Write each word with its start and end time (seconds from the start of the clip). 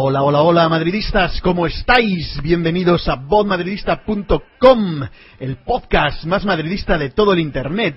Hola, 0.00 0.22
hola, 0.22 0.42
hola, 0.42 0.68
madridistas, 0.68 1.40
¿cómo 1.40 1.66
estáis? 1.66 2.40
Bienvenidos 2.40 3.08
a 3.08 3.16
bodmadridista.com, 3.16 5.02
el 5.40 5.56
podcast 5.56 6.22
más 6.22 6.44
madridista 6.44 6.96
de 6.96 7.10
todo 7.10 7.32
el 7.32 7.40
Internet, 7.40 7.96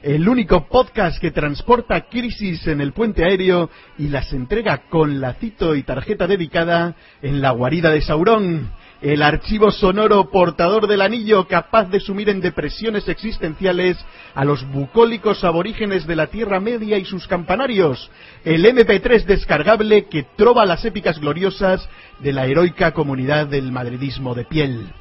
el 0.00 0.26
único 0.26 0.66
podcast 0.66 1.20
que 1.20 1.30
transporta 1.30 2.08
crisis 2.08 2.66
en 2.68 2.80
el 2.80 2.94
puente 2.94 3.22
aéreo 3.22 3.68
y 3.98 4.08
las 4.08 4.32
entrega 4.32 4.88
con 4.88 5.20
lacito 5.20 5.74
y 5.74 5.82
tarjeta 5.82 6.26
dedicada 6.26 6.96
en 7.20 7.42
la 7.42 7.50
guarida 7.50 7.90
de 7.90 8.00
Saurón 8.00 8.70
el 9.02 9.20
archivo 9.20 9.72
sonoro 9.72 10.30
portador 10.30 10.86
del 10.86 11.02
anillo 11.02 11.48
capaz 11.48 11.86
de 11.90 11.98
sumir 11.98 12.28
en 12.28 12.40
depresiones 12.40 13.08
existenciales 13.08 13.98
a 14.32 14.44
los 14.44 14.64
bucólicos 14.70 15.42
aborígenes 15.42 16.06
de 16.06 16.14
la 16.14 16.28
Tierra 16.28 16.60
Media 16.60 16.98
y 16.98 17.04
sus 17.04 17.26
campanarios, 17.26 18.10
el 18.44 18.64
MP3 18.64 19.24
descargable 19.24 20.04
que 20.04 20.24
trova 20.36 20.64
las 20.64 20.84
épicas 20.84 21.18
gloriosas 21.18 21.88
de 22.20 22.32
la 22.32 22.46
heroica 22.46 22.92
comunidad 22.92 23.48
del 23.48 23.72
madridismo 23.72 24.36
de 24.36 24.44
piel. 24.44 24.92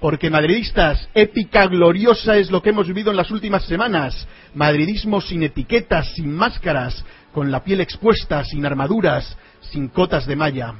Porque 0.00 0.30
madridistas, 0.30 1.08
épica 1.14 1.68
gloriosa 1.68 2.36
es 2.36 2.50
lo 2.50 2.60
que 2.60 2.70
hemos 2.70 2.88
vivido 2.88 3.12
en 3.12 3.16
las 3.16 3.30
últimas 3.30 3.64
semanas. 3.64 4.26
Madridismo 4.52 5.20
sin 5.20 5.44
etiquetas, 5.44 6.12
sin 6.14 6.34
máscaras, 6.34 7.04
con 7.32 7.52
la 7.52 7.62
piel 7.62 7.80
expuesta, 7.80 8.44
sin 8.44 8.66
armaduras, 8.66 9.38
sin 9.60 9.88
cotas 9.88 10.26
de 10.26 10.36
malla. 10.36 10.74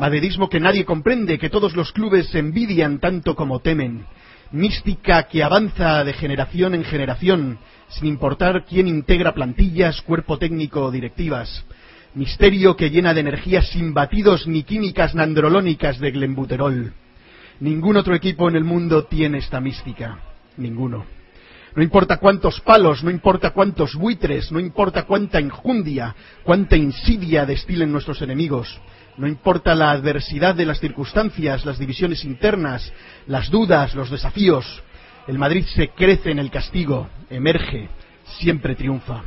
Madridismo 0.00 0.48
que 0.48 0.60
nadie 0.60 0.86
comprende, 0.86 1.38
que 1.38 1.50
todos 1.50 1.76
los 1.76 1.92
clubes 1.92 2.34
envidian 2.34 3.00
tanto 3.00 3.36
como 3.36 3.60
temen. 3.60 4.06
Mística 4.50 5.24
que 5.24 5.42
avanza 5.42 6.02
de 6.04 6.14
generación 6.14 6.74
en 6.74 6.84
generación, 6.84 7.58
sin 7.88 8.06
importar 8.06 8.64
quién 8.64 8.88
integra 8.88 9.34
plantillas, 9.34 10.00
cuerpo 10.00 10.38
técnico 10.38 10.84
o 10.86 10.90
directivas. 10.90 11.66
Misterio 12.14 12.76
que 12.76 12.88
llena 12.88 13.12
de 13.12 13.20
energías 13.20 13.68
sin 13.68 13.92
batidos 13.92 14.46
ni 14.46 14.62
químicas 14.62 15.14
nandrolónicas 15.14 15.98
de 15.98 16.12
glenbuterol. 16.12 16.94
Ningún 17.60 17.98
otro 17.98 18.14
equipo 18.14 18.48
en 18.48 18.56
el 18.56 18.64
mundo 18.64 19.04
tiene 19.04 19.36
esta 19.36 19.60
mística. 19.60 20.18
Ninguno. 20.56 21.04
No 21.76 21.82
importa 21.82 22.16
cuántos 22.16 22.62
palos, 22.62 23.04
no 23.04 23.10
importa 23.10 23.50
cuántos 23.50 23.94
buitres, 23.94 24.50
no 24.50 24.60
importa 24.60 25.02
cuánta 25.02 25.42
injundia, 25.42 26.16
cuánta 26.42 26.76
insidia 26.76 27.44
destilen 27.44 27.92
nuestros 27.92 28.22
enemigos. 28.22 28.80
No 29.20 29.28
importa 29.28 29.74
la 29.74 29.90
adversidad 29.90 30.54
de 30.54 30.64
las 30.64 30.80
circunstancias, 30.80 31.66
las 31.66 31.78
divisiones 31.78 32.24
internas, 32.24 32.90
las 33.26 33.50
dudas, 33.50 33.94
los 33.94 34.08
desafíos. 34.08 34.82
El 35.26 35.38
Madrid 35.38 35.66
se 35.74 35.88
crece 35.88 36.30
en 36.30 36.38
el 36.38 36.50
castigo, 36.50 37.06
emerge, 37.28 37.90
siempre 38.38 38.74
triunfa. 38.74 39.20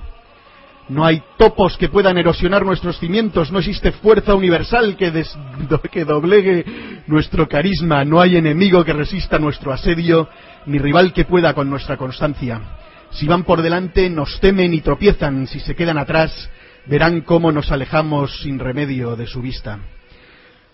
No 0.90 1.06
hay 1.06 1.22
topos 1.38 1.78
que 1.78 1.90
puedan 1.90 2.18
erosionar 2.18 2.66
nuestros 2.66 2.98
cimientos, 2.98 3.52
no 3.52 3.60
existe 3.60 3.92
fuerza 3.92 4.34
universal 4.34 4.98
que, 4.98 5.12
doblegue 6.06 6.66
nuestro 7.06 7.48
carisma, 7.48 8.04
no 8.04 8.20
hay 8.20 8.38
enemigo 8.38 8.84
que 8.84 8.94
resista 8.94 9.38
nuestro 9.38 9.72
asedio, 9.72 10.28
ni 10.66 10.80
rival 10.80 11.14
que 11.14 11.26
pueda 11.26 11.54
con 11.54 11.70
nuestra 11.70 11.98
constancia. 11.98 12.60
Si 13.12 13.28
van 13.28 13.44
por 13.44 13.62
delante, 13.62 14.10
nos 14.10 14.40
temen 14.40 14.74
y 14.74 14.82
tropiezan, 14.82 15.46
si 15.46 15.60
se 15.60 15.76
quedan 15.76 16.00
atrás, 16.00 16.50
verán 16.86 17.22
cómo 17.22 17.52
nos 17.52 17.72
alejamos 17.72 18.42
sin 18.42 18.60
remedio 18.60 19.16
de 19.16 19.28
su 19.28 19.42
vista. 19.42 19.80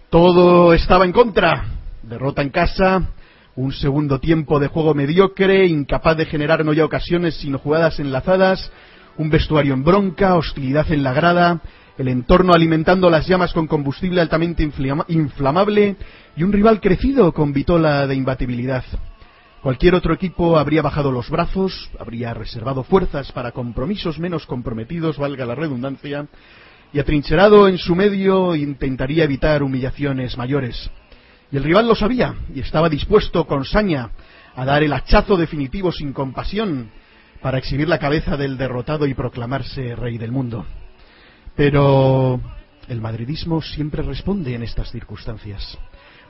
Todo 0.10 0.74
estaba 0.74 1.06
en 1.06 1.12
contra. 1.12 1.66
Derrota 2.02 2.42
en 2.42 2.50
casa, 2.50 3.10
un 3.56 3.72
segundo 3.74 4.20
tiempo 4.20 4.60
de 4.60 4.68
juego 4.68 4.94
mediocre, 4.94 5.68
incapaz 5.68 6.18
de 6.18 6.26
generar 6.26 6.64
no 6.66 6.74
ya 6.74 6.86
ocasiones 6.86 7.36
sino 7.36 7.60
jugadas 7.60 8.00
enlazadas, 8.00 8.72
un 9.18 9.30
vestuario 9.30 9.74
en 9.74 9.84
bronca, 9.84 10.36
hostilidad 10.36 10.92
en 10.92 11.04
la 11.04 11.14
grada, 11.14 11.62
el 11.98 12.08
entorno 12.08 12.54
alimentando 12.54 13.10
las 13.10 13.28
llamas 13.28 13.54
con 13.54 13.68
combustible 13.68 14.22
altamente 14.22 14.64
inflamable 15.10 15.98
y 16.38 16.44
un 16.44 16.54
rival 16.54 16.80
crecido 16.80 17.34
con 17.34 17.52
vitola 17.52 18.08
de 18.08 18.16
imbatibilidad. 18.16 18.86
Cualquier 19.62 19.94
otro 19.94 20.14
equipo 20.14 20.58
habría 20.58 20.82
bajado 20.82 21.12
los 21.12 21.30
brazos, 21.30 21.90
habría 22.00 22.34
reservado 22.34 22.84
fuerzas 22.84 23.34
para 23.34 23.52
compromisos 23.52 24.18
menos 24.18 24.46
comprometidos, 24.46 25.18
valga 25.18 25.46
la 25.46 25.54
redundancia, 25.54 26.28
y 26.94 27.00
atrincherado 27.00 27.68
en 27.68 27.78
su 27.78 27.94
medio 27.94 28.56
intentaría 28.56 29.26
evitar 29.26 29.62
humillaciones 29.62 30.38
mayores. 30.38 30.90
Y 31.52 31.58
el 31.58 31.64
rival 31.66 31.90
lo 31.90 31.96
sabía 31.96 32.36
y 32.56 32.62
estaba 32.62 32.88
dispuesto 32.88 33.46
con 33.48 33.66
saña 33.66 34.12
a 34.56 34.64
dar 34.64 34.82
el 34.82 34.94
hachazo 34.94 35.36
definitivo 35.36 35.92
sin 35.92 36.14
compasión 36.14 36.90
para 37.42 37.58
exhibir 37.58 37.90
la 37.90 38.00
cabeza 38.00 38.38
del 38.38 38.58
derrotado 38.58 39.08
y 39.08 39.14
proclamarse 39.14 39.94
rey 39.94 40.18
del 40.18 40.32
mundo. 40.32 40.66
Pero 41.58 42.40
el 42.88 43.02
madridismo 43.02 43.62
siempre 43.62 44.04
responde 44.04 44.56
en 44.56 44.64
estas 44.64 44.90
circunstancias. 44.90 45.78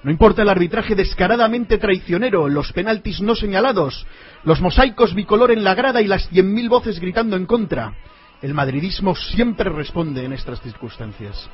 No 0.02 0.12
importa 0.12 0.44
el 0.44 0.50
arbitraje 0.50 0.96
descaradamente 0.96 1.78
traicionero, 1.78 2.48
los 2.48 2.72
penaltis 2.72 3.22
no 3.22 3.36
señalados, 3.36 4.08
los 4.44 4.62
mosaicos 4.62 5.14
bicolor 5.14 5.52
en 5.52 5.64
la 5.64 5.76
grada 5.76 6.02
y 6.02 6.08
las 6.08 6.30
cien 6.30 6.54
mil 6.54 6.70
voces 6.70 7.00
gritando 7.00 7.36
en 7.36 7.46
contra. 7.46 7.94
El 8.42 8.54
madridismo 8.54 9.14
siempre 9.16 9.70
responde 9.70 10.24
en 10.24 10.32
estas 10.32 10.62
circunstancias. 10.62 11.50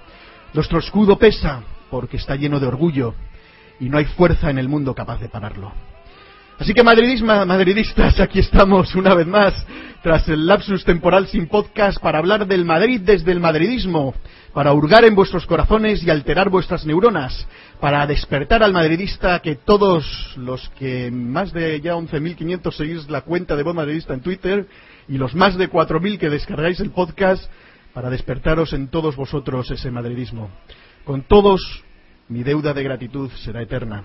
Nuestro 0.54 0.78
escudo 0.78 1.18
pesa 1.18 1.64
porque 1.90 2.18
está 2.18 2.36
lleno 2.36 2.60
de 2.60 2.68
orgullo 2.68 3.16
y 3.80 3.90
no 3.90 3.98
hay 3.98 4.06
fuerza 4.06 4.52
en 4.52 4.60
el 4.60 4.70
mundo 4.70 4.94
capaz 4.94 5.20
de 5.20 5.30
pararlo. 5.30 5.74
Así 6.58 6.74
que 6.74 6.84
madridistas, 6.84 8.20
aquí 8.22 8.40
estamos 8.40 8.96
una 8.96 9.14
vez 9.14 9.28
más, 9.28 9.54
tras 10.02 10.26
el 10.30 10.48
lapsus 10.48 10.86
temporal 10.86 11.28
sin 11.28 11.48
podcast, 11.48 12.00
para 12.00 12.20
hablar 12.20 12.48
del 12.48 12.64
Madrid 12.64 13.02
desde 13.04 13.34
el 13.34 13.42
madridismo, 13.42 14.14
para 14.54 14.72
hurgar 14.72 15.04
en 15.04 15.16
vuestros 15.16 15.46
corazones 15.46 16.02
y 16.02 16.10
alterar 16.10 16.50
vuestras 16.50 16.86
neuronas, 16.86 17.46
para 17.80 18.06
despertar 18.08 18.64
al 18.64 18.74
madridista 18.74 19.40
que 19.40 19.56
todos 19.56 20.34
los 20.38 20.70
que 20.78 21.12
más 21.12 21.52
de 21.54 21.80
ya 21.82 21.96
11.500 21.96 22.72
seguís 22.74 23.10
la 23.10 23.22
cuenta 23.22 23.56
de 23.56 23.64
Voz 23.64 23.76
Madridista 23.76 24.14
en 24.14 24.22
Twitter 24.22 24.68
y 25.08 25.18
los 25.18 25.36
más 25.36 25.58
de 25.58 25.70
4.000 25.70 26.18
que 26.18 26.30
descargáis 26.30 26.80
el 26.80 26.92
podcast, 26.92 27.50
para 27.96 28.10
despertaros 28.10 28.74
en 28.74 28.90
todos 28.90 29.16
vosotros 29.16 29.72
ese 29.72 29.90
madridismo. 29.90 30.52
Con 31.06 31.22
todos, 31.24 31.84
mi 32.28 32.44
deuda 32.44 32.74
de 32.74 32.84
gratitud 32.84 33.32
será 33.44 33.62
eterna. 33.62 34.04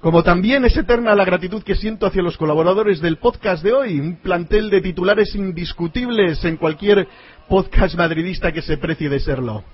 Como 0.00 0.22
también 0.22 0.64
es 0.64 0.76
eterna 0.76 1.16
la 1.16 1.24
gratitud 1.24 1.62
que 1.64 1.74
siento 1.74 2.06
hacia 2.06 2.22
los 2.22 2.36
colaboradores 2.36 3.00
del 3.00 3.16
podcast 3.16 3.64
de 3.64 3.72
hoy, 3.72 3.98
un 3.98 4.16
plantel 4.16 4.70
de 4.70 4.82
titulares 4.82 5.34
indiscutibles 5.34 6.44
en 6.44 6.58
cualquier 6.58 7.08
podcast 7.48 7.96
madridista 7.96 8.52
que 8.52 8.62
se 8.62 8.76
precie 8.76 9.08
de 9.08 9.18
serlo. 9.18 9.64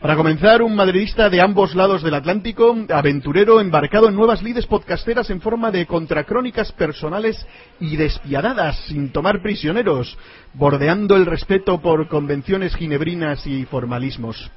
Para 0.00 0.14
comenzar, 0.14 0.62
un 0.62 0.76
madridista 0.76 1.30
de 1.30 1.40
ambos 1.40 1.74
lados 1.74 2.02
del 2.02 2.14
Atlántico, 2.14 2.76
aventurero, 2.90 3.60
embarcado 3.60 4.08
en 4.08 4.14
nuevas 4.14 4.42
lides 4.42 4.66
podcasteras 4.66 5.30
en 5.30 5.40
forma 5.40 5.70
de 5.70 5.86
contracrónicas 5.86 6.70
personales 6.72 7.46
y 7.80 7.96
despiadadas, 7.96 8.76
sin 8.88 9.10
tomar 9.10 9.40
prisioneros, 9.40 10.16
bordeando 10.52 11.16
el 11.16 11.24
respeto 11.24 11.80
por 11.80 12.08
convenciones 12.08 12.76
ginebrinas 12.76 13.46
y 13.46 13.64
formalismos 13.64 14.50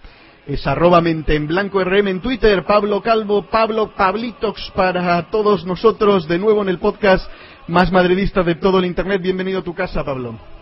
es 0.50 0.66
arroba 0.66 1.00
mente 1.00 1.36
en 1.36 1.46
blanco 1.46 1.84
RM 1.84 2.08
en 2.08 2.22
Twitter, 2.22 2.66
Pablo 2.66 3.02
Calvo, 3.02 3.44
Pablo 3.44 3.94
Pablitox 3.96 4.72
para 4.72 5.30
todos 5.30 5.64
nosotros, 5.64 6.28
de 6.28 6.40
nuevo 6.40 6.64
en 6.64 6.70
el 6.70 6.80
podcast 6.80 7.30
más 7.68 7.92
madridista 7.92 8.42
de 8.42 8.56
todo 8.56 8.80
el 8.80 8.86
Internet. 8.86 9.22
Bienvenido 9.22 9.60
a 9.60 9.64
tu 9.64 9.76
casa, 9.76 10.04
Pablo. 10.04 10.59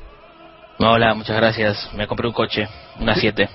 Hola, 0.79 1.15
muchas 1.15 1.35
gracias. 1.35 1.89
Me 1.95 2.05
compré 2.05 2.27
un 2.27 2.33
coche, 2.33 2.67
una 2.99 3.15
7. 3.15 3.49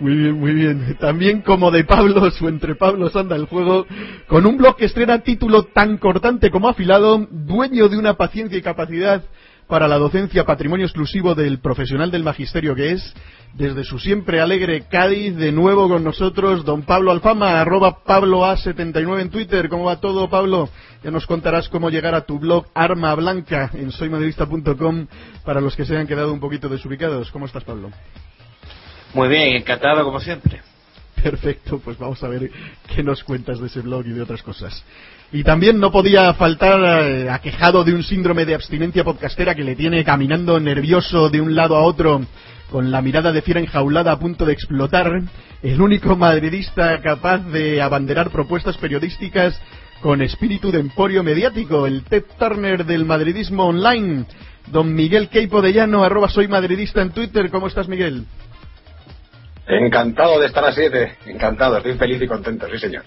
muy 0.00 0.16
bien, 0.16 0.40
muy 0.40 0.52
bien. 0.52 0.96
También 0.98 1.42
como 1.42 1.70
de 1.70 1.84
Pablos 1.84 2.42
o 2.42 2.48
entre 2.48 2.74
Pablos 2.74 3.14
anda 3.14 3.36
el 3.36 3.46
juego, 3.46 3.86
con 4.26 4.46
un 4.46 4.56
blog 4.56 4.74
que 4.76 4.86
estrena 4.86 5.20
título 5.20 5.62
tan 5.66 5.98
cortante 5.98 6.50
como 6.50 6.68
afilado, 6.68 7.24
dueño 7.30 7.88
de 7.88 7.98
una 7.98 8.14
paciencia 8.14 8.58
y 8.58 8.62
capacidad 8.62 9.22
para 9.70 9.86
la 9.86 9.98
docencia, 9.98 10.44
patrimonio 10.44 10.84
exclusivo 10.84 11.36
del 11.36 11.60
profesional 11.60 12.10
del 12.10 12.24
magisterio 12.24 12.74
que 12.74 12.90
es, 12.90 13.14
desde 13.54 13.84
su 13.84 14.00
siempre 14.00 14.40
alegre 14.40 14.82
Cádiz, 14.90 15.36
de 15.36 15.52
nuevo 15.52 15.88
con 15.88 16.02
nosotros, 16.02 16.64
don 16.64 16.82
Pablo 16.82 17.12
Alfama, 17.12 17.60
arroba 17.60 18.02
Pablo 18.04 18.40
A79 18.40 19.20
en 19.20 19.30
Twitter. 19.30 19.68
¿Cómo 19.68 19.84
va 19.84 20.00
todo, 20.00 20.28
Pablo? 20.28 20.68
Ya 21.04 21.12
nos 21.12 21.24
contarás 21.24 21.68
cómo 21.68 21.88
llegar 21.88 22.16
a 22.16 22.22
tu 22.22 22.40
blog 22.40 22.66
Arma 22.74 23.14
Blanca 23.14 23.70
en 23.72 23.92
soymadridista.com 23.92 25.06
para 25.44 25.60
los 25.60 25.76
que 25.76 25.84
se 25.84 25.94
hayan 25.94 26.08
quedado 26.08 26.32
un 26.32 26.40
poquito 26.40 26.68
desubicados. 26.68 27.30
¿Cómo 27.30 27.46
estás, 27.46 27.62
Pablo? 27.62 27.90
Muy 29.14 29.28
bien, 29.28 29.54
encantado 29.54 30.04
como 30.04 30.18
siempre. 30.18 30.60
Perfecto, 31.22 31.78
pues 31.78 31.96
vamos 31.96 32.22
a 32.24 32.28
ver 32.28 32.50
qué 32.92 33.04
nos 33.04 33.22
cuentas 33.22 33.60
de 33.60 33.68
ese 33.68 33.80
blog 33.80 34.04
y 34.06 34.10
de 34.10 34.22
otras 34.22 34.42
cosas. 34.42 34.84
Y 35.32 35.44
también 35.44 35.78
no 35.78 35.92
podía 35.92 36.34
faltar 36.34 36.80
eh, 37.04 37.30
aquejado 37.30 37.84
de 37.84 37.94
un 37.94 38.02
síndrome 38.02 38.44
de 38.44 38.54
abstinencia 38.54 39.04
podcastera 39.04 39.54
que 39.54 39.62
le 39.62 39.76
tiene 39.76 40.04
caminando 40.04 40.58
nervioso 40.58 41.28
de 41.28 41.40
un 41.40 41.54
lado 41.54 41.76
a 41.76 41.82
otro 41.82 42.22
con 42.70 42.90
la 42.90 43.02
mirada 43.02 43.32
de 43.32 43.42
fiera 43.42 43.60
enjaulada 43.60 44.12
a 44.12 44.18
punto 44.18 44.46
de 44.46 44.52
explotar, 44.52 45.22
el 45.62 45.80
único 45.80 46.16
madridista 46.16 47.00
capaz 47.02 47.38
de 47.38 47.82
abanderar 47.82 48.30
propuestas 48.30 48.76
periodísticas 48.78 49.60
con 50.00 50.22
espíritu 50.22 50.70
de 50.70 50.80
emporio 50.80 51.22
mediático, 51.22 51.86
el 51.86 52.04
Ted 52.04 52.24
Turner 52.38 52.86
del 52.86 53.04
madridismo 53.04 53.66
online, 53.66 54.24
don 54.68 54.94
Miguel 54.94 55.28
Queipo 55.28 55.60
de 55.60 55.72
Llano, 55.72 56.04
arroba 56.04 56.28
soy 56.28 56.48
madridista 56.48 57.02
en 57.02 57.10
Twitter. 57.10 57.50
¿Cómo 57.50 57.66
estás, 57.66 57.88
Miguel? 57.88 58.24
Encantado 59.66 60.40
de 60.40 60.46
estar 60.46 60.64
a 60.64 60.72
siete, 60.72 61.16
encantado, 61.26 61.76
estoy 61.76 61.94
feliz 61.94 62.22
y 62.22 62.26
contento, 62.26 62.66
sí 62.72 62.78
señor. 62.78 63.02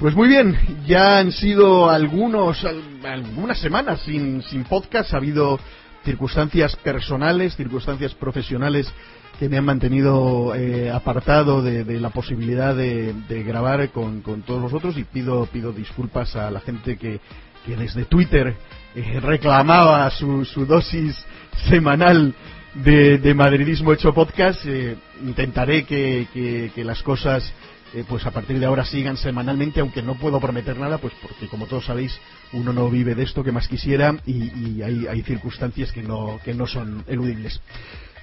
Pues 0.00 0.14
muy 0.14 0.28
bien, 0.28 0.56
ya 0.86 1.18
han 1.18 1.32
sido 1.32 1.90
algunos, 1.90 2.64
algunas 3.02 3.58
semanas 3.58 4.00
sin, 4.02 4.42
sin 4.42 4.62
podcast, 4.62 5.12
ha 5.12 5.16
habido 5.16 5.58
circunstancias 6.04 6.76
personales, 6.76 7.56
circunstancias 7.56 8.14
profesionales 8.14 8.88
que 9.40 9.48
me 9.48 9.56
han 9.56 9.64
mantenido 9.64 10.54
eh, 10.54 10.88
apartado 10.88 11.62
de, 11.62 11.98
la 11.98 12.10
posibilidad 12.10 12.76
de, 12.76 13.12
grabar 13.44 13.90
con, 13.90 14.22
todos 14.46 14.62
vosotros 14.62 14.96
y 14.96 15.02
pido, 15.02 15.46
pido 15.46 15.72
disculpas 15.72 16.36
a 16.36 16.48
la 16.52 16.60
gente 16.60 16.96
que, 16.96 17.20
desde 17.66 18.04
Twitter 18.04 18.54
eh, 18.94 19.18
reclamaba 19.20 20.08
su, 20.10 20.64
dosis 20.64 21.26
semanal 21.68 22.32
de, 22.72 23.34
madridismo 23.34 23.92
hecho 23.92 24.14
podcast. 24.14 24.64
Eh, 24.64 24.96
intentaré 25.24 25.84
que 25.84 26.70
las 26.84 27.02
cosas 27.02 27.52
eh, 27.94 28.04
pues 28.06 28.26
a 28.26 28.30
partir 28.30 28.58
de 28.58 28.66
ahora 28.66 28.84
sigan 28.84 29.16
semanalmente, 29.16 29.80
aunque 29.80 30.02
no 30.02 30.14
puedo 30.14 30.40
prometer 30.40 30.78
nada, 30.78 30.98
pues 30.98 31.14
porque 31.22 31.48
como 31.48 31.66
todos 31.66 31.86
sabéis, 31.86 32.18
uno 32.52 32.72
no 32.72 32.90
vive 32.90 33.14
de 33.14 33.22
esto 33.22 33.42
que 33.42 33.52
más 33.52 33.66
quisiera 33.66 34.14
y, 34.26 34.82
hay, 34.82 35.22
circunstancias 35.22 35.92
que 35.92 36.02
no, 36.02 36.38
que 36.44 36.54
no 36.54 36.66
son 36.66 37.04
eludibles. 37.06 37.60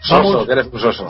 Soso, 0.01 0.49
eres 0.51 0.67
un 0.71 0.79
soso. 0.79 1.09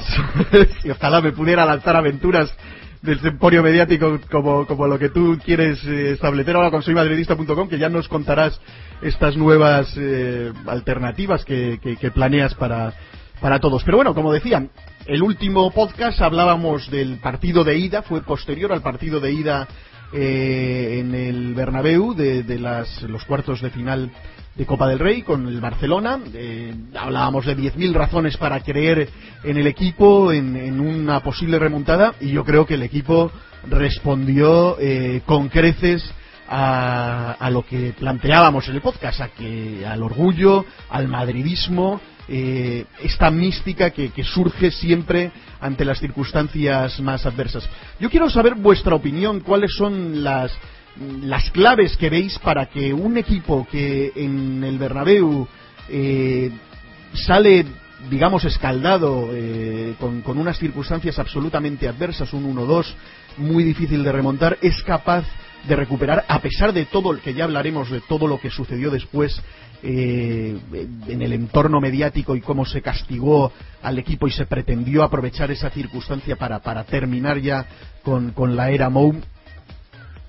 y 0.84 0.90
ojalá 0.92 1.22
me 1.22 1.34
pudiera 1.34 1.66
lanzar 1.66 1.96
aventuras 1.98 2.54
del 3.02 3.19
emporio 3.25 3.62
mediático 3.62 4.19
como, 4.31 4.66
como 4.66 4.88
lo 4.88 4.98
que 4.98 5.10
tú 5.10 5.38
quieres 5.44 5.84
eh, 5.86 6.12
establecer 6.12 6.56
ahora 6.56 6.72
con 6.72 6.81
soymadridista.com, 6.81 7.68
que 7.68 7.78
ya 7.78 7.90
nos 7.90 8.08
contarás 8.08 8.60
estas 9.01 9.36
nuevas 9.36 9.94
eh, 9.98 10.51
alternativas 10.66 11.44
que, 11.44 11.80
que 11.81 12.12
planeas 12.12 12.56
para, 12.56 12.94
para 13.42 13.60
todos. 13.60 13.84
Pero 13.84 13.98
bueno, 13.98 14.14
como 14.14 14.34
decía, 14.34 14.68
el 15.06 15.22
último 15.22 15.70
podcast 15.72 16.22
hablábamos 16.22 16.90
del 16.90 17.18
partido 17.18 17.64
de 17.64 17.78
ida, 17.78 18.02
fue 18.02 18.22
posterior 18.22 18.72
al 18.72 18.82
partido 18.82 19.20
de 19.20 19.32
ida 19.32 19.68
eh, 20.14 21.00
en 21.00 21.14
el 21.14 21.54
Bernabéu 21.54 22.14
de, 22.14 22.44
las, 22.60 23.02
los 23.04 23.26
cuartos 23.26 23.62
de 23.62 23.70
final 23.70 24.12
de 24.56 24.66
Copa 24.66 24.88
del 24.88 25.00
Rey 25.00 25.24
con 25.24 25.48
el 25.48 25.60
Barcelona. 25.60 26.20
Eh, 26.34 26.74
hablábamos 26.98 27.46
de 27.46 27.58
10.000 27.58 27.94
razones 27.94 28.38
para 28.38 28.62
creer 28.62 29.10
en 29.44 29.58
el 29.58 29.68
equipo, 29.68 30.32
en, 30.32 30.80
una 30.80 31.20
posible 31.22 31.60
remontada, 31.60 32.16
y 32.22 32.32
yo 32.32 32.44
creo 32.44 32.66
que 32.66 32.76
el 32.76 32.84
equipo 32.84 33.32
respondió 33.68 34.78
eh, 34.80 35.22
con 35.26 35.50
creces 35.50 36.04
a, 36.48 37.34
a, 37.34 37.50
lo 37.50 37.66
que 37.66 37.94
planteábamos 37.98 38.68
en 38.70 38.76
el 38.76 38.82
podcast, 38.82 39.20
a 39.22 39.28
que, 39.30 39.86
al 39.86 40.04
orgullo, 40.04 40.66
al 40.90 41.08
madridismo, 41.08 42.00
eh, 42.27 42.86
esta 43.01 43.30
mística 43.30 43.92
que, 43.92 44.12
surge 44.24 44.72
siempre 44.72 45.31
ante 45.60 45.86
las 45.86 46.00
circunstancias 46.00 47.00
más 47.00 47.25
adversas. 47.25 47.69
Yo 48.00 48.10
quiero 48.10 48.30
saber 48.30 48.56
vuestra 48.56 48.95
opinión, 48.95 49.42
cuáles 49.42 49.75
son 49.75 50.24
las, 50.24 50.51
las 51.22 51.51
claves 51.51 51.95
que 51.98 52.10
veis 52.10 52.39
para 52.39 52.66
que 52.68 52.94
un 52.94 53.18
equipo 53.18 53.68
que 53.69 54.12
en 54.16 54.63
el 54.63 54.77
Bernabéu 54.77 55.48
eh, 55.89 56.51
sale 57.13 57.66
digamos 58.10 58.44
escaldado 58.45 59.30
eh, 59.31 59.95
con, 60.00 60.22
con, 60.22 60.38
unas 60.38 60.60
circunstancias 60.60 61.18
absolutamente 61.18 61.88
adversas, 61.88 62.33
un 62.33 62.56
1-2 62.56 62.86
muy 63.38 63.63
difícil 63.63 64.04
de 64.04 64.12
remontar, 64.12 64.57
es 64.62 64.81
capaz 64.83 65.25
de 65.67 65.75
recuperar, 65.75 66.25
a 66.27 66.39
pesar 66.39 66.73
de 66.73 66.85
todo, 66.85 67.12
el 67.12 67.19
que 67.19 67.33
ya 67.33 67.45
hablaremos 67.45 67.89
de 67.89 68.01
todo 68.01 68.27
lo 68.27 68.39
que 68.39 68.50
sucedió 68.50 68.91
después 68.91 69.41
eh, 69.83 70.57
en 71.07 71.21
el 71.21 71.33
entorno 71.33 71.79
mediático 71.79 72.35
y 72.35 72.41
cómo 72.41 72.65
se 72.65 72.81
castigó 72.81 73.51
al 73.81 74.00
equipo 74.00 74.27
y 74.27 74.31
se 74.31 74.45
pretendió 74.45 75.03
aprovechar 75.03 75.51
esa 75.51 75.69
circunstancia 75.69 76.35
para, 76.35 76.59
para 76.59 76.83
terminar 76.85 77.39
ya 77.39 77.65
con, 78.03 78.31
con 78.31 78.56
la 78.56 78.71
era 78.71 78.89
Mou. 78.89 79.21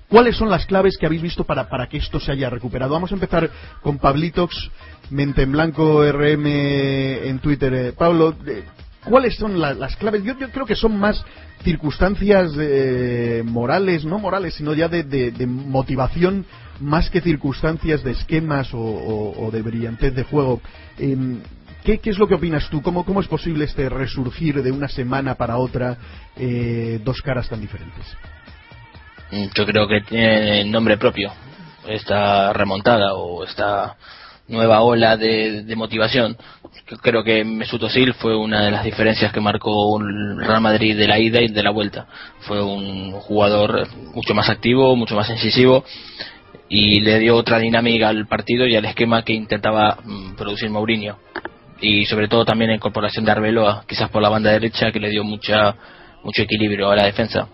¿Cuáles 0.09 0.37
son 0.37 0.49
las 0.49 0.65
claves 0.65 0.97
que 0.97 1.05
habéis 1.05 1.21
visto 1.21 1.43
para, 1.43 1.67
para 1.67 1.87
que 1.87 1.97
esto 1.97 2.19
se 2.19 2.31
haya 2.31 2.49
recuperado? 2.49 2.93
Vamos 2.93 3.11
a 3.11 3.15
empezar 3.15 3.49
con 3.81 3.97
Pablitox, 3.97 4.69
Mente 5.09 5.41
en 5.41 5.51
Blanco 5.51 6.03
RM 6.09 6.45
en 6.45 7.39
Twitter. 7.39 7.73
Eh, 7.73 7.91
Pablo, 7.91 8.33
eh, 8.45 8.63
¿cuáles 9.09 9.35
son 9.35 9.59
las 9.59 9.95
claves? 9.97 10.23
Yo, 10.23 10.37
yo, 10.37 10.49
creo 10.49 10.65
que 10.65 10.75
son 10.75 10.97
más 10.97 11.23
circunstancias 11.63 12.51
eh, 12.59 13.43
morales, 13.45 14.05
no 14.05 14.19
morales, 14.19 14.55
sino 14.55 14.73
ya 14.73 14.87
de, 14.87 15.03
de, 15.03 15.47
motivación 15.47 16.45
más 16.79 17.09
que 17.09 17.21
circunstancias 17.21 18.03
de 18.03 18.11
esquemas 18.11 18.69
o, 18.73 19.49
de 19.51 19.61
brillantez 19.61 20.13
de 20.13 20.23
juego. 20.23 20.61
Em, 20.97 21.41
¿qué, 21.83 21.99
es 22.03 22.17
lo 22.17 22.27
que 22.27 22.35
opinas 22.35 22.69
tú? 22.69 22.81
¿Cómo, 22.81 23.05
¿Cómo 23.05 23.21
es 23.21 23.27
posible 23.27 23.65
este 23.65 23.89
resurgir 23.89 24.61
de 24.61 24.71
una 24.71 24.87
semana 24.87 25.35
para 25.35 25.57
otra 25.57 25.97
eh, 26.35 26.99
dos 27.03 27.21
caras 27.21 27.49
tan 27.49 27.61
diferentes? 27.61 28.05
Mm, 29.31 29.45
yo 29.55 29.65
creo 29.65 29.87
que 29.87 30.01
tiene 30.01 30.65
nombre 30.65 30.97
propio 30.97 31.31
esta 31.87 32.53
remontada 32.53 33.13
o 33.13 33.43
esta 33.43 33.95
nueva 34.47 34.81
ola 34.81 35.17
de, 35.17 35.63
de 35.63 35.75
motivación. 35.75 36.37
Creo 37.01 37.23
que 37.23 37.43
Mesut 37.43 37.83
Özil 37.83 38.13
fue 38.13 38.35
una 38.35 38.63
de 38.63 38.71
las 38.71 38.83
diferencias 38.83 39.33
que 39.33 39.41
marcó 39.41 39.99
el 39.99 40.37
Real 40.37 40.61
Madrid 40.61 40.97
de 40.97 41.07
la 41.07 41.19
ida 41.19 41.41
y 41.41 41.47
de 41.47 41.63
la 41.63 41.71
vuelta. 41.71 42.07
Fue 42.41 42.63
un 42.63 43.11
jugador 43.11 43.87
mucho 44.13 44.33
más 44.33 44.49
activo, 44.49 44.95
mucho 44.95 45.15
más 45.15 45.29
incisivo 45.29 45.83
y 46.69 46.99
le 47.01 47.19
dio 47.19 47.35
otra 47.35 47.59
dinámica 47.59 48.09
al 48.09 48.27
partido 48.27 48.67
y 48.67 48.75
al 48.75 48.85
esquema 48.85 49.23
que 49.23 49.33
intentaba 49.33 49.97
mm, 50.03 50.35
producir 50.35 50.69
Mourinho. 50.69 51.17
Y 51.79 52.05
sobre 52.05 52.27
todo 52.27 52.43
también 52.43 52.71
la 52.71 52.75
incorporación 52.75 53.23
de 53.23 53.31
Arbeloa, 53.31 53.85
quizás 53.87 54.09
por 54.09 54.21
la 54.21 54.29
banda 54.29 54.51
derecha, 54.51 54.91
que 54.91 54.99
le 54.99 55.09
dio 55.09 55.23
mucha 55.23 55.75
mucho 56.23 56.41
equilibrio 56.41 56.89
a 56.89 56.95
la 56.95 57.05
defensa 57.05 57.47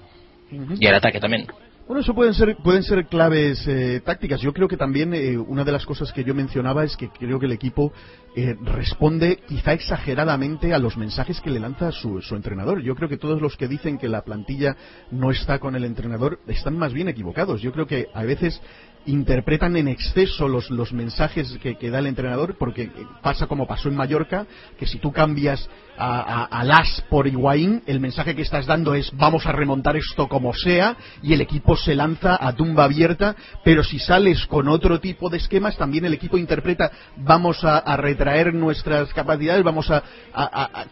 y 0.79 0.87
al 0.87 0.95
ataque 0.95 1.19
también. 1.19 1.47
Bueno, 1.85 1.99
eso 1.99 2.13
pueden 2.13 2.33
ser, 2.33 2.55
pueden 2.63 2.81
ser 2.81 3.07
claves 3.07 3.67
eh, 3.67 4.01
tácticas. 4.05 4.39
Yo 4.39 4.53
creo 4.53 4.69
que 4.69 4.77
también 4.77 5.13
eh, 5.13 5.37
una 5.37 5.65
de 5.65 5.73
las 5.73 5.85
cosas 5.85 6.13
que 6.13 6.23
yo 6.23 6.33
mencionaba 6.33 6.85
es 6.85 6.95
que 6.95 7.09
creo 7.09 7.39
que 7.39 7.45
el 7.45 7.51
equipo 7.51 7.91
eh, 8.37 8.55
responde 8.61 9.39
quizá 9.45 9.73
exageradamente 9.73 10.73
a 10.73 10.79
los 10.79 10.95
mensajes 10.95 11.41
que 11.41 11.49
le 11.49 11.59
lanza 11.59 11.91
su, 11.91 12.21
su, 12.21 12.37
entrenador. 12.37 12.81
Yo 12.81 12.95
creo 12.95 13.09
que 13.09 13.17
todos 13.17 13.41
los 13.41 13.57
que 13.57 13.67
dicen 13.67 13.97
que 13.97 14.07
la 14.07 14.21
plantilla 14.21 14.77
no 15.11 15.29
está 15.29 15.59
con 15.59 15.75
el 15.75 15.83
entrenador 15.83 16.39
están 16.47 16.77
más 16.77 16.93
bien 16.93 17.09
equivocados. 17.09 17.61
Yo 17.61 17.73
creo 17.73 17.85
que 17.85 18.07
a 18.13 18.23
veces 18.23 18.61
interpretan 19.05 19.75
en 19.75 19.87
exceso 19.87 20.47
los, 20.47 20.69
los 20.69 20.93
mensajes 20.93 21.57
que, 21.61 21.89
da 21.89 21.99
el 21.99 22.07
entrenador, 22.07 22.55
porque 22.57 22.89
pasa 23.21 23.47
como 23.47 23.67
pasó 23.67 23.89
en 23.89 23.95
Mallorca, 23.95 24.47
que 24.77 24.87
si 24.87 24.99
tú 24.99 25.11
cambias 25.11 25.69
a, 25.97 26.63
Las 26.63 27.01
por 27.09 27.27
Higuaín, 27.27 27.83
el 27.85 27.99
mensaje 27.99 28.35
que 28.35 28.41
estás 28.41 28.65
dando 28.65 28.93
es 28.93 29.11
vamos 29.15 29.45
a 29.45 29.51
remontar 29.51 29.95
esto 29.95 30.27
como 30.27 30.53
sea, 30.53 30.95
y 31.21 31.33
el 31.33 31.41
equipo 31.41 31.75
se 31.75 31.95
lanza 31.95 32.37
a 32.39 32.53
tumba 32.53 32.85
abierta, 32.85 33.35
pero 33.63 33.83
si 33.83 33.99
sales 33.99 34.45
con 34.47 34.67
otro 34.67 34.99
tipo 34.99 35.29
de 35.29 35.37
esquemas, 35.37 35.77
también 35.77 36.05
el 36.05 36.13
equipo 36.13 36.37
interpreta 36.37 36.91
vamos 37.17 37.63
a, 37.63 37.81
retraer 37.97 38.53
nuestras 38.53 39.13
capacidades, 39.13 39.63
vamos 39.63 39.89
a, 39.91 40.03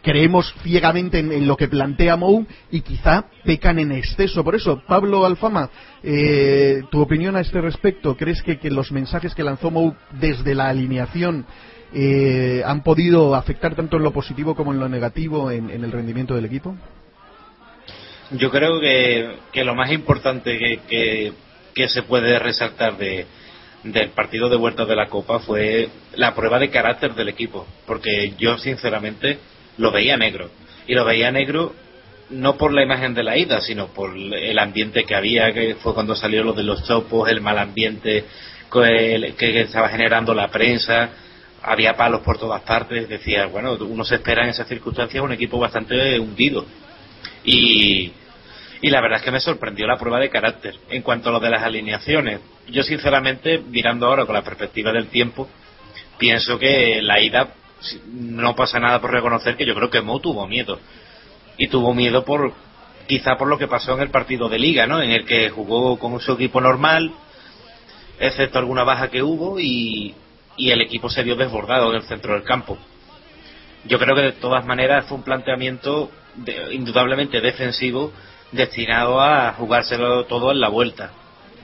creemos 0.01 0.53
ciegamente 0.61 1.19
en, 1.19 1.47
lo 1.47 1.57
que 1.57 1.67
plantea 1.67 2.15
Mou, 2.15 2.45
y 2.69 2.81
quizá 2.81 3.25
pecan 3.43 3.79
en 3.79 3.91
exceso. 3.91 4.43
Por 4.43 4.55
eso, 4.55 4.81
Pablo 4.87 5.25
Alfama, 5.25 5.69
eh, 6.03 6.83
tu 6.91 7.01
opinión 7.01 7.35
a 7.35 7.41
este 7.41 7.59
respecto, 7.61 8.15
¿crees 8.15 8.41
que, 8.43 8.59
los 8.69 8.91
mensajes 8.91 9.33
que 9.33 9.43
lanzó 9.43 9.71
Mou 9.71 9.95
desde 10.19 10.55
la 10.55 10.69
alineación 10.69 11.45
eh, 11.93 12.61
han 12.65 12.83
podido 12.83 13.35
afectar 13.35 13.75
tanto 13.75 13.97
en 13.97 14.03
lo 14.03 14.11
positivo 14.11 14.55
como 14.55 14.71
en 14.71 14.79
lo 14.79 14.87
negativo 14.87 15.51
en, 15.51 15.69
el 15.69 15.91
rendimiento 15.91 16.35
del 16.35 16.45
equipo? 16.45 16.75
Yo 18.31 18.49
creo 18.49 18.79
que, 18.79 19.63
lo 19.63 19.75
más 19.75 19.91
importante 19.91 20.57
que, 20.57 21.33
que, 21.73 21.87
se 21.89 22.03
puede 22.03 22.39
resaltar 22.39 22.97
de, 22.97 23.25
del 23.83 24.09
partido 24.09 24.49
de 24.49 24.55
vuelta 24.55 24.85
de 24.85 24.95
la 24.95 25.07
Copa 25.07 25.39
fue 25.39 25.89
la 26.15 26.33
prueba 26.33 26.59
de 26.59 26.69
carácter 26.69 27.13
del 27.13 27.27
equipo, 27.27 27.67
porque 27.85 28.33
yo 28.37 28.57
sinceramente 28.57 29.39
lo 29.77 29.91
veía 29.91 30.15
negro. 30.15 30.49
Y 30.87 30.95
lo 30.95 31.03
veía 31.03 31.31
negro 31.31 31.73
no 32.29 32.57
por 32.57 32.73
la 32.73 32.83
imagen 32.83 33.13
de 33.13 33.23
la 33.23 33.37
ida, 33.37 33.61
sino 33.61 33.87
por 33.87 34.15
el 34.15 34.57
ambiente 34.59 35.03
que 35.03 35.15
había, 35.15 35.51
que 35.53 35.75
fue 35.75 35.93
cuando 35.93 36.15
salió 36.15 36.43
lo 36.43 36.53
de 36.53 36.63
los 36.63 36.85
chopos, 36.87 37.29
el 37.29 37.41
mal 37.41 37.59
ambiente 37.59 38.23
que 38.71 39.61
estaba 39.61 39.89
generando 39.89 40.33
la 40.33 40.47
prensa, 40.47 41.09
había 41.63 41.95
palos 41.95 42.21
por 42.21 42.37
todas 42.37 42.61
partes, 42.61 43.07
decía, 43.07 43.45
bueno, 43.45 43.73
uno 43.73 44.03
se 44.03 44.15
espera 44.15 44.43
en 44.43 44.49
esas 44.49 44.67
circunstancias 44.67 45.23
un 45.23 45.31
equipo 45.31 45.59
bastante 45.59 46.19
hundido. 46.19 46.65
Y, 47.43 48.11
y 48.81 48.89
la 48.89 49.01
verdad 49.01 49.19
es 49.19 49.25
que 49.25 49.31
me 49.31 49.39
sorprendió 49.39 49.85
la 49.85 49.97
prueba 49.97 50.19
de 50.19 50.29
carácter. 50.29 50.75
En 50.89 51.03
cuanto 51.03 51.29
a 51.29 51.33
lo 51.33 51.39
de 51.39 51.49
las 51.49 51.63
alineaciones, 51.63 52.39
yo 52.67 52.83
sinceramente, 52.83 53.59
mirando 53.59 54.07
ahora 54.07 54.25
con 54.25 54.33
la 54.33 54.43
perspectiva 54.43 54.91
del 54.91 55.07
tiempo, 55.07 55.47
pienso 56.17 56.57
que 56.57 57.01
la 57.01 57.19
ida 57.21 57.49
no 58.07 58.55
pasa 58.55 58.79
nada 58.79 58.99
por 58.99 59.11
reconocer 59.11 59.55
que 59.55 59.65
yo 59.65 59.75
creo 59.75 59.89
que 59.89 60.01
Mo 60.01 60.19
tuvo 60.19 60.47
miedo. 60.47 60.79
Y 61.57 61.67
tuvo 61.67 61.93
miedo 61.93 62.25
por 62.25 62.53
quizá 63.07 63.35
por 63.35 63.47
lo 63.47 63.57
que 63.57 63.67
pasó 63.67 63.93
en 63.93 64.01
el 64.01 64.09
partido 64.09 64.49
de 64.49 64.57
liga, 64.57 64.87
¿no? 64.87 65.01
En 65.01 65.11
el 65.11 65.25
que 65.25 65.49
jugó 65.49 65.99
con 65.99 66.19
su 66.19 66.31
equipo 66.33 66.61
normal, 66.61 67.11
excepto 68.19 68.57
alguna 68.57 68.83
baja 68.83 69.09
que 69.09 69.21
hubo 69.21 69.59
y, 69.59 70.15
y 70.57 70.71
el 70.71 70.81
equipo 70.81 71.09
se 71.09 71.23
vio 71.23 71.35
desbordado 71.35 71.89
en 71.91 71.97
el 71.97 72.03
centro 72.03 72.33
del 72.33 72.43
campo. 72.43 72.77
Yo 73.85 73.97
creo 73.97 74.15
que 74.15 74.21
de 74.21 74.31
todas 74.33 74.65
maneras 74.65 75.05
fue 75.05 75.17
un 75.17 75.23
planteamiento 75.23 76.11
indudablemente 76.71 77.41
defensivo 77.41 78.11
destinado 78.51 79.19
a 79.19 79.53
jugárselo 79.53 80.25
todo 80.25 80.51
en 80.51 80.59
la 80.59 80.69
vuelta 80.69 81.11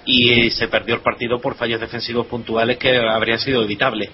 y 0.06 0.50
se 0.52 0.68
perdió 0.70 0.96
el 0.96 1.02
partido 1.02 1.40
por 1.40 1.56
fallos 1.56 1.82
defensivos 1.82 2.26
puntuales 2.28 2.78
que 2.78 2.98
habrían 2.98 3.40
sido 3.40 3.62
evitables. 3.62 4.10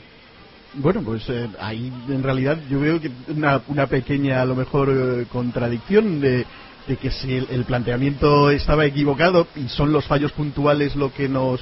Bueno, 0.74 1.04
pues 1.04 1.30
eh, 1.30 1.48
ahí 1.60 1.94
en 2.10 2.24
realidad 2.24 2.58
yo 2.68 2.80
veo 2.80 3.00
que 3.00 3.12
una, 3.28 3.62
una 3.68 3.86
pequeña, 3.86 4.42
a 4.42 4.46
lo 4.46 4.56
mejor, 4.56 4.90
eh, 4.90 5.26
contradicción 5.32 6.20
de, 6.20 6.48
que 7.00 7.12
si 7.12 7.36
el, 7.36 7.64
planteamiento 7.66 8.50
estaba 8.50 8.86
equivocado 8.86 9.48
y 9.56 9.70
son 9.70 9.94
los 9.94 10.06
fallos 10.06 10.32
puntuales 10.32 10.96
lo 10.96 11.14
que 11.14 11.30
nos 11.30 11.62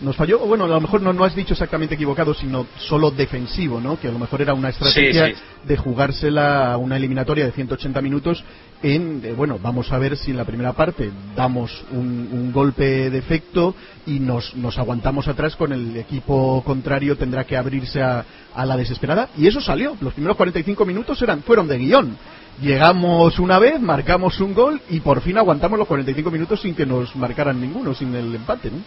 nos 0.00 0.16
falló, 0.16 0.38
bueno, 0.40 0.64
a 0.64 0.68
lo 0.68 0.80
mejor 0.80 1.02
no, 1.02 1.12
no 1.12 1.24
has 1.24 1.34
dicho 1.34 1.52
exactamente 1.52 1.94
equivocado, 1.94 2.32
sino 2.32 2.66
solo 2.78 3.10
defensivo, 3.10 3.80
¿no? 3.80 4.00
Que 4.00 4.08
a 4.08 4.12
lo 4.12 4.18
mejor 4.18 4.40
era 4.40 4.54
una 4.54 4.70
estrategia 4.70 5.34
de 5.64 5.76
jugársela 5.76 6.72
a 6.72 6.76
una 6.78 6.96
eliminatoria 6.96 7.44
de 7.44 7.52
180 7.52 8.00
minutos 8.00 8.42
en, 8.82 9.36
bueno, 9.36 9.58
vamos 9.62 9.92
a 9.92 9.98
ver 9.98 10.16
si 10.16 10.30
en 10.30 10.38
la 10.38 10.44
primera 10.44 10.72
parte 10.72 11.10
damos 11.36 11.84
un, 11.92 12.50
golpe 12.52 13.10
de 13.10 13.18
efecto 13.18 13.74
y 14.06 14.18
nos, 14.18 14.56
nos, 14.56 14.78
aguantamos 14.78 15.28
atrás 15.28 15.54
con 15.54 15.72
el 15.72 15.96
equipo 15.96 16.62
contrario 16.64 17.16
tendrá 17.16 17.44
que 17.44 17.56
abrirse 17.56 18.02
a, 18.02 18.24
a, 18.54 18.66
la 18.66 18.76
desesperada 18.76 19.28
y 19.36 19.46
eso 19.46 19.60
salió. 19.60 19.96
Los 20.00 20.14
primeros 20.14 20.36
45 20.36 20.84
minutos 20.86 21.20
eran, 21.22 21.42
fueron 21.42 21.68
de 21.68 21.78
guion. 21.78 22.16
Llegamos 22.60 23.38
una 23.38 23.58
vez, 23.58 23.80
marcamos 23.80 24.40
un 24.40 24.54
gol 24.54 24.80
y 24.88 25.00
por 25.00 25.20
fin 25.20 25.38
aguantamos 25.38 25.78
los 25.78 25.86
45 25.86 26.30
minutos 26.30 26.60
sin 26.60 26.74
que 26.74 26.86
nos 26.86 27.14
marcaran 27.14 27.60
ninguno, 27.60 27.94
sin 27.94 28.14
el 28.14 28.34
empate, 28.34 28.70
¿no? 28.70 28.78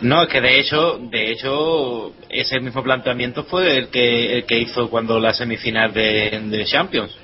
No, 0.00 0.22
es 0.22 0.28
que 0.28 0.40
de 0.40 0.58
hecho, 0.58 0.98
de 1.10 1.32
hecho, 1.32 2.12
ese 2.28 2.60
mismo 2.60 2.82
planteamiento 2.82 3.44
fue 3.44 3.76
el 3.78 3.88
que, 3.88 4.38
el 4.38 4.44
que 4.44 4.58
hizo 4.58 4.88
cuando 4.88 5.18
la 5.20 5.32
semifinal 5.32 5.92
de, 5.92 6.64
Champions. 6.66 7.16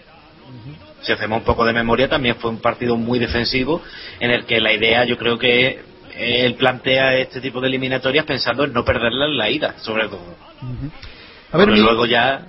Si 1.02 1.12
hacemos 1.12 1.38
un 1.38 1.44
poco 1.44 1.64
de 1.64 1.72
memoria, 1.72 2.08
también 2.08 2.36
fue 2.36 2.50
un 2.50 2.60
partido 2.60 2.96
muy 2.96 3.18
defensivo 3.18 3.82
en 4.18 4.30
el 4.30 4.44
que 4.44 4.60
la 4.60 4.72
idea, 4.72 5.04
yo 5.04 5.16
creo 5.16 5.38
que 5.38 5.80
él 6.16 6.54
plantea 6.54 7.16
este 7.18 7.40
tipo 7.40 7.60
de 7.60 7.68
eliminatorias 7.68 8.24
pensando 8.24 8.64
en 8.64 8.72
no 8.72 8.84
perderla 8.84 9.26
en 9.26 9.36
la 9.36 9.50
ida, 9.50 9.74
sobre 9.78 10.08
todo. 10.08 10.34
A 11.52 11.56
ver, 11.58 11.68
luego 11.68 12.06
ya. 12.06 12.46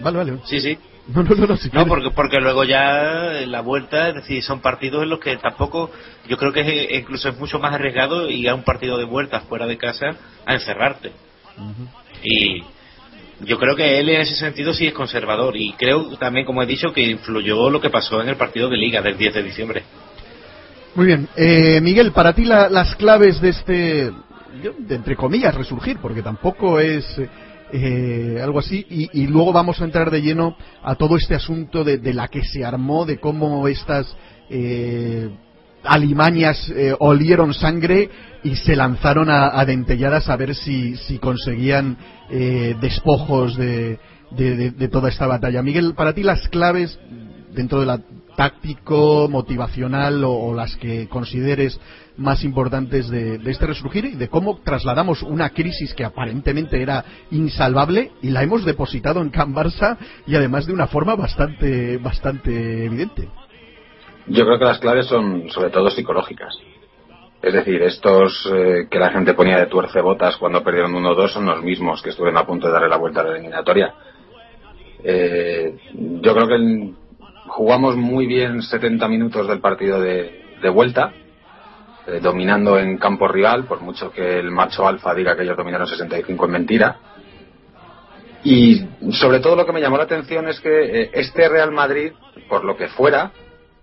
Vale, 0.00 0.18
vale. 0.18 0.38
Sí, 0.44 0.60
sí. 0.60 0.76
No, 1.08 1.22
no, 1.24 1.34
no, 1.34 1.46
no, 1.46 1.86
porque, 1.86 2.10
porque 2.10 2.40
luego 2.40 2.62
ya 2.62 3.40
en 3.40 3.50
la 3.50 3.60
vuelta, 3.60 4.10
es 4.10 4.14
decir, 4.14 4.42
son 4.42 4.60
partidos 4.60 5.02
en 5.02 5.10
los 5.10 5.18
que 5.18 5.36
tampoco, 5.36 5.90
yo 6.28 6.36
creo 6.36 6.52
que 6.52 6.96
incluso 6.96 7.28
es 7.28 7.38
mucho 7.38 7.58
más 7.58 7.74
arriesgado 7.74 8.30
ir 8.30 8.48
a 8.48 8.54
un 8.54 8.62
partido 8.62 8.96
de 8.98 9.04
vuelta 9.04 9.40
fuera 9.40 9.66
de 9.66 9.76
casa 9.76 10.14
a 10.46 10.54
encerrarte. 10.54 11.10
Y 12.22 12.62
yo 13.40 13.58
creo 13.58 13.74
que 13.74 13.98
él 13.98 14.08
en 14.10 14.20
ese 14.20 14.36
sentido 14.36 14.72
sí 14.72 14.86
es 14.86 14.92
conservador 14.92 15.56
y 15.56 15.72
creo 15.72 16.16
también, 16.18 16.46
como 16.46 16.62
he 16.62 16.66
dicho, 16.66 16.92
que 16.92 17.02
influyó 17.02 17.68
lo 17.68 17.80
que 17.80 17.90
pasó 17.90 18.22
en 18.22 18.28
el 18.28 18.36
partido 18.36 18.68
de 18.68 18.76
liga 18.76 19.02
del 19.02 19.18
10 19.18 19.34
de 19.34 19.42
diciembre. 19.42 19.82
Muy 20.94 21.06
bien. 21.06 21.28
Eh, 21.36 21.80
Miguel, 21.82 22.12
para 22.12 22.32
ti 22.32 22.44
las 22.44 22.94
claves 22.94 23.40
de 23.40 23.48
este, 23.48 23.72
de, 23.72 24.94
entre 24.94 25.16
comillas, 25.16 25.54
resurgir, 25.54 25.98
porque 26.00 26.22
tampoco 26.22 26.78
es 26.78 27.04
eh, 27.18 27.28
algo 28.42 28.58
así, 28.58 28.86
y, 28.88 29.26
luego 29.26 29.52
vamos 29.52 29.80
a 29.80 29.84
entrar 29.84 30.10
de 30.10 30.20
lleno 30.20 30.56
a 30.82 30.94
todo 30.94 31.16
este 31.16 31.34
asunto 31.34 31.84
de, 31.84 32.14
la 32.14 32.28
que 32.28 32.44
se 32.44 32.64
armó, 32.64 33.04
de 33.06 33.18
cómo 33.18 33.66
estas 33.66 34.14
eh, 34.50 35.30
alimañas 35.82 36.68
eh, 36.70 36.94
olieron 36.98 37.54
sangre 37.54 38.10
y 38.44 38.56
se 38.56 38.76
lanzaron 38.76 39.30
a, 39.30 39.64
dentelladas 39.64 40.28
a 40.28 40.36
ver 40.36 40.54
si, 40.54 40.96
si 40.96 41.18
conseguían 41.18 41.96
despojos 42.80 43.56
de, 43.56 43.98
de, 44.36 44.88
toda 44.88 45.08
esta 45.08 45.26
batalla. 45.26 45.62
Miguel, 45.62 45.94
para 45.94 46.12
ti 46.12 46.22
las 46.22 46.48
claves 46.48 46.98
dentro 47.54 47.80
de 47.80 47.86
la 47.86 48.00
táctico, 48.36 49.28
motivacional 49.28 50.22
o, 50.24 50.54
las 50.54 50.76
que 50.76 51.08
consideres 51.08 51.80
más 52.16 52.44
importantes 52.44 53.08
de, 53.08 53.40
este 53.46 53.66
resurgir 53.66 54.04
y 54.04 54.14
de 54.16 54.28
cómo 54.28 54.60
trasladamos 54.62 55.22
una 55.22 55.50
crisis 55.50 55.94
que 55.94 56.04
aparentemente 56.04 56.82
era 56.82 57.04
insalvable 57.30 58.12
y 58.22 58.30
la 58.30 58.42
hemos 58.42 58.64
depositado 58.64 59.20
en 59.20 59.30
Can 59.30 59.54
Barça 59.54 59.96
y 60.26 60.34
además 60.34 60.66
de 60.66 60.72
una 60.72 60.86
forma 60.86 61.14
bastante, 61.14 61.98
bastante 61.98 62.86
evidente. 62.86 63.28
Yo 64.26 64.44
creo 64.44 64.58
que 64.58 64.64
las 64.64 64.78
claves 64.78 65.06
son 65.06 65.48
sobre 65.50 65.70
todo 65.70 65.90
psicológicas. 65.90 66.54
Es 67.42 67.52
decir, 67.52 67.82
estos 67.82 68.48
eh, 68.54 68.86
que 68.88 69.00
la 69.00 69.10
gente 69.10 69.34
ponía 69.34 69.58
de 69.58 69.66
tuercebotas 69.66 70.36
cuando 70.36 70.62
perdieron 70.62 70.92
1-2 70.92 71.28
son 71.30 71.46
los 71.46 71.60
mismos 71.62 72.00
que 72.00 72.10
estuvieron 72.10 72.38
a 72.38 72.46
punto 72.46 72.68
de 72.68 72.72
darle 72.72 72.88
la 72.88 72.98
vuelta 72.98 73.20
a 73.20 73.24
la 73.24 73.32
eliminatoria. 73.32 73.92
Eh, 75.02 75.76
yo 75.92 76.34
creo 76.34 76.46
que 76.46 76.92
jugamos 77.52 77.96
muy 77.96 78.26
bien 78.26 78.62
70 78.62 79.06
minutos 79.08 79.46
del 79.46 79.60
partido 79.60 80.00
de, 80.00 80.70
vuelta, 80.72 81.12
eh, 82.06 82.18
dominando 82.20 82.78
en 82.78 82.96
campo 82.96 83.28
rival, 83.28 83.64
por 83.64 83.80
mucho 83.80 84.10
que 84.10 84.38
el 84.38 84.50
macho 84.50 84.86
alfa 84.86 85.14
diga 85.14 85.36
que 85.36 85.42
ellos 85.42 85.56
dominaron 85.56 85.86
65 85.86 86.44
en 86.46 86.50
mentira. 86.50 86.96
Y 88.42 88.88
sobre 89.12 89.40
todo 89.40 89.54
lo 89.54 89.66
que 89.66 89.72
me 89.72 89.80
llamó 89.80 89.98
la 89.98 90.04
atención 90.04 90.48
es 90.48 90.60
que 90.60 91.02
eh, 91.02 91.10
este 91.12 91.48
Real 91.48 91.72
Madrid, 91.72 92.12
por 92.48 92.64
lo 92.64 92.76
que 92.76 92.88
fuera, 92.88 93.30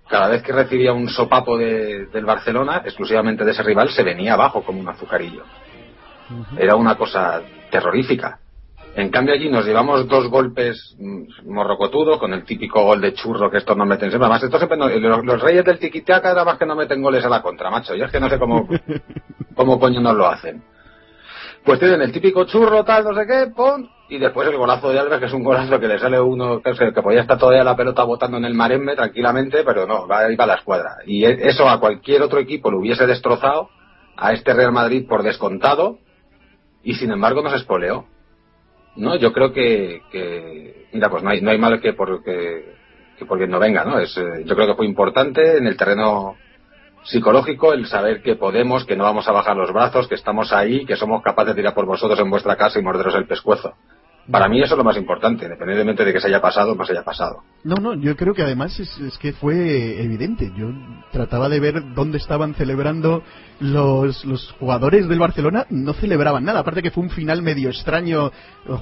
cada 0.08 0.28
vez 0.30 0.42
que 0.42 0.52
recibía 0.52 0.92
un 0.92 1.08
sopapo 1.08 1.56
del 1.56 2.26
Barcelona, 2.26 2.82
exclusivamente 2.84 3.46
de 3.46 3.52
ese 3.52 3.62
rival, 3.62 3.90
se 3.92 4.02
venía 4.02 4.34
abajo 4.34 4.64
como 4.64 4.80
un 4.80 4.90
azucarillo. 4.90 5.44
Era 6.58 6.76
una 6.76 6.96
cosa 6.96 7.44
terrorífica. 7.70 8.40
En 8.96 9.10
cambio 9.10 9.34
allí 9.34 9.50
nos 9.50 9.66
llevamos 9.66 10.08
dos 10.08 10.28
golpes 10.28 10.96
mm, 10.98 11.52
morrocotudos 11.52 12.20
con 12.20 12.34
el 12.34 12.44
típico 12.44 12.84
gol 12.84 13.02
de 13.02 13.14
churro 13.14 13.50
que 13.50 13.58
estos 13.58 13.78
no 13.78 13.86
meten 13.86 14.10
siempre. 14.10 14.26
Además, 14.26 14.44
esto 14.44 15.24
los, 15.24 15.42
reyes 15.42 15.64
del 15.64 15.80
tiquitaca 15.80 16.30
nada 16.30 16.46
más 16.46 16.58
que 16.58 16.66
no 16.66 16.76
meten 16.76 17.02
goles 17.02 17.24
a 17.24 17.30
la 17.30 17.42
contra, 17.42 17.70
macho. 17.70 17.96
Yo 17.96 18.06
es 18.06 18.12
que 18.12 18.20
no 18.20 18.30
sé 18.30 18.40
cómo, 18.40 18.68
cómo 19.56 19.80
coño 19.80 20.02
nos 20.02 20.16
lo 20.16 20.28
hacen. 20.28 20.64
Pues 21.64 21.80
tienen 21.80 22.02
el 22.02 22.12
típico 22.12 22.46
churro, 22.46 22.84
tal, 22.84 23.04
no 23.04 23.14
sé 23.14 23.28
qué, 23.28 23.52
pon, 23.56 23.90
y 24.10 24.18
después 24.18 24.48
el 24.48 24.58
golazo 24.58 24.90
de 24.90 25.00
Alves, 25.00 25.20
que 25.20 25.26
es 25.26 25.34
un 25.34 25.44
golazo 25.44 25.80
que 25.80 25.88
le 25.88 26.00
sale 26.00 26.20
uno, 26.20 26.62
que, 26.62 26.74
que 26.74 27.02
podía 27.02 27.22
estar 27.22 27.38
todavía 27.38 27.64
la 27.64 27.76
pelota 27.76 28.04
botando 28.04 28.38
en 28.38 28.46
el 28.46 28.54
marembe 28.54 28.96
tranquilamente, 28.96 29.64
pero 29.64 29.86
no, 29.86 30.08
va, 30.08 30.22
va 30.24 30.44
a 30.44 30.48
la 30.48 30.56
escuadra. 30.56 30.98
Y 31.06 31.26
e, 31.26 31.48
eso 31.48 31.70
a 31.70 31.80
cualquier 31.80 32.22
otro 32.22 32.40
equipo 32.40 32.72
lo 32.72 32.80
hubiese 32.80 33.06
destrozado, 33.06 33.70
a 34.18 34.34
este 34.34 34.54
Real 34.54 34.72
Madrid 34.72 35.06
por 35.08 35.22
descontado, 35.22 36.00
y 36.82 36.96
sin 36.96 37.12
embargo 37.12 37.42
nos 37.42 37.54
espoleó. 37.54 38.06
No, 39.00 39.16
yo 39.16 39.32
creo 39.32 39.54
que, 39.54 40.02
mira, 40.92 41.10
pues 41.10 41.24
no 41.24 41.30
hay, 41.30 41.42
no 41.42 41.52
hay 41.52 41.58
mal 41.58 41.80
que 41.80 41.94
por, 41.94 42.22
que, 42.22 42.76
que 43.18 43.48
no 43.48 43.58
venga, 43.58 43.86
¿no? 43.86 43.98
Es, 43.98 44.16
eh, 44.18 44.44
yo 44.46 44.56
creo 44.56 44.68
que 44.68 44.76
fue 44.76 44.86
importante 44.86 45.58
en 45.58 45.68
el 45.68 45.78
terreno 45.78 46.36
psicológico 47.06 47.72
el 47.72 47.88
saber 47.88 48.22
que 48.22 48.36
podemos, 48.36 48.86
que 48.86 48.98
no 48.98 49.06
vamos 49.06 49.26
a 49.30 49.32
bajar 49.32 49.56
los 49.56 49.72
brazos, 49.72 50.10
que 50.10 50.16
estamos 50.16 50.52
ahí, 50.52 50.86
que 50.86 50.98
somos 50.98 51.24
capaces 51.24 51.56
de 51.56 51.62
ir 51.62 51.68
a 51.68 51.74
por 51.74 51.86
vosotros 51.86 52.20
en 52.20 52.30
vuestra 52.30 52.58
casa 52.58 52.78
y 52.78 52.84
morderos 52.84 53.16
el 53.16 53.26
pescuezo. 53.26 53.74
Para 54.32 54.48
mí 54.48 54.62
eso 54.62 54.76
es 54.76 54.78
lo 54.78 54.84
más 54.84 54.98
importante, 54.98 55.46
independientemente 55.46 56.06
de 56.06 56.14
que 56.14 56.20
se 56.20 56.28
haya 56.28 56.40
pasado 56.40 56.74
o 56.74 56.76
no 56.76 56.86
se 56.86 56.92
haya 56.92 57.04
pasado. 57.04 57.42
No, 57.64 57.76
no, 57.76 57.96
yo 57.96 58.16
creo 58.16 58.34
que 58.34 58.44
además 58.44 58.80
es, 58.80 59.18
que 59.18 59.34
fue 59.34 60.02
evidente. 60.04 60.52
Yo 60.56 60.72
trataba 61.12 61.50
de 61.50 61.60
ver 61.60 61.94
dónde 61.96 62.20
estaban 62.20 62.54
celebrando 62.54 63.24
los, 63.60 64.24
los 64.26 64.52
jugadores 64.60 65.08
del 65.10 65.20
Barcelona 65.20 65.66
no 65.70 65.94
celebraban 65.94 66.46
nada. 66.46 66.60
Aparte 66.60 66.84
que 66.84 66.92
fue 66.92 67.04
un 67.04 67.10
final 67.10 67.42
medio 67.42 67.70
extraño, 67.70 68.32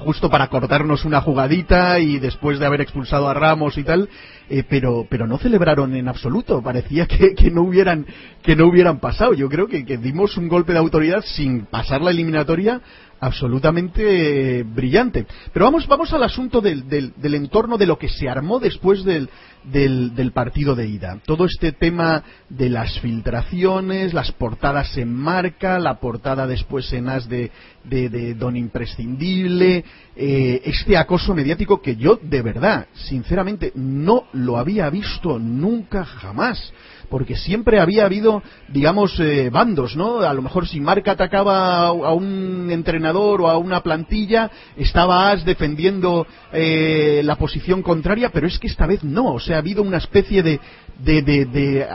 justo 0.03 0.29
para 0.29 0.47
cortarnos 0.47 1.05
una 1.05 1.21
jugadita 1.21 1.99
y 1.99 2.19
después 2.19 2.59
de 2.59 2.65
haber 2.65 2.81
expulsado 2.81 3.29
a 3.29 3.33
Ramos 3.33 3.77
y 3.77 3.83
tal, 3.83 4.09
eh, 4.49 4.63
pero, 4.69 5.07
pero 5.09 5.27
no 5.27 5.37
celebraron 5.37 5.95
en 5.95 6.09
absoluto. 6.09 6.61
Parecía 6.61 7.05
que, 7.05 7.33
que, 7.35 7.51
no 7.51 7.61
hubieran, 7.61 8.05
que 8.43 8.55
no 8.55 8.67
hubieran 8.67 8.99
pasado. 8.99 9.33
Yo 9.33 9.47
creo 9.47 9.67
que, 9.67 9.85
que 9.85 9.97
dimos 9.97 10.35
un 10.37 10.49
golpe 10.49 10.73
de 10.73 10.79
autoridad 10.79 11.23
sin 11.23 11.65
pasar 11.65 12.01
la 12.01 12.11
eliminatoria 12.11 12.81
absolutamente 13.19 14.63
brillante. 14.63 15.25
Pero 15.53 15.65
vamos, 15.65 15.87
vamos 15.87 16.13
al 16.13 16.23
asunto 16.23 16.61
del, 16.61 16.87
del, 16.87 17.13
del, 17.15 17.35
entorno 17.35 17.77
de 17.77 17.85
lo 17.85 17.97
que 17.97 18.09
se 18.09 18.29
armó 18.29 18.59
después 18.59 19.03
del, 19.03 19.29
del, 19.63 20.31
partido 20.31 20.75
de 20.75 20.87
ida. 20.87 21.19
Todo 21.25 21.45
este 21.45 21.71
tema 21.71 22.23
de 22.49 22.69
las 22.69 22.99
filtraciones, 22.99 24.13
las 24.13 24.31
portadas 24.31 24.97
en 24.97 25.13
marca, 25.13 25.79
la 25.79 25.99
portada 25.99 26.47
después 26.47 26.91
en 26.93 27.09
as 27.09 27.27
de, 27.27 27.51
de 27.83 28.33
Don 28.35 28.55
Imprescindible, 28.55 29.83
eh, 30.15 30.61
este 30.65 30.97
acoso 30.97 31.33
mediático 31.33 31.81
que 31.81 31.95
yo 31.95 32.19
de 32.21 32.41
verdad, 32.41 32.87
sinceramente, 32.93 33.71
no 33.75 34.25
lo 34.33 34.57
había 34.57 34.89
visto 34.89 35.39
nunca 35.39 36.05
jamás 36.05 36.73
porque 37.09 37.35
siempre 37.35 37.79
había 37.79 38.05
habido, 38.05 38.43
digamos, 38.69 39.19
eh, 39.19 39.49
bandos, 39.49 39.95
¿no? 39.95 40.19
A 40.19 40.33
lo 40.33 40.41
mejor 40.41 40.67
si 40.67 40.79
Marca 40.79 41.11
atacaba 41.11 41.87
a 41.87 42.13
un 42.13 42.69
entrenador 42.71 43.41
o 43.41 43.49
a 43.49 43.57
una 43.57 43.81
plantilla, 43.81 44.51
estaba 44.75 45.31
As 45.31 45.45
defendiendo 45.45 46.27
eh, 46.51 47.21
la 47.23 47.37
posición 47.37 47.81
contraria, 47.81 48.29
pero 48.29 48.47
es 48.47 48.59
que 48.59 48.67
esta 48.67 48.85
vez 48.85 49.03
no, 49.03 49.33
o 49.33 49.39
sea, 49.39 49.55
ha 49.57 49.59
habido 49.59 49.83
una 49.83 49.97
especie 49.97 50.43
de, 50.43 51.87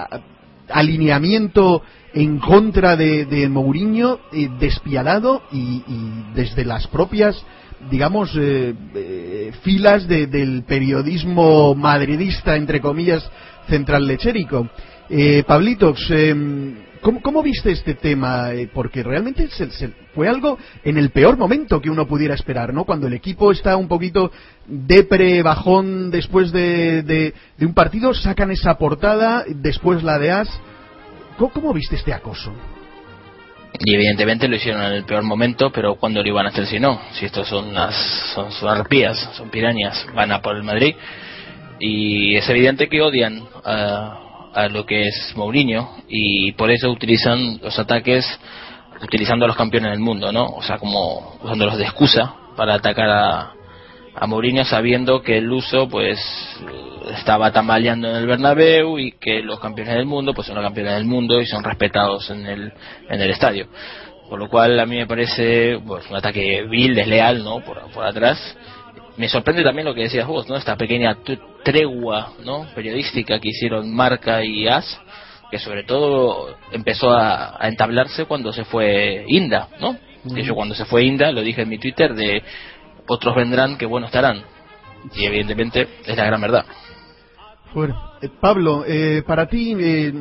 alineamiento 0.68 1.82
en 2.14 2.38
contra 2.38 2.96
de, 2.96 3.48
Mourinho 3.50 4.20
eh, 4.32 4.48
despiadado 4.58 5.42
y, 5.52 5.82
desde 6.34 6.64
las 6.64 6.86
propias 6.86 7.44
digamos 7.90 8.30
filas 9.62 10.06
de, 10.06 10.28
del 10.28 10.62
periodismo 10.62 11.74
madridista 11.74 12.54
entre 12.54 12.80
comillas 12.80 13.28
central 13.68 14.06
lechérico 14.06 14.68
eh, 15.14 15.44
Pablitos, 15.46 16.06
eh, 16.10 16.34
¿cómo, 17.02 17.20
¿cómo, 17.20 17.42
viste 17.42 17.70
este 17.70 17.94
tema? 17.94 18.52
Eh, 18.52 18.70
porque 18.72 19.02
realmente 19.02 19.46
se, 19.48 19.70
se 19.70 19.88
fue 20.14 20.26
algo 20.26 20.58
en 20.82 20.96
el 20.96 21.10
peor 21.10 21.36
momento 21.36 21.82
que 21.82 21.90
uno 21.90 22.06
pudiera 22.06 22.34
esperar, 22.34 22.72
¿no? 22.72 22.84
Cuando 22.84 23.08
el 23.08 23.12
equipo 23.12 23.52
está 23.52 23.76
un 23.76 23.88
poquito 23.88 24.32
depre, 24.66 25.42
bajón 25.42 26.10
después 26.10 26.50
de, 26.50 27.02
de, 27.02 27.34
de 27.58 27.66
un 27.66 27.74
partido, 27.74 28.14
sacan 28.14 28.50
esa 28.52 28.78
portada, 28.78 29.44
después 29.46 30.02
la 30.02 30.18
de 30.18 30.30
As. 30.30 30.48
¿Cómo, 31.36 31.52
¿Cómo, 31.52 31.74
viste 31.74 31.96
este 31.96 32.14
acoso? 32.14 32.50
Y 33.84 33.94
evidentemente 33.94 34.48
lo 34.48 34.56
hicieron 34.56 34.82
en 34.82 34.92
el 34.92 35.04
peor 35.04 35.24
momento, 35.24 35.70
pero 35.70 35.96
cuando 35.96 36.22
lo 36.22 36.28
iban 36.28 36.46
a 36.46 36.48
hacer 36.48 36.66
si 36.66 36.80
no? 36.80 36.98
Si 37.12 37.26
estos 37.26 37.48
son 37.48 37.68
unas 37.68 37.94
son, 38.34 38.50
son 38.50 38.68
arpías, 38.70 39.18
son 39.34 39.50
pirañas, 39.50 40.06
van 40.14 40.32
a 40.32 40.40
por 40.40 40.56
el 40.56 40.62
Madrid. 40.62 40.94
Y 41.78 42.34
es 42.36 42.48
evidente 42.48 42.88
que 42.88 43.02
odian 43.02 43.42
a 43.62 44.31
a 44.54 44.68
lo 44.68 44.84
que 44.86 45.08
es 45.08 45.32
Mourinho 45.36 45.96
y 46.08 46.52
por 46.52 46.70
eso 46.70 46.90
utilizan 46.90 47.58
los 47.62 47.78
ataques 47.78 48.26
utilizando 49.02 49.44
a 49.44 49.48
los 49.48 49.56
campeones 49.56 49.90
del 49.90 50.00
mundo, 50.00 50.32
¿no? 50.32 50.46
O 50.46 50.62
sea, 50.62 50.78
como 50.78 51.36
usándolos 51.42 51.78
de 51.78 51.84
excusa 51.84 52.34
para 52.56 52.74
atacar 52.74 53.08
a, 53.08 53.52
a 54.14 54.26
Mourinho 54.26 54.64
sabiendo 54.64 55.22
que 55.22 55.38
el 55.38 55.50
uso 55.50 55.88
pues 55.88 56.18
estaba 57.16 57.52
tambaleando 57.52 58.08
en 58.08 58.16
el 58.16 58.26
Bernabéu 58.26 58.98
y 58.98 59.12
que 59.12 59.42
los 59.42 59.58
campeones 59.58 59.94
del 59.94 60.06
mundo 60.06 60.34
pues 60.34 60.46
son 60.46 60.56
los 60.56 60.64
campeones 60.64 60.94
del 60.94 61.04
mundo 61.04 61.40
y 61.40 61.46
son 61.46 61.64
respetados 61.64 62.30
en 62.30 62.46
el, 62.46 62.72
en 63.08 63.20
el 63.20 63.30
estadio. 63.30 63.68
Por 64.28 64.38
lo 64.38 64.48
cual 64.48 64.78
a 64.80 64.86
mí 64.86 64.96
me 64.96 65.06
parece 65.06 65.78
pues, 65.86 66.08
un 66.08 66.16
ataque 66.16 66.64
vil, 66.68 66.94
desleal, 66.94 67.42
¿no? 67.44 67.60
Por, 67.60 67.80
por 67.90 68.04
atrás 68.04 68.56
me 69.16 69.28
sorprende 69.28 69.62
también 69.62 69.86
lo 69.86 69.94
que 69.94 70.02
decías 70.02 70.26
vos, 70.26 70.48
¿no? 70.48 70.56
Esta 70.56 70.76
pequeña 70.76 71.18
tregua, 71.62 72.32
¿no? 72.44 72.66
Periodística 72.74 73.38
que 73.38 73.48
hicieron 73.48 73.94
Marca 73.94 74.44
y 74.44 74.66
As, 74.66 75.00
que 75.50 75.58
sobre 75.58 75.84
todo 75.84 76.56
empezó 76.72 77.10
a, 77.10 77.62
a 77.62 77.68
entablarse 77.68 78.24
cuando 78.24 78.52
se 78.52 78.64
fue 78.64 79.24
Inda, 79.28 79.68
¿no? 79.80 79.96
Mm. 80.24 80.34
Que 80.34 80.42
yo 80.44 80.54
cuando 80.54 80.74
se 80.74 80.84
fue 80.84 81.04
Inda, 81.04 81.30
lo 81.32 81.42
dije 81.42 81.62
en 81.62 81.68
mi 81.68 81.78
Twitter, 81.78 82.14
de 82.14 82.42
otros 83.06 83.34
vendrán 83.34 83.76
que 83.76 83.86
bueno 83.86 84.06
estarán. 84.06 84.42
Y 85.14 85.26
evidentemente 85.26 85.88
es 86.06 86.16
la 86.16 86.24
gran 86.24 86.40
verdad. 86.40 86.64
Bueno, 87.74 88.12
eh, 88.20 88.28
Pablo, 88.40 88.84
eh, 88.86 89.22
para 89.26 89.46
ti, 89.46 89.74
eh, 89.78 90.12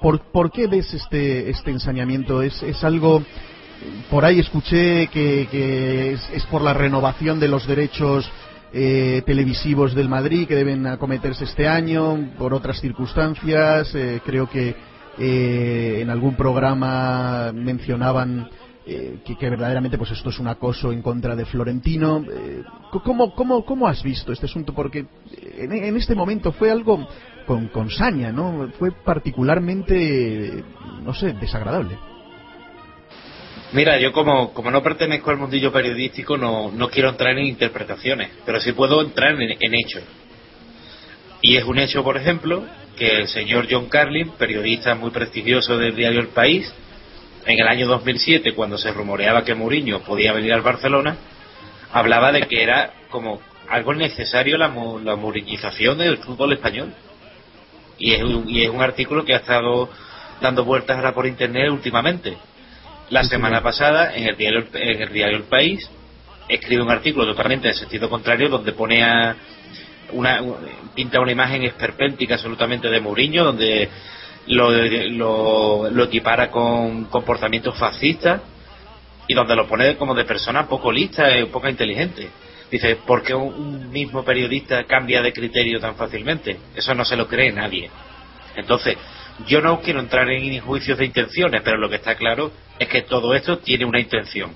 ¿por, 0.00 0.30
¿por 0.32 0.50
qué 0.50 0.66
ves 0.66 0.92
este, 0.94 1.50
este 1.50 1.70
ensañamiento? 1.70 2.42
¿Es, 2.42 2.62
es 2.62 2.82
algo 2.84 3.22
por 4.10 4.24
ahí 4.24 4.40
escuché 4.40 5.08
que, 5.08 6.12
es, 6.32 6.46
por 6.46 6.62
la 6.62 6.74
renovación 6.74 7.40
de 7.40 7.48
los 7.48 7.66
derechos 7.66 8.30
eh, 8.72 9.22
televisivos 9.26 9.94
del 9.94 10.08
Madrid 10.08 10.46
que 10.46 10.54
deben 10.54 10.86
acometerse 10.86 11.44
este 11.44 11.68
año, 11.68 12.30
por 12.38 12.54
otras 12.54 12.80
circunstancias. 12.80 13.94
Eh, 13.94 14.20
creo 14.24 14.48
que 14.48 14.74
eh, 15.18 15.98
en 16.02 16.10
algún 16.10 16.36
programa 16.36 17.52
mencionaban 17.54 18.48
eh, 18.86 19.18
que, 19.24 19.50
verdaderamente 19.50 19.98
pues 19.98 20.12
esto 20.12 20.30
es 20.30 20.38
un 20.38 20.48
acoso 20.48 20.92
en 20.92 21.02
contra 21.02 21.34
de 21.34 21.46
Florentino. 21.46 22.24
¿cómo, 23.04 23.34
cómo, 23.34 23.64
¿Cómo 23.64 23.88
has 23.88 24.02
visto 24.02 24.32
este 24.32 24.46
asunto? 24.46 24.72
Porque 24.74 25.06
en, 25.58 25.72
en 25.72 25.96
este 25.96 26.14
momento 26.14 26.52
fue 26.52 26.70
algo 26.70 27.06
con, 27.46 27.68
con 27.68 27.90
saña, 27.90 28.30
¿no? 28.30 28.68
Fue 28.78 28.92
particularmente, 28.92 30.64
no 31.02 31.14
sé, 31.14 31.32
desagradable. 31.32 31.96
Mira, 33.72 33.98
yo 33.98 34.12
como, 34.12 34.52
como 34.54 34.70
no 34.70 34.82
pertenezco 34.82 35.30
al 35.30 35.38
mundillo 35.38 35.72
periodístico 35.72 36.36
no, 36.36 36.70
no 36.70 36.88
quiero 36.88 37.08
entrar 37.08 37.36
en 37.36 37.46
interpretaciones, 37.46 38.30
pero 38.44 38.60
sí 38.60 38.72
puedo 38.72 39.02
entrar 39.02 39.40
en, 39.40 39.56
en 39.58 39.74
hechos. 39.74 40.02
Y 41.42 41.56
es 41.56 41.64
un 41.64 41.78
hecho, 41.78 42.02
por 42.02 42.16
ejemplo, 42.16 42.64
que 42.96 43.18
el 43.18 43.28
señor 43.28 43.66
John 43.70 43.86
Carlin, 43.86 44.30
periodista 44.38 44.94
muy 44.94 45.10
prestigioso 45.10 45.76
del 45.76 45.94
diario 45.94 46.20
El 46.20 46.28
País, 46.28 46.72
en 47.44 47.60
el 47.60 47.68
año 47.68 47.86
2007, 47.86 48.54
cuando 48.54 48.78
se 48.78 48.92
rumoreaba 48.92 49.44
que 49.44 49.54
Mourinho 49.54 50.00
podía 50.00 50.32
venir 50.32 50.52
al 50.52 50.62
Barcelona, 50.62 51.16
hablaba 51.92 52.32
de 52.32 52.42
que 52.42 52.62
era 52.62 52.92
como 53.10 53.40
algo 53.68 53.94
necesario 53.94 54.58
la, 54.58 54.68
la 55.02 55.16
murinización 55.16 55.98
del 55.98 56.18
fútbol 56.18 56.54
español. 56.54 56.92
Y 57.98 58.12
es, 58.12 58.22
un, 58.22 58.48
y 58.48 58.64
es 58.64 58.70
un 58.70 58.82
artículo 58.82 59.24
que 59.24 59.34
ha 59.34 59.38
estado 59.38 59.88
dando 60.40 60.64
vueltas 60.64 60.96
ahora 60.96 61.14
por 61.14 61.26
internet 61.26 61.70
últimamente. 61.70 62.36
La 63.10 63.22
semana 63.22 63.62
pasada, 63.62 64.14
en 64.14 64.26
el 64.26 64.36
diario, 64.36 64.64
en 64.74 65.02
el 65.02 65.12
diario 65.12 65.36
El 65.36 65.44
País, 65.44 65.88
escribe 66.48 66.82
un 66.82 66.90
artículo 66.90 67.26
totalmente 67.26 67.68
en 67.68 67.74
sentido 67.74 68.10
contrario 68.10 68.48
donde 68.48 68.72
pone 68.72 69.02
a 69.02 69.36
una, 70.12 70.40
pinta 70.94 71.20
una 71.20 71.32
imagen 71.32 71.62
esperpéntica 71.64 72.34
absolutamente 72.34 72.88
de 72.88 73.00
Mourinho, 73.00 73.44
donde 73.44 73.88
lo, 74.48 74.70
lo, 74.70 75.90
lo 75.90 76.04
equipara 76.04 76.50
con 76.50 77.04
comportamientos 77.06 77.78
fascistas 77.78 78.40
y 79.28 79.34
donde 79.34 79.56
lo 79.56 79.66
pone 79.66 79.96
como 79.96 80.14
de 80.14 80.24
persona 80.24 80.68
poco 80.68 80.90
lista 80.90 81.36
y 81.38 81.44
poco 81.46 81.68
inteligente. 81.68 82.28
Dice, 82.70 82.96
¿por 82.96 83.22
qué 83.22 83.34
un 83.34 83.90
mismo 83.90 84.24
periodista 84.24 84.84
cambia 84.84 85.22
de 85.22 85.32
criterio 85.32 85.78
tan 85.78 85.94
fácilmente? 85.94 86.56
Eso 86.74 86.94
no 86.94 87.04
se 87.04 87.16
lo 87.16 87.28
cree 87.28 87.52
nadie. 87.52 87.88
Entonces, 88.56 88.96
yo 89.46 89.60
no 89.60 89.80
quiero 89.80 90.00
entrar 90.00 90.30
en 90.30 90.60
juicios 90.60 90.98
de 90.98 91.04
intenciones, 91.04 91.60
pero 91.62 91.76
lo 91.76 91.88
que 91.88 91.96
está 91.96 92.14
claro 92.14 92.52
es 92.78 92.88
que 92.88 93.02
todo 93.02 93.34
esto 93.34 93.58
tiene 93.58 93.84
una 93.84 94.00
intención. 94.00 94.52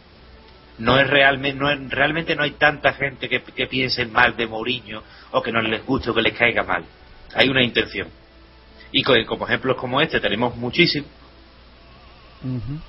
No 0.78 0.98
es 0.98 1.06
realmente, 1.06 1.58
no 1.58 1.68
realmente 1.90 2.34
no 2.34 2.42
hay 2.42 2.52
tanta 2.52 2.94
gente 2.94 3.28
que, 3.28 3.42
que 3.42 3.66
piense 3.66 4.06
mal 4.06 4.36
de 4.36 4.46
Mourinho 4.46 5.02
o 5.32 5.42
que 5.42 5.52
no 5.52 5.60
les 5.60 5.84
guste 5.84 6.10
o 6.10 6.14
que 6.14 6.22
les 6.22 6.32
caiga 6.32 6.62
mal. 6.62 6.84
Hay 7.34 7.48
una 7.48 7.62
intención. 7.62 8.08
Y 8.90 9.02
con, 9.02 9.22
como 9.26 9.46
ejemplos 9.46 9.76
como 9.76 10.00
este 10.00 10.20
tenemos 10.20 10.56
muchísimos. 10.56 11.10
Uh 12.42 12.48
-huh. 12.48 12.80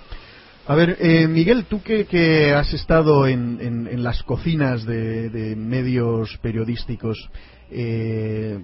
A 0.67 0.75
ver, 0.75 0.97
eh, 1.01 1.27
Miguel, 1.27 1.65
tú 1.65 1.81
que, 1.81 2.05
que 2.05 2.53
has 2.53 2.73
estado 2.73 3.27
en, 3.27 3.59
en, 3.59 3.87
en 3.87 4.03
las 4.03 4.23
cocinas 4.23 4.85
de, 4.85 5.29
de, 5.29 5.55
medios 5.55 6.37
periodísticos, 6.37 7.29
eh, 7.71 8.59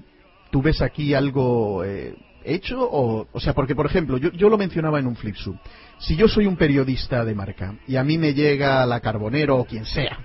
¿tú 0.52 0.62
ves 0.62 0.82
aquí 0.82 1.13
algo 1.16 1.84
eh, 1.84 2.16
hecho? 2.54 2.82
O, 2.82 3.28
o 3.32 3.40
sea, 3.40 3.54
porque, 3.54 3.76
por 3.76 3.86
ejemplo, 3.86 4.18
yo, 4.18 4.32
yo 4.32 4.50
lo 4.50 4.58
mencionaba 4.58 5.00
en 5.00 5.08
un 5.08 5.16
flipsub. 5.16 5.58
Si 6.00 6.16
yo 6.16 6.28
soy 6.28 6.46
un 6.46 6.58
periodista 6.58 7.26
de 7.26 7.36
marca 7.36 7.76
y 7.88 7.96
a 7.96 8.04
mí 8.04 8.18
me 8.18 8.34
llega 8.34 8.86
la 8.86 9.00
Carbonero 9.00 9.58
o 9.58 9.66
quien 9.66 9.86
sea, 9.86 10.20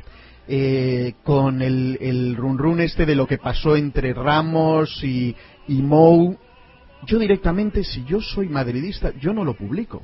eh, 0.49 1.15
con 1.23 1.63
el, 1.63 1.99
el 2.01 2.37
run 2.37 2.59
run 2.59 2.81
este 2.81 3.07
de 3.07 3.15
lo 3.15 3.27
que 3.27 3.39
pasó 3.39 3.77
entre 3.77 4.13
Ramos 4.13 5.03
y, 5.05 5.35
y 5.69 5.83
Mou, 5.83 6.37
yo 7.07 7.19
directamente, 7.19 7.85
si 7.85 8.05
yo 8.05 8.21
soy 8.21 8.49
madridista, 8.49 9.13
yo 9.21 9.33
no 9.33 9.45
lo 9.45 9.55
publico. 9.55 10.03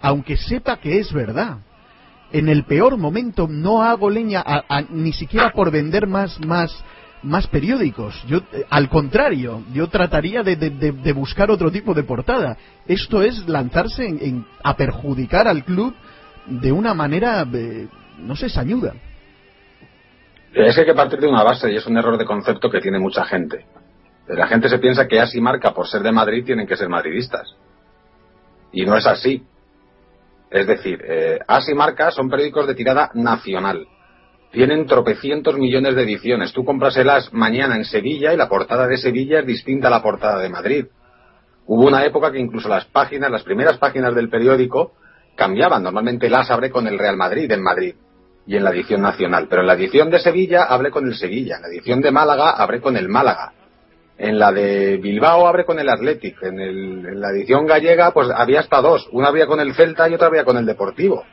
Aunque 0.00 0.36
sepa 0.36 0.78
que 0.78 0.98
es 0.98 1.12
verdad. 1.12 1.58
En 2.32 2.48
el 2.48 2.64
peor 2.64 2.96
momento 2.96 3.46
no 3.48 3.82
hago 3.82 4.10
leña, 4.10 4.42
a, 4.44 4.64
a, 4.68 4.82
ni 4.82 5.12
siquiera 5.12 5.52
por 5.52 5.70
vender 5.70 6.06
más, 6.06 6.38
más, 6.44 6.84
más 7.24 7.46
periódicos. 7.46 8.22
Yo, 8.26 8.38
eh, 8.52 8.64
al 8.70 8.88
contrario, 8.88 9.62
yo 9.72 9.88
trataría 9.88 10.42
de, 10.42 11.12
buscar 11.12 11.50
otro 11.50 11.70
tipo 11.70 11.94
de 11.94 12.04
portada. 12.04 12.56
Esto 12.86 13.22
es 13.22 13.48
lanzarse 13.48 14.06
en, 14.06 14.46
a 14.62 14.76
perjudicar 14.76 15.48
al 15.48 15.64
club 15.64 15.94
de 16.46 16.70
una 16.70 16.94
manera, 16.94 17.46
eh, 17.52 17.88
no 18.18 18.36
sé, 18.36 18.48
sañuda. 18.48 18.94
Es 20.52 20.74
que 20.74 20.82
hay 20.82 20.86
que 20.86 20.94
partir 20.94 21.18
de 21.18 21.26
una 21.26 21.42
base 21.42 21.72
y 21.72 21.76
es 21.76 21.86
un 21.86 21.96
error 21.96 22.16
de 22.16 22.24
concepto 22.24 22.70
que 22.70 22.80
tiene 22.80 22.98
mucha 22.98 23.24
gente. 23.24 23.66
La 24.28 24.46
gente 24.46 24.68
se 24.68 24.78
piensa 24.78 25.08
que 25.08 25.20
As 25.20 25.34
y 25.34 25.40
Marca, 25.40 25.72
por 25.72 25.88
ser 25.88 26.02
de 26.02 26.12
Madrid, 26.12 26.44
tienen 26.44 26.66
que 26.66 26.76
ser 26.76 26.88
madridistas. 26.88 27.56
Y 28.72 28.86
no 28.86 28.96
es 28.96 29.06
así. 29.06 29.44
Es 30.50 30.66
decir, 30.66 31.02
eh, 31.04 31.40
As 31.46 31.68
y 31.68 31.74
Marca 31.74 32.10
son 32.10 32.30
periódicos 32.30 32.66
de 32.66 32.74
tirada 32.74 33.10
nacional. 33.14 33.86
Tienen 34.54 34.86
tropecientos 34.86 35.58
millones 35.58 35.96
de 35.96 36.02
ediciones. 36.04 36.52
Tú 36.52 36.64
compras 36.64 36.96
el 36.96 37.10
As 37.10 37.32
mañana 37.32 37.74
en 37.74 37.84
Sevilla 37.84 38.32
y 38.32 38.36
la 38.36 38.48
portada 38.48 38.86
de 38.86 38.96
Sevilla 38.98 39.40
es 39.40 39.46
distinta 39.46 39.88
a 39.88 39.90
la 39.90 40.00
portada 40.00 40.38
de 40.38 40.48
Madrid. 40.48 40.86
Hubo 41.66 41.84
una 41.84 42.04
época 42.04 42.30
que 42.30 42.38
incluso 42.38 42.68
las 42.68 42.84
páginas, 42.84 43.32
las 43.32 43.42
primeras 43.42 43.78
páginas 43.78 44.14
del 44.14 44.30
periódico, 44.30 44.92
cambiaban. 45.34 45.82
Normalmente 45.82 46.28
el 46.28 46.34
As 46.36 46.52
abre 46.52 46.70
con 46.70 46.86
el 46.86 47.00
Real 47.00 47.16
Madrid 47.16 47.50
en 47.50 47.64
Madrid 47.64 47.96
y 48.46 48.54
en 48.54 48.62
la 48.62 48.70
edición 48.70 49.02
nacional. 49.02 49.48
Pero 49.50 49.62
en 49.62 49.66
la 49.66 49.74
edición 49.74 50.08
de 50.08 50.20
Sevilla 50.20 50.62
abre 50.62 50.92
con 50.92 51.04
el 51.04 51.16
Sevilla. 51.16 51.56
En 51.56 51.62
la 51.62 51.68
edición 51.70 52.00
de 52.00 52.12
Málaga 52.12 52.50
abre 52.50 52.80
con 52.80 52.96
el 52.96 53.08
Málaga. 53.08 53.52
En 54.16 54.38
la 54.38 54.52
de 54.52 54.98
Bilbao 54.98 55.48
abre 55.48 55.64
con 55.64 55.80
el 55.80 55.88
Athletic. 55.88 56.40
En, 56.44 56.60
en 56.60 57.20
la 57.20 57.30
edición 57.30 57.66
gallega, 57.66 58.12
pues 58.12 58.28
había 58.32 58.60
hasta 58.60 58.80
dos. 58.80 59.08
Una 59.10 59.30
había 59.30 59.48
con 59.48 59.58
el 59.58 59.74
Celta 59.74 60.08
y 60.08 60.14
otra 60.14 60.28
había 60.28 60.44
con 60.44 60.56
el 60.56 60.64
Deportivo. 60.64 61.24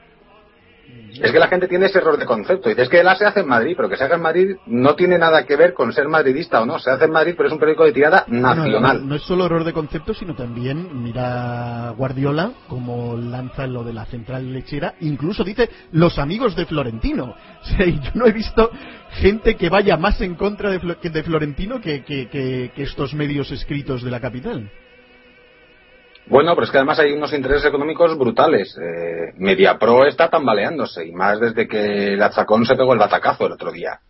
Es 1.19 1.31
que 1.31 1.39
la 1.39 1.47
gente 1.47 1.67
tiene 1.67 1.87
ese 1.87 1.97
error 1.97 2.17
de 2.17 2.25
concepto. 2.25 2.69
Dice, 2.69 2.83
es 2.83 2.89
que 2.89 3.03
la 3.03 3.15
se 3.15 3.25
hace 3.25 3.41
en 3.41 3.47
Madrid, 3.47 3.73
pero 3.75 3.89
que 3.89 3.97
se 3.97 4.03
haga 4.03 4.15
en 4.15 4.21
Madrid 4.21 4.55
no 4.65 4.95
tiene 4.95 5.17
nada 5.17 5.45
que 5.45 5.55
ver 5.55 5.73
con 5.73 5.91
ser 5.91 6.07
madridista 6.07 6.61
o 6.61 6.65
no. 6.65 6.79
Se 6.79 6.89
hace 6.89 7.05
en 7.05 7.11
Madrid, 7.11 7.33
pero 7.35 7.47
es 7.47 7.53
un 7.53 7.59
periódico 7.59 7.85
de 7.85 7.91
tirada 7.91 8.25
nacional. 8.27 9.07
No, 9.07 9.15
es 9.15 9.23
solo 9.23 9.45
error 9.45 9.63
de 9.63 9.73
concepto, 9.73 10.13
sino 10.13 10.35
también, 10.35 11.03
mira 11.03 11.93
Guardiola, 11.97 12.51
como 12.67 13.17
lanza 13.17 13.67
lo 13.67 13.83
de 13.83 13.93
la 13.93 14.05
central 14.05 14.51
lechera. 14.53 14.95
Incluso 15.01 15.43
dice 15.43 15.69
los 15.91 16.17
amigos 16.17 16.55
de 16.55 16.65
Florentino. 16.65 17.35
yo 17.79 18.11
no 18.13 18.27
he 18.27 18.31
visto 18.31 18.69
gente 19.11 19.55
que 19.55 19.69
vaya 19.69 19.97
más 19.97 20.21
en 20.21 20.35
contra 20.35 20.69
de, 20.69 20.79
de 20.79 21.23
Florentino 21.23 21.81
que, 21.81 22.03
que 22.03 22.71
estos 22.77 23.13
medios 23.13 23.51
escritos 23.51 24.03
de 24.03 24.11
la 24.11 24.19
capital. 24.19 24.69
Bueno, 26.27 26.53
pero 26.55 26.65
es 26.65 26.71
que 26.71 26.77
además 26.77 26.99
hay 26.99 27.11
unos 27.13 27.33
intereses 27.33 27.65
económicos 27.65 28.17
brutales. 28.17 28.77
Eh, 28.77 29.33
MediaPro 29.37 30.05
está 30.05 30.29
tambaleándose, 30.29 31.05
y 31.05 31.11
más 31.11 31.39
desde 31.39 31.67
que 31.67 32.15
la 32.15 32.29
Chacón 32.29 32.65
se 32.65 32.75
pegó 32.75 32.93
el 32.93 32.99
batacazo 32.99 33.45
el 33.45 33.53
otro 33.53 33.71
día. 33.71 33.99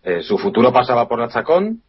Eh, 0.00 0.22
su 0.22 0.38
futuro 0.38 0.72
pasaba 0.72 1.08
por 1.08 1.18
la 1.18 1.28
Chacón, 1.28 1.82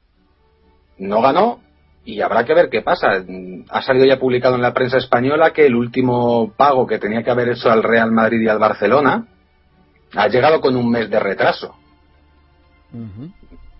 no 0.97 1.21
ganó, 1.21 1.61
y 2.03 2.21
habrá 2.21 2.43
que 2.43 2.53
ver 2.53 2.69
qué 2.69 2.81
pasa. 2.81 3.23
Ha 3.69 3.81
salido 3.81 4.05
ya 4.05 4.19
publicado 4.19 4.55
en 4.55 4.61
la 4.61 4.73
prensa 4.73 4.97
española 4.97 5.51
que 5.51 5.65
el 5.65 5.75
último 5.75 6.51
pago 6.57 6.87
que 6.87 6.97
tenía 6.97 7.23
que 7.23 7.31
haber 7.31 7.49
hecho 7.49 7.71
al 7.71 7.83
Real 7.83 8.11
Madrid 8.11 8.41
y 8.41 8.47
al 8.47 8.57
Barcelona 8.57 9.27
ha 10.15 10.27
llegado 10.27 10.59
con 10.59 10.75
un 10.75 10.89
mes 10.89 11.09
de 11.09 11.19
retraso. 11.19 11.75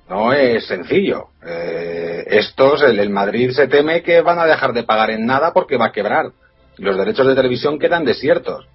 No 0.09 0.33
es 0.33 0.65
sencillo. 0.65 1.27
Eh, 1.45 2.25
estos, 2.27 2.81
el, 2.81 3.09
Madrid 3.11 3.51
se 3.51 3.67
teme 3.67 4.01
que 4.01 4.21
van 4.21 4.39
a 4.39 4.47
dejar 4.47 4.73
de 4.73 4.83
pagar 4.83 5.11
en 5.11 5.27
nada 5.27 5.53
porque 5.53 5.77
va 5.77 5.87
a 5.87 5.91
quebrar. 5.91 6.31
Los 6.77 6.97
derechos 6.97 7.27
de 7.27 7.35
televisión 7.35 7.77
quedan 7.77 8.05
desiertos. 8.05 8.67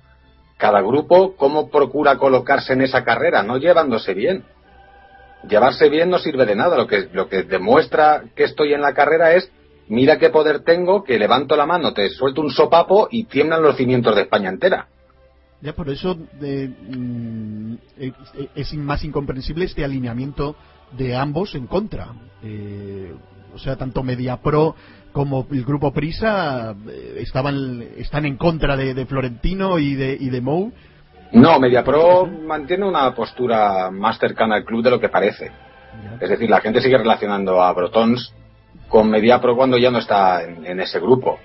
Cada 0.58 0.80
grupo, 0.80 1.34
¿cómo 1.36 1.70
procura 1.70 2.18
colocarse 2.18 2.74
en 2.74 2.82
esa 2.82 3.02
carrera? 3.02 3.42
No 3.42 3.58
llevándose 3.58 4.14
bien. 4.14 4.44
Llevarse 5.48 5.88
bien 5.88 6.08
no 6.08 6.20
sirve 6.20 6.46
de 6.46 6.54
nada. 6.54 6.76
Lo 6.76 6.86
que, 6.86 7.08
lo 7.12 7.28
que 7.28 7.42
demuestra 7.42 8.22
que 8.36 8.44
estoy 8.44 8.72
en 8.72 8.80
la 8.80 8.94
carrera 8.94 9.32
es, 9.32 9.50
mira 9.88 10.18
qué 10.18 10.30
poder 10.30 10.60
tengo, 10.60 11.02
que 11.02 11.18
levanto 11.18 11.56
la 11.56 11.66
mano, 11.66 11.92
te 11.92 12.10
suelto 12.10 12.42
un 12.42 12.50
sopapo 12.50 13.08
y 13.10 13.24
tiemblan 13.24 13.60
los 13.60 13.76
cimientos 13.76 14.14
de 14.14 14.22
España 14.22 14.50
entera. 14.50 14.86
Ya, 15.60 15.72
por 15.72 15.88
eso 15.88 16.14
mm, 16.14 17.74
es 18.54 18.74
más 18.74 19.02
incomprensible 19.02 19.64
este 19.64 19.84
alineamiento 19.84 20.54
de 20.96 21.16
ambos 21.16 21.54
en 21.54 21.66
contra. 21.66 22.08
Eh, 22.42 23.12
o 23.54 23.58
sea, 23.58 23.76
tanto 23.76 24.02
MediaPro 24.02 24.74
como 25.12 25.46
el 25.50 25.64
grupo 25.64 25.92
Prisa 25.92 26.74
eh, 26.88 27.18
estaban 27.20 27.82
están 27.96 28.26
en 28.26 28.36
contra 28.36 28.76
de, 28.76 29.06
Florentino 29.06 29.78
y 29.78 29.94
de, 29.94 30.16
y 30.18 30.28
de 30.28 30.40
Mou. 30.40 30.72
No, 31.32 31.58
MediaPro 31.58 32.26
mantiene 32.26 32.86
una 32.86 33.14
postura 33.14 33.90
más 33.90 34.18
cercana 34.18 34.56
al 34.56 34.64
club 34.64 34.82
de 34.82 34.90
lo 34.90 35.00
que 35.00 35.08
parece. 35.08 35.50
Es 36.20 36.28
decir, 36.28 36.50
la 36.50 36.60
gente 36.60 36.80
sigue 36.80 36.98
relacionando 36.98 37.62
a 37.62 37.72
Brotons 37.72 38.34
con 38.88 39.08
MediaPro 39.08 39.56
cuando 39.56 39.78
ya 39.78 39.90
no 39.90 39.98
está 39.98 40.42
en, 40.42 40.80
ese 40.80 41.00
grupo. 41.00 41.38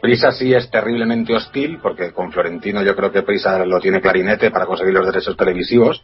Prisa 0.00 0.32
sí 0.32 0.52
es 0.54 0.70
terriblemente 0.70 1.34
hostil, 1.34 1.78
porque 1.82 2.12
con 2.12 2.32
Florentino 2.32 2.82
yo 2.82 2.96
creo 2.96 3.12
que 3.12 3.22
Prisa 3.22 3.64
lo 3.66 3.80
tiene 3.80 4.00
clarinete 4.00 4.50
para 4.50 4.66
conseguir 4.66 4.94
los 4.94 5.06
derechos 5.06 5.36
televisivos 5.36 6.02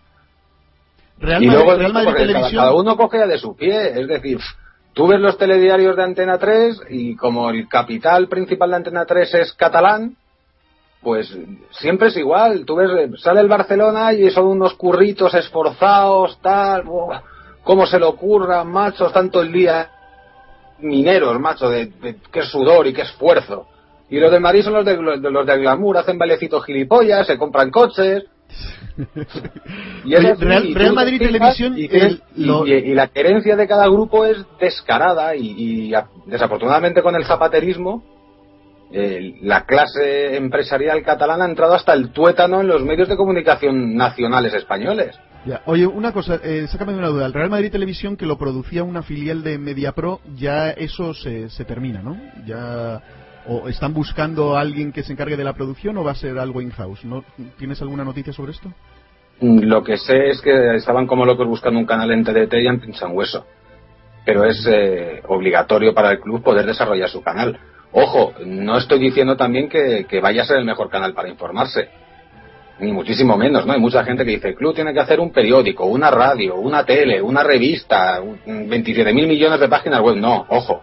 y 1.20 1.46
luego 1.46 1.76
Cada, 1.76 2.74
uno 2.74 2.96
coge 2.96 3.26
de 3.26 3.38
su 3.38 3.57
pie, 3.57 4.00
es 4.00 4.07
decir, 4.07 4.38
tú 4.92 5.07
ves 5.07 5.20
los 5.20 5.38
telediarios 5.38 5.96
de 5.96 6.02
Antena 6.02 6.38
3 6.38 6.83
y 6.90 7.16
como 7.16 7.50
el 7.50 7.68
capital 7.68 8.29
principal 8.29 8.70
de 8.70 8.76
Antena 8.76 9.05
3 9.07 9.35
es 9.35 9.52
catalán, 9.55 10.16
pues 11.02 11.37
siempre 11.70 12.09
es 12.09 12.16
igual. 12.16 12.64
Tú 12.64 12.76
ves, 12.76 13.20
sale 13.20 13.40
el 13.40 13.48
Barcelona 13.48 14.12
y 14.12 14.31
son 14.31 14.46
unos 14.46 14.74
curritos 14.74 15.35
esforzados, 15.35 16.38
tal, 16.42 16.85
cómo 17.62 17.87
se 17.87 17.98
le 17.98 18.07
ocurra, 18.07 18.64
machos, 18.64 19.12
tanto 19.12 19.40
el 19.40 19.52
día 19.52 19.90
mineros, 20.79 21.38
macho, 21.40 21.70
de, 21.70 21.92
qué 22.33 22.42
sudor 22.42 22.87
y 22.87 22.92
qué 22.92 23.02
esfuerzo. 23.02 23.66
Y 24.09 24.18
los 24.18 24.31
de 24.31 24.40
Madrid 24.40 24.62
son 24.62 24.74
los 24.74 24.85
de, 24.85 24.96
los 24.96 25.46
de 25.46 25.59
glamour, 25.59 25.98
hacen 25.98 26.18
bailecitos 26.18 26.64
gilipollas, 26.64 27.26
se 27.26 27.38
compran 27.38 27.70
coches, 27.70 28.24
y 30.04 30.14
Real, 30.14 30.94
Madrid 30.94 31.18
Televisión 31.18 31.74
y, 31.76 32.94
la 32.94 33.09
querencia 33.09 33.56
de 33.56 33.68
cada 33.68 33.87
grupo 33.88 34.24
es 34.24 34.38
descarada 34.61 35.35
y, 35.37 35.92
desafortunadamente 36.26 37.02
con 37.02 37.14
el 37.14 37.24
zapaterismo 37.24 38.02
la 38.90 39.64
clase 39.64 40.37
empresarial 40.37 41.02
catalana 41.02 41.44
ha 41.44 41.48
entrado 41.48 41.74
hasta 41.74 41.92
el 41.92 42.11
tuétano 42.11 42.61
en 42.61 42.68
los 42.68 42.82
medios 42.85 43.09
de 43.09 43.16
comunicación 43.16 43.96
nacionales 43.96 44.54
españoles. 44.54 45.18
Oye, 45.66 45.87
una 45.87 46.12
cosa, 46.12 46.40
eh, 46.42 46.66
sácame 46.68 46.92
de 46.92 46.98
una 46.98 47.09
duda. 47.09 47.26
El 47.26 47.32
Real 47.32 47.50
Madrid 47.50 47.70
Televisión, 47.70 48.16
que 48.16 48.26
lo 48.26 48.37
producía 48.37 48.82
una 48.82 49.02
filial 49.02 49.44
de 49.44 49.59
MediaPro, 49.59 50.20
ya 50.37 50.70
eso 50.70 51.14
se, 51.14 51.50
se 51.50 51.64
termina, 51.64 52.02
¿no? 52.02 52.16
Ya 52.44 53.00
¿O 53.48 53.68
están 53.68 53.94
buscando 53.94 54.56
a 54.56 54.61
alguien 54.61 54.92
que 54.92 55.04
se 55.04 55.12
encargue 55.12 55.37
de 55.37 55.44
la 55.44 55.52
producción 55.52 55.96
o 55.98 56.04
va 56.04 56.12
a 56.12 56.16
ser 56.16 56.37
algo 56.38 56.61
in-house? 56.61 57.04
¿No? 57.04 57.24
¿Tienes 57.56 57.80
alguna 57.80 58.04
noticia 58.04 58.32
sobre 58.32 58.52
esto? 58.52 58.72
Mm, 59.40 59.61
lo 59.62 59.85
que 59.85 59.96
sé 59.98 60.30
es 60.30 60.40
que 60.40 60.74
estaban 60.76 61.06
como 61.06 61.24
locos 61.24 61.46
buscando 61.46 61.78
un 61.78 61.87
canal 61.87 62.11
en 62.11 62.24
TDT 62.24 62.54
y 62.54 62.66
en 62.66 62.80
Pinchan 62.80 63.14
Hueso. 63.14 63.46
Pero 64.24 64.44
es 64.44 64.66
eh, 64.68 65.22
obligatorio 65.28 65.94
para 65.94 66.11
el 66.11 66.20
club 66.20 66.42
poder 66.42 66.66
desarrollar 66.66 67.09
su 67.09 67.22
canal. 67.22 67.56
Ojo, 67.92 68.35
no 68.44 68.78
estoy 68.78 68.98
diciendo 68.98 69.37
también 69.37 69.68
que, 69.68 70.06
vaya 70.20 70.42
a 70.42 70.46
ser 70.46 70.59
el 70.59 70.64
mejor 70.64 70.90
canal 70.90 71.14
para 71.14 71.28
informarse. 71.28 71.88
Ni 72.80 72.92
muchísimo 72.92 73.37
menos, 73.37 73.64
¿no? 73.64 73.72
Hay 73.72 73.80
mucha 73.80 74.04
gente 74.04 74.24
que 74.24 74.32
dice, 74.32 74.48
el 74.48 74.54
club 74.56 74.74
tiene 74.74 74.92
que 74.92 75.00
hacer 75.00 75.20
un 75.20 75.30
periódico, 75.30 75.87
una 75.87 76.11
radio, 76.11 76.56
una 76.56 76.85
tele, 76.85 77.22
una 77.22 77.44
revista, 77.44 78.20
27 78.44 79.14
mil 79.14 79.28
millones 79.28 79.61
de 79.61 79.68
páginas 79.68 80.00
web. 80.00 80.16
No, 80.16 80.44
ojo, 80.48 80.82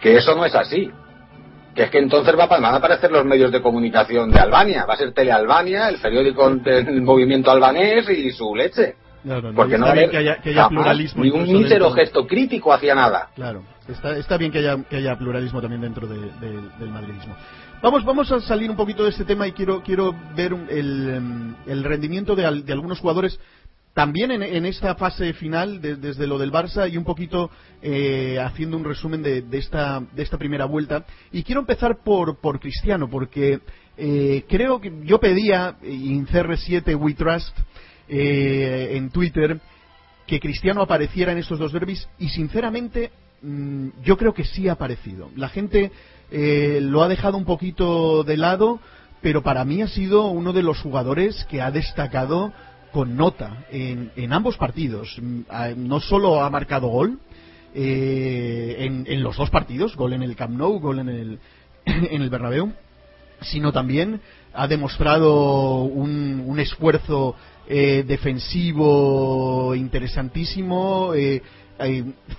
que 0.00 0.16
eso 0.16 0.34
no 0.36 0.44
es 0.46 0.54
así 0.54 0.90
que 1.74 1.84
es 1.84 1.90
que 1.90 1.98
entonces 1.98 2.34
va, 2.38 2.46
van 2.46 2.64
a 2.64 2.76
aparecer 2.76 3.10
los 3.10 3.24
medios 3.24 3.50
de 3.50 3.62
comunicación 3.62 4.30
de 4.30 4.38
Albania, 4.38 4.84
va 4.86 4.94
a 4.94 4.98
ser 4.98 5.12
Tele 5.12 5.32
Albania, 5.32 5.88
el 5.88 5.98
periódico 5.98 6.50
del 6.50 7.02
movimiento 7.02 7.50
albanés 7.50 8.08
y 8.10 8.30
su 8.32 8.54
leche. 8.54 8.96
Porque 9.54 9.78
no 9.78 9.92
que 9.92 10.16
haya, 10.16 10.40
que 10.40 10.50
haya 10.50 10.68
pluralismo. 10.68 11.22
Ni 11.22 11.30
un 11.30 11.44
mísero 11.44 11.92
gesto 11.92 12.26
crítico 12.26 12.72
hacia 12.72 12.94
nada. 12.94 13.30
Claro, 13.36 13.62
está, 13.88 14.16
está 14.16 14.36
bien 14.36 14.50
que 14.50 14.58
haya, 14.58 14.82
que 14.88 14.96
haya 14.96 15.16
pluralismo 15.16 15.60
también 15.60 15.80
dentro 15.82 16.08
del 16.08 16.88
madridismo. 16.90 17.36
Vamos, 17.82 18.04
vamos 18.04 18.30
a 18.30 18.40
salir 18.40 18.70
un 18.70 18.76
poquito 18.76 19.02
de 19.02 19.10
este 19.10 19.24
tema 19.24 19.46
y 19.48 19.52
quiero, 19.52 19.82
quiero 19.82 20.14
ver 20.36 20.52
el, 20.70 21.54
el 21.66 21.84
rendimiento 21.84 22.36
de, 22.36 22.62
de 22.62 22.72
algunos 22.72 23.00
jugadores 23.00 23.40
también 23.94 24.30
en, 24.30 24.64
esta 24.64 24.94
fase 24.94 25.34
final, 25.34 25.82
desde 25.82 26.26
lo 26.26 26.38
del 26.38 26.50
Barça 26.50 26.90
y 26.90 26.96
un 26.96 27.04
poquito 27.04 27.50
eh, 27.82 28.38
haciendo 28.42 28.78
un 28.78 28.84
resumen 28.84 29.22
de, 29.22 29.44
esta, 29.52 30.00
de 30.00 30.22
esta 30.22 30.38
primera 30.38 30.64
vuelta. 30.64 31.04
Y 31.30 31.42
quiero 31.42 31.60
empezar 31.60 31.98
por, 32.02 32.40
por 32.40 32.58
Cristiano, 32.58 33.10
porque 33.10 33.60
eh, 33.98 34.44
creo 34.48 34.80
que 34.80 34.90
yo 35.04 35.20
pedía 35.20 35.76
en 35.82 36.26
CR7 36.26 36.98
We 36.98 37.12
Trust 37.12 37.54
eh, 38.08 38.92
en 38.94 39.10
Twitter 39.10 39.60
que 40.26 40.40
Cristiano 40.40 40.80
apareciera 40.80 41.32
en 41.32 41.38
estos 41.38 41.58
dos 41.58 41.72
derbis 41.72 42.08
y 42.18 42.30
sinceramente 42.30 43.10
mm, 43.42 43.88
yo 44.04 44.16
creo 44.16 44.32
que 44.32 44.44
sí 44.44 44.68
ha 44.68 44.72
aparecido. 44.72 45.30
La 45.36 45.48
gente 45.50 45.92
lo 46.34 47.02
ha 47.02 47.08
dejado 47.08 47.36
un 47.36 47.44
poquito 47.44 48.24
de 48.24 48.38
lado, 48.38 48.80
pero 49.20 49.42
para 49.42 49.66
mí 49.66 49.82
ha 49.82 49.86
sido 49.86 50.28
uno 50.28 50.54
de 50.54 50.62
los 50.62 50.80
jugadores 50.80 51.44
que 51.50 51.60
ha 51.60 51.70
destacado 51.70 52.54
con 52.92 53.16
nota 53.16 53.64
en, 53.70 54.12
en 54.16 54.32
ambos 54.32 54.56
partidos. 54.56 55.16
Mm, 55.20 55.42
no 55.76 56.00
solo 56.00 56.42
ha 56.42 56.50
marcado 56.50 56.88
gol 56.88 57.18
eh, 57.74 58.76
en, 58.78 59.04
en, 59.08 59.22
los 59.22 59.36
dos 59.36 59.50
partidos, 59.50 59.96
gol 59.96 60.12
en 60.12 60.22
el 60.22 60.36
Camp 60.36 60.56
Nou, 60.56 60.78
gol 60.78 60.98
en 60.98 61.08
el, 61.08 61.38
en 61.84 62.22
el 62.22 62.30
Bernabéu, 62.30 62.72
sino 63.40 63.72
también 63.72 64.20
ha 64.52 64.68
demostrado 64.68 65.82
un, 65.84 66.44
un 66.46 66.60
esfuerzo 66.60 67.34
eh, 67.68 68.04
defensivo 68.06 69.74
interesantísimo, 69.74 71.14
eh, 71.14 71.42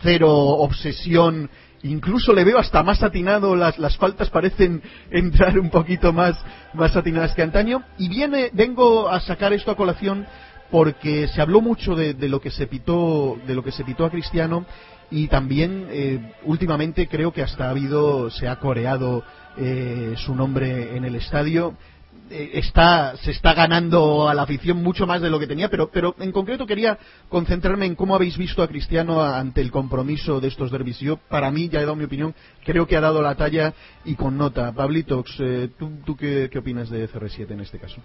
cero 0.02 0.32
obsesión 0.32 1.50
incluso 1.84 2.34
le 2.34 2.44
veo 2.44 2.58
hasta 2.58 2.84
más 2.84 3.04
atinado, 3.04 3.56
las, 3.56 3.78
las 3.78 3.98
faltas 3.98 4.30
parecen 4.30 4.82
entrar 5.12 5.60
un 5.60 5.70
poquito 5.70 6.12
más, 6.12 6.36
más 6.74 6.96
atinadas 6.96 7.34
que 7.36 7.44
antaño. 7.44 7.84
Y 7.98 8.10
viene, 8.10 8.50
vengo 8.54 9.10
a 9.10 9.20
sacar 9.20 9.54
esto 9.54 9.72
a 9.72 9.78
colación 9.78 10.26
porque 10.72 11.28
se 11.28 11.42
habló 11.42 11.62
mucho 11.62 11.96
de, 11.96 12.16
de, 12.16 12.30
lo 12.30 12.42
que 12.42 12.50
se 12.50 12.66
pitó, 12.66 13.38
de 13.46 13.54
lo 13.54 13.64
que 13.64 13.72
se 13.72 13.84
pitó 13.84 14.06
a 14.06 14.10
Cristiano 14.10 14.66
y 15.14 15.28
también 15.28 15.88
eh, 15.92 16.34
últimamente 16.44 17.08
creo 17.08 17.32
que 17.32 17.44
hasta 17.44 17.68
ha 17.68 17.70
habido, 17.70 18.32
se 18.32 18.48
ha 18.48 18.56
coreado 18.58 19.24
eh, 19.58 20.16
su 20.18 20.34
nombre 20.34 20.98
en 20.98 21.06
el 21.06 21.16
estadio. 21.16 21.76
Eh, 22.30 22.52
está, 22.54 23.16
se 23.18 23.32
está 23.32 23.54
ganando 23.54 24.28
a 24.30 24.34
la 24.34 24.44
afición 24.44 24.82
mucho 24.82 25.06
más 25.06 25.22
de 25.22 25.30
lo 25.30 25.40
que 25.40 25.48
tenía, 25.48 25.70
pero, 25.70 25.90
pero 25.92 26.16
en 26.20 26.32
concreto 26.32 26.66
quería 26.66 26.98
concentrarme 27.30 27.86
en 27.86 27.96
cómo 27.96 28.16
habéis 28.16 28.38
visto 28.38 28.64
a 28.64 28.68
Cristiano 28.68 29.22
ante 29.24 29.62
el 29.62 29.72
compromiso 29.72 30.40
de 30.40 30.48
estos 30.48 30.72
derbis. 30.72 31.00
Yo, 31.00 31.18
para 31.18 31.52
mí, 31.52 31.70
ya 31.70 31.80
he 31.80 31.84
dado 31.84 31.96
mi 31.96 32.06
opinión, 32.06 32.34
creo 32.64 32.88
que 32.88 32.96
ha 32.96 33.02
dado 33.02 33.22
la 33.22 33.36
talla 33.36 33.74
y 34.06 34.16
con 34.16 34.38
nota. 34.38 34.72
Pablitox, 34.72 35.40
eh, 35.40 35.70
¿tú, 35.78 36.00
tú 36.06 36.16
qué, 36.16 36.50
qué 36.52 36.60
opinas 36.60 36.90
de 36.90 37.10
CR7 37.10 37.52
en 37.52 37.60
este 37.60 37.80
caso? 37.80 38.02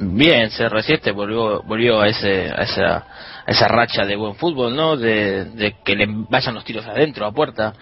Bien, 0.00 0.48
CR7 0.48 1.12
volvió, 1.12 1.62
volvió 1.64 2.00
a, 2.00 2.06
ese, 2.06 2.48
a, 2.50 2.62
esa, 2.62 3.06
esa 3.46 3.66
racha 3.66 4.06
de 4.06 4.14
buen 4.14 4.36
fútbol, 4.36 4.74
¿no? 4.76 4.96
De, 4.96 5.74
que 5.84 5.96
le 5.96 6.06
vayan 6.08 6.54
los 6.54 6.64
tiros 6.64 6.86
adentro, 6.86 7.26
a 7.26 7.32
puerta. 7.32 7.74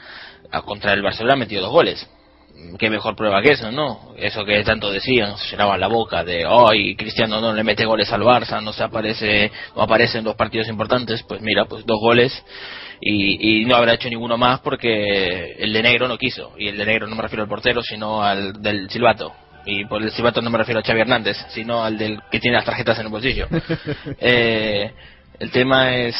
A 0.50 0.62
contra 0.62 0.94
el 0.94 1.02
Barcelona 1.02 1.34
ha 1.34 1.36
metido 1.36 1.62
dos 1.62 1.72
goles. 1.72 2.08
Qué 2.78 2.90
mejor 2.90 3.16
prueba 3.16 3.42
que 3.42 3.52
eso, 3.52 3.70
¿no? 3.70 4.14
Eso 4.16 4.44
que 4.44 4.62
tanto 4.64 4.90
decían, 4.90 5.36
se 5.38 5.50
llenaban 5.50 5.80
la 5.80 5.88
boca 5.88 6.24
de, 6.24 6.46
hoy 6.46 6.96
Cristiano 6.96 7.40
no 7.40 7.52
le 7.52 7.64
mete 7.64 7.84
goles 7.84 8.12
al 8.12 8.22
Barça, 8.22 8.62
no 8.62 8.72
se 8.72 8.82
aparece, 8.82 9.50
no 9.74 9.82
aparece 9.82 10.18
en 10.18 10.24
dos 10.24 10.36
partidos 10.36 10.68
importantes. 10.68 11.22
Pues 11.22 11.40
mira, 11.40 11.64
pues 11.66 11.84
dos 11.86 12.00
goles 12.00 12.44
y, 13.00 13.60
y 13.60 13.64
no 13.64 13.76
habrá 13.76 13.94
hecho 13.94 14.08
ninguno 14.08 14.36
más 14.36 14.60
porque 14.60 15.52
el 15.58 15.72
de 15.72 15.82
negro 15.82 16.08
no 16.08 16.18
quiso. 16.18 16.52
Y 16.58 16.68
el 16.68 16.76
de 16.76 16.86
negro 16.86 17.06
no 17.06 17.16
me 17.16 17.22
refiero 17.22 17.42
al 17.42 17.48
portero, 17.48 17.82
sino 17.82 18.22
al 18.22 18.62
del 18.62 18.90
silbato 18.90 19.32
y 19.66 19.84
por 19.84 20.00
el 20.00 20.12
silbato 20.12 20.40
no 20.40 20.48
me 20.48 20.58
refiero 20.58 20.80
a 20.80 20.82
Xavi 20.82 21.00
Hernández, 21.00 21.36
sino 21.48 21.84
al 21.84 21.98
del 21.98 22.20
que 22.30 22.38
tiene 22.38 22.56
las 22.56 22.64
tarjetas 22.64 22.98
en 22.98 23.06
el 23.06 23.12
bolsillo. 23.12 23.48
eh, 24.20 24.92
el 25.40 25.50
tema 25.50 25.94
es 25.94 26.14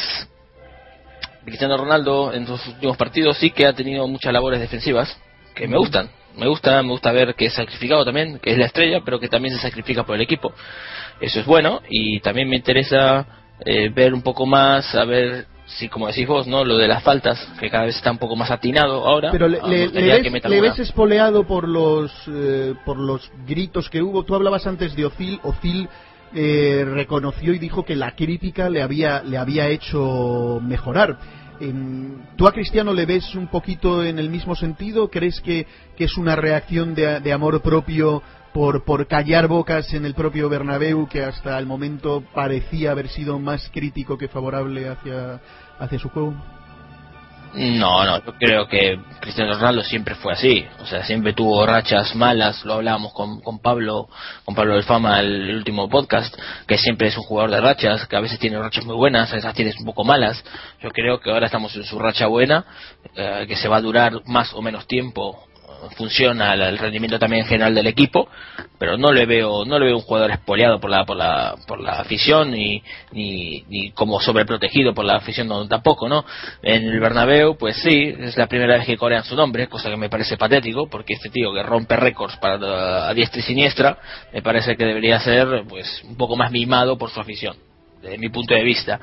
Cristiano 1.45 1.77
Ronaldo 1.77 2.33
en 2.35 2.45
sus 2.47 2.67
últimos 2.67 2.97
partidos 2.97 3.39
sí 3.39 3.51
que 3.51 3.67
ha 3.67 3.73
tenido 3.73 4.07
muchas 4.09 4.33
labores 4.33 4.61
defensivas 4.61 5.17
que 5.55 5.69
me 5.69 5.79
gustan. 5.79 6.11
Me 6.37 6.47
gusta, 6.47 6.83
me 6.83 6.91
gusta 6.91 7.13
ver 7.13 7.35
que 7.35 7.47
es 7.47 7.55
sacrificado 7.55 8.05
también, 8.05 8.39
que 8.39 8.53
es 8.53 8.59
la 8.59 8.67
estrella, 8.67 9.01
pero 9.05 9.19
que 9.19 9.29
también 9.29 9.55
se 9.55 9.61
sacrifica 9.61 10.05
por 10.05 10.17
el 10.17 10.23
equipo. 10.23 10.53
Eso 11.21 11.41
es 11.41 11.47
bueno 11.47 11.81
y 11.89 12.21
también 12.21 12.49
me 12.49 12.57
interesa 12.57 13.27
eh, 13.65 13.89
ver 13.89 14.13
un 14.13 14.23
poco 14.23 14.47
más, 14.47 14.95
a 14.95 15.05
ver 15.05 15.47
sí, 15.67 15.89
como 15.89 16.07
decís 16.07 16.27
vos, 16.27 16.47
¿no? 16.47 16.65
Lo 16.65 16.79
de 16.79 16.89
las 16.89 17.03
faltas, 17.03 17.39
que 17.59 17.71
cada 17.71 17.87
vez 17.87 17.97
está 17.97 18.11
un 18.11 18.19
poco 18.19 18.37
más 18.37 18.51
atinado 18.51 19.07
ahora. 19.07 19.31
Pero 19.31 19.49
le, 19.49 19.61
le, 19.63 19.89
le 19.89 20.21
ves, 20.21 20.45
le 20.45 20.61
ves 20.61 20.79
espoleado 20.79 21.47
por 21.47 21.69
los, 21.69 22.13
eh, 22.29 22.75
por 22.85 22.99
los 22.99 23.31
gritos 23.47 23.91
que 23.91 24.03
hubo. 24.03 24.25
Tú 24.25 24.35
hablabas 24.35 24.67
antes 24.67 24.95
de 24.95 25.07
Ozil. 25.07 25.41
Ozil 25.43 25.89
eh, 26.35 26.85
reconoció 26.87 27.53
y 27.53 27.59
dijo 27.59 27.85
que 27.85 27.97
la 27.97 28.15
crítica 28.15 28.69
le 28.69 28.83
había, 28.83 29.23
le 29.23 29.39
había 29.39 29.69
hecho 29.69 30.61
mejorar. 30.63 31.19
¿Tú 32.37 32.47
a 32.47 32.53
Cristiano 32.53 32.93
le 32.93 33.07
ves 33.07 33.35
un 33.35 33.49
poquito 33.49 34.05
en 34.05 34.19
el 34.19 34.29
mismo 34.29 34.55
sentido? 34.55 35.11
¿Crees 35.11 35.41
que, 35.41 35.67
que 35.97 36.05
es 36.05 36.17
una 36.17 36.37
reacción 36.37 36.95
de, 36.95 37.21
de 37.21 37.33
amor 37.33 37.63
propio 37.63 38.23
por, 38.53 38.85
por 38.85 39.07
callar 39.07 39.49
bocas 39.49 39.93
en 39.93 40.05
el 40.05 40.15
propio 40.15 40.49
Bernabéu, 40.49 41.07
que 41.09 41.23
hasta 41.23 41.59
el 41.59 41.67
momento 41.67 42.25
parecía 42.35 42.91
haber 42.91 43.09
sido 43.09 43.39
más 43.39 43.71
crítico 43.73 44.17
que 44.17 44.29
favorable 44.29 44.89
hacia, 44.89 45.41
hacia 45.79 45.99
su 45.99 46.09
juego? 46.09 46.35
No, 47.57 48.05
no, 48.05 48.23
yo 48.23 48.35
creo 48.39 48.69
que 48.69 48.99
Cristiano 49.19 49.55
Ronaldo 49.55 49.83
siempre 49.83 50.15
fue 50.15 50.35
así, 50.35 50.67
o 50.79 50.85
sea, 50.85 51.03
siempre 51.05 51.33
tuvo 51.33 51.65
rachas 51.65 52.15
malas, 52.15 52.63
lo 52.67 52.75
hablábamos 52.75 53.15
con, 53.15 53.41
con 53.41 53.61
Pablo, 53.61 54.11
con 54.45 54.55
Pablo 54.55 54.75
del 54.75 54.83
Fama 54.83 55.21
el 55.21 55.57
último 55.57 55.89
podcast, 55.89 56.37
que 56.67 56.77
siempre 56.77 57.09
es 57.09 57.17
un 57.17 57.23
jugador 57.23 57.51
de 57.51 57.63
rachas, 57.63 58.07
que 58.09 58.15
a 58.15 58.21
veces 58.21 58.39
tiene 58.39 58.59
rachas 58.59 58.85
muy 58.85 58.95
buenas, 58.95 59.33
a 59.33 59.37
veces 59.37 59.55
tiene 59.55 59.73
un 59.79 59.87
poco 59.87 60.05
malas. 60.05 60.45
Yo 60.83 60.91
creo 60.91 61.19
que 61.19 61.31
ahora 61.31 61.47
estamos 61.47 61.75
en 61.77 61.85
su 61.85 61.99
racha 61.99 62.27
buena, 62.27 62.67
eh, 63.15 63.47
que 63.49 63.57
se 63.57 63.69
va 63.69 63.79
a 63.79 63.81
durar 63.81 64.21
más 64.27 64.53
o 64.53 64.61
menos 64.61 64.87
tiempo 64.87 65.47
funciona 65.97 66.55
el 66.55 66.79
rendimiento 66.79 67.19
también 67.19 67.47
general 67.47 67.75
del 67.75 67.87
equipo, 67.87 68.29
pero 68.79 68.97
no 68.97 69.13
le 69.13 69.27
veo 69.27 69.65
no 69.65 69.79
le 69.79 69.87
veo 69.87 69.97
un 69.97 70.03
jugador 70.03 70.31
espoleado 70.31 70.81
por 70.81 70.91
la 70.91 71.05
por 71.05 71.17
la 71.17 71.57
por 71.67 71.81
la 71.81 72.01
afición 72.01 72.51
ni 72.51 72.83
ni, 73.13 73.63
ni 73.69 73.91
como 73.93 74.21
sobreprotegido 74.21 74.95
por 74.95 75.05
la 75.05 75.17
afición 75.17 75.49
no, 75.49 75.67
tampoco, 75.69 76.09
¿no? 76.09 76.25
En 76.63 76.89
el 76.89 77.01
Bernabéu, 77.01 77.57
pues 77.57 77.77
sí, 77.83 78.15
es 78.19 78.37
la 78.37 78.47
primera 78.47 78.77
vez 78.77 78.87
que 78.87 78.97
corean 78.97 79.25
su 79.25 79.37
nombre, 79.37 79.69
cosa 79.69 79.91
que 79.91 79.97
me 79.97 80.11
parece 80.11 80.37
patético, 80.37 80.89
porque 80.89 81.15
este 81.15 81.31
tío 81.31 81.53
que 81.53 81.63
rompe 81.63 81.97
récords 81.97 82.37
para 82.37 83.09
a 83.09 83.15
diestra 83.15 83.41
y 83.41 83.43
siniestra, 83.43 83.99
me 84.33 84.43
parece 84.43 84.77
que 84.77 84.85
debería 84.85 85.21
ser 85.21 85.65
pues 85.69 86.03
un 86.05 86.17
poco 86.17 86.37
más 86.37 86.51
mimado 86.51 86.99
por 86.99 87.11
su 87.11 87.21
afición 87.21 87.57
desde 88.03 88.19
mi 88.19 88.29
punto 88.29 88.55
de 88.55 88.63
vista. 88.63 89.01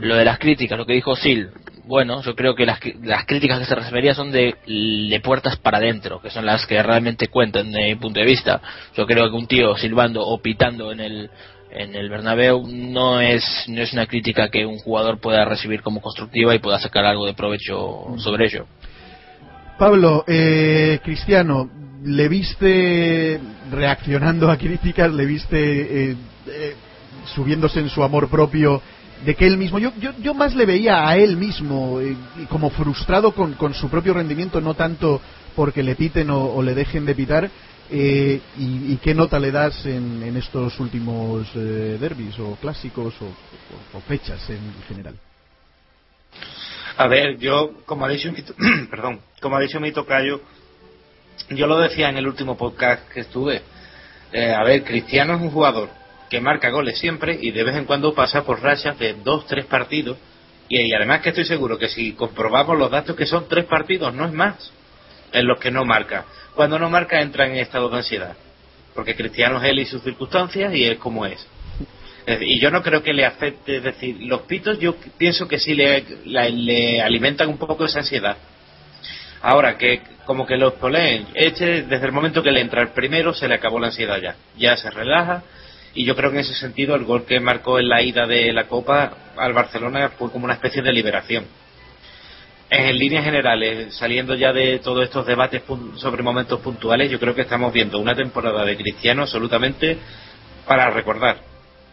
Lo 0.00 0.16
de 0.16 0.24
las 0.24 0.38
críticas, 0.38 0.78
lo 0.78 0.86
que 0.86 0.94
dijo 0.94 1.14
Sil, 1.18 1.50
bueno, 1.86 2.20
yo 2.22 2.34
creo 2.34 2.54
que 2.54 2.66
las, 2.66 2.80
las 3.02 3.24
críticas 3.26 3.60
que 3.60 3.64
se 3.64 3.74
refería 3.74 4.14
son 4.14 4.32
de, 4.32 4.56
de 4.66 5.20
puertas 5.20 5.56
para 5.56 5.78
adentro, 5.78 6.20
que 6.20 6.30
son 6.30 6.44
las 6.44 6.66
que 6.66 6.82
realmente 6.82 7.28
cuentan 7.28 7.70
desde 7.70 7.88
mi 7.88 7.94
punto 7.94 8.20
de 8.20 8.26
vista. 8.26 8.60
Yo 8.96 9.06
creo 9.06 9.30
que 9.30 9.36
un 9.36 9.46
tío 9.46 9.76
silbando 9.76 10.26
o 10.26 10.38
pitando 10.40 10.92
en 10.92 11.00
el 11.00 11.30
en 11.70 11.94
el 11.94 12.08
Bernabéu 12.08 12.66
no 12.66 13.20
es 13.20 13.44
no 13.68 13.82
es 13.82 13.92
una 13.92 14.06
crítica 14.06 14.48
que 14.48 14.64
un 14.64 14.78
jugador 14.78 15.20
pueda 15.20 15.44
recibir 15.44 15.82
como 15.82 16.00
constructiva 16.00 16.54
y 16.54 16.58
pueda 16.58 16.78
sacar 16.78 17.04
algo 17.04 17.26
de 17.26 17.34
provecho 17.34 18.14
sobre 18.18 18.46
ello. 18.46 18.66
Pablo, 19.78 20.24
eh, 20.26 21.00
Cristiano, 21.04 21.68
¿le 22.02 22.28
viste 22.28 23.38
reaccionando 23.70 24.50
a 24.50 24.56
críticas? 24.56 25.12
¿Le 25.12 25.26
viste 25.26 26.10
eh, 26.10 26.16
eh, 26.46 26.74
subiéndose 27.34 27.80
en 27.80 27.90
su 27.90 28.02
amor 28.02 28.30
propio 28.30 28.80
de 29.24 29.34
que 29.34 29.46
él 29.46 29.56
mismo, 29.56 29.78
yo, 29.78 29.92
yo, 29.98 30.12
yo 30.20 30.34
más 30.34 30.54
le 30.54 30.66
veía 30.66 31.08
a 31.08 31.16
él 31.16 31.36
mismo 31.36 32.00
eh, 32.00 32.16
como 32.48 32.70
frustrado 32.70 33.32
con, 33.32 33.54
con, 33.54 33.74
su 33.74 33.88
propio 33.88 34.14
rendimiento, 34.14 34.60
no 34.60 34.74
tanto 34.74 35.20
porque 35.54 35.82
le 35.82 35.94
piten 35.94 36.30
o, 36.30 36.62
le 36.62 36.74
dejen 36.74 37.06
de 37.06 37.14
pitar. 37.14 37.50
Eh, 37.88 38.40
y, 38.58 38.96
qué 38.96 39.14
nota 39.14 39.38
le 39.38 39.52
das 39.52 39.86
en, 39.86 40.20
en 40.20 40.36
estos 40.36 40.80
últimos 40.80 41.46
eh, 41.54 41.96
derbis 42.00 42.36
o 42.40 42.56
clásicos 42.56 43.14
o, 43.20 44.00
fechas 44.00 44.50
en 44.50 44.74
general? 44.88 45.14
A 46.96 47.06
ver, 47.06 47.38
yo, 47.38 47.74
como 47.86 48.04
ha 48.04 48.08
dicho 48.08 48.28
perdón, 48.90 49.20
como 49.40 49.56
ha 49.56 49.60
dicho 49.60 49.78
mi 49.78 49.92
tocayo, 49.92 50.40
yo 51.50 51.66
lo 51.68 51.78
decía 51.78 52.08
en 52.08 52.16
el 52.16 52.26
último 52.26 52.56
podcast 52.56 53.08
que 53.08 53.20
estuve. 53.20 53.62
Eh, 54.32 54.52
a 54.52 54.64
ver, 54.64 54.82
Cristiano 54.82 55.36
es 55.36 55.40
un 55.40 55.50
jugador 55.50 55.88
que 56.28 56.40
marca 56.40 56.70
goles 56.70 56.98
siempre 56.98 57.38
y 57.40 57.50
de 57.50 57.64
vez 57.64 57.76
en 57.76 57.84
cuando 57.84 58.14
pasa 58.14 58.44
por 58.44 58.62
rachas 58.62 58.98
de 58.98 59.14
dos, 59.14 59.46
tres 59.46 59.66
partidos. 59.66 60.18
Y, 60.68 60.92
además 60.92 61.20
que 61.20 61.28
estoy 61.28 61.44
seguro 61.44 61.78
que 61.78 61.88
si 61.88 62.12
comprobamos 62.12 62.76
los 62.76 62.90
datos 62.90 63.14
que 63.14 63.26
son 63.26 63.46
tres 63.48 63.66
partidos, 63.66 64.12
no 64.12 64.26
es 64.26 64.32
más, 64.32 64.72
en 65.32 65.46
los 65.46 65.60
que 65.60 65.70
no 65.70 65.84
marca. 65.84 66.24
Cuando 66.54 66.78
no 66.78 66.90
marca 66.90 67.20
entra 67.20 67.46
en 67.46 67.56
estado 67.56 67.88
de 67.88 67.98
ansiedad. 67.98 68.36
Porque 68.94 69.14
Cristiano 69.14 69.62
es 69.62 69.70
él 69.70 69.78
y 69.78 69.86
sus 69.86 70.02
circunstancias 70.02 70.74
y 70.74 70.84
es 70.84 70.98
como 70.98 71.26
es. 71.26 71.46
Y 72.26 72.58
yo 72.58 72.72
no 72.72 72.82
creo 72.82 73.02
que 73.02 73.12
le 73.12 73.24
afecte, 73.24 73.76
es 73.76 73.84
decir, 73.84 74.16
los 74.22 74.42
pitos 74.42 74.80
yo 74.80 74.96
pienso 75.16 75.46
que 75.46 75.60
sí 75.60 75.74
le, 75.74 76.04
le, 76.24 77.00
alimentan 77.00 77.48
un 77.48 77.56
poco 77.56 77.84
esa 77.84 78.00
ansiedad. 78.00 78.36
Ahora 79.42 79.78
que 79.78 80.00
como 80.24 80.44
que 80.44 80.56
los 80.56 80.72
poleen, 80.74 81.28
este 81.34 81.82
desde 81.82 82.06
el 82.06 82.10
momento 82.10 82.42
que 82.42 82.50
le 82.50 82.60
entra 82.60 82.82
el 82.82 82.88
primero 82.88 83.32
se 83.32 83.46
le 83.46 83.54
acabó 83.54 83.78
la 83.78 83.88
ansiedad 83.88 84.20
ya. 84.20 84.34
Ya 84.56 84.76
se 84.76 84.90
relaja, 84.90 85.44
y 85.96 86.04
yo 86.04 86.14
creo 86.14 86.30
que 86.30 86.36
en 86.36 86.44
ese 86.44 86.54
sentido 86.54 86.94
el 86.94 87.04
gol 87.04 87.24
que 87.24 87.40
marcó 87.40 87.78
en 87.78 87.88
la 87.88 88.02
ida 88.02 88.26
de 88.26 88.52
la 88.52 88.68
Copa 88.68 89.12
al 89.36 89.54
Barcelona 89.54 90.10
fue 90.10 90.30
como 90.30 90.44
una 90.44 90.54
especie 90.54 90.82
de 90.82 90.92
liberación. 90.92 91.46
En 92.68 92.98
líneas 92.98 93.24
generales, 93.24 93.94
saliendo 93.96 94.34
ya 94.34 94.52
de 94.52 94.78
todos 94.80 95.04
estos 95.04 95.24
debates 95.24 95.62
sobre 95.96 96.22
momentos 96.22 96.60
puntuales, 96.60 97.10
yo 97.10 97.18
creo 97.18 97.34
que 97.34 97.42
estamos 97.42 97.72
viendo 97.72 97.98
una 97.98 98.14
temporada 98.14 98.64
de 98.64 98.76
Cristiano 98.76 99.22
absolutamente 99.22 99.96
para 100.66 100.90
recordar 100.90 101.38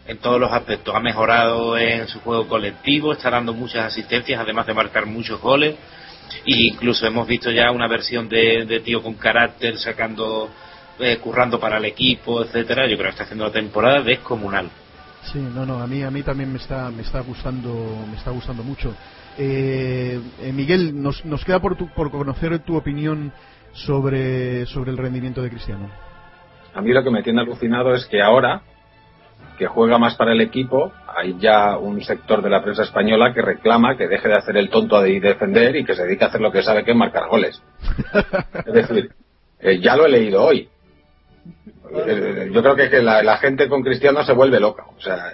en 0.06 0.18
todos 0.18 0.39
los 0.39 0.52
aspectos. 0.52 0.94
Ha 0.94 1.00
mejorado 1.00 1.78
en 1.78 2.08
su 2.10 2.20
juego 2.20 2.48
colectivo, 2.48 3.13
está 3.13 3.30
dando 3.30 3.54
muchas 3.54 3.86
asistencias, 3.86 4.42
además 4.42 4.68
de 4.68 4.74
marcar 4.74 5.06
muchos 5.06 5.39
goles. 5.39 5.76
E 6.46 6.74
incluso 6.74 7.08
hemos 7.08 7.26
visto 7.26 7.52
ya 7.52 7.72
una 7.72 7.88
versión 7.88 8.28
de, 8.28 8.66
de 8.66 8.80
tío 8.82 9.02
con 9.02 9.13
carácter 9.13 9.78
sacando 9.78 10.50
eh, 11.06 11.18
currando 11.20 11.60
para 11.60 11.78
el 11.78 11.86
equipo, 11.86 12.44
etcétera, 12.44 12.88
yo 12.88 12.96
creo 12.98 13.08
que 13.08 13.12
está 13.12 13.24
haciendo 13.24 13.46
una 13.46 13.54
temporada 13.54 14.02
descomunal. 14.02 14.70
Sí, 15.32 15.39
no, 15.39 15.66
no, 15.66 15.82
a 15.82 15.88
mí, 15.88 16.04
a 16.04 16.12
mí 16.12 16.22
también 16.22 16.52
me 16.52 16.60
está, 16.60 16.89
me 16.92 17.02
está 17.02 17.22
gustando, 17.22 18.06
me 18.10 18.18
está 18.18 18.32
gustando 18.32 18.63
mucho. 18.63 18.94
Eh, 19.38 20.20
eh, 20.42 20.54
Miguel, 20.54 21.02
nos, 21.02 21.24
nos 21.26 21.44
queda 21.44 21.60
por, 21.60 21.78
por 21.94 22.12
conocer 22.12 22.60
tu 22.60 22.76
opinión 22.76 23.32
sobre, 23.74 24.66
sobre 24.68 24.92
el 24.92 24.98
rendimiento 24.98 25.42
de 25.42 25.50
Cristiano. 25.50 25.89
A 26.74 26.82
mí 26.82 26.92
lo 26.92 27.04
que 27.04 27.10
me 27.10 27.24
tiene 27.24 27.42
alucinado 27.42 27.94
es 27.94 28.06
que 28.06 28.22
ahora, 28.22 28.62
que 29.58 29.68
juega 29.68 29.98
más 29.98 30.16
para 30.16 30.34
el 30.34 30.42
equipo, 30.42 30.92
hay 31.16 31.36
ya 31.39 31.78
un 31.78 32.02
sector 32.04 32.42
de 32.42 32.50
la 32.50 32.62
prensa 32.62 32.84
española 32.84 33.34
que 33.34 33.42
reclama 33.42 33.96
que 33.96 34.08
deje 34.08 34.28
de 34.28 34.36
hacer 34.36 34.58
el 34.58 34.70
tonto 34.70 35.02
de 35.02 35.20
defender 35.20 35.76
y 35.76 35.86
que 35.86 35.96
se 35.96 36.04
dedique 36.04 36.26
a 36.26 36.28
hacer 36.28 36.42
lo 36.42 36.52
que 36.52 36.63
sabe 36.63 36.84
que 36.84 36.92
es 36.92 36.98
marcar 36.98 37.28
goles. 37.30 37.62
es 38.66 38.74
decir, 38.74 39.12
eh, 39.60 39.80
ya 39.80 39.96
lo 39.96 40.06
he 40.06 40.10
leído 40.10 40.44
hoy. 40.44 40.70
Eh, 41.93 42.49
yo 42.51 42.62
creo 42.62 42.75
que, 42.75 43.01
la, 43.01 43.38
gente 43.38 43.67
con 43.67 43.84
Cristiano 43.84 44.23
se 44.23 44.34
vuelve 44.34 44.60
loca. 44.60 44.86
O 44.95 45.01
sea, 45.01 45.34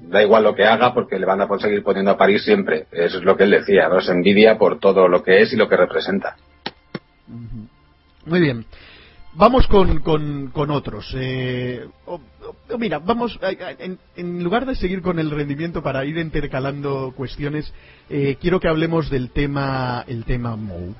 da 0.00 0.22
igual 0.22 0.44
lo 0.44 0.54
que 0.54 0.64
haga 0.64 0.94
porque 0.94 1.18
le 1.18 1.26
van 1.26 1.40
a 1.40 1.48
conseguir 1.48 1.82
poniendo 1.82 2.12
a 2.12 2.16
París 2.16 2.44
siempre. 2.44 2.86
Eso 2.92 3.18
es 3.18 3.24
lo 3.24 3.36
que 3.36 3.44
él 3.44 3.50
decía, 3.50 3.88
¿no? 3.88 4.00
Se 4.00 4.12
envidia 4.12 4.58
por 4.58 4.78
todo 4.78 5.08
lo 5.08 5.22
que 5.22 5.42
es 5.42 5.52
y 5.52 5.56
lo 5.56 5.68
que 5.68 5.76
representa. 5.76 6.36
Muy 8.24 8.40
bien. 8.40 8.64
Vamos 9.34 9.66
con, 9.68 10.00
con, 10.00 10.70
otros. 10.70 11.14
Eh, 11.16 11.86
mira, 12.78 12.98
vamos, 12.98 13.38
en, 14.16 14.42
lugar 14.42 14.66
de 14.66 14.74
seguir 14.74 15.00
con 15.00 15.18
el 15.18 15.30
rendimiento 15.30 15.82
para 15.82 16.04
ir 16.04 16.16
intercalando 16.18 17.12
cuestiones, 17.16 17.72
eh, 18.10 18.36
quiero 18.40 18.58
que 18.58 18.68
hablemos 18.68 19.10
del 19.10 19.30
tema, 19.30 20.04
el 20.08 20.24
tema 20.24 20.56
Mou. 20.56 20.94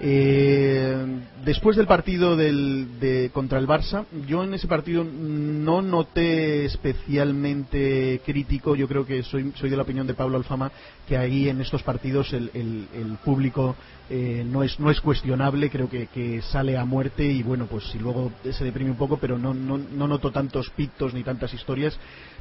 Eh, 0.00 1.06
después 1.44 1.76
del 1.76 1.88
partido 1.88 2.36
del, 2.36 3.30
contra 3.32 3.58
el 3.58 3.66
Barça, 3.66 4.04
yo 4.28 4.44
en 4.44 4.54
ese 4.54 4.68
partido 4.68 5.04
no 5.04 5.82
noté 5.82 6.64
especialmente 6.64 8.20
crítico. 8.24 8.76
Yo 8.76 8.86
creo 8.86 9.04
que 9.04 9.22
soy, 9.22 9.52
de 9.60 9.76
la 9.76 9.82
opinión 9.82 10.06
de 10.06 10.14
Pablo 10.14 10.36
Alfama 10.36 10.70
que 11.08 11.16
ahí 11.16 11.48
en 11.48 11.60
estos 11.60 11.82
partidos 11.82 12.32
el, 12.32 13.18
público 13.24 13.74
eh, 14.10 14.44
no, 14.46 14.62
es, 14.62 14.78
no 14.78 14.90
es 14.90 15.00
cuestionable. 15.00 15.70
Creo 15.70 15.88
que, 15.88 16.42
sale 16.42 16.76
a 16.76 16.84
muerte 16.84 17.24
y 17.24 17.42
bueno, 17.42 17.66
pues 17.66 17.84
si 17.84 17.98
luego 17.98 18.30
se 18.50 18.64
deprime 18.64 18.90
un 18.90 18.96
poco, 18.96 19.18
pero 19.18 19.38
no, 19.38 19.52
no 19.52 20.08
noto 20.08 20.30
tantos 20.30 20.70
pitos 20.70 21.12
ni 21.12 21.24
tantas 21.24 21.52
historias. 21.52 21.98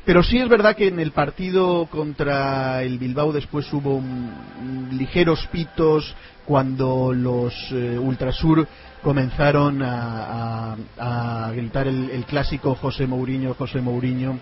Pero 0.07 0.23
sí 0.23 0.37
es 0.37 0.47
verdad 0.47 0.73
que 0.73 0.87
en 0.87 1.01
el 1.01 1.11
partido 1.11 1.85
contra 1.87 2.81
el 2.81 2.97
Bilbao 2.97 3.33
después 3.33 3.71
hubo 3.73 4.01
ligeros 4.89 5.45
pitos 5.51 6.15
cuando 6.45 7.11
los 7.11 7.53
eh, 7.73 7.99
Ultrasur 7.99 8.65
comenzaron 9.03 9.81
a, 9.83 10.77
gritar 11.53 11.89
el, 11.89 12.23
clásico 12.23 12.75
José 12.75 13.05
Mourinho, 13.05 13.53
José 13.55 13.81
Mourinho. 13.81 14.39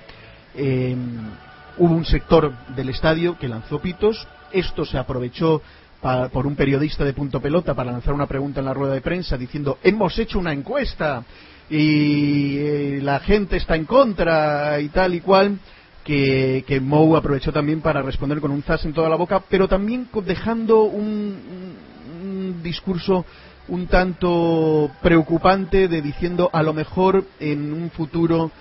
Em, 0.54 1.32
hubo 1.80 1.96
un 1.96 2.06
sector 2.06 2.54
del 2.76 2.90
estadio 2.90 3.36
que 3.40 3.48
lanzó 3.48 3.80
pitos. 3.80 4.28
Esto 4.52 4.86
se 4.86 5.00
aprovechó 5.00 5.64
por 6.32 6.46
un 6.46 6.56
periodista 6.56 7.04
de 7.04 7.14
Punto 7.14 7.42
Pelota 7.42 7.74
para 7.74 7.92
lanzar 7.92 8.14
una 8.14 8.28
pregunta 8.28 8.60
en 8.60 8.68
la 8.68 8.74
rueda 8.76 8.94
de 8.94 9.02
prensa 9.02 9.36
diciendo 9.36 9.80
hemos 9.82 10.20
hecho 10.20 10.38
una 10.38 10.54
encuesta 10.54 11.24
y 11.70 12.58
eh, 12.58 13.00
la 13.02 13.20
gente 13.20 13.58
está 13.58 13.76
en 13.76 13.86
contra 13.86 14.80
y 14.80 14.90
tal 14.90 15.16
y 15.16 15.22
cual 15.22 15.60
que, 16.04 16.64
que 16.68 16.80
Mou 16.80 17.16
aprovechó 17.16 17.52
también 17.52 17.82
para 17.82 18.02
responder 18.02 18.40
con 18.40 18.52
un 18.52 18.62
zas 18.62 18.86
en 18.86 18.94
toda 18.94 19.10
la 19.10 19.16
boca, 19.16 19.44
pero 19.50 19.68
también 19.68 20.08
dejando 20.24 20.84
un, 20.84 21.66
discurso 22.62 23.26
un 23.68 23.88
tanto 23.88 24.92
preocupante 25.02 25.88
de 25.88 26.02
diciendo 26.02 26.50
a 26.54 26.62
lo 26.62 26.74
mejor 26.74 27.26
en 27.40 27.74
un 27.74 27.90
futuro 27.90 28.52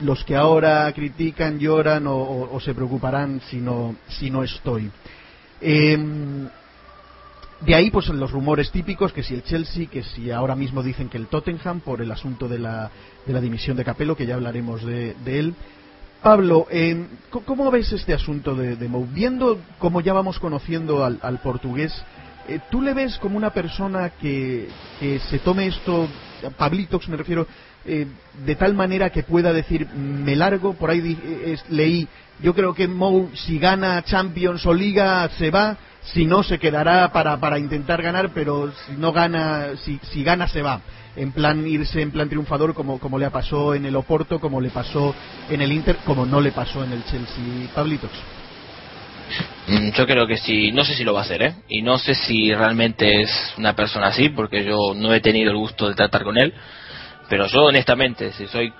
los 0.00 0.24
que 0.24 0.34
ahora 0.34 0.92
critican 0.92 1.58
lloran 1.58 2.04
o, 2.08 2.58
se 2.60 2.74
preocuparán 2.74 3.40
si 3.48 3.58
no, 3.58 3.94
si 4.08 4.30
no 4.30 4.42
estoy. 4.42 4.90
Em, 5.60 6.48
de 7.60 7.74
ahí, 7.74 7.90
pues 7.90 8.08
los 8.08 8.30
rumores 8.30 8.70
típicos, 8.70 9.12
que 9.12 9.22
si 9.22 9.34
el 9.34 9.42
Chelsea, 9.42 9.86
que 9.86 10.02
si 10.02 10.30
ahora 10.30 10.54
mismo 10.54 10.82
dicen 10.82 11.10
que 11.10 11.18
el 11.18 11.26
Tottenham, 11.26 11.80
por 11.80 12.00
el 12.00 12.10
asunto 12.10 12.48
de 12.48 12.58
la, 12.58 12.90
de 13.26 13.32
la 13.32 13.40
dimisión 13.40 13.76
de 13.76 13.84
Capello, 13.84 14.16
que 14.16 14.26
ya 14.26 14.34
hablaremos 14.34 14.82
de, 14.84 15.14
él. 15.26 15.54
Pablo, 16.22 16.66
eh, 16.70 17.06
¿cómo 17.30 17.70
ves 17.70 17.92
este 17.92 18.14
asunto 18.14 18.54
de, 18.54 18.76
de 18.76 18.88
Mou? 18.88 19.06
Viendo 19.06 19.58
cómo 19.78 20.00
ya 20.00 20.14
vamos 20.14 20.38
conociendo 20.38 21.04
al, 21.04 21.40
portugués, 21.42 21.92
eh, 22.48 22.60
¿tú 22.70 22.80
le 22.80 22.94
ves 22.94 23.18
como 23.18 23.36
una 23.36 23.50
persona 23.50 24.10
que, 24.10 24.68
que 24.98 25.18
se 25.18 25.38
tome 25.38 25.66
esto, 25.66 26.08
Pablitox 26.56 27.08
me 27.08 27.16
refiero, 27.16 27.46
eh, 27.84 28.06
de 28.44 28.54
tal 28.56 28.74
manera 28.74 29.10
que 29.10 29.22
pueda 29.22 29.52
decir, 29.52 29.86
me 29.88 30.34
largo, 30.34 30.74
por 30.74 30.90
ahí 30.90 31.58
leí, 31.68 32.08
yo 32.42 32.54
creo 32.54 32.72
que 32.74 32.88
Mou, 32.88 33.30
si 33.34 33.58
gana 33.58 34.02
Champions 34.02 34.64
o 34.64 34.72
Liga, 34.72 35.28
se 35.38 35.50
va, 35.50 35.76
si 36.04 36.24
no 36.24 36.42
se 36.42 36.58
quedará 36.58 37.12
para, 37.12 37.38
para 37.38 37.58
intentar 37.58 38.02
ganar, 38.02 38.30
pero 38.34 38.72
si 38.86 38.92
no 38.92 39.12
gana, 39.12 39.76
si, 39.84 40.00
si 40.10 40.22
gana 40.24 40.48
se 40.48 40.62
va. 40.62 40.80
En 41.16 41.32
plan 41.32 41.66
irse 41.66 42.00
en 42.00 42.12
plan 42.12 42.28
triunfador 42.28 42.74
como, 42.74 42.98
como 42.98 43.18
le 43.18 43.30
pasó 43.30 43.74
en 43.74 43.84
el 43.84 43.96
Oporto, 43.96 44.40
como 44.40 44.60
le 44.60 44.70
pasó 44.70 45.14
en 45.48 45.60
el 45.60 45.72
Inter, 45.72 45.96
como 46.04 46.24
no 46.24 46.40
le 46.40 46.52
pasó 46.52 46.84
en 46.84 46.92
el 46.92 47.04
Chelsea. 47.04 47.68
Pablitos. 47.74 48.10
Mm, 49.66 49.90
yo 49.90 50.06
creo 50.06 50.26
que 50.26 50.36
sí, 50.36 50.72
no 50.72 50.84
sé 50.84 50.94
si 50.94 51.04
lo 51.04 51.12
va 51.12 51.20
a 51.20 51.24
hacer, 51.24 51.42
¿eh? 51.42 51.54
Y 51.68 51.82
no 51.82 51.98
sé 51.98 52.14
si 52.14 52.52
realmente 52.54 53.22
es 53.22 53.54
una 53.56 53.74
persona 53.74 54.08
así, 54.08 54.30
porque 54.30 54.64
yo 54.64 54.94
no 54.94 55.12
he 55.12 55.20
tenido 55.20 55.50
el 55.50 55.56
gusto 55.56 55.88
de 55.88 55.94
tratar 55.94 56.24
con 56.24 56.38
él. 56.38 56.54
Pero 57.30 57.46
yo, 57.46 57.66
honestamente, 57.66 58.32
si 58.32 58.48
soy 58.48 58.72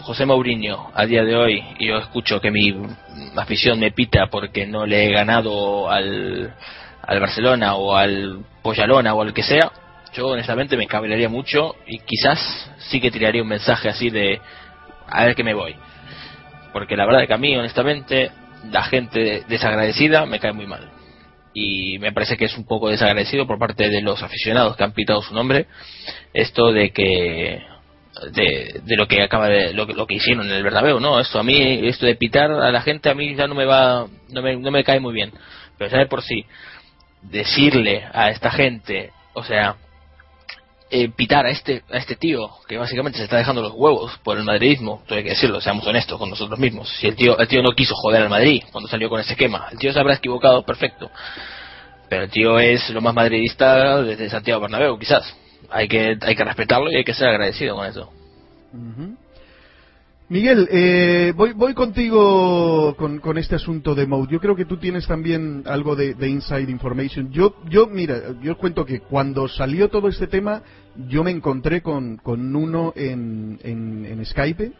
José 0.00 0.24
Mourinho 0.24 0.90
a 0.94 1.04
día 1.04 1.22
de 1.24 1.36
hoy 1.36 1.62
y 1.78 1.88
yo 1.88 1.98
escucho 1.98 2.40
que 2.40 2.50
mi 2.50 2.74
afición 3.36 3.78
me 3.78 3.92
pita 3.92 4.28
porque 4.28 4.66
no 4.66 4.86
le 4.86 5.04
he 5.04 5.12
ganado 5.12 5.90
al, 5.90 6.54
al 7.02 7.20
Barcelona 7.20 7.74
o 7.74 7.94
al 7.94 8.46
Poyalona 8.62 9.12
o 9.12 9.20
al 9.20 9.34
que 9.34 9.42
sea, 9.42 9.70
yo 10.14 10.28
honestamente 10.28 10.78
me 10.78 10.86
cabrearía 10.86 11.28
mucho 11.28 11.76
y 11.86 11.98
quizás 11.98 12.38
sí 12.78 12.98
que 12.98 13.10
tiraría 13.10 13.42
un 13.42 13.48
mensaje 13.48 13.90
así 13.90 14.08
de 14.08 14.40
a 15.06 15.26
ver 15.26 15.34
que 15.34 15.44
me 15.44 15.52
voy. 15.52 15.76
Porque 16.72 16.96
la 16.96 17.04
verdad 17.04 17.26
que 17.26 17.34
a 17.34 17.38
mí, 17.38 17.54
honestamente, 17.58 18.30
la 18.70 18.84
gente 18.84 19.44
desagradecida 19.48 20.24
me 20.24 20.40
cae 20.40 20.54
muy 20.54 20.66
mal. 20.66 20.88
Y 21.52 21.98
me 21.98 22.12
parece 22.12 22.38
que 22.38 22.46
es 22.46 22.56
un 22.56 22.64
poco 22.64 22.88
desagradecido 22.88 23.46
por 23.46 23.58
parte 23.58 23.90
de 23.90 24.00
los 24.00 24.22
aficionados 24.22 24.76
que 24.76 24.84
han 24.84 24.92
pitado 24.92 25.20
su 25.20 25.34
nombre 25.34 25.66
esto 26.32 26.72
de 26.72 26.90
que 26.90 27.62
de, 28.32 28.80
de, 28.84 28.96
lo 28.96 29.06
que 29.06 29.22
acaba 29.22 29.48
de 29.48 29.72
lo, 29.72 29.86
lo, 29.86 30.06
que 30.06 30.16
hicieron 30.16 30.46
en 30.46 30.52
el 30.52 30.62
Bernabéu 30.62 30.98
no 30.98 31.20
esto 31.20 31.38
a 31.38 31.42
mí 31.42 31.86
esto 31.86 32.06
de 32.06 32.16
pitar 32.16 32.50
a 32.50 32.72
la 32.72 32.80
gente 32.80 33.10
a 33.10 33.14
mí 33.14 33.34
ya 33.34 33.46
no 33.46 33.54
me 33.54 33.64
va 33.64 34.06
no 34.30 34.42
me, 34.42 34.56
no 34.56 34.70
me 34.70 34.84
cae 34.84 35.00
muy 35.00 35.14
bien. 35.14 35.32
Pero 35.76 35.90
ya 35.90 35.98
de 35.98 36.06
por 36.06 36.22
sí 36.22 36.44
decirle 37.22 38.04
a 38.12 38.30
esta 38.30 38.50
gente 38.50 39.12
o 39.34 39.44
sea 39.44 39.76
eh, 40.90 41.10
pitar 41.10 41.46
a 41.46 41.50
este 41.50 41.82
a 41.90 41.98
este 41.98 42.16
tío 42.16 42.48
que 42.66 42.76
básicamente 42.76 43.18
se 43.18 43.24
está 43.24 43.36
dejando 43.36 43.62
los 43.62 43.72
huevos 43.74 44.18
por 44.24 44.38
el 44.38 44.44
madridismo 44.44 45.02
hay 45.10 45.22
que 45.22 45.30
decirlo 45.30 45.60
seamos 45.60 45.86
honestos 45.86 46.18
con 46.18 46.30
nosotros 46.30 46.58
mismos. 46.58 46.88
Si 46.98 47.06
el 47.06 47.14
tío 47.14 47.38
el 47.38 47.46
tío 47.46 47.62
no 47.62 47.72
quiso 47.72 47.94
joder 47.94 48.22
al 48.22 48.30
Madrid 48.30 48.62
cuando 48.72 48.88
salió 48.88 49.08
con 49.08 49.20
ese 49.20 49.32
esquema 49.32 49.68
el 49.70 49.78
tío 49.78 49.92
se 49.92 50.00
habrá 50.00 50.14
equivocado 50.14 50.64
perfecto. 50.64 51.10
Pero 52.08 52.24
el 52.24 52.30
tío 52.30 52.58
es 52.58 52.88
lo 52.90 53.00
más 53.00 53.14
madridista 53.14 54.02
desde 54.02 54.30
Santiago 54.30 54.62
Bernabéu 54.62 54.98
quizás 54.98 55.36
hay 55.70 55.88
que, 55.88 56.16
hay 56.20 56.34
que 56.34 56.44
respetarlo 56.44 56.90
y 56.90 56.96
hay 56.96 57.04
que 57.04 57.14
ser 57.14 57.28
agradecido 57.28 57.76
con 57.76 57.86
eso. 57.86 58.10
Miguel, 60.30 60.68
eh, 60.70 61.32
voy, 61.34 61.52
voy 61.52 61.72
contigo 61.72 62.94
con, 62.96 63.18
con, 63.18 63.38
este 63.38 63.54
asunto 63.54 63.94
de 63.94 64.06
Mode. 64.06 64.28
Yo 64.30 64.40
creo 64.40 64.54
que 64.54 64.66
tú 64.66 64.76
tienes 64.76 65.06
también 65.06 65.62
algo 65.64 65.96
de, 65.96 66.14
inside 66.28 66.70
information. 66.70 67.30
Yo, 67.32 67.56
yo, 67.70 67.86
mira, 67.86 68.34
yo 68.42 68.52
os 68.52 68.58
cuento 68.58 68.84
que 68.84 69.00
cuando 69.00 69.48
salió 69.48 69.88
todo 69.88 70.08
este 70.08 70.26
tema, 70.26 70.62
yo 71.08 71.24
me 71.24 71.30
encontré 71.30 71.80
con, 71.80 72.18
con 72.18 72.54
uno 72.54 72.92
en, 72.94 73.58
en 73.62 74.26
Skype 74.26 74.72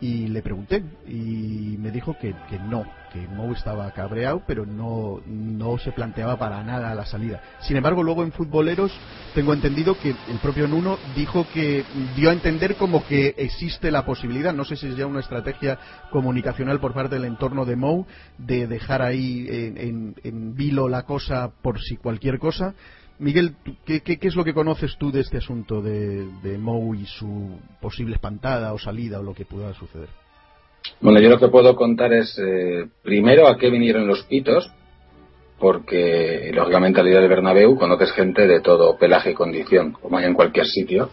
y 0.00 0.28
le 0.28 0.42
pregunté 0.42 0.82
y 1.06 1.76
me 1.78 1.90
dijo 1.90 2.16
que, 2.18 2.34
que 2.48 2.58
no, 2.58 2.84
que 3.12 3.26
Mou 3.28 3.52
estaba 3.52 3.90
cabreado, 3.90 4.42
pero 4.46 4.64
no, 4.64 5.20
no 5.26 5.78
se 5.78 5.92
planteaba 5.92 6.38
para 6.38 6.62
nada 6.62 6.94
la 6.94 7.04
salida. 7.04 7.42
Sin 7.60 7.76
embargo, 7.76 8.02
luego 8.02 8.22
en 8.22 8.32
Futboleros 8.32 8.92
tengo 9.34 9.52
entendido 9.52 9.98
que 9.98 10.10
el 10.10 10.38
propio 10.40 10.66
Nuno 10.68 10.98
dijo 11.14 11.46
que 11.52 11.84
dio 12.16 12.30
a 12.30 12.32
entender 12.32 12.76
como 12.76 13.04
que 13.06 13.34
existe 13.36 13.90
la 13.90 14.06
posibilidad, 14.06 14.54
no 14.54 14.64
sé 14.64 14.76
si 14.76 14.88
es 14.88 14.96
ya 14.96 15.06
una 15.06 15.20
estrategia 15.20 15.78
comunicacional 16.10 16.80
por 16.80 16.94
parte 16.94 17.16
del 17.16 17.26
entorno 17.26 17.64
de 17.64 17.76
Mou, 17.76 18.06
de 18.38 18.66
dejar 18.66 19.02
ahí 19.02 19.46
en, 19.48 20.14
en 20.22 20.54
vilo 20.54 20.88
la 20.88 21.02
cosa 21.02 21.50
por 21.62 21.80
si 21.80 21.96
cualquier 21.96 22.38
cosa, 22.38 22.74
Miguel, 23.20 23.54
¿qué, 23.84 24.18
es 24.18 24.34
lo 24.34 24.44
que 24.44 24.54
conoces 24.54 24.96
tú 24.96 25.12
de 25.12 25.20
este 25.20 25.36
asunto 25.36 25.82
de, 25.82 26.26
de 26.42 26.56
Mou 26.56 26.94
y 26.94 27.04
su 27.04 27.60
posible 27.78 28.14
espantada 28.14 28.72
o 28.72 28.78
salida 28.78 29.20
o 29.20 29.22
lo 29.22 29.34
que 29.34 29.44
pueda 29.44 29.74
suceder? 29.74 30.08
Bueno, 31.02 31.20
yo 31.20 31.28
lo 31.28 31.38
que 31.38 31.48
puedo 31.48 31.76
contar 31.76 32.14
es, 32.14 32.38
eh, 32.38 32.88
primero, 33.02 33.46
a 33.46 33.58
qué 33.58 33.68
vinieron 33.68 34.06
los 34.06 34.24
pitos, 34.24 34.72
porque 35.58 36.50
lógicamente 36.54 37.00
al 37.00 37.08
ir 37.08 37.18
al 37.18 37.28
Bernabéu 37.28 37.76
conoces 37.76 38.10
gente 38.12 38.48
de 38.48 38.60
todo 38.60 38.96
pelaje 38.96 39.32
y 39.32 39.34
condición, 39.34 39.92
como 39.92 40.16
hay 40.16 40.24
en 40.24 40.34
cualquier 40.34 40.64
sitio, 40.64 41.10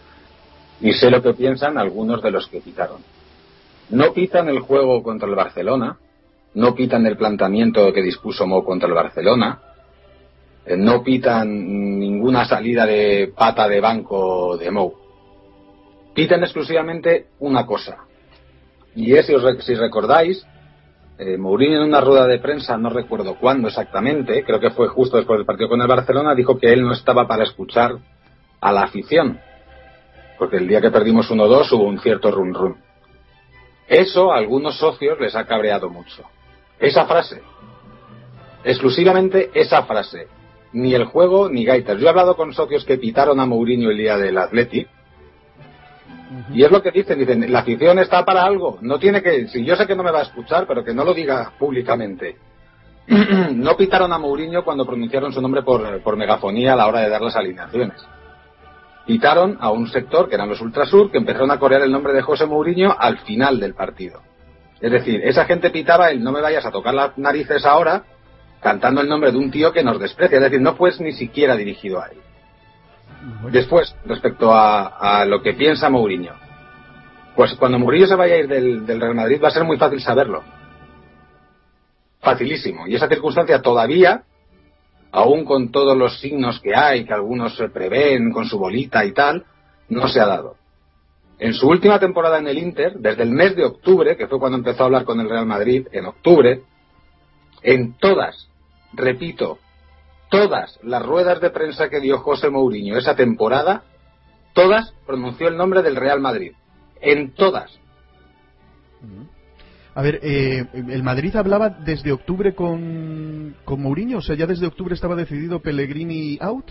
y 0.80 0.94
sé 0.94 1.10
lo 1.10 1.22
que 1.22 1.34
piensan 1.34 1.76
algunos 1.76 2.22
de 2.22 2.30
los 2.30 2.48
que 2.48 2.62
pitaron. 2.62 3.02
No 3.90 4.14
pitan 4.14 4.48
el 4.48 4.60
juego 4.60 5.02
contra 5.02 5.28
el 5.28 5.34
Barcelona, 5.34 5.98
no 6.54 6.74
pitan 6.74 7.04
el 7.06 7.18
planteamiento 7.18 7.92
que 7.92 8.00
dispuso 8.00 8.46
Mo 8.46 8.64
contra 8.64 8.88
el 8.88 8.94
Barcelona, 8.94 9.60
no 10.76 11.02
pitan 11.02 11.48
ninguna 11.98 12.44
salida 12.44 12.84
de 12.84 13.32
pata 13.34 13.68
de 13.68 13.80
banco 13.80 14.56
de 14.56 14.70
Mo. 14.70 14.94
Pitan 16.14 16.42
exclusivamente 16.42 17.28
una 17.38 17.64
cosa. 17.64 17.98
Y 18.94 19.14
es, 19.14 19.26
si, 19.60 19.74
recordáis, 19.74 20.44
eh, 21.18 21.36
Mourinho 21.38 21.82
en 21.82 21.88
una 21.88 22.00
rueda 22.00 22.26
de 22.26 22.38
prensa, 22.38 22.76
no 22.76 22.90
recuerdo 22.90 23.36
cuándo 23.36 23.68
exactamente, 23.68 24.44
creo 24.44 24.60
que 24.60 24.70
fue 24.70 24.88
justo 24.88 25.16
después 25.16 25.38
del 25.38 25.46
partido 25.46 25.68
con 25.68 25.80
el 25.80 25.86
Barcelona, 25.86 26.34
dijo 26.34 26.58
que 26.58 26.72
él 26.72 26.82
no 26.82 26.92
estaba 26.92 27.26
para 27.26 27.44
escuchar 27.44 27.98
a 28.60 28.72
la 28.72 28.82
afición. 28.82 29.40
Porque 30.38 30.56
el 30.56 30.68
día 30.68 30.80
que 30.80 30.90
perdimos 30.90 31.30
1-2 31.30 31.72
hubo 31.72 31.84
un 31.84 32.00
cierto 32.00 32.30
run 32.30 32.54
run. 32.54 32.76
Eso 33.88 34.32
a 34.32 34.38
algunos 34.38 34.78
socios 34.78 35.18
les 35.18 35.34
ha 35.34 35.46
cabreado 35.46 35.88
mucho. 35.88 36.24
Esa 36.78 37.06
frase. 37.06 37.42
Exclusivamente 38.64 39.50
esa 39.54 39.84
frase. 39.84 40.28
Ni 40.72 40.94
el 40.94 41.04
juego 41.04 41.48
ni 41.48 41.64
gaitas. 41.64 41.98
Yo 41.98 42.06
he 42.06 42.10
hablado 42.10 42.36
con 42.36 42.52
socios 42.52 42.84
que 42.84 42.98
pitaron 42.98 43.40
a 43.40 43.46
Mourinho 43.46 43.90
el 43.90 43.96
día 43.96 44.16
del 44.16 44.36
Athletic. 44.38 44.88
Y 46.52 46.62
es 46.62 46.70
lo 46.70 46.82
que 46.82 46.90
dicen, 46.90 47.18
dicen, 47.18 47.50
la 47.50 47.60
afición 47.60 47.98
está 47.98 48.24
para 48.24 48.44
algo, 48.44 48.78
no 48.82 48.98
tiene 48.98 49.22
que, 49.22 49.48
si 49.48 49.64
yo 49.64 49.76
sé 49.76 49.86
que 49.86 49.96
no 49.96 50.02
me 50.02 50.10
va 50.10 50.20
a 50.20 50.24
escuchar, 50.24 50.66
pero 50.66 50.84
que 50.84 50.92
no 50.92 51.04
lo 51.04 51.14
diga 51.14 51.52
públicamente. 51.58 52.36
no 53.54 53.76
pitaron 53.76 54.12
a 54.12 54.18
Mourinho 54.18 54.62
cuando 54.62 54.84
pronunciaron 54.84 55.32
su 55.32 55.40
nombre 55.40 55.62
por, 55.62 56.02
por 56.02 56.16
megafonía 56.16 56.74
a 56.74 56.76
la 56.76 56.86
hora 56.86 57.00
de 57.00 57.08
dar 57.08 57.22
las 57.22 57.36
alineaciones. 57.36 58.06
Pitaron 59.06 59.56
a 59.58 59.70
un 59.70 59.88
sector, 59.88 60.28
que 60.28 60.34
eran 60.34 60.50
los 60.50 60.60
Ultrasur, 60.60 61.10
que 61.10 61.16
empezaron 61.16 61.50
a 61.50 61.58
corear 61.58 61.80
el 61.80 61.90
nombre 61.90 62.12
de 62.12 62.20
José 62.20 62.44
Mourinho 62.44 62.94
al 62.98 63.18
final 63.20 63.58
del 63.58 63.74
partido. 63.74 64.20
Es 64.80 64.92
decir, 64.92 65.22
esa 65.24 65.46
gente 65.46 65.70
pitaba 65.70 66.10
el 66.10 66.22
no 66.22 66.30
me 66.30 66.42
vayas 66.42 66.66
a 66.66 66.70
tocar 66.70 66.92
las 66.92 67.16
narices 67.16 67.64
ahora, 67.64 68.04
cantando 68.60 69.00
el 69.00 69.08
nombre 69.08 69.32
de 69.32 69.38
un 69.38 69.50
tío 69.50 69.72
que 69.72 69.82
nos 69.82 69.98
desprecia. 69.98 70.36
Es 70.36 70.42
decir, 70.42 70.60
no 70.60 70.74
fue 70.74 70.90
ni 71.00 71.12
siquiera 71.12 71.56
dirigido 71.56 72.00
a 72.00 72.06
él. 72.06 72.18
Después, 73.50 73.94
respecto 74.04 74.50
a, 74.52 75.24
lo 75.26 75.42
que 75.42 75.54
piensa 75.54 75.90
Mourinho. 75.90 76.34
Pues 77.34 77.54
cuando 77.54 77.78
Mourinho 77.78 78.06
se 78.06 78.14
vaya 78.14 78.34
a 78.34 78.38
ir 78.38 78.48
del, 78.48 78.86
del 78.86 79.00
Real 79.00 79.14
Madrid 79.14 79.40
va 79.42 79.48
a 79.48 79.52
ser 79.52 79.64
muy 79.64 79.76
fácil 79.76 80.00
saberlo. 80.00 80.42
Facilísimo. 82.20 82.86
Y 82.86 82.94
esa 82.94 83.08
circunstancia 83.08 83.62
todavía 83.62 84.24
aún 85.10 85.44
con 85.44 85.70
todos 85.70 85.96
los 85.96 86.20
signos 86.20 86.60
que 86.60 86.74
hay, 86.74 87.04
que 87.04 87.14
algunos 87.14 87.56
se 87.56 87.68
prevén 87.68 88.30
con 88.30 88.46
su 88.46 88.58
bolita 88.58 89.04
y 89.04 89.12
tal, 89.12 89.44
no 89.88 90.08
se 90.08 90.20
ha 90.20 90.26
dado. 90.26 90.56
En 91.38 91.54
su 91.54 91.68
última 91.68 91.98
temporada 91.98 92.38
en 92.38 92.48
el 92.48 92.58
Inter, 92.58 92.94
desde 92.98 93.22
el 93.22 93.30
mes 93.30 93.54
de 93.54 93.64
octubre, 93.64 94.16
que 94.16 94.26
fue 94.26 94.38
cuando 94.38 94.58
empezó 94.58 94.82
a 94.82 94.86
hablar 94.86 95.04
con 95.04 95.20
el 95.20 95.28
Real 95.28 95.46
Madrid, 95.46 95.86
en 95.92 96.06
octubre, 96.06 96.62
en 97.62 97.94
todas, 97.94 98.48
repito, 98.92 99.58
todas 100.30 100.78
las 100.82 101.04
ruedas 101.04 101.40
de 101.40 101.50
prensa 101.50 101.88
que 101.88 102.00
dio 102.00 102.18
José 102.18 102.50
Mourinho 102.50 102.96
esa 102.96 103.16
temporada, 103.16 103.84
todas 104.52 104.92
pronunció 105.06 105.48
el 105.48 105.56
nombre 105.56 105.82
del 105.82 105.96
Real 105.96 106.20
Madrid. 106.20 106.52
En 107.00 107.32
todas. 107.32 107.78
A 109.94 110.02
ver, 110.02 110.20
eh, 110.22 110.64
el 110.72 111.02
Madrid 111.02 111.34
hablaba 111.36 111.70
desde 111.70 112.12
octubre 112.12 112.54
con, 112.54 113.56
con 113.64 113.82
Mourinho, 113.82 114.18
o 114.18 114.22
sea, 114.22 114.36
ya 114.36 114.46
desde 114.46 114.66
octubre 114.66 114.94
estaba 114.94 115.16
decidido 115.16 115.60
Pellegrini 115.60 116.38
out. 116.40 116.70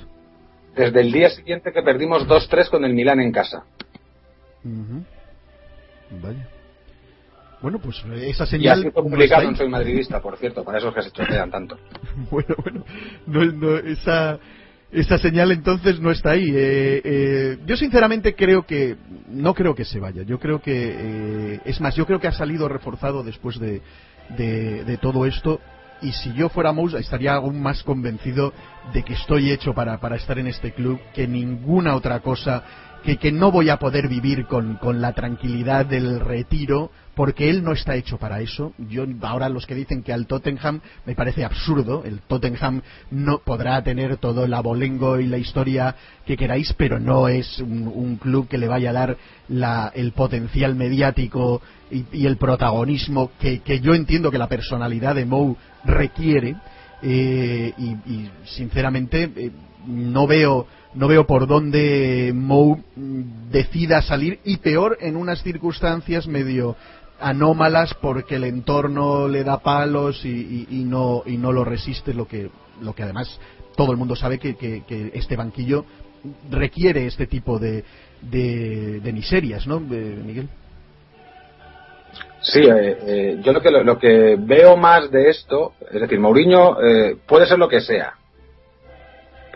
Desde 0.75 1.01
el 1.01 1.11
día 1.11 1.29
siguiente 1.29 1.71
que 1.71 1.81
perdimos 1.81 2.27
2-3 2.27 2.69
con 2.69 2.85
el 2.85 2.93
Milán 2.93 3.19
en 3.19 3.31
casa. 3.31 3.63
Vaya. 6.21 6.47
Bueno, 7.67 7.79
pues 7.79 8.01
esa 8.23 8.45
señal. 8.45 8.81
Ya 8.81 8.91
publicado 8.91 9.49
en 9.49 9.57
Soy 9.57 9.67
Madridista, 9.67 10.21
por 10.21 10.37
cierto, 10.37 10.63
para 10.63 10.77
esos 10.77 10.95
que 10.95 11.01
se 11.01 11.11
chotean 11.11 11.51
tanto. 11.51 11.77
bueno, 12.31 12.55
bueno, 12.63 12.85
no, 13.25 13.43
no, 13.43 13.75
esa, 13.75 14.39
esa 14.89 15.17
señal 15.17 15.51
entonces 15.51 15.99
no 15.99 16.09
está 16.09 16.29
ahí. 16.29 16.45
Eh, 16.47 17.01
eh, 17.03 17.57
yo 17.65 17.75
sinceramente 17.75 18.35
creo 18.35 18.65
que 18.65 18.95
no 19.27 19.53
creo 19.53 19.75
que 19.75 19.83
se 19.83 19.99
vaya. 19.99 20.23
Yo 20.23 20.39
creo 20.39 20.61
que 20.61 20.95
eh, 20.97 21.59
es 21.65 21.81
más, 21.81 21.93
yo 21.93 22.05
creo 22.05 22.21
que 22.21 22.29
ha 22.29 22.31
salido 22.31 22.69
reforzado 22.69 23.21
después 23.21 23.59
de, 23.59 23.81
de, 24.37 24.97
todo 25.01 25.25
esto. 25.25 25.59
Y 26.01 26.13
si 26.13 26.33
yo 26.35 26.47
fuera 26.47 26.71
Mous 26.71 26.93
estaría 26.93 27.33
aún 27.33 27.61
más 27.61 27.83
convencido 27.83 28.53
de 28.93 29.03
que 29.03 29.11
estoy 29.11 29.51
hecho 29.51 29.73
para, 29.73 29.99
para 29.99 30.15
estar 30.15 30.39
en 30.39 30.47
este 30.47 30.71
club 30.71 31.01
que 31.13 31.27
ninguna 31.27 31.95
otra 31.95 32.21
cosa 32.21 32.63
que, 33.15 33.31
no 33.31 33.51
voy 33.51 33.69
a 33.69 33.77
poder 33.77 34.07
vivir 34.07 34.45
con, 34.45 34.75
con, 34.75 35.01
la 35.01 35.13
tranquilidad 35.13 35.85
del 35.85 36.19
retiro, 36.19 36.91
porque 37.17 37.49
él 37.49 37.63
no 37.63 37.73
está 37.73 37.95
hecho 37.95 38.19
para 38.19 38.41
eso. 38.41 38.73
Yo 38.77 39.03
ahora 39.23 39.49
los 39.49 39.65
que 39.65 39.73
dicen 39.73 40.03
que 40.03 40.13
al 40.13 40.27
Tottenham 40.27 40.81
me 41.03 41.15
parece 41.15 41.43
absurdo. 41.43 42.03
El 42.05 42.19
Tottenham 42.19 42.83
no 43.09 43.39
podrá 43.39 43.83
tener 43.83 44.17
todo 44.17 44.45
el 44.45 44.53
abolengo 44.53 45.19
y 45.19 45.25
la 45.25 45.39
historia 45.39 45.95
que 46.27 46.37
queráis, 46.37 46.73
pero 46.73 46.99
no 46.99 47.27
es 47.27 47.57
un, 47.57 48.17
club 48.21 48.47
que 48.47 48.59
le 48.59 48.67
vaya 48.67 48.91
a 48.91 48.93
dar 48.93 49.17
la, 49.47 49.91
el 49.95 50.11
potencial 50.11 50.75
mediático 50.75 51.59
y, 51.89 52.27
el 52.27 52.37
protagonismo 52.37 53.31
que, 53.39 53.61
yo 53.81 53.95
entiendo 53.95 54.29
que 54.29 54.37
la 54.37 54.47
personalidad 54.47 55.15
de 55.15 55.25
Mou 55.25 55.57
requiere. 55.85 56.55
Eh, 57.01 57.73
y, 57.79 58.29
sinceramente 58.45 59.31
eh, 59.35 59.51
no 59.87 60.27
veo 60.27 60.67
no 60.93 61.07
veo 61.07 61.27
por 61.27 61.45
dónde 61.45 62.31
Mou 62.33 62.83
decida 63.51 64.01
salir 64.01 64.39
y 64.43 64.57
peor 64.57 64.97
en 64.99 65.15
unas 65.15 65.43
circunstancias 65.43 66.27
medio 66.27 66.75
anómalas 67.19 67.93
porque 67.95 68.35
el 68.35 68.43
entorno 68.43 69.27
le 69.27 69.43
da 69.43 69.59
palos 69.59 70.23
y, 70.25 70.65
no 70.85 71.23
y 71.25 71.37
no 71.37 71.51
lo 71.51 71.63
resiste 71.63 72.13
lo 72.13 72.27
que 72.27 72.49
lo 72.81 72.93
que 72.93 73.03
además 73.03 73.39
todo 73.75 73.91
el 73.91 73.97
mundo 73.97 74.15
sabe 74.15 74.39
que, 74.39 74.55
que, 74.55 75.11
este 75.13 75.35
banquillo 75.35 75.85
requiere 76.49 77.05
este 77.05 77.27
tipo 77.27 77.59
de, 77.59 77.83
de, 78.21 79.11
miserias, 79.13 79.67
¿no, 79.67 79.77
eh, 79.77 80.19
Miguel? 80.25 80.49
Sí, 82.41 82.61
eh, 82.61 82.97
eh, 83.01 83.37
yo 83.41 83.53
lo 83.53 83.61
que 83.61 83.71
lo, 83.71 83.99
que 83.99 84.35
veo 84.39 84.77
más 84.77 85.11
de 85.11 85.29
esto, 85.29 85.73
es 85.91 86.01
decir, 86.01 86.19
Mourinho 86.19 86.77
puede 87.27 87.45
ser 87.45 87.59
lo 87.59 87.67
que 87.67 87.81
sea, 87.81 88.13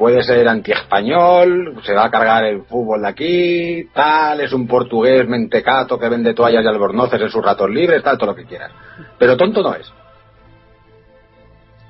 puede 0.02 0.24
ser 0.24 0.48
anti-español, 0.48 1.80
se 1.86 1.94
va 1.94 2.06
a 2.06 2.10
cargar 2.10 2.44
el 2.46 2.64
fútbol 2.64 3.04
de 3.04 3.08
aquí, 3.08 3.90
tal, 3.94 4.42
es 4.42 4.52
un 4.52 4.66
portugués 4.68 5.28
mentecato 5.28 6.00
que 6.00 6.10
vende 6.10 6.34
toallas 6.34 6.64
y 6.64 6.68
albornoces 6.68 7.22
en 7.22 7.30
sus 7.30 7.46
ratos 7.46 7.70
libres, 7.70 8.02
tal, 8.02 8.18
todo 8.18 8.32
lo 8.32 8.36
que 8.36 8.46
quieras. 8.46 8.72
Pero 9.20 9.38
tonto 9.38 9.62
no 9.62 9.76
es. 9.76 9.94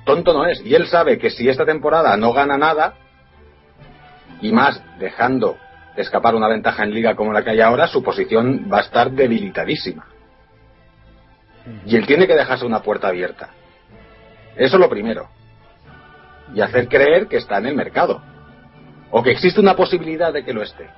Tonto 0.04 0.34
no 0.34 0.44
es. 0.44 0.60
Y 0.60 0.74
él 0.74 0.88
sabe 0.88 1.16
que 1.16 1.30
si 1.30 1.48
esta 1.48 1.64
temporada 1.64 2.14
no 2.18 2.34
gana 2.34 2.58
nada, 2.58 2.96
y 4.42 4.52
más 4.52 4.82
dejando 4.98 5.56
escapar 5.96 6.34
una 6.34 6.48
ventaja 6.48 6.82
en 6.82 6.92
liga 6.92 7.16
como 7.16 7.32
la 7.32 7.42
que 7.42 7.52
hay 7.52 7.62
ahora, 7.62 7.86
su 7.86 8.02
posición 8.02 8.68
va 8.70 8.80
a 8.80 8.82
estar 8.82 9.10
debilitadísima. 9.10 10.04
Y 11.86 11.96
él 11.96 12.06
tiene 12.06 12.26
que 12.26 12.34
dejarse 12.34 12.66
una 12.66 12.82
puerta 12.82 13.08
abierta. 13.08 13.48
Eso 14.54 14.76
es 14.76 14.80
lo 14.80 14.90
primero 14.90 15.30
y 16.54 16.60
hacer 16.60 16.88
creer 16.88 17.26
que 17.26 17.36
está 17.38 17.58
en 17.58 17.66
el 17.66 17.74
mercado 17.74 18.22
o 19.10 19.22
que 19.22 19.30
existe 19.30 19.60
una 19.60 19.76
posibilidad 19.76 20.32
de 20.32 20.44
que 20.44 20.52
lo 20.52 20.62
esté. 20.62 20.88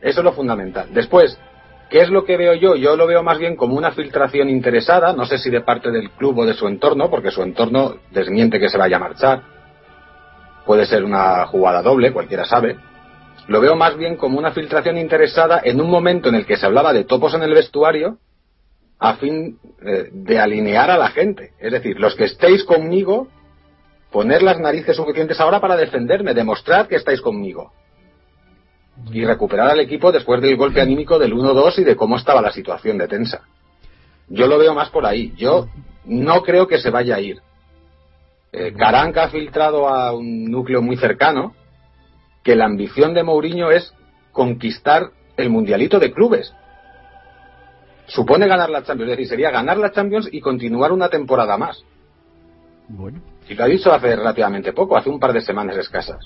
Eso 0.00 0.20
es 0.20 0.24
lo 0.24 0.32
fundamental. 0.32 0.88
Después, 0.92 1.38
¿qué 1.90 2.00
es 2.00 2.08
lo 2.08 2.24
que 2.24 2.36
veo 2.36 2.54
yo? 2.54 2.76
Yo 2.76 2.96
lo 2.96 3.06
veo 3.06 3.22
más 3.22 3.38
bien 3.38 3.56
como 3.56 3.76
una 3.76 3.90
filtración 3.90 4.48
interesada, 4.48 5.12
no 5.12 5.26
sé 5.26 5.38
si 5.38 5.50
de 5.50 5.60
parte 5.60 5.90
del 5.90 6.10
club 6.10 6.38
o 6.38 6.46
de 6.46 6.54
su 6.54 6.66
entorno, 6.68 7.10
porque 7.10 7.30
su 7.30 7.42
entorno 7.42 7.96
desmiente 8.10 8.58
que 8.58 8.68
se 8.68 8.78
vaya 8.78 8.96
a 8.96 9.00
marchar. 9.00 9.42
Puede 10.64 10.86
ser 10.86 11.04
una 11.04 11.44
jugada 11.46 11.82
doble, 11.82 12.12
cualquiera 12.12 12.44
sabe. 12.44 12.76
Lo 13.48 13.60
veo 13.60 13.74
más 13.74 13.96
bien 13.96 14.16
como 14.16 14.38
una 14.38 14.52
filtración 14.52 14.96
interesada 14.96 15.60
en 15.64 15.80
un 15.80 15.90
momento 15.90 16.28
en 16.28 16.36
el 16.36 16.46
que 16.46 16.56
se 16.56 16.66
hablaba 16.66 16.92
de 16.92 17.04
topos 17.04 17.34
en 17.34 17.42
el 17.42 17.52
vestuario 17.52 18.18
a 19.00 19.16
fin 19.16 19.58
eh, 19.84 20.08
de 20.12 20.38
alinear 20.38 20.90
a 20.90 20.98
la 20.98 21.08
gente. 21.08 21.52
Es 21.58 21.72
decir, 21.72 21.98
los 21.98 22.14
que 22.14 22.24
estéis 22.24 22.62
conmigo 22.64 23.28
poner 24.10 24.42
las 24.42 24.58
narices 24.58 24.96
suficientes 24.96 25.40
ahora 25.40 25.60
para 25.60 25.76
defenderme, 25.76 26.34
demostrar 26.34 26.88
que 26.88 26.96
estáis 26.96 27.20
conmigo. 27.20 27.72
Y 29.12 29.24
recuperar 29.24 29.68
al 29.68 29.80
equipo 29.80 30.12
después 30.12 30.42
del 30.42 30.56
golpe 30.56 30.80
anímico 30.80 31.18
del 31.18 31.32
1-2 31.32 31.78
y 31.78 31.84
de 31.84 31.96
cómo 31.96 32.16
estaba 32.16 32.42
la 32.42 32.52
situación 32.52 32.98
de 32.98 33.08
tensa. 33.08 33.42
Yo 34.28 34.46
lo 34.46 34.58
veo 34.58 34.74
más 34.74 34.90
por 34.90 35.06
ahí. 35.06 35.32
Yo 35.36 35.68
no 36.04 36.42
creo 36.42 36.66
que 36.66 36.78
se 36.78 36.90
vaya 36.90 37.16
a 37.16 37.20
ir. 37.20 37.40
Eh, 38.52 38.72
Caranca 38.76 39.24
ha 39.24 39.28
filtrado 39.28 39.88
a 39.88 40.12
un 40.12 40.50
núcleo 40.50 40.82
muy 40.82 40.96
cercano 40.96 41.54
que 42.42 42.56
la 42.56 42.64
ambición 42.64 43.14
de 43.14 43.22
Mourinho 43.22 43.70
es 43.70 43.94
conquistar 44.32 45.10
el 45.36 45.50
mundialito 45.50 45.98
de 45.98 46.12
clubes. 46.12 46.52
Supone 48.06 48.48
ganar 48.48 48.70
la 48.70 48.82
Champions, 48.82 49.12
es 49.12 49.18
decir, 49.18 49.28
sería 49.28 49.50
ganar 49.50 49.78
la 49.78 49.92
Champions 49.92 50.28
y 50.32 50.40
continuar 50.40 50.90
una 50.90 51.08
temporada 51.08 51.56
más. 51.56 51.84
Bueno. 52.88 53.20
Y 53.50 53.54
lo 53.56 53.64
ha 53.64 53.66
dicho 53.66 53.92
hace 53.92 54.14
relativamente 54.14 54.72
poco, 54.72 54.96
hace 54.96 55.10
un 55.10 55.18
par 55.18 55.32
de 55.32 55.40
semanas 55.40 55.76
escasas. 55.76 56.24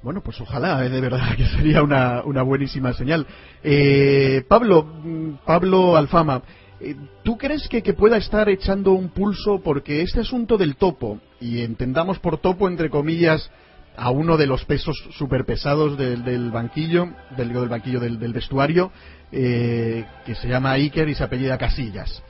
Bueno, 0.00 0.22
pues 0.22 0.40
ojalá, 0.40 0.86
eh, 0.86 0.88
de 0.88 1.00
verdad, 1.00 1.34
que 1.36 1.44
sería 1.44 1.82
una, 1.82 2.22
una 2.22 2.42
buenísima 2.42 2.92
señal. 2.92 3.26
Eh, 3.64 4.44
Pablo, 4.48 4.84
mm, 4.84 5.44
Pablo 5.44 5.96
Alfama, 5.96 6.42
Eh, 6.82 6.96
¿Tú 7.24 7.36
crees 7.36 7.68
que, 7.68 7.82
que, 7.82 7.92
pueda 7.92 8.16
estar 8.16 8.48
echando 8.48 8.92
un 8.92 9.10
pulso 9.10 9.60
porque 9.60 10.00
este 10.00 10.20
asunto 10.20 10.56
del 10.56 10.76
topo, 10.76 11.18
y 11.38 11.60
entendamos 11.60 12.18
por 12.20 12.38
topo 12.38 12.68
entre 12.68 12.88
comillas 12.88 13.50
a 13.96 14.10
uno 14.10 14.38
de 14.38 14.46
los 14.46 14.64
pesos 14.64 14.96
superpesados 15.18 15.98
del, 15.98 16.24
del 16.24 16.50
banquillo, 16.50 17.08
del, 17.36 17.52
del 17.52 17.68
banquillo 17.68 18.00
del, 18.00 18.18
del 18.18 18.32
vestuario, 18.32 18.92
eh, 19.30 20.06
que 20.24 20.34
se 20.36 20.48
llama 20.48 20.72
Iker 20.72 21.08
y 21.08 21.14
se 21.14 21.24
apellida 21.24 21.58
Casillas. 21.58 22.22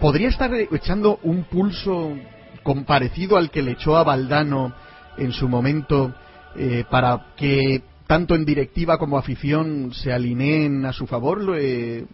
¿Podría 0.00 0.28
estar 0.28 0.50
echando 0.54 1.20
un 1.24 1.44
pulso 1.44 2.16
comparecido 2.62 3.36
al 3.36 3.50
que 3.50 3.60
le 3.60 3.72
echó 3.72 3.98
a 3.98 4.02
Valdano 4.02 4.72
en 5.18 5.30
su 5.32 5.46
momento 5.46 6.14
eh, 6.56 6.84
para 6.90 7.34
que 7.36 7.82
tanto 8.06 8.34
en 8.34 8.46
directiva 8.46 8.96
como 8.96 9.18
afición 9.18 9.92
se 9.92 10.10
alineen 10.10 10.86
a 10.86 10.94
su 10.94 11.06
favor? 11.06 11.54
Eh, 11.58 12.06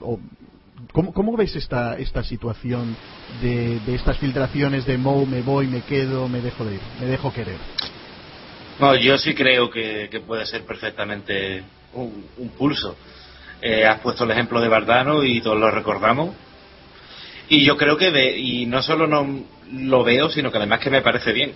o, 0.00 0.20
¿cómo, 0.92 1.12
¿cómo, 1.12 1.36
ves 1.36 1.56
esta, 1.56 1.98
esta 1.98 2.22
situación 2.22 2.96
de, 3.42 3.80
de, 3.80 3.96
estas 3.96 4.16
filtraciones 4.18 4.86
de 4.86 4.96
Mou, 4.96 5.26
me 5.26 5.42
voy, 5.42 5.66
me 5.66 5.80
quedo, 5.82 6.28
me 6.28 6.40
dejo 6.40 6.64
de 6.64 6.76
ir, 6.76 6.80
me 7.00 7.06
dejo 7.06 7.32
querer? 7.32 7.58
No, 8.78 8.94
yo 8.94 9.18
sí 9.18 9.34
creo 9.34 9.68
que, 9.70 10.08
que 10.08 10.20
puede 10.20 10.46
ser 10.46 10.64
perfectamente 10.64 11.64
un, 11.94 12.26
un 12.36 12.48
pulso. 12.50 12.94
Eh, 13.60 13.84
has 13.84 13.98
puesto 14.02 14.22
el 14.22 14.30
ejemplo 14.30 14.60
de 14.60 14.68
Bardano 14.68 15.24
y 15.24 15.40
todos 15.40 15.58
lo 15.58 15.68
recordamos. 15.68 16.30
Y 17.48 17.64
yo 17.64 17.76
creo 17.76 17.96
que, 17.96 18.38
y 18.38 18.66
no 18.66 18.82
solo 18.82 19.06
no 19.06 19.44
lo 19.72 20.04
veo, 20.04 20.28
sino 20.30 20.50
que 20.50 20.58
además 20.58 20.80
que 20.80 20.90
me 20.90 21.02
parece 21.02 21.32
bien. 21.32 21.52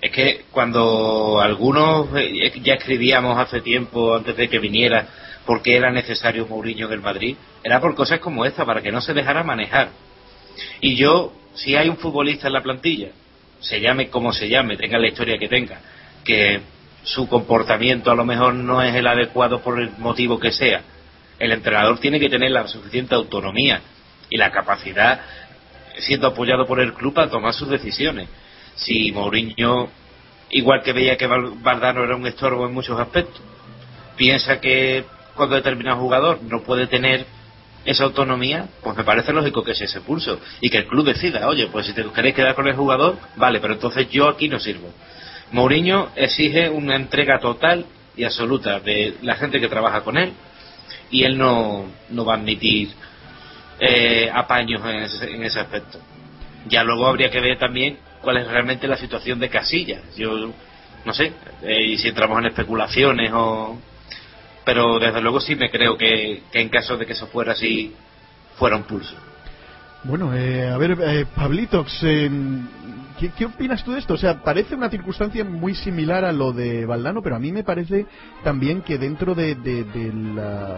Es 0.00 0.10
que 0.10 0.44
cuando 0.50 1.40
algunos 1.40 2.08
eh, 2.16 2.52
ya 2.62 2.74
escribíamos 2.74 3.38
hace 3.38 3.60
tiempo, 3.60 4.14
antes 4.14 4.36
de 4.36 4.48
que 4.48 4.58
viniera, 4.58 5.08
por 5.46 5.62
qué 5.62 5.76
era 5.76 5.90
necesario 5.90 6.46
Mourinho 6.46 6.86
en 6.86 6.92
el 6.92 7.00
Madrid, 7.00 7.36
era 7.62 7.80
por 7.80 7.94
cosas 7.94 8.20
como 8.20 8.44
esta, 8.44 8.64
para 8.64 8.82
que 8.82 8.92
no 8.92 9.00
se 9.00 9.14
dejara 9.14 9.42
manejar. 9.42 9.90
Y 10.80 10.96
yo, 10.96 11.32
si 11.54 11.76
hay 11.76 11.88
un 11.88 11.96
futbolista 11.96 12.46
en 12.48 12.52
la 12.54 12.62
plantilla, 12.62 13.08
se 13.60 13.80
llame 13.80 14.08
como 14.08 14.32
se 14.32 14.48
llame, 14.48 14.76
tenga 14.76 14.98
la 14.98 15.08
historia 15.08 15.38
que 15.38 15.48
tenga, 15.48 15.80
que 16.24 16.60
su 17.04 17.28
comportamiento 17.28 18.10
a 18.10 18.14
lo 18.14 18.24
mejor 18.24 18.54
no 18.54 18.82
es 18.82 18.94
el 18.94 19.06
adecuado 19.06 19.60
por 19.60 19.80
el 19.80 19.90
motivo 19.98 20.38
que 20.38 20.52
sea, 20.52 20.82
el 21.38 21.52
entrenador 21.52 21.98
tiene 21.98 22.20
que 22.20 22.28
tener 22.28 22.50
la 22.50 22.68
suficiente 22.68 23.14
autonomía 23.14 23.80
y 24.32 24.38
la 24.38 24.50
capacidad, 24.50 25.20
siendo 25.98 26.28
apoyado 26.28 26.66
por 26.66 26.80
el 26.80 26.94
club, 26.94 27.18
a 27.20 27.28
tomar 27.28 27.52
sus 27.52 27.68
decisiones. 27.68 28.28
Si 28.76 29.12
Mourinho, 29.12 29.90
igual 30.48 30.82
que 30.82 30.94
veía 30.94 31.18
que 31.18 31.26
Valdano 31.26 32.02
era 32.02 32.16
un 32.16 32.26
estorbo 32.26 32.66
en 32.66 32.72
muchos 32.72 32.98
aspectos, 32.98 33.42
piensa 34.16 34.58
que 34.58 35.04
cuando 35.36 35.54
determinado 35.56 35.98
jugador 35.98 36.40
no 36.44 36.62
puede 36.62 36.86
tener 36.86 37.26
esa 37.84 38.04
autonomía, 38.04 38.68
pues 38.82 38.96
me 38.96 39.04
parece 39.04 39.34
lógico 39.34 39.62
que 39.62 39.74
sea 39.74 39.84
ese 39.84 40.00
pulso 40.00 40.40
y 40.62 40.70
que 40.70 40.78
el 40.78 40.86
club 40.86 41.04
decida, 41.04 41.46
oye, 41.46 41.66
pues 41.66 41.84
si 41.84 41.92
te 41.92 42.02
queréis 42.04 42.34
quedar 42.34 42.54
con 42.54 42.66
el 42.66 42.74
jugador, 42.74 43.18
vale, 43.36 43.60
pero 43.60 43.74
entonces 43.74 44.08
yo 44.08 44.28
aquí 44.28 44.48
no 44.48 44.58
sirvo. 44.58 44.88
Mourinho 45.50 46.08
exige 46.16 46.70
una 46.70 46.96
entrega 46.96 47.38
total 47.38 47.84
y 48.16 48.24
absoluta 48.24 48.80
de 48.80 49.16
la 49.20 49.34
gente 49.34 49.60
que 49.60 49.68
trabaja 49.68 50.00
con 50.02 50.16
él 50.16 50.32
y 51.10 51.24
él 51.24 51.36
no, 51.36 51.84
no 52.08 52.24
va 52.24 52.34
a 52.34 52.36
admitir 52.38 52.94
eh, 53.84 54.30
apaños 54.32 54.80
en 54.86 55.02
ese, 55.02 55.34
en 55.34 55.42
ese 55.42 55.58
aspecto. 55.58 55.98
Ya 56.68 56.84
luego 56.84 57.08
habría 57.08 57.30
que 57.30 57.40
ver 57.40 57.58
también 57.58 57.98
cuál 58.20 58.36
es 58.36 58.46
realmente 58.46 58.86
la 58.86 58.96
situación 58.96 59.40
de 59.40 59.48
Casillas. 59.48 60.02
Yo 60.16 60.52
no 61.04 61.12
sé, 61.12 61.32
eh, 61.62 61.82
y 61.82 61.98
si 61.98 62.08
entramos 62.08 62.38
en 62.38 62.46
especulaciones 62.46 63.32
o... 63.34 63.76
Pero 64.64 65.00
desde 65.00 65.20
luego 65.20 65.40
sí 65.40 65.56
me 65.56 65.68
creo 65.68 65.98
que, 65.98 66.44
que 66.52 66.60
en 66.60 66.68
caso 66.68 66.96
de 66.96 67.04
que 67.04 67.14
eso 67.14 67.26
fuera 67.26 67.52
así, 67.52 67.92
fuera 68.56 68.76
un 68.76 68.84
pulso. 68.84 69.16
Bueno, 70.04 70.32
eh, 70.32 70.68
a 70.68 70.78
ver, 70.78 70.96
eh, 71.00 71.26
Pablitox, 71.34 72.04
¿qué, 73.22 73.30
¿qué, 73.30 73.44
opinas 73.44 73.84
tú 73.84 73.92
de 73.92 74.00
esto? 74.00 74.14
O 74.14 74.18
sea, 74.18 74.42
parece 74.42 74.74
una 74.74 74.90
circunstancia 74.90 75.44
muy 75.44 75.76
similar 75.76 76.24
a 76.24 76.32
lo 76.32 76.52
de 76.52 76.84
Valdano, 76.84 77.22
pero 77.22 77.36
a 77.36 77.38
mí 77.38 77.52
me 77.52 77.62
parece 77.62 78.06
también 78.42 78.82
que 78.82 78.98
dentro 78.98 79.36
de, 79.36 79.54
de, 79.54 79.84
de 79.84 80.12
la, 80.34 80.76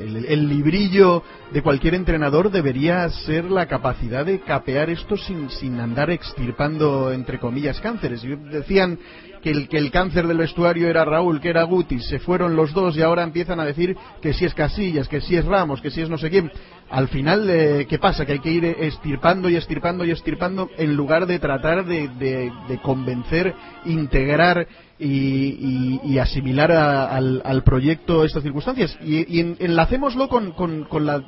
el, 0.00 0.24
el, 0.24 0.48
librillo 0.48 1.22
de 1.52 1.62
cualquier 1.62 1.94
entrenador 1.94 2.50
debería 2.50 3.06
ser 3.10 3.50
la 3.50 3.66
capacidad 3.66 4.24
de 4.24 4.40
capear 4.40 4.88
esto 4.88 5.18
sin, 5.18 5.50
sin 5.50 5.78
andar 5.78 6.10
extirpando, 6.10 7.12
entre 7.12 7.38
comillas, 7.38 7.80
cánceres. 7.80 8.22
Decían 8.50 8.98
que 9.42 9.50
el, 9.50 9.68
que 9.68 9.78
el 9.78 9.90
cáncer 9.90 10.26
del 10.26 10.38
vestuario 10.38 10.88
era 10.88 11.04
Raúl, 11.04 11.40
que 11.40 11.50
era 11.50 11.62
Guti, 11.64 12.00
se 12.00 12.18
fueron 12.18 12.56
los 12.56 12.72
dos 12.72 12.96
y 12.96 13.02
ahora 13.02 13.22
empiezan 13.22 13.60
a 13.60 13.64
decir 13.64 13.96
que 14.20 14.32
si 14.32 14.44
es 14.44 14.54
Casillas, 14.54 15.08
que 15.08 15.20
si 15.20 15.36
es 15.36 15.44
Ramos, 15.44 15.80
que 15.80 15.90
si 15.90 16.00
es 16.00 16.08
no 16.08 16.18
sé 16.18 16.30
quién. 16.30 16.50
Al 16.90 17.08
final, 17.08 17.48
eh, 17.50 17.86
¿qué 17.88 17.98
pasa? 17.98 18.24
Que 18.24 18.32
hay 18.32 18.38
que 18.38 18.50
ir 18.50 18.64
estirpando 18.64 19.50
y 19.50 19.56
estirpando 19.56 20.04
y 20.04 20.10
estirpando 20.10 20.70
en 20.78 20.96
lugar 20.96 21.26
de 21.26 21.38
tratar 21.38 21.84
de, 21.84 22.08
de, 22.08 22.50
de 22.66 22.78
convencer, 22.80 23.54
integrar 23.84 24.66
y, 24.98 26.18
asimilar 26.18 26.72
al, 26.72 27.40
al, 27.44 27.62
proyecto 27.62 28.24
estas 28.24 28.42
circunstancias. 28.42 28.98
Y, 29.02 29.36
y 29.36 29.40
en, 29.40 29.56
enlacémoslo 29.60 30.28
con, 30.28 30.54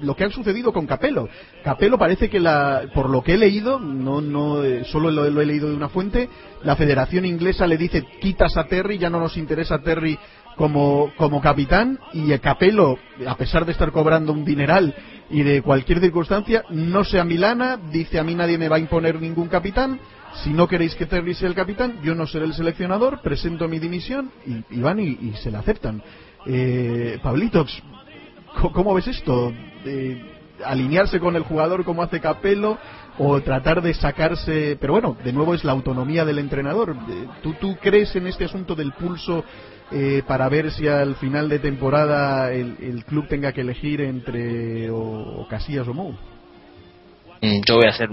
lo 0.01 0.17
que 0.17 0.25
ha 0.25 0.31
sucedido 0.31 0.73
con 0.73 0.87
Capello. 0.87 1.29
Capello 1.63 1.97
parece 1.97 2.29
que, 2.29 2.41
la, 2.41 2.83
por 2.95 3.09
lo 3.09 3.23
que 3.23 3.35
he 3.35 3.39
leído, 3.39 3.79
no, 3.79 4.21
no 4.21 4.65
eh, 4.65 4.85
solo 4.85 5.11
lo, 5.11 5.29
lo, 5.31 5.41
he 5.41 5.47
leído 5.47 5.69
de 5.69 5.77
una 5.77 5.89
fuente, 5.89 6.29
la 6.65 6.77
Federación 6.77 7.25
Inglesa 7.25 7.67
le 7.67 7.77
dice 7.77 8.05
quitas 8.21 8.57
a 8.57 8.65
Terry, 8.65 8.99
ya 8.99 9.11
no 9.11 9.21
nos 9.21 9.37
interesa 9.37 9.79
Terry 9.79 10.19
como, 10.57 11.13
como 11.17 11.41
capitán 11.41 11.99
y 12.13 12.37
Capello, 12.39 12.99
a 13.27 13.37
pesar 13.37 13.65
de 13.65 13.73
estar 13.73 13.93
cobrando 13.93 14.33
un 14.33 14.45
dineral 14.45 14.95
y 15.31 15.43
de 15.43 15.63
cualquier 15.63 16.01
circunstancia, 16.01 16.65
no 16.71 17.05
sea 17.05 17.25
Milana, 17.25 17.79
dice 17.91 18.19
a 18.19 18.25
mí 18.25 18.35
nadie 18.35 18.59
me 18.59 18.69
va 18.69 18.77
a 18.77 18.81
imponer 18.81 19.21
ningún 19.21 19.49
capitán, 19.49 19.99
si 20.35 20.51
no 20.51 20.69
queréis 20.69 20.95
que 20.95 21.07
Terry 21.07 21.35
sea 21.35 21.49
el 21.49 21.55
capitán, 21.55 22.01
yo 22.03 22.15
no 22.15 22.27
seré 22.27 22.45
el 22.45 22.55
seleccionador, 22.55 23.21
presento 23.21 23.69
mi 23.69 23.79
dimisión 23.79 24.31
y, 24.71 24.81
van 24.81 25.01
y, 25.01 25.33
se 25.43 25.51
la 25.51 25.61
aceptan. 25.61 26.03
Eh, 26.47 27.19
Pablitox, 27.23 27.83
¿cómo 28.73 28.95
ves 28.95 29.09
esto? 29.09 29.53
Eh, 29.85 30.23
alinearse 30.65 31.21
con 31.21 31.37
el 31.37 31.43
jugador 31.43 31.85
como 31.85 32.03
hace 32.03 32.21
Capello 32.21 32.79
o 33.19 33.41
tratar 33.41 33.83
de 33.83 33.93
sacarse, 33.93 34.79
pero 34.81 34.95
bueno, 34.95 35.17
de 35.23 35.33
nuevo 35.33 35.55
es 35.55 35.65
la 35.65 35.73
autonomía 35.73 36.25
del 36.25 36.39
entrenador. 36.39 36.97
¿Tú, 37.43 37.55
tú 37.55 37.77
crees 37.81 38.15
en 38.17 38.27
este 38.27 38.45
asunto 38.45 38.75
del 38.75 38.93
pulso 38.93 39.45
eh, 39.91 40.23
para 40.27 40.49
ver 40.49 40.71
si 40.71 40.87
al 40.87 41.17
final 41.17 41.49
de 41.49 41.59
temporada 41.59 42.53
el, 42.53 42.77
el 42.81 43.05
club 43.05 43.27
tenga 43.29 43.53
que 43.53 43.63
elegir 43.63 44.01
entre 44.01 44.91
o, 44.91 45.47
Casillas 45.51 45.89
o 45.89 45.95
Mou? 45.95 46.15
Yo 47.43 47.77
voy 47.77 47.87
a 47.87 47.91
hacer 47.91 48.09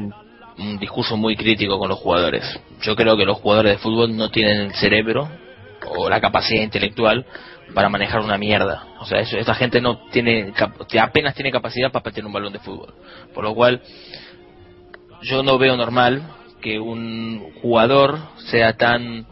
un, 0.57 0.77
discurso 0.79 1.17
muy 1.17 1.35
crítico 1.35 1.77
con 1.79 1.89
los 1.89 1.99
jugadores. 1.99 2.59
Yo 2.81 2.95
creo 2.95 3.17
que 3.17 3.25
los 3.25 3.37
jugadores 3.37 3.73
de 3.73 3.77
fútbol 3.79 4.15
no 4.15 4.29
tienen 4.29 4.61
el 4.61 4.75
cerebro 4.75 5.29
o 5.89 6.09
la 6.09 6.19
capacidad 6.19 6.63
intelectual 6.63 7.25
para 7.73 7.89
manejar 7.89 8.21
una 8.21 8.37
mierda. 8.37 8.87
O 8.99 9.05
sea, 9.05 9.19
eso, 9.19 9.37
esta 9.37 9.55
gente 9.55 9.81
no 9.81 10.07
tiene, 10.09 10.53
apenas 10.99 11.35
tiene 11.35 11.51
capacidad 11.51 11.91
para 11.91 12.03
patear 12.03 12.25
un 12.25 12.33
balón 12.33 12.53
de 12.53 12.59
fútbol. 12.59 12.93
Por 13.33 13.43
lo 13.43 13.53
cual, 13.53 13.81
yo 15.21 15.43
no 15.43 15.57
veo 15.57 15.75
normal 15.75 16.23
que 16.61 16.79
un 16.79 17.53
jugador 17.61 18.19
sea 18.49 18.73
tan, 18.73 19.25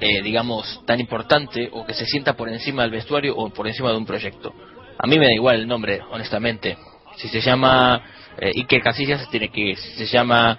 eh, 0.00 0.22
digamos, 0.22 0.82
tan 0.86 1.00
importante 1.00 1.68
o 1.72 1.84
que 1.84 1.94
se 1.94 2.06
sienta 2.06 2.34
por 2.34 2.48
encima 2.48 2.82
del 2.82 2.92
vestuario 2.92 3.36
o 3.36 3.50
por 3.50 3.66
encima 3.66 3.90
de 3.90 3.96
un 3.96 4.06
proyecto. 4.06 4.54
A 4.98 5.06
mí 5.06 5.18
me 5.18 5.26
da 5.26 5.32
igual 5.32 5.56
el 5.56 5.68
nombre, 5.68 6.00
honestamente. 6.10 6.76
Si 7.20 7.28
se 7.28 7.40
llama 7.40 8.02
eh, 8.38 8.52
Iker 8.56 8.82
Casillas, 8.82 9.28
tiene 9.30 9.50
que 9.50 9.60
ir. 9.60 9.76
Si 9.76 9.90
se 9.92 10.06
llama 10.06 10.58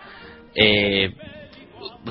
eh, 0.54 1.12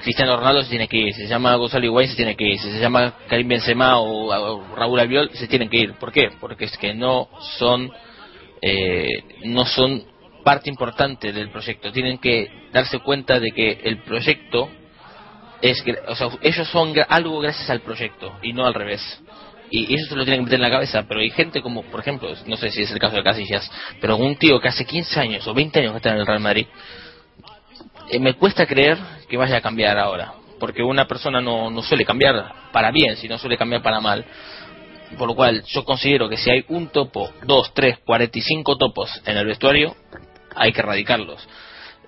Cristiano 0.03 0.37
Ronaldo, 0.37 0.63
se 0.63 0.71
tiene 0.71 0.89
que 0.89 0.97
ir. 0.97 1.15
Si 1.15 1.23
se 1.23 1.29
llama 1.29 1.55
Gonzalo 1.55 1.85
Higuaín, 1.85 2.09
se 2.09 2.17
tiene 2.17 2.37
que 2.37 2.45
ir. 2.45 2.59
Si 2.59 2.71
se 2.73 2.81
llama 2.81 3.15
Karim 3.29 3.49
Benzema 3.49 4.01
o, 4.01 4.75
Raúl 4.75 4.99
Albiol, 4.99 5.31
se 5.35 5.47
tienen 5.47 5.69
que 5.69 5.79
ir. 5.79 5.95
¿Por 5.95 6.13
qué? 6.13 6.31
Porque 6.41 6.65
es 6.65 6.77
que 6.79 6.95
no 6.95 7.29
son, 7.59 7.91
eh, 8.61 9.25
no 9.45 9.65
son 9.65 10.03
parte 10.45 10.69
importante 10.69 11.33
del 11.33 11.51
proyecto. 11.51 11.93
Tienen 11.93 12.19
que 12.19 12.51
darse 12.73 12.99
cuenta 12.99 13.39
de 13.39 13.53
que 13.53 13.81
el 13.85 13.99
proyecto 13.99 14.69
es, 15.63 15.83
o 16.09 16.15
sea, 16.15 16.29
ellos 16.41 16.69
son 16.69 16.95
algo 17.09 17.39
gracias 17.41 17.69
al 17.71 17.81
proyecto 17.81 18.33
y 18.43 18.53
no 18.53 18.67
al 18.67 18.75
revés. 18.75 19.01
Y 19.71 19.95
eso 19.95 20.07
se 20.09 20.17
lo 20.17 20.25
tienen 20.25 20.41
que 20.41 20.45
meter 20.47 20.57
en 20.57 20.63
la 20.63 20.71
cabeza, 20.71 21.05
pero 21.07 21.21
hay 21.21 21.31
gente 21.31 21.63
como, 21.63 21.83
por 21.85 22.01
ejemplo, 22.01 22.33
no 22.47 22.57
sé 22.57 22.71
si 22.71 22.83
es 22.83 22.91
el 22.91 22.99
caso 22.99 23.17
de 23.17 23.23
Casillas, 23.23 23.71
pero 24.01 24.17
un 24.17 24.37
tío 24.37 24.61
que 24.61 24.69
hace 24.69 24.85
15 24.85 25.21
años 25.21 25.47
o 25.47 25.55
20 25.55 25.79
años 25.79 25.93
que 25.93 25.97
está 25.99 26.11
en 26.11 26.17
el 26.17 26.27
Real 26.27 26.41
Madrid, 26.41 26.67
eh, 28.11 28.19
me 28.19 28.35
cuesta 28.35 28.67
creer 28.67 28.99
que 29.29 29.37
vaya 29.37 29.59
a 29.59 29.61
cambiar 29.61 29.97
ahora, 29.97 30.33
porque 30.59 30.83
una 30.83 31.07
persona 31.07 31.41
no, 31.41 31.71
no 31.71 31.83
suele 31.83 32.05
cambiar 32.05 32.53
para 32.73 32.91
bien, 32.91 33.17
sino 33.17 33.39
suele 33.39 33.57
cambiar 33.57 33.83
para 33.83 34.01
mal. 34.01 34.25
Por 35.17 35.29
lo 35.29 35.35
cual 35.35 35.65
yo 35.65 35.85
considero 35.85 36.29
que 36.29 36.37
si 36.37 36.51
hay 36.51 36.65
un 36.69 36.89
topo, 36.89 37.31
dos, 37.45 37.73
tres, 37.75 37.99
cuarenta 37.99 38.39
y 38.39 38.43
cinco 38.43 38.77
topos 38.77 39.11
en 39.25 39.37
el 39.37 39.47
vestuario, 39.47 39.97
hay 40.55 40.73
que 40.73 40.81
erradicarlos. 40.81 41.49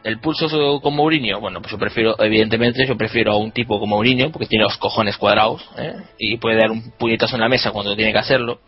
El 0.05 0.19
pulso 0.19 0.81
con 0.81 0.95
Mourinho, 0.95 1.41
bueno, 1.41 1.61
pues 1.61 1.71
yo 1.71 1.79
prefiero, 1.79 2.17
evidentemente, 2.19 2.85
yo 2.87 2.97
prefiero 2.97 3.33
a 3.33 3.37
un 3.37 3.53
tipo 3.53 3.79
como 3.79 3.97
Mourinho, 3.97 4.33
porque 4.33 4.47
tiene 4.47 4.65
los 4.65 4.77
cojones 4.77 5.17
cuadrados, 5.17 5.65
¿eh? 5.79 5.95
y 6.19 6.37
puede 6.39 6.57
dar 6.57 6.71
un 6.71 6.93
puñetazo 6.99 7.37
en 7.37 7.43
la 7.43 7.49
mesa 7.49 7.71
cuando 7.71 7.95
tiene 7.95 8.13
que 8.13 8.19
hacerlo, 8.19 8.61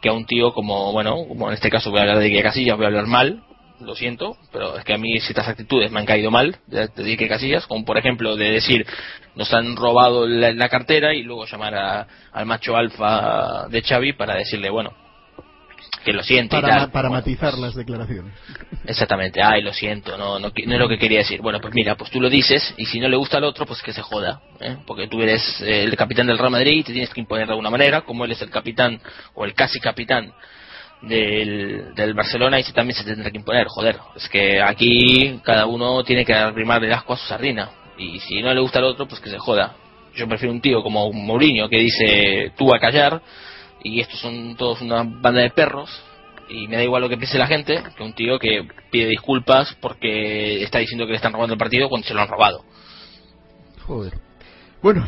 que 0.00 0.08
a 0.08 0.12
un 0.12 0.26
tío 0.26 0.52
como, 0.52 0.92
bueno, 0.92 1.16
como 1.26 1.48
en 1.48 1.54
este 1.54 1.70
caso 1.70 1.90
voy 1.90 1.98
a 1.98 2.02
hablar 2.02 2.18
de 2.18 2.26
Ike 2.26 2.42
Casillas, 2.42 2.76
voy 2.76 2.84
a 2.84 2.88
hablar 2.88 3.06
mal, 3.06 3.42
lo 3.80 3.96
siento, 3.96 4.36
pero 4.52 4.78
es 4.78 4.84
que 4.84 4.94
a 4.94 4.98
mí 4.98 5.18
ciertas 5.18 5.48
actitudes 5.48 5.90
me 5.90 5.98
han 5.98 6.06
caído 6.06 6.30
mal 6.30 6.56
de, 6.68 6.86
de 6.86 7.10
Ike 7.10 7.28
Casillas, 7.28 7.66
como 7.66 7.84
por 7.84 7.98
ejemplo 7.98 8.36
de 8.36 8.52
decir 8.52 8.86
nos 9.34 9.52
han 9.52 9.76
robado 9.76 10.26
la, 10.26 10.68
cartera 10.68 11.14
y 11.14 11.22
luego 11.22 11.46
llamar 11.46 12.06
al 12.32 12.46
macho 12.46 12.76
alfa 12.76 13.66
de 13.68 13.82
Xavi 13.82 14.12
para 14.12 14.36
decirle, 14.36 14.70
bueno, 14.70 14.92
que 16.04 16.12
lo 16.12 16.22
siento 16.22 16.58
y 16.58 16.60
Para, 16.60 16.76
tal. 16.76 16.90
para 16.90 17.08
Bueno, 17.08 17.20
matizar 17.20 17.54
las 17.58 17.74
declaraciones. 17.74 18.34
Exactamente, 18.86 19.42
ay, 19.42 19.62
lo 19.62 19.72
siento, 19.72 20.16
no, 20.18 20.38
no, 20.38 20.48
no 20.48 20.74
es 20.74 20.80
lo 20.80 20.88
que 20.88 20.98
quería 20.98 21.18
decir. 21.18 21.40
Bueno, 21.40 21.60
pues 21.60 21.74
mira, 21.74 21.96
pues 21.96 22.10
tú 22.10 22.20
lo 22.20 22.28
dices 22.28 22.74
y 22.76 22.86
si 22.86 23.00
no 23.00 23.08
le 23.08 23.16
gusta 23.16 23.38
al 23.38 23.44
otro, 23.44 23.64
pues 23.66 23.80
que 23.82 23.92
se 23.92 24.02
joda, 24.02 24.40
¿eh? 24.60 24.76
porque 24.86 25.08
tú 25.08 25.22
eres 25.22 25.60
eh, 25.62 25.84
el 25.84 25.96
capitán 25.96 26.26
del 26.26 26.38
Real 26.38 26.50
Madrid 26.50 26.78
y 26.78 26.82
te 26.84 26.92
tienes 26.92 27.10
que 27.10 27.20
imponer 27.20 27.46
de 27.46 27.52
alguna 27.52 27.70
manera, 27.70 28.02
como 28.02 28.24
él 28.24 28.32
es 28.32 28.42
el 28.42 28.50
capitán 28.50 29.00
o 29.34 29.44
el 29.44 29.54
casi 29.54 29.80
capitán 29.80 30.32
del, 31.02 31.94
del 31.94 32.14
Barcelona 32.14 32.58
y 32.60 32.62
se 32.62 32.72
también 32.72 32.96
se 32.96 33.04
tendrá 33.04 33.30
que 33.30 33.38
imponer, 33.38 33.66
joder. 33.68 33.98
Es 34.16 34.28
que 34.28 34.60
aquí 34.60 35.40
cada 35.42 35.66
uno 35.66 36.02
tiene 36.04 36.24
que 36.24 36.34
arrimarle 36.34 36.88
el 36.88 36.94
asco 36.94 37.14
a 37.14 37.16
su 37.16 37.26
sardina 37.26 37.70
y 37.98 38.18
si 38.20 38.42
no 38.42 38.52
le 38.52 38.60
gusta 38.60 38.78
al 38.78 38.86
otro, 38.86 39.06
pues 39.06 39.20
que 39.20 39.30
se 39.30 39.38
joda. 39.38 39.76
Yo 40.14 40.28
prefiero 40.28 40.52
un 40.52 40.60
tío 40.60 40.82
como 40.82 41.12
Mourinho 41.12 41.68
que 41.68 41.78
dice 41.78 42.52
tú 42.56 42.72
a 42.74 42.78
callar 42.78 43.20
y 43.84 44.00
estos 44.00 44.18
son 44.18 44.56
todos 44.56 44.80
una 44.80 45.04
banda 45.04 45.42
de 45.42 45.50
perros 45.50 45.88
y 46.48 46.66
me 46.66 46.76
da 46.76 46.82
igual 46.82 47.02
lo 47.02 47.08
que 47.08 47.16
piense 47.16 47.38
la 47.38 47.46
gente 47.46 47.80
que 47.96 48.02
un 48.02 48.14
tío 48.14 48.38
que 48.38 48.66
pide 48.90 49.06
disculpas 49.06 49.76
porque 49.80 50.62
está 50.64 50.78
diciendo 50.78 51.04
que 51.06 51.12
le 51.12 51.16
están 51.16 51.32
robando 51.32 51.54
el 51.54 51.58
partido 51.58 51.88
cuando 51.88 52.06
se 52.06 52.14
lo 52.14 52.20
han 52.22 52.28
robado. 52.28 52.64
Joder. 53.86 54.14
Bueno, 54.82 55.06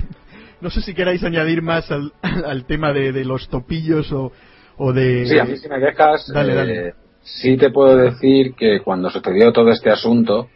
no 0.60 0.70
sé 0.70 0.82
si 0.82 0.94
queráis 0.94 1.22
añadir 1.24 1.62
más 1.62 1.90
al, 1.90 2.12
al 2.22 2.66
tema 2.66 2.92
de, 2.92 3.12
de 3.12 3.24
los 3.24 3.48
topillos 3.48 4.12
o, 4.12 4.32
o 4.76 4.92
de... 4.92 5.26
Sí, 5.26 5.38
a 5.38 5.44
mí 5.44 5.56
si 5.56 5.68
me 5.68 5.78
dejas, 5.78 6.26
Dale, 6.32 6.52
eh, 6.52 6.56
dale. 6.56 6.94
sí 7.22 7.56
te 7.56 7.70
puedo 7.70 7.96
decir 7.96 8.54
que 8.54 8.80
cuando 8.80 9.10
sucedió 9.10 9.52
todo 9.52 9.70
este 9.70 9.90
asunto, 9.90 10.48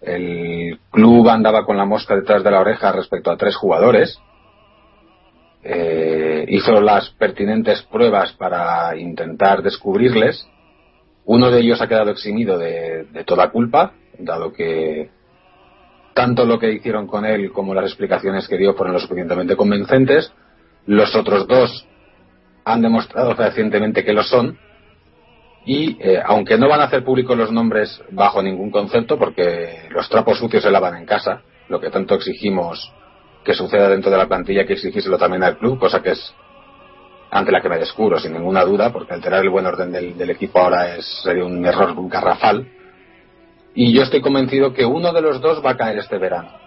el 0.00 0.78
club 0.90 1.28
andaba 1.28 1.64
con 1.64 1.76
la 1.76 1.84
mosca 1.84 2.14
detrás 2.16 2.44
de 2.44 2.50
la 2.50 2.60
oreja 2.60 2.92
respecto 2.92 3.30
a 3.30 3.36
tres 3.36 3.56
jugadores. 3.56 4.18
Eh, 5.62 6.33
hizo 6.48 6.80
las 6.80 7.10
pertinentes 7.10 7.82
pruebas 7.82 8.32
para 8.32 8.96
intentar 8.96 9.62
descubrirles. 9.62 10.48
Uno 11.24 11.50
de 11.50 11.60
ellos 11.60 11.80
ha 11.80 11.88
quedado 11.88 12.10
eximido 12.10 12.58
de, 12.58 13.06
toda 13.26 13.50
culpa, 13.50 13.94
dado 14.18 14.52
que 14.52 15.10
tanto 16.14 16.44
lo 16.44 16.58
que 16.58 16.72
hicieron 16.72 17.06
con 17.06 17.24
él 17.24 17.50
como 17.52 17.74
las 17.74 17.86
explicaciones 17.86 18.46
que 18.46 18.58
dio 18.58 18.74
fueron 18.74 18.94
lo 18.94 19.00
suficientemente 19.00 19.56
convincentes. 19.56 20.32
Los 20.86 21.14
otros 21.16 21.48
dos 21.48 21.86
han 22.64 22.82
demostrado 22.82 23.34
fehacientemente 23.34 24.04
que 24.04 24.12
lo 24.12 24.22
son 24.22 24.58
y 25.66 25.96
eh, 26.00 26.20
aunque 26.24 26.58
no 26.58 26.68
van 26.68 26.82
a 26.82 26.84
hacer 26.84 27.04
públicos 27.04 27.36
los 27.36 27.50
nombres 27.50 28.02
bajo 28.10 28.42
ningún 28.42 28.70
concepto 28.70 29.18
porque 29.18 29.88
los 29.90 30.08
trapos 30.08 30.38
sucios 30.38 30.62
se 30.62 30.70
lavan 30.70 30.96
en 30.96 31.06
casa 31.06 31.42
lo 31.68 31.80
que 31.80 31.90
tanto 31.90 32.14
exigimos 32.14 32.92
que 33.44 33.54
suceda 33.54 33.88
dentro 33.88 34.10
de 34.10 34.18
la 34.18 34.26
plantilla 34.26 34.66
que 34.66 34.74
exigírselo 34.74 35.18
también 35.18 35.42
al 35.42 35.58
club 35.58 35.78
cosa 35.78 36.02
que 36.02 36.12
es 36.12 36.34
ante 37.30 37.52
la 37.52 37.60
que 37.60 37.68
me 37.68 37.78
descubro 37.78 38.18
sin 38.18 38.32
ninguna 38.32 38.64
duda 38.64 38.92
porque 38.92 39.14
alterar 39.14 39.42
el 39.42 39.50
buen 39.50 39.66
orden 39.66 39.92
del, 39.92 40.16
del 40.16 40.30
equipo 40.30 40.60
ahora 40.60 40.96
es 40.96 41.04
sería 41.22 41.44
un 41.44 41.64
error 41.64 41.94
garrafal 42.08 42.66
y 43.74 43.92
yo 43.92 44.02
estoy 44.02 44.20
convencido 44.20 44.72
que 44.72 44.84
uno 44.84 45.12
de 45.12 45.20
los 45.20 45.40
dos 45.40 45.64
va 45.64 45.70
a 45.70 45.76
caer 45.76 45.98
este 45.98 46.16
verano 46.18 46.64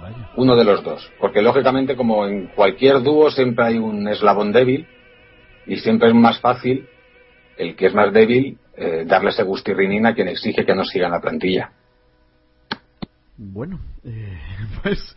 Vaya. 0.00 0.30
uno 0.36 0.56
de 0.56 0.64
los 0.64 0.82
dos. 0.82 1.10
Porque 1.20 1.42
lógicamente, 1.42 1.96
como 1.96 2.26
en 2.26 2.48
cualquier 2.48 3.02
dúo, 3.02 3.30
siempre 3.30 3.66
hay 3.66 3.78
un 3.78 4.08
eslabón 4.08 4.52
débil 4.52 4.86
y 5.66 5.76
siempre 5.76 6.08
es 6.08 6.14
más 6.14 6.40
fácil 6.40 6.88
el 7.56 7.76
que 7.76 7.86
es 7.86 7.94
más 7.94 8.12
débil 8.12 8.58
eh, 8.76 9.04
darle 9.06 9.30
ese 9.30 9.42
gustirrinín 9.42 10.06
a 10.06 10.14
quien 10.14 10.28
exige 10.28 10.64
que 10.64 10.74
no 10.74 10.84
siga 10.84 11.06
en 11.06 11.12
la 11.12 11.20
plantilla. 11.20 11.72
Bueno, 13.38 13.80
eh, 14.04 14.38
pues 14.82 15.16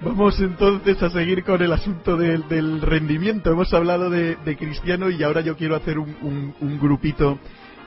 vamos 0.00 0.40
entonces 0.40 1.02
a 1.02 1.10
seguir 1.10 1.44
con 1.44 1.60
el 1.62 1.72
asunto 1.72 2.16
del, 2.16 2.48
del 2.48 2.80
rendimiento. 2.80 3.50
Hemos 3.50 3.72
hablado 3.74 4.08
de, 4.08 4.36
Cristiano 4.58 5.10
y 5.10 5.22
ahora 5.22 5.42
yo 5.42 5.56
quiero 5.56 5.76
hacer 5.76 5.98
un, 5.98 6.54
grupito 6.80 7.38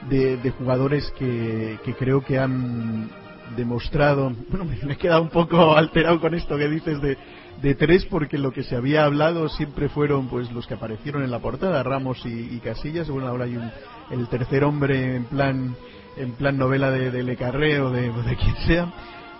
de, 0.09 0.53
jugadores 0.57 1.11
que, 1.17 1.79
creo 1.97 2.23
que 2.23 2.37
han 2.37 3.09
demostrado. 3.57 4.31
Bueno, 4.49 4.65
me, 4.65 4.93
he 4.93 4.97
quedado 4.97 5.23
un 5.23 5.29
poco 5.29 5.75
alterado 5.75 6.21
con 6.21 6.35
esto 6.35 6.57
que 6.57 6.69
dices 6.69 6.99
de, 7.01 7.75
tres, 7.75 8.05
porque 8.05 8.37
lo 8.37 8.51
que 8.51 8.63
se 8.63 8.75
había 8.75 9.05
hablado 9.05 9.49
siempre 9.49 9.89
fueron 9.89 10.27
pues 10.27 10.51
los 10.51 10.67
que 10.67 10.75
aparecieron 10.75 11.23
en 11.23 11.31
la 11.31 11.39
portada, 11.39 11.81
Ramos 11.81 12.23
y, 12.25 12.59
Casillas. 12.59 13.09
Bueno, 13.09 13.29
ahora 13.29 13.45
hay 13.45 13.57
un, 13.57 13.71
el 14.11 14.27
tercer 14.27 14.63
hombre 14.63 15.15
en 15.15 15.25
plan 15.25 15.75
en 16.17 16.31
plan 16.33 16.57
novela 16.57 16.91
de, 16.91 17.23
Le 17.23 17.35
Carré 17.35 17.81
o 17.81 17.89
de, 17.89 18.11
de 18.11 18.35
quien 18.35 18.55
sea. 18.67 18.93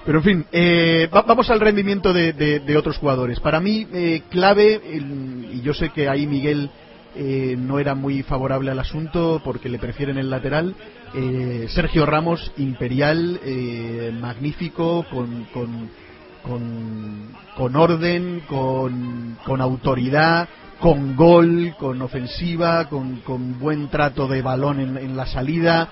Pero 0.06 0.20
en 0.20 0.24
fin, 0.24 0.45
eh, 0.51 1.10
va- 1.14 1.24
vamos 1.24 1.49
al 1.49 1.60
rendimiento 1.60 2.14
de, 2.14 2.34
de- 2.34 2.60
otros 2.78 2.97
jugadores. 2.97 3.39
Para 3.39 3.60
mí, 3.60 3.88
eh, 3.91 4.22
clave, 4.30 4.80
y 5.51 5.62
yo 5.62 5.74
sé 5.74 5.89
que 5.89 6.08
ahí 6.08 6.28
Miguel 6.28 6.70
eh, 7.16 7.56
no 7.58 7.80
era 7.80 7.95
muy 7.95 8.22
favorable 8.24 8.70
al 8.72 8.80
asunto 8.80 9.41
porque 9.43 9.70
le 9.70 9.80
prefieren 9.80 10.18
el 10.18 10.30
lateral. 10.30 10.76
eh, 11.16 11.68
Sergio 11.70 12.06
Ramos, 12.06 12.51
imperial, 12.58 13.39
eh, 13.43 14.12
magnífico, 14.20 15.06
con, 15.10 15.45
con, 15.53 15.89
con, 16.43 17.30
con 17.56 17.76
orden, 17.76 18.41
con, 18.47 19.38
con 19.45 19.62
autoridad, 19.62 20.47
con 20.80 21.16
gol, 21.16 21.74
con 21.80 22.01
ofensiva, 22.01 22.89
con, 22.89 23.22
con 23.22 23.58
buen 23.60 23.88
trato 23.89 24.28
de 24.28 24.41
balón 24.41 24.80
en 24.97 25.16
la 25.18 25.26
salida, 25.26 25.88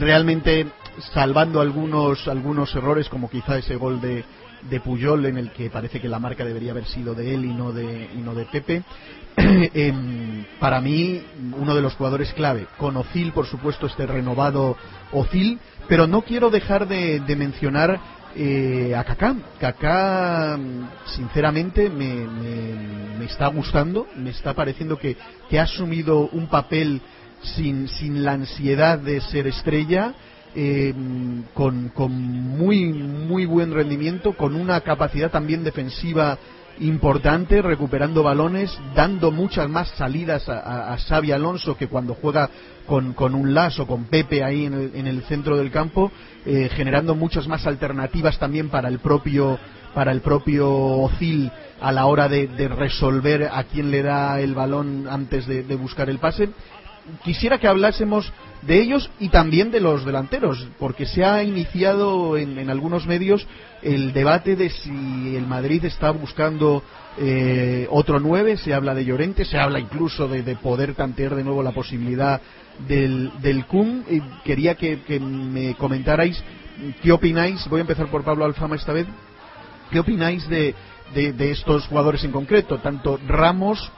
realmente 0.00 0.66
salvando 1.12 1.60
algunos, 1.60 2.26
algunos 2.28 2.74
errores 2.74 3.08
como 3.08 3.30
quizá 3.30 3.58
ese 3.58 3.76
gol 3.76 4.00
de, 4.00 4.24
de 4.68 4.80
Puyol 4.80 5.26
en 5.26 5.38
el 5.38 5.50
que 5.52 5.70
parece 5.70 6.00
que 6.00 6.08
la 6.08 6.18
marca 6.18 6.44
debería 6.44 6.72
haber 6.72 6.84
sido 6.86 7.14
de 7.14 7.34
él 7.34 7.44
y 7.44 7.52
no 7.54 7.72
de, 7.72 8.10
y 8.14 8.18
no 8.18 8.34
de 8.34 8.44
Pepe. 8.46 8.82
Em, 9.36 10.44
para 10.60 10.80
mí, 10.80 11.22
uno 11.58 11.74
de 11.74 11.80
los 11.82 11.94
jugadores 11.94 12.32
clave. 12.34 12.66
Con 12.76 12.96
Ozil, 12.96 13.32
por 13.32 13.46
supuesto, 13.46 13.86
este 13.86 14.06
renovado 14.06 14.76
Ozil, 15.12 15.58
pero 15.88 16.06
no 16.06 16.22
quiero 16.22 16.50
dejar 16.50 16.86
de, 16.86 17.20
de 17.20 17.36
mencionar 17.36 17.98
eh, 18.36 18.94
a 18.94 19.04
Kaká. 19.04 19.34
Kaká, 19.58 20.58
sinceramente, 21.06 21.88
me, 21.88 22.14
me- 22.26 23.18
me 23.18 23.24
está 23.24 23.46
gustando, 23.48 24.06
me 24.16 24.30
está 24.30 24.52
pareciendo 24.54 24.98
que, 24.98 25.16
que 25.48 25.58
ha 25.58 25.62
asumido 25.64 26.28
un 26.32 26.46
papel 26.48 27.00
sin, 27.42 27.88
sin 27.88 28.24
la 28.24 28.32
ansiedad 28.32 28.98
de 28.98 29.20
ser 29.22 29.46
estrella, 29.46 30.14
eh, 30.54 30.94
con, 31.54 31.90
muy, 32.12 32.92
muy 32.92 33.46
buen 33.46 33.72
rendimiento, 33.72 34.36
con 34.36 34.54
una 34.54 34.80
capacidad 34.82 35.30
también 35.30 35.64
defensiva 35.64 36.38
importante, 36.80 37.62
recuperando 37.62 38.22
balones, 38.22 38.76
dando 38.94 39.30
muchas 39.30 39.68
más 39.68 39.88
salidas 39.90 40.48
a, 40.48 40.92
a, 40.92 40.96
Xavi 40.96 41.32
Alonso 41.32 41.76
que 41.76 41.88
cuando 41.88 42.14
juega 42.14 42.50
con, 42.86 43.12
con 43.12 43.34
un 43.34 43.54
lazo, 43.54 43.86
con 43.86 44.04
Pepe 44.04 44.42
ahí 44.42 44.66
en 44.66 44.74
el, 44.74 44.90
en 44.94 45.06
el 45.06 45.22
centro 45.22 45.56
del 45.56 45.70
campo, 45.70 46.10
eh, 46.44 46.68
generando 46.74 47.14
muchas 47.14 47.46
más 47.46 47.66
alternativas 47.66 48.38
también 48.38 48.68
para 48.68 48.88
el 48.88 48.98
propio 48.98 49.58
para 49.94 50.10
el 50.10 50.22
propio 50.22 50.70
Ozil 50.70 51.52
a 51.78 51.92
la 51.92 52.06
hora 52.06 52.26
de, 52.26 52.46
resolver 52.68 53.50
a 53.52 53.62
quién 53.64 53.90
le 53.90 54.02
da 54.02 54.40
el 54.40 54.54
balón 54.54 55.06
antes 55.06 55.46
de 55.46 55.76
buscar 55.76 56.08
el 56.08 56.18
pase 56.18 56.48
quisiera 57.24 57.58
que 57.58 57.68
hablásemos 57.68 58.32
de 58.62 58.80
ellos 58.80 59.10
y 59.18 59.28
también 59.28 59.70
de 59.70 59.80
los 59.80 60.04
delanteros, 60.04 60.68
porque 60.78 61.06
se 61.06 61.24
ha 61.24 61.42
iniciado 61.42 62.36
en, 62.36 62.70
algunos 62.70 63.06
medios 63.06 63.46
el 63.82 64.12
debate 64.12 64.54
de 64.54 64.70
si 64.70 65.36
el 65.36 65.46
Madrid 65.46 65.84
está 65.84 66.10
buscando 66.10 66.82
eh, 67.18 67.88
otro 67.90 68.20
9, 68.20 68.56
se 68.56 68.72
habla 68.72 68.94
de 68.94 69.04
Llorente, 69.04 69.44
se 69.44 69.58
habla 69.58 69.80
incluso 69.80 70.28
de, 70.28 70.42
de 70.42 70.54
poder 70.56 70.94
tantear 70.94 71.34
de 71.34 71.44
nuevo 71.44 71.62
la 71.62 71.72
posibilidad 71.72 72.40
del, 72.86 73.32
del. 73.40 73.64
Y 74.08 74.20
quería 74.44 74.76
que, 74.76 75.20
me 75.20 75.74
comentarais 75.74 76.42
qué 77.02 77.12
opináis, 77.12 77.66
voy 77.68 77.78
a 77.78 77.82
empezar 77.82 78.06
por 78.06 78.22
Pablo 78.22 78.44
Alfama 78.44 78.76
esta 78.76 78.92
vez, 78.92 79.06
qué 79.90 79.98
opináis 79.98 80.48
de, 80.48 80.74
de, 81.14 81.50
estos 81.50 81.86
jugadores 81.86 82.24
en 82.24 82.32
concreto, 82.32 82.78
tanto 82.78 83.18
Ramos, 83.26 83.90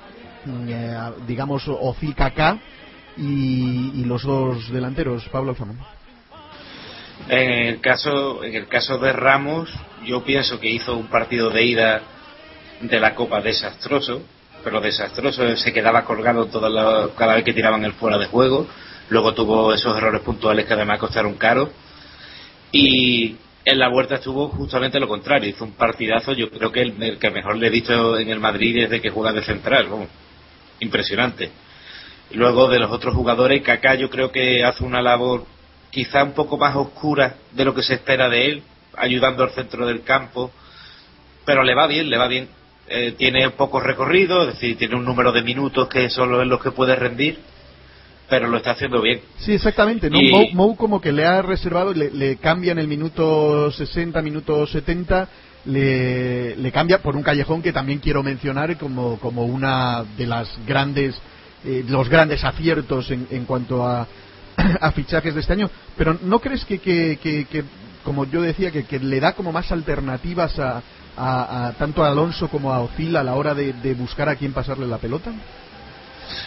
eh, 0.69 0.99
digamos, 1.27 1.71
Kaká, 2.17 2.59
y, 3.17 4.05
los 4.05 4.23
dos 4.23 4.71
delanteros, 4.71 5.29
Pablo 5.29 5.51
Alfama. 5.51 5.75
En 7.29 7.51
el 7.69 7.81
caso, 7.81 8.45
en 8.45 8.55
el 8.55 8.67
caso 8.69 8.99
de 8.99 9.13
Ramos, 9.13 9.71
yo 10.05 10.23
pienso 10.25 10.61
que 10.61 10.69
hizo 10.69 10.97
un 10.97 11.07
partido 11.07 11.51
de 11.51 11.65
ida 11.65 12.03
de 12.81 13.01
la 13.01 13.15
Copa 13.15 13.41
desastroso, 13.41 14.23
pero 14.63 14.81
desastroso, 14.81 15.57
se 15.57 15.73
quedaba 15.73 16.05
colgado 16.05 16.47
toda 16.47 16.69
la- 16.69 17.09
cada 17.17 17.35
vez 17.35 17.45
que 17.45 17.55
tiraban 17.55 17.85
el 17.85 17.93
fuera 17.93 18.19
de 18.19 18.27
juego, 18.27 18.67
luego 19.09 19.33
tuvo 19.33 19.73
esos 19.73 19.97
errores 19.97 20.23
puntuales 20.23 20.67
que 20.67 20.75
además 20.75 20.99
costaron 20.99 21.35
caro, 21.35 21.71
y 22.73 23.37
en 23.65 23.79
la 23.79 23.89
vuelta 23.89 24.17
estuvo 24.17 24.49
justamente 24.49 25.01
lo 25.01 25.09
contrario, 25.09 25.49
hizo 25.49 25.65
un 25.65 25.73
partidazo, 25.73 26.33
yo 26.33 26.51
creo 26.51 26.71
que 26.71 26.83
el, 26.83 27.19
que 27.19 27.31
mejor 27.31 27.57
le 27.57 27.69
he 27.69 27.71
visto 27.71 28.19
en 28.19 28.29
el 28.29 28.41
Madrid 28.41 28.83
desde 28.83 29.01
que 29.01 29.11
juega 29.11 29.33
de 29.33 29.43
central, 29.43 29.87
vamos. 29.89 30.09
impresionante. 30.81 31.51
Luego 32.33 32.69
de 32.69 32.79
los 32.79 32.91
otros 32.91 33.15
jugadores, 33.15 33.63
Kaká 33.63 33.95
yo 33.95 34.11
creo 34.11 34.33
que 34.33 34.65
hace 34.65 34.85
una 34.85 35.03
labor 35.03 35.45
quizá 35.91 36.25
un 36.25 36.33
poco 36.33 36.59
más 36.59 36.75
oscura 36.75 37.37
de 37.53 37.65
lo 37.65 37.75
que 37.75 37.83
se 37.83 37.95
espera 37.95 38.29
de 38.29 38.47
él, 38.47 38.63
ayudando 38.97 39.45
al 39.45 39.51
centro 39.51 39.87
del 39.87 40.03
campo, 40.03 40.51
pero 41.45 41.63
le 41.63 41.75
va 41.75 41.87
bien, 41.87 42.11
le 42.11 42.19
va 42.19 42.27
bien. 42.27 42.49
Eh, 42.87 43.15
tiene 43.17 43.49
poco 43.51 43.81
recorrido, 43.81 44.43
es 44.43 44.55
decir, 44.55 44.77
tiene 44.77 44.97
un 44.97 45.05
número 45.05 45.33
de 45.33 45.43
minutos 45.43 45.89
que 45.89 46.11
solo 46.11 46.43
es 46.43 46.49
los 46.49 46.63
que 46.63 46.71
puede 46.71 46.97
rendir, 46.97 47.39
pero 48.29 48.49
lo 48.49 48.59
está 48.59 48.73
haciendo 48.73 49.01
bien. 49.01 49.21
Sí, 49.39 49.55
exactamente. 49.55 50.11
¿no? 50.11 50.19
Mou, 50.53 50.77
como 50.77 51.01
que 51.01 51.13
le 51.13 51.25
ha 51.25 51.41
reservado, 51.43 51.95
le, 51.95 52.11
le 52.11 52.37
cambia 52.37 52.73
en 52.73 52.79
el 52.79 52.89
minuto 52.89 53.71
60, 53.71 54.21
minuto 54.21 54.67
70, 54.67 55.29
le, 55.67 56.57
le, 56.57 56.73
cambia 56.73 56.99
por 56.99 57.17
un 57.17 57.23
callejón 57.23 57.63
que 57.63 57.73
también 57.73 58.01
quiero 58.01 58.23
mencionar 58.23 58.77
como, 58.77 59.19
como 59.19 59.45
una 59.45 60.05
de 60.17 60.27
las 60.27 60.49
grandes, 60.67 61.15
eh, 61.65 61.85
los 61.89 62.09
grandes 62.09 62.45
aciertos 62.45 63.11
en, 63.11 63.27
en 63.31 63.45
cuanto 63.45 63.87
a, 63.87 64.07
a, 64.81 64.93
fichajes 64.93 65.35
de 65.35 65.41
este 65.41 65.53
año. 65.53 65.71
Pero 65.97 66.19
¿no 66.23 66.41
crees 66.41 66.65
que, 66.65 66.79
que, 66.79 67.19
que, 67.19 67.65
como 68.05 68.25
yo 68.27 68.43
decía, 68.43 68.71
que, 68.71 68.85
que, 68.85 68.99
le 68.99 69.21
da 69.21 69.33
como 69.33 69.53
más 69.53 69.71
alternativas 69.73 70.59
a, 70.59 70.83
a, 71.17 71.73
tanto 71.79 72.05
a 72.05 72.09
Alonso 72.09 72.49
como 72.49 72.73
a 72.73 72.81
Ozil 72.81 73.17
a 73.17 73.23
la 73.23 73.35
hora 73.35 73.55
de, 73.55 73.73
de 73.73 73.95
buscar 73.95 74.29
a 74.29 74.37
quién 74.37 74.53
pasarle 74.53 74.87
la 74.87 74.99
pelota? 74.99 75.33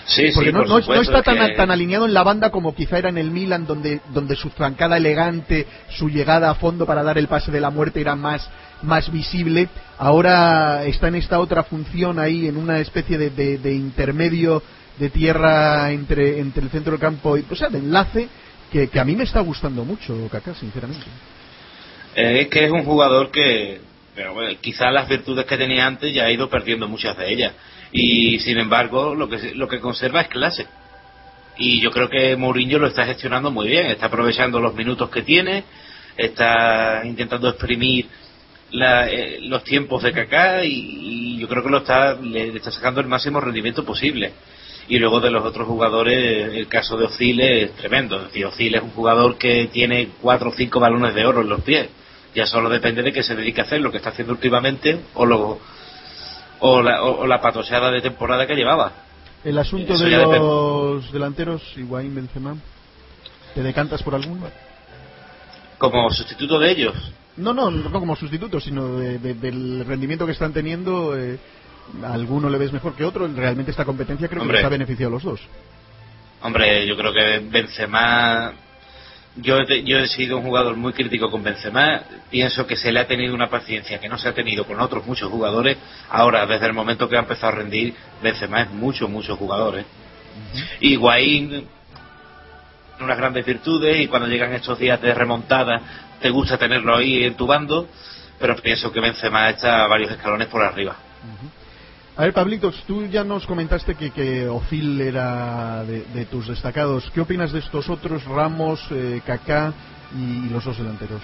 Sí, 0.06 0.32
Porque 0.34 0.52
no, 0.52 0.64
no, 0.64 0.78
está 0.80 1.22
tan, 1.22 1.56
tan, 1.56 1.72
alineado 1.72 2.06
en 2.06 2.14
la 2.14 2.24
banda 2.24 2.50
como 2.50 2.74
quizá 2.74 2.98
era 2.98 3.10
en 3.10 3.18
el 3.18 3.32
Milan, 3.32 3.66
donde, 3.66 4.02
donde 4.14 4.36
su 4.36 4.50
francada 4.50 4.98
elegante, 4.98 5.68
su 5.90 6.10
llegada 6.10 6.50
a 6.50 6.56
fondo 6.56 6.86
para 6.86 7.04
dar 7.04 7.18
el 7.18 7.28
pase 7.28 7.52
de 7.52 7.62
la 7.62 7.70
muerte 7.70 8.02
era 8.02 8.16
más, 8.16 8.50
más 8.82 9.12
visible. 9.12 9.70
Ahora 9.98 10.86
está 10.86 11.10
en 11.10 11.16
esta 11.16 11.40
otra 11.40 11.64
función 11.64 12.20
ahí, 12.20 12.48
en 12.48 12.58
una 12.58 12.80
especie 12.80 13.18
de, 13.18 13.58
de, 13.58 13.74
intermedio 13.74 14.64
de 15.00 15.10
tierra 15.10 15.92
entre, 15.92 16.40
entre 16.40 16.64
el 16.64 16.70
centro 16.70 16.92
del 16.92 17.02
campo 17.02 17.38
y, 17.38 17.46
o 17.50 17.56
sea, 17.56 17.70
de 17.70 17.80
enlace, 17.80 18.28
que, 18.72 18.90
que 18.90 19.00
a 19.00 19.06
mí 19.06 19.16
me 19.16 19.24
está 19.24 19.42
gustando 19.42 19.86
mucho, 19.86 20.16
Kaká, 20.30 20.54
sinceramente. 20.56 21.06
Eh, 22.16 22.42
es 22.42 22.48
que 22.48 22.66
es 22.66 22.72
un 22.72 22.84
jugador 22.84 23.32
que, 23.32 23.80
pero 24.16 24.36
quizás 24.60 24.92
las 24.92 25.08
virtudes 25.08 25.46
que 25.46 25.58
tenía 25.58 25.86
antes 25.86 26.14
ya 26.14 26.26
ha 26.26 26.32
ido 26.32 26.50
perdiendo 26.50 26.88
muchas 26.88 27.18
de 27.18 27.32
ellas. 27.32 27.54
Y 27.92 28.40
sin 28.40 28.58
embargo 28.58 29.16
lo 29.16 29.30
que 29.30 29.56
lo 29.56 29.68
que 29.68 29.80
conserva 29.80 30.22
es 30.22 30.28
clase. 30.28 30.66
Y 31.58 31.80
yo 31.80 31.92
creo 31.92 32.10
que 32.10 32.36
Mourinho 32.36 32.80
lo 32.80 32.88
está 32.88 33.06
gestionando 33.06 33.50
muy 33.52 33.68
bien. 33.68 33.88
Está 33.88 34.08
aprovechando 34.08 34.60
los 34.60 34.76
minutos 34.76 35.10
que 35.10 35.22
tiene 35.22 35.64
está 36.18 37.04
intentando 37.06 37.48
exprimir 37.48 38.08
eh, 38.72 39.38
los 39.44 39.64
tiempos 39.64 40.04
de 40.04 40.12
Kaká 40.12 40.66
y, 40.66 41.38
yo 41.38 41.48
creo 41.48 41.64
que 41.64 41.70
lo 41.70 41.78
está 41.78 42.16
le, 42.16 42.48
está 42.58 42.72
sacando 42.72 43.00
el 43.00 43.08
máximo 43.08 43.40
rendimiento 43.40 43.86
posible 43.86 44.34
y 44.88 45.00
luego 45.00 45.20
de 45.20 45.32
los 45.32 45.44
otros 45.44 45.68
jugadores 45.68 46.54
el 46.54 46.68
caso 46.68 46.98
de 46.98 47.06
Ozil 47.06 47.42
es 47.42 47.72
tremendo 47.74 48.18
es 48.18 48.24
decir 48.26 48.46
Ozil 48.46 48.76
es 48.76 48.82
un 48.82 48.92
jugador 48.92 49.38
que 49.38 49.68
tiene 49.68 50.10
cuatro 50.22 50.50
o 50.50 50.54
cinco 50.54 50.80
balones 50.80 51.14
de 51.14 51.26
oro 51.26 51.42
en 51.42 51.50
los 51.50 51.62
pies 51.62 51.90
ya 52.36 52.46
solo 52.46 52.70
depende 52.70 53.02
de 53.02 53.12
que 53.12 53.24
se 53.24 53.36
dedique 53.36 53.62
a 53.62 53.64
hacer 53.64 53.82
lo 53.82 53.92
que 53.92 53.98
está 53.98 54.10
haciendo 54.10 54.34
últimamente 54.34 55.00
o 55.16 55.26
lo 55.26 55.60
o 56.60 56.82
la, 56.82 57.04
o, 57.04 57.28
la 57.28 57.42
patoseada 57.42 57.92
de 57.92 58.02
temporada 58.02 58.48
que 58.48 58.56
llevaba. 58.56 58.92
El 59.44 59.58
asunto 59.58 59.98
de 59.98 60.10
los 60.10 61.12
delanteros, 61.12 61.62
Higuaín, 61.78 62.16
Benzema, 62.16 62.56
¿te 63.54 63.64
decantas 63.64 64.04
por 64.04 64.16
alguno? 64.16 64.48
¿Como 65.78 66.10
sustituto 66.12 66.60
de 66.60 66.72
ellos? 66.72 66.96
No, 67.38 67.54
no, 67.54 67.70
no 67.70 68.00
como 68.00 68.16
sustituto, 68.16 68.60
sino 68.60 68.98
del 68.98 69.86
rendimiento 69.86 70.26
que 70.26 70.32
están 70.32 70.54
teniendo. 70.54 71.16
Eh, 71.16 71.38
alguno 72.04 72.50
le 72.50 72.58
ves 72.58 72.72
mejor 72.72 72.96
que 72.96 73.04
otro. 73.04 73.28
Realmente 73.28 73.72
esta 73.72 73.86
competencia 73.86 74.28
creo 74.28 74.46
que 74.46 74.54
les 74.54 74.66
ha 74.66 74.70
beneficiado 74.70 75.10
a 75.10 75.14
los 75.14 75.24
dos. 75.24 75.42
Hombre, 76.42 76.86
yo 76.86 76.96
creo 76.96 77.14
que 77.14 77.40
Benzema 77.40 78.54
yo, 79.40 79.62
yo 79.64 80.00
he 80.00 80.08
sido 80.08 80.38
un 80.38 80.44
jugador 80.44 80.76
muy 80.76 80.94
crítico 80.94 81.30
con 81.30 81.44
Benzema. 81.44 82.02
Pienso 82.30 82.66
que 82.66 82.76
se 82.76 82.92
le 82.92 83.00
ha 83.00 83.08
tenido 83.08 83.36
una 83.36 83.50
paciencia 83.50 84.00
que 84.00 84.10
no 84.10 84.18
se 84.18 84.30
ha 84.30 84.34
tenido 84.34 84.66
con 84.66 84.80
otros 84.80 85.06
muchos 85.06 85.30
jugadores. 85.30 85.78
Ahora, 86.10 86.46
desde 86.46 86.66
el 86.66 86.74
momento 86.74 87.08
que 87.08 87.18
ha 87.18 87.20
empezado 87.20 87.54
a 87.54 87.56
rendir, 87.58 87.94
Benzema 88.22 88.64
es 88.64 88.72
mucho, 88.72 89.08
muchos 89.08 89.38
jugadores. 89.38 89.86
Y 90.80 90.96
Guaín, 90.96 91.68
unas 93.00 93.18
grandes 93.18 93.46
virtudes, 93.46 94.02
y 94.02 94.08
cuando 94.08 94.28
llegan 94.28 94.54
estos 94.54 94.80
días 94.80 95.00
de 95.02 95.14
remontada, 95.14 95.82
te 96.20 96.30
gusta 96.30 96.58
tenerlo 96.58 96.96
ahí 96.96 97.24
en 97.24 97.36
tu 97.36 97.46
bando. 97.46 97.88
Pero 98.40 98.56
pienso 98.56 98.92
que 98.92 99.00
Benzema 99.00 99.50
está 99.50 99.86
varios 99.88 100.12
escalones 100.12 100.48
por 100.48 100.64
arriba. 100.64 100.96
A 102.18 102.24
ver, 102.24 102.34
Pablitos, 102.34 102.84
tú 102.88 103.06
ya 103.06 103.24
nos 103.24 103.46
comentaste 103.46 103.94
que, 103.94 104.10
que 104.10 104.48
Ofil 104.48 105.00
era 105.02 105.84
de, 105.84 106.26
tus 106.26 106.48
destacados. 106.48 107.08
¿Qué 107.14 107.22
opinas 107.22 107.52
de 107.52 107.60
estos 107.60 107.88
otros, 107.92 108.26
Ramos, 108.26 108.84
eh, 108.90 109.22
Kaká 109.24 109.72
y 110.16 110.50
los 110.50 110.66
dos 110.66 110.80
delanteros? 110.80 111.22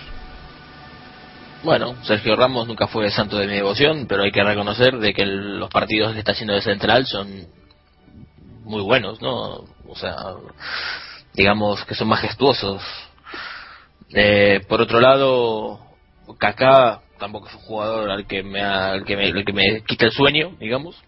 Bueno, 1.63 1.95
Sergio 2.03 2.35
Ramos 2.35 2.67
nunca 2.67 2.85
fue 2.85 3.09
santo 3.09 3.39
de 3.39 3.47
mi 3.47 3.53
devoción, 3.53 4.05
pero 4.07 4.21
hay 4.21 4.31
que 4.31 4.43
reconocer 4.43 4.99
de 4.99 5.15
que 5.15 5.25
los 5.25 5.71
partidos 5.71 6.13
que 6.13 6.19
está 6.19 6.33
haciendo 6.33 6.53
de 6.53 6.61
central 6.61 7.07
son 7.07 7.47
muy 8.63 8.83
buenos, 8.83 9.19
¿no? 9.19 9.65
O 9.87 9.95
sea, 9.95 10.15
digamos 11.33 11.83
que 11.85 11.95
son 11.95 12.07
majestuosos. 12.07 12.83
Eh, 14.11 14.61
por 14.67 14.79
otro 14.79 14.99
lado, 14.99 15.79
Kaká 16.37 17.02
tampoco 17.23 17.47
es 17.47 17.55
un 17.55 17.61
jugador 17.61 18.11
al 18.11 18.27
que 18.27 18.43
me, 18.43 18.61
al 18.61 19.05
que 19.05 19.15
me, 19.15 19.45
que 19.45 19.53
me 19.53 19.81
quita 19.87 20.05
el 20.07 20.11
sueño, 20.11 20.57
digamos. 20.59 21.01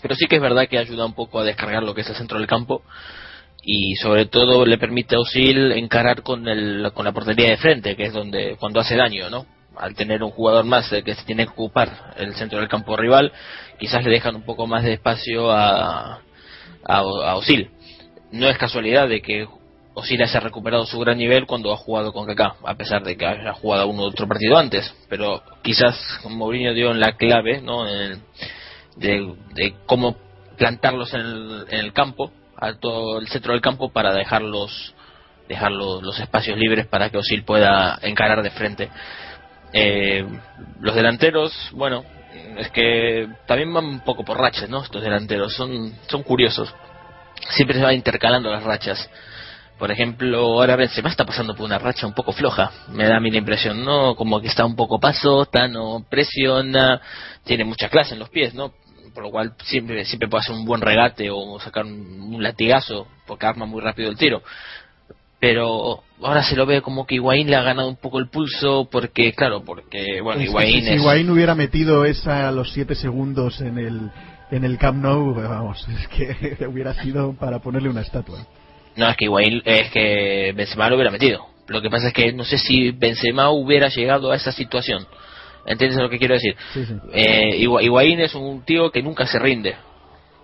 Pero 0.00 0.14
sí 0.14 0.28
que 0.28 0.36
es 0.36 0.42
verdad 0.42 0.68
que 0.68 0.78
ayuda 0.78 1.04
un 1.04 1.14
poco 1.14 1.40
a 1.40 1.44
descargar 1.44 1.82
lo 1.82 1.92
que 1.92 2.02
es 2.02 2.08
el 2.08 2.14
centro 2.14 2.38
del 2.38 2.46
campo 2.46 2.82
y 3.64 3.96
sobre 3.96 4.26
todo 4.26 4.64
le 4.64 4.78
permite 4.78 5.16
a 5.16 5.18
Osil 5.18 5.72
encarar 5.72 6.22
con, 6.22 6.46
el, 6.46 6.92
con 6.94 7.04
la 7.04 7.10
portería 7.10 7.50
de 7.50 7.56
frente, 7.56 7.96
que 7.96 8.04
es 8.04 8.12
donde 8.12 8.56
cuando 8.60 8.78
hace 8.78 8.94
daño, 8.94 9.28
¿no? 9.28 9.44
Al 9.76 9.96
tener 9.96 10.22
un 10.22 10.30
jugador 10.30 10.64
más 10.66 10.88
que 10.88 11.14
se 11.16 11.24
tiene 11.24 11.46
que 11.46 11.52
ocupar 11.52 12.14
el 12.16 12.34
centro 12.36 12.60
del 12.60 12.68
campo 12.68 12.96
rival, 12.96 13.32
quizás 13.80 14.04
le 14.04 14.10
dejan 14.10 14.36
un 14.36 14.44
poco 14.44 14.68
más 14.68 14.84
de 14.84 14.92
espacio 14.92 15.50
a, 15.50 16.20
a, 16.84 16.98
a 16.98 17.34
Osil. 17.34 17.70
No 18.30 18.48
es 18.48 18.56
casualidad 18.56 19.08
de 19.08 19.20
que 19.20 19.48
Osiris 19.94 20.30
se 20.30 20.38
ha 20.38 20.40
recuperado 20.40 20.84
su 20.86 20.98
gran 20.98 21.18
nivel 21.18 21.46
cuando 21.46 21.72
ha 21.72 21.76
jugado 21.76 22.12
con 22.12 22.26
Kaká, 22.26 22.56
a 22.64 22.74
pesar 22.74 23.04
de 23.04 23.16
que 23.16 23.26
haya 23.26 23.52
jugado 23.52 23.86
uno 23.86 24.02
otro 24.02 24.26
partido 24.26 24.56
antes. 24.56 24.92
Pero 25.08 25.42
quizás 25.62 25.96
Mourinho 26.28 26.74
dio 26.74 26.90
en 26.90 27.00
la 27.00 27.16
clave 27.16 27.60
¿no? 27.60 27.84
de, 28.96 29.74
cómo 29.86 30.16
plantarlos 30.58 31.14
en 31.14 31.64
el, 31.70 31.92
campo, 31.92 32.32
a 32.56 32.74
todo 32.74 33.18
el 33.18 33.28
centro 33.28 33.52
del 33.52 33.60
campo, 33.60 33.90
para 33.90 34.12
dejarlos 34.12 34.94
dejar 35.48 35.72
los, 35.72 36.18
espacios 36.18 36.58
libres 36.58 36.86
para 36.86 37.10
que 37.10 37.18
Osil 37.18 37.44
pueda 37.44 37.98
encarar 38.02 38.42
de 38.42 38.50
frente. 38.50 38.88
Eh, 39.72 40.24
los 40.80 40.94
delanteros, 40.94 41.52
bueno, 41.72 42.04
es 42.58 42.68
que 42.70 43.28
también 43.46 43.72
van 43.72 43.84
un 43.84 44.00
poco 44.00 44.24
por 44.24 44.38
rachas, 44.38 44.68
¿no? 44.68 44.82
Estos 44.82 45.02
delanteros 45.02 45.54
son, 45.54 45.94
son 46.08 46.22
curiosos. 46.22 46.74
Siempre 47.50 47.78
se 47.78 47.84
van 47.84 47.94
intercalando 47.94 48.50
las 48.50 48.62
rachas. 48.62 49.08
Por 49.78 49.90
ejemplo, 49.90 50.38
ahora 50.38 50.76
Benzema 50.76 51.10
está 51.10 51.24
pasando 51.24 51.54
por 51.56 51.66
una 51.66 51.78
racha 51.78 52.06
un 52.06 52.14
poco 52.14 52.32
floja, 52.32 52.70
me 52.92 53.08
da 53.08 53.16
a 53.16 53.20
mí 53.20 53.30
la 53.30 53.38
impresión, 53.38 53.84
¿no? 53.84 54.14
Como 54.14 54.40
que 54.40 54.46
está 54.46 54.64
un 54.64 54.76
poco 54.76 55.00
paso, 55.00 55.42
está, 55.42 55.66
no 55.66 56.04
presiona, 56.08 57.00
tiene 57.44 57.64
mucha 57.64 57.88
clase 57.88 58.14
en 58.14 58.20
los 58.20 58.28
pies, 58.28 58.54
¿no? 58.54 58.72
Por 59.12 59.24
lo 59.24 59.30
cual 59.30 59.54
siempre, 59.64 60.04
siempre 60.04 60.28
puede 60.28 60.42
hacer 60.42 60.54
un 60.54 60.64
buen 60.64 60.80
regate 60.80 61.28
o 61.30 61.58
sacar 61.58 61.84
un, 61.84 62.42
latigazo, 62.42 63.08
porque 63.26 63.46
arma 63.46 63.66
muy 63.66 63.80
rápido 63.80 64.10
el 64.10 64.16
tiro. 64.16 64.42
Pero 65.40 66.02
ahora 66.22 66.42
se 66.44 66.56
lo 66.56 66.66
ve 66.66 66.80
como 66.80 67.04
que 67.04 67.16
Higuaín 67.16 67.50
le 67.50 67.56
ha 67.56 67.62
ganado 67.62 67.88
un 67.88 67.96
poco 67.96 68.20
el 68.20 68.28
pulso, 68.28 68.88
porque, 68.90 69.32
claro, 69.32 69.64
porque, 69.64 70.20
bueno, 70.22 70.40
Higuaín 70.40 70.84
Si 70.84 70.92
Higuaín 70.94 71.30
hubiera 71.30 71.54
metido 71.54 72.04
esa 72.04 72.48
a 72.48 72.52
los 72.52 72.72
7 72.72 72.94
segundos 72.94 73.60
en 73.60 73.78
el, 73.78 74.10
en 74.52 74.64
el 74.64 74.78
Camp 74.78 75.02
Nou, 75.02 75.34
vamos, 75.34 75.84
es 76.00 76.08
que 76.08 76.64
hubiera 76.66 76.94
sido 77.02 77.34
para 77.34 77.58
ponerle 77.58 77.88
una 77.88 78.02
estatua. 78.02 78.46
No, 78.96 79.08
es 79.08 79.16
que 79.16 79.24
Higuaín, 79.24 79.62
es 79.64 79.90
que 79.90 80.52
Benzema 80.54 80.88
lo 80.88 80.96
hubiera 80.96 81.10
metido. 81.10 81.46
Lo 81.66 81.80
que 81.80 81.90
pasa 81.90 82.08
es 82.08 82.12
que 82.12 82.32
no 82.32 82.44
sé 82.44 82.58
si 82.58 82.90
Benzema 82.90 83.50
hubiera 83.50 83.88
llegado 83.88 84.30
a 84.30 84.36
esa 84.36 84.52
situación. 84.52 85.06
¿Entiendes 85.66 85.98
lo 85.98 86.10
que 86.10 86.18
quiero 86.18 86.34
decir? 86.34 86.56
Sí, 86.72 86.84
sí. 86.84 86.94
Eh, 87.12 87.56
Higuaín 87.56 88.20
es 88.20 88.34
un 88.34 88.64
tío 88.64 88.90
que 88.90 89.02
nunca 89.02 89.26
se 89.26 89.38
rinde. 89.38 89.76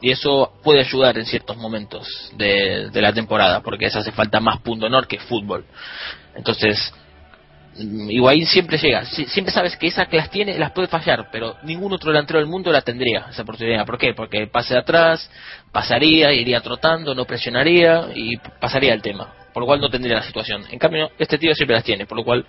Y 0.03 0.11
eso 0.11 0.53
puede 0.63 0.81
ayudar 0.81 1.19
en 1.19 1.27
ciertos 1.27 1.59
momentos 1.59 2.33
de, 2.37 2.89
de 2.91 3.03
la 3.03 3.13
temporada, 3.13 3.61
porque 3.61 3.85
eso 3.85 3.99
hace 3.99 4.13
falta 4.13 4.41
más 4.41 4.61
punto 4.63 4.87
honor 4.87 5.07
que 5.07 5.19
fútbol. 5.19 5.67
Entonces, 6.35 6.95
Higuaín 7.81 8.47
siempre 8.47 8.79
llega, 8.79 9.05
siempre 9.05 9.53
sabes 9.53 9.77
que 9.77 9.87
esa 9.87 10.07
que 10.07 10.17
las 10.17 10.31
tiene, 10.31 10.59
las 10.59 10.73
puede 10.73 10.89
fallar, 10.89 11.29
pero 11.33 11.57
ningún 11.63 11.93
otro 11.93 12.11
delantero 12.11 12.39
del 12.39 12.49
mundo 12.49 12.71
la 12.71 12.83
tendría, 12.83 13.27
esa 13.31 13.43
oportunidad. 13.43 13.87
¿Por 13.87 13.99
qué? 13.99 14.13
Porque 14.15 14.47
pase 14.47 14.75
de 14.75 14.81
atrás, 14.81 15.31
pasaría, 15.73 16.33
iría 16.33 16.61
trotando, 16.61 17.15
no 17.15 17.25
presionaría 17.25 18.09
y 18.15 18.37
pasaría 18.37 18.93
el 18.93 19.03
tema, 19.03 19.33
por 19.55 19.63
lo 19.63 19.67
cual 19.67 19.81
no 19.81 19.89
tendría 19.89 20.17
la 20.17 20.23
situación. 20.23 20.65
En 20.71 20.79
cambio, 20.79 21.11
este 21.19 21.39
tío 21.39 21.55
siempre 21.55 21.77
las 21.77 21.85
tiene, 21.85 22.07
por 22.07 22.19
lo 22.19 22.25
cual 22.25 22.45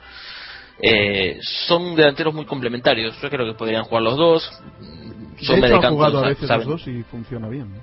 eh, 0.81 1.39
son 1.41 1.95
delanteros 1.95 2.33
muy 2.33 2.45
complementarios. 2.45 3.19
Yo 3.21 3.29
creo 3.29 3.45
que 3.45 3.57
podrían 3.57 3.83
jugar 3.83 4.03
los 4.03 4.17
dos. 4.17 4.51
Son 5.41 5.61
de 5.61 5.67
hecho, 5.67 5.81
jugado 5.89 6.25
a 6.25 6.29
veces 6.29 6.49
los 6.49 6.65
dos 6.65 6.87
y 6.87 7.03
funciona 7.03 7.47
bien. 7.47 7.73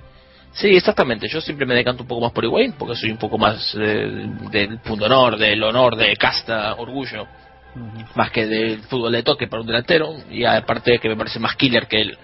Sí, 0.51 0.75
exactamente. 0.75 1.27
Yo 1.27 1.41
siempre 1.41 1.65
me 1.65 1.75
decanto 1.75 2.03
un 2.03 2.07
poco 2.07 2.21
más 2.21 2.31
por 2.31 2.43
Higuaín, 2.43 2.73
porque 2.73 2.95
soy 2.95 3.11
un 3.11 3.17
poco 3.17 3.37
más 3.37 3.75
eh, 3.79 4.27
del 4.51 4.79
punto 4.79 5.05
honor, 5.05 5.37
del 5.37 5.61
honor, 5.63 5.95
de 5.95 6.15
casta, 6.17 6.73
orgullo, 6.75 7.27
más 8.15 8.31
que 8.31 8.47
del 8.47 8.79
fútbol 8.83 9.11
de 9.11 9.23
toque 9.23 9.47
para 9.47 9.61
un 9.61 9.67
delantero, 9.67 10.13
y 10.29 10.45
aparte 10.45 10.99
que 10.99 11.09
me 11.09 11.15
parece 11.15 11.39
más 11.39 11.55
killer 11.55 11.87
que 11.87 12.01
el 12.01 12.17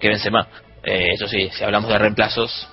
que 0.00 0.08
Benzema. 0.08 0.46
Eh, 0.82 1.12
eso 1.12 1.28
sí, 1.28 1.50
si 1.52 1.62
hablamos 1.62 1.90
de 1.90 1.98
reemplazos, 1.98 2.68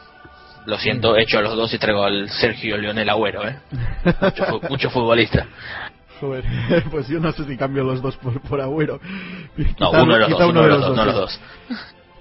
lo 0.65 0.77
siento, 0.77 1.17
echo 1.17 1.39
a 1.39 1.41
los 1.41 1.55
dos 1.55 1.73
y 1.73 1.77
traigo 1.77 2.03
al 2.03 2.29
Sergio 2.29 2.77
Leonel 2.77 3.09
Agüero, 3.09 3.47
¿eh? 3.47 3.59
mucho, 4.69 4.89
futbolista. 4.89 5.45
Joder, 6.19 6.43
pues 6.91 7.07
yo 7.07 7.19
no 7.19 7.31
sé 7.31 7.45
si 7.45 7.57
cambio 7.57 7.83
los 7.83 8.01
dos 8.01 8.17
por, 8.17 8.41
por 8.41 8.59
Agüero. 8.61 8.99
no, 9.79 9.91
uno 9.91 10.17
de 10.17 10.69
los 10.69 11.15
dos, 11.15 11.39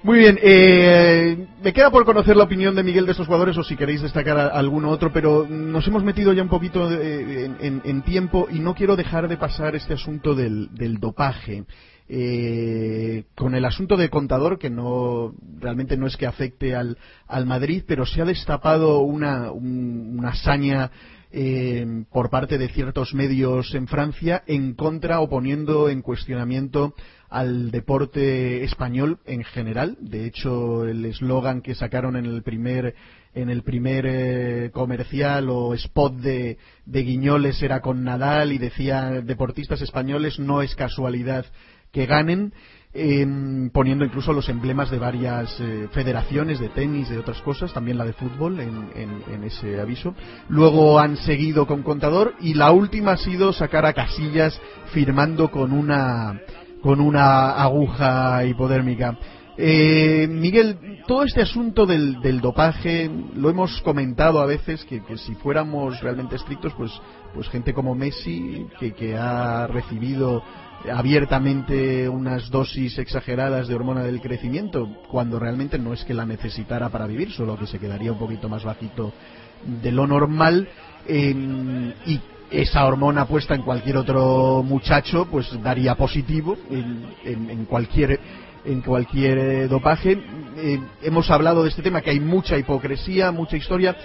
de. 0.07 0.11
Muy 0.11 0.19
bien, 0.19 0.39
eh, 0.43 1.47
me 1.63 1.73
queda 1.73 1.91
por 1.91 2.05
conocer 2.05 2.37
la 2.37 2.45
opinión 2.45 2.75
de 2.75 2.83
Miguel 2.83 3.07
de 3.07 3.13
estos 3.13 3.27
jugadores 3.27 3.57
o 3.57 3.65
si 3.65 3.77
queréis 3.77 4.03
destacar 4.03 4.39
alguno 4.39 4.91
otro, 4.91 5.13
pero 5.13 5.47
nos 5.49 5.87
hemos 5.87 6.05
metido 6.05 6.33
ya 6.33 6.43
un 6.43 6.49
poquito 6.49 6.91
en, 6.91 8.03
tiempo 8.03 8.47
y 8.51 8.61
no 8.61 8.75
quiero 8.75 8.97
dejar 8.97 9.29
de 9.29 9.37
pasar 9.37 9.75
este 9.75 9.95
asunto 9.95 10.35
del, 10.35 10.99
dopaje. 11.01 11.65
Eh, 12.09 13.25
con 13.35 13.57
el 13.57 13.65
asunto 13.65 13.97
de 13.97 14.09
contador, 14.11 14.61
que 14.61 14.71
no 14.71 15.35
realmente 15.59 15.97
no 15.97 16.07
es 16.07 16.17
que 16.17 16.27
afecte 16.27 16.77
al, 16.77 16.99
al 17.27 17.47
Madrid, 17.47 17.83
pero 17.85 18.07
se 18.07 18.23
ha 18.23 18.25
destapado 18.25 19.01
una, 19.01 19.51
una 19.51 20.29
hazaña 20.29 20.93
eh, 21.33 22.05
por 22.13 22.31
parte 22.31 22.57
de 22.57 22.69
ciertos 22.69 23.13
medios 23.13 23.75
en 23.75 23.89
Francia 23.89 24.45
en 24.47 24.75
contra 24.75 25.21
o 25.21 25.29
poniendo 25.29 25.89
en 25.89 26.01
cuestionamiento 26.01 26.95
al 27.37 27.71
deporte 27.71 28.65
español 28.65 29.19
en 29.27 29.45
general. 29.45 29.99
De 30.01 30.25
hecho, 30.25 30.85
el 30.85 31.05
eslogan 31.05 31.61
que 31.61 31.75
sacaron 31.75 32.17
en 32.17 32.25
el 32.25 32.43
primer 32.43 32.95
en 33.35 33.51
el 33.51 33.63
primer 33.63 34.07
eh, 34.09 34.71
comercial 34.73 35.51
o 35.51 35.75
spot 35.75 36.15
de, 36.15 36.57
de 36.87 37.03
Guiñoles 37.03 37.63
era 37.63 37.83
con 37.83 38.03
Nadal 38.03 38.53
y 38.53 38.59
decía 38.59 39.11
deportistas 39.23 39.83
españoles 39.83 40.39
no 40.39 40.63
es 40.63 40.75
casualidad 40.75 41.45
que 41.93 42.07
ganen. 42.07 42.55
Em, 42.99 43.69
poniendo 43.69 44.07
incluso 44.07 44.33
los 44.33 44.49
emblemas 44.49 44.91
de 44.91 44.99
varias 44.99 45.55
eh, 45.61 45.87
federaciones 45.93 46.59
de 46.59 46.71
tenis, 46.71 47.11
de 47.11 47.19
otras 47.19 47.43
cosas, 47.43 47.75
también 47.75 47.99
la 47.99 48.07
de 48.07 48.15
fútbol 48.15 48.59
en, 48.59 48.89
en, 48.97 49.45
ese 49.45 49.79
aviso. 49.79 50.15
Luego 50.49 50.99
han 50.99 51.19
seguido 51.19 51.67
con 51.67 51.83
contador 51.83 52.33
y 52.41 52.55
la 52.55 52.71
última 52.73 53.13
ha 53.13 53.17
sido 53.19 53.53
sacar 53.53 53.85
a 53.85 53.93
Casillas 53.93 54.59
firmando 54.95 55.51
con 55.51 55.73
una 55.73 56.41
con 56.87 57.01
una 57.01 57.51
aguja 57.61 58.45
hipodérmica. 58.45 59.19
Eh, 59.59 60.29
Miguel, 60.31 61.01
todo 61.09 61.25
este 61.25 61.43
asunto 61.43 61.85
del, 61.85 62.41
dopaje 62.41 63.11
lo 63.35 63.51
hemos 63.51 63.83
comentado 63.83 64.39
a 64.39 64.47
veces 64.47 64.85
que, 64.85 65.03
si 65.17 65.35
fuéramos 65.35 66.01
realmente 66.01 66.37
estrictos, 66.37 66.73
pues, 66.75 66.93
pues 67.35 67.49
gente 67.49 67.75
como 67.75 67.97
Messi, 67.97 68.69
que, 68.79 69.17
ha 69.17 69.67
recibido 69.67 70.45
abiertamente 70.95 72.09
unas 72.09 72.51
dosis 72.51 72.97
exageradas 72.99 73.67
de 73.67 73.75
hormona 73.75 74.05
del 74.05 74.21
crecimiento, 74.21 74.89
cuando 75.11 75.41
realmente 75.41 75.81
no 75.81 75.93
es 75.93 76.05
que 76.05 76.15
la 76.15 76.25
necesitara 76.25 76.89
para 76.91 77.09
vivir, 77.09 77.33
solo 77.33 77.59
que 77.59 77.67
se 77.67 77.81
quedaría 77.81 78.13
un 78.13 78.19
poquito 78.21 78.49
más 78.49 78.63
bajito 78.63 79.13
de 79.83 79.91
lo 79.91 80.07
normal. 80.07 80.69
Eh, 81.09 81.35
esa 82.61 82.85
hormona 82.87 83.27
puesta 83.27 83.55
en 83.55 83.63
cualquier 83.63 83.99
otro 83.99 84.63
muchacho 84.63 85.27
pues 85.31 85.47
daría 85.63 85.95
positivo 85.95 86.57
en, 86.71 87.67
cualquier 87.67 88.19
en 88.65 88.81
cualquier 88.81 89.39
eh, 89.39 89.69
dopaje 89.69 90.19
eh, 90.57 90.81
hemos 91.03 91.31
hablado 91.31 91.63
de 91.63 91.69
este 91.69 91.83
tema 91.83 92.01
que 92.01 92.11
hay 92.11 92.21
mucha 92.21 92.57
hipocresía 92.57 93.31
mucha 93.31 93.57
historia 93.57 93.97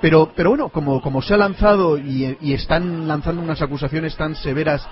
pero 0.00 0.32
pero 0.36 0.50
bueno 0.50 0.68
como 0.68 1.22
se 1.22 1.34
ha 1.34 1.36
lanzado 1.36 1.98
y, 1.98 2.52
están 2.52 3.08
lanzando 3.08 3.42
unas 3.42 3.60
acusaciones 3.60 4.16
tan 4.16 4.34
severas 4.36 4.86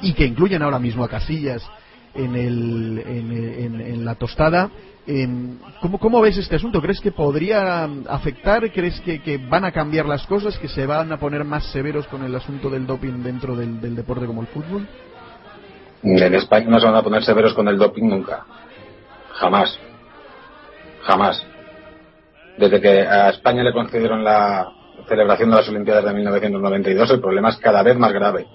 y 0.00 0.14
que 0.14 0.26
incluyen 0.26 0.62
ahora 0.62 0.78
mismo 0.78 1.04
a 1.04 1.08
Casillas 1.08 1.62
en, 2.14 4.04
la 4.04 4.14
tostada. 4.14 4.70
¿Cómo, 5.80 5.98
¿Cómo 5.98 6.20
ves 6.20 6.36
este 6.36 6.56
asunto? 6.56 6.80
¿Crees 6.80 7.00
que 7.00 7.12
podría 7.12 7.84
afectar? 8.08 8.70
¿Crees 8.70 9.00
que, 9.00 9.38
van 9.48 9.64
a 9.64 9.72
cambiar 9.72 10.06
las 10.06 10.26
cosas? 10.26 10.58
¿Que 10.58 10.68
se 10.68 10.86
van 10.86 11.12
a 11.12 11.18
poner 11.18 11.44
más 11.44 11.64
severos 11.72 12.06
con 12.06 12.24
el 12.24 12.34
asunto 12.34 12.70
del 12.70 12.86
doping 12.86 13.22
dentro 13.22 13.56
del, 13.56 13.94
deporte 13.94 14.26
como 14.26 14.42
el 14.42 14.48
fútbol? 14.48 14.86
En 16.02 16.34
España 16.34 16.66
no 16.68 16.80
se 16.80 16.86
van 16.86 16.96
a 16.96 17.02
poner 17.02 17.22
severos 17.24 17.54
con 17.54 17.68
el 17.68 17.78
doping 17.78 18.04
nunca. 18.04 18.44
Jamás. 19.34 19.78
Jamás. 21.02 21.46
Desde 22.58 22.80
que 22.80 23.00
a 23.00 23.30
España 23.30 23.62
le 23.62 23.72
concedieron 23.72 24.22
la 24.22 24.68
celebración 25.08 25.50
de 25.50 25.56
las 25.56 25.68
Olimpiadas 25.68 26.04
de 26.04 26.12
1992, 26.12 27.10
el 27.10 27.20
problema 27.20 27.50
es 27.50 27.56
cada 27.56 27.82
vez 27.82 27.96
más 27.96 28.12
grave. 28.12 28.46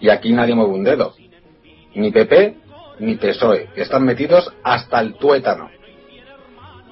Y 0.00 0.08
aquí 0.08 0.32
nadie 0.32 0.54
mueve 0.54 0.72
un 0.72 0.84
dedo. 0.84 1.14
Ni 1.94 2.10
PP 2.10 2.56
ni 3.00 3.16
PSOE, 3.16 3.70
que 3.74 3.82
están 3.82 4.04
metidos 4.04 4.52
hasta 4.62 5.00
el 5.00 5.14
tuétano. 5.14 5.70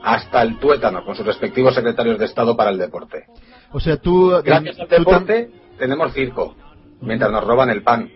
Hasta 0.02 0.42
el 0.42 0.58
tuétano, 0.58 1.04
con 1.04 1.14
sus 1.14 1.26
respectivos 1.26 1.74
secretarios 1.74 2.18
de 2.18 2.24
Estado 2.24 2.56
para 2.56 2.70
el 2.70 2.78
deporte. 2.78 3.26
O 3.72 3.80
sea, 3.80 3.96
tú... 3.98 4.32
Gracias 4.44 4.80
al 4.80 4.88
deporte 4.88 5.50
tenemos 5.78 6.12
circo, 6.12 6.56
mientras 7.00 7.30
nos 7.30 7.44
roban 7.44 7.70
el 7.70 7.82
pan. 7.82 8.10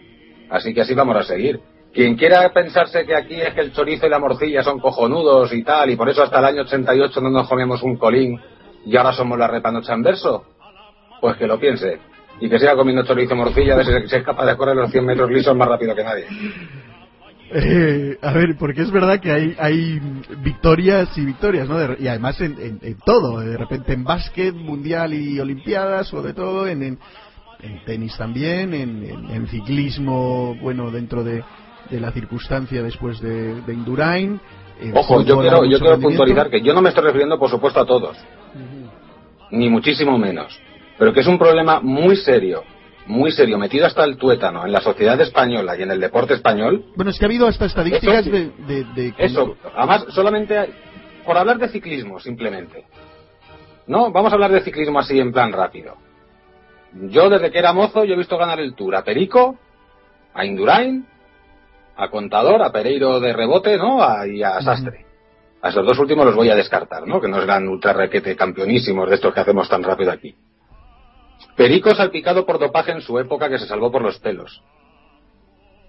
Así 0.50 0.74
que 0.74 0.82
así 0.82 0.94
vamos 0.94 1.16
a 1.16 1.22
seguir. 1.22 1.60
Quien 1.92 2.16
quiera 2.16 2.50
pensarse 2.52 3.04
que 3.04 3.14
aquí 3.14 3.40
es 3.40 3.52
que 3.54 3.60
el 3.60 3.72
chorizo 3.72 4.06
y 4.06 4.10
la 4.10 4.18
morcilla 4.18 4.62
son 4.62 4.80
cojonudos 4.80 5.52
y 5.52 5.62
tal, 5.62 5.90
y 5.90 5.96
por 5.96 6.08
eso 6.08 6.22
hasta 6.22 6.38
el 6.38 6.46
año 6.46 6.62
88 6.62 7.20
no 7.20 7.30
nos 7.30 7.48
comemos 7.48 7.82
un 7.82 7.96
colín 7.96 8.40
y 8.86 8.96
ahora 8.96 9.12
somos 9.12 9.38
la 9.38 9.46
repanocha 9.46 9.92
en 9.92 10.02
verso, 10.02 10.44
pues 11.20 11.36
que 11.36 11.46
lo 11.46 11.58
piense. 11.58 11.98
Y 12.40 12.48
que 12.48 12.58
siga 12.58 12.74
comiendo 12.74 13.04
chorizo 13.04 13.34
y 13.34 13.36
morcilla 13.36 13.74
a 13.74 13.76
ver 13.76 14.08
si 14.08 14.16
es 14.16 14.22
capaz 14.24 14.46
de 14.46 14.56
correr 14.56 14.74
los 14.74 14.90
100 14.90 15.04
metros 15.04 15.30
lisos 15.30 15.54
más 15.54 15.68
rápido 15.68 15.94
que 15.94 16.02
nadie. 16.02 16.26
Eh, 17.54 18.18
a 18.22 18.32
ver, 18.32 18.56
porque 18.58 18.82
es 18.82 18.90
verdad 18.90 19.20
que 19.20 19.30
hay, 19.30 19.54
hay 19.58 20.00
victorias 20.38 21.16
y 21.18 21.24
victorias, 21.24 21.68
¿no? 21.68 21.76
y 21.98 22.08
además 22.08 22.40
en, 22.40 22.96
todo, 23.04 23.40
de 23.40 23.58
repente 23.58 23.92
en 23.92 24.04
básquet, 24.04 24.54
mundial 24.54 25.12
y 25.12 25.38
olimpiadas, 25.38 26.12
o 26.14 26.22
de 26.22 26.32
todo, 26.32 26.66
en, 26.66 26.82
en, 26.82 26.98
tenis 27.84 28.16
también, 28.16 28.72
en, 28.72 29.46
ciclismo, 29.48 30.56
bueno, 30.62 30.90
dentro 30.90 31.22
de, 31.22 31.44
la 31.90 32.10
circunstancia 32.12 32.82
después 32.82 33.20
de, 33.20 33.60
de 33.60 33.74
Indurain. 33.74 34.40
Ojo, 34.94 35.22
yo 35.22 35.38
quiero, 35.38 35.64
yo 35.66 35.78
quiero 35.78 36.00
puntualizar 36.00 36.48
que 36.48 36.62
yo 36.62 36.72
no 36.72 36.80
me 36.80 36.88
estoy 36.88 37.04
refiriendo, 37.04 37.38
por 37.38 37.50
supuesto, 37.50 37.80
a 37.80 37.86
todos, 37.86 38.16
ni 39.50 39.68
muchísimo 39.68 40.16
menos, 40.16 40.58
pero 40.98 41.12
que 41.12 41.20
es 41.20 41.26
un 41.26 41.38
problema 41.38 41.80
muy 41.80 42.16
serio 42.16 42.64
muy 43.12 43.30
serio, 43.30 43.58
metido 43.58 43.86
hasta 43.86 44.04
el 44.04 44.16
tuétano 44.16 44.64
en 44.64 44.72
la 44.72 44.80
sociedad 44.80 45.20
española 45.20 45.76
y 45.76 45.82
en 45.82 45.90
el 45.90 46.00
deporte 46.00 46.34
español. 46.34 46.86
Bueno, 46.96 47.10
es 47.10 47.18
que 47.18 47.24
ha 47.24 47.28
habido 47.28 47.46
hasta 47.46 47.66
estadísticas 47.66 48.24
de, 48.24 49.14
Eso, 49.18 49.56
además, 49.76 50.06
solamente 50.08 50.58
por 51.24 51.36
hablar 51.36 51.58
de 51.58 51.68
ciclismo, 51.68 52.18
simplemente. 52.18 52.86
No, 53.86 54.10
vamos 54.10 54.32
a 54.32 54.34
hablar 54.34 54.50
de 54.50 54.62
ciclismo 54.62 54.98
así 54.98 55.20
en 55.20 55.32
plan 55.32 55.52
rápido. 55.52 55.96
Yo 56.94 57.28
desde 57.28 57.50
que 57.50 57.58
era 57.58 57.72
mozo 57.72 58.04
yo 58.04 58.14
he 58.14 58.18
visto 58.18 58.36
ganar 58.36 58.60
el 58.60 58.74
Tour 58.74 58.96
a 58.96 59.04
Perico, 59.04 59.58
a 60.34 60.44
Indurain, 60.44 61.06
a 61.96 62.08
Contador, 62.08 62.62
a 62.62 62.72
Pereiro 62.72 63.20
de 63.20 63.32
rebote, 63.32 63.76
¿no? 63.76 64.00
y 64.26 64.42
a 64.42 64.60
Sastre. 64.60 65.06
A 65.60 65.68
esos 65.68 65.86
dos 65.86 65.98
últimos 65.98 66.26
los 66.26 66.34
voy 66.34 66.50
a 66.50 66.56
descartar, 66.56 67.06
¿no? 67.06 67.20
Que 67.20 67.28
no 67.28 67.40
eran 67.40 67.68
ultra 67.68 67.92
requete 67.92 68.34
campeonísimos 68.34 69.08
de 69.08 69.14
estos 69.14 69.32
que 69.32 69.40
hacemos 69.40 69.68
tan 69.68 69.82
rápido 69.82 70.10
aquí. 70.10 70.34
Perico 71.56 71.94
salpicado 71.94 72.46
por 72.46 72.58
dopaje 72.58 72.92
en 72.92 73.02
su 73.02 73.18
época 73.18 73.48
que 73.48 73.58
se 73.58 73.66
salvó 73.66 73.90
por 73.90 74.02
los 74.02 74.18
pelos. 74.18 74.62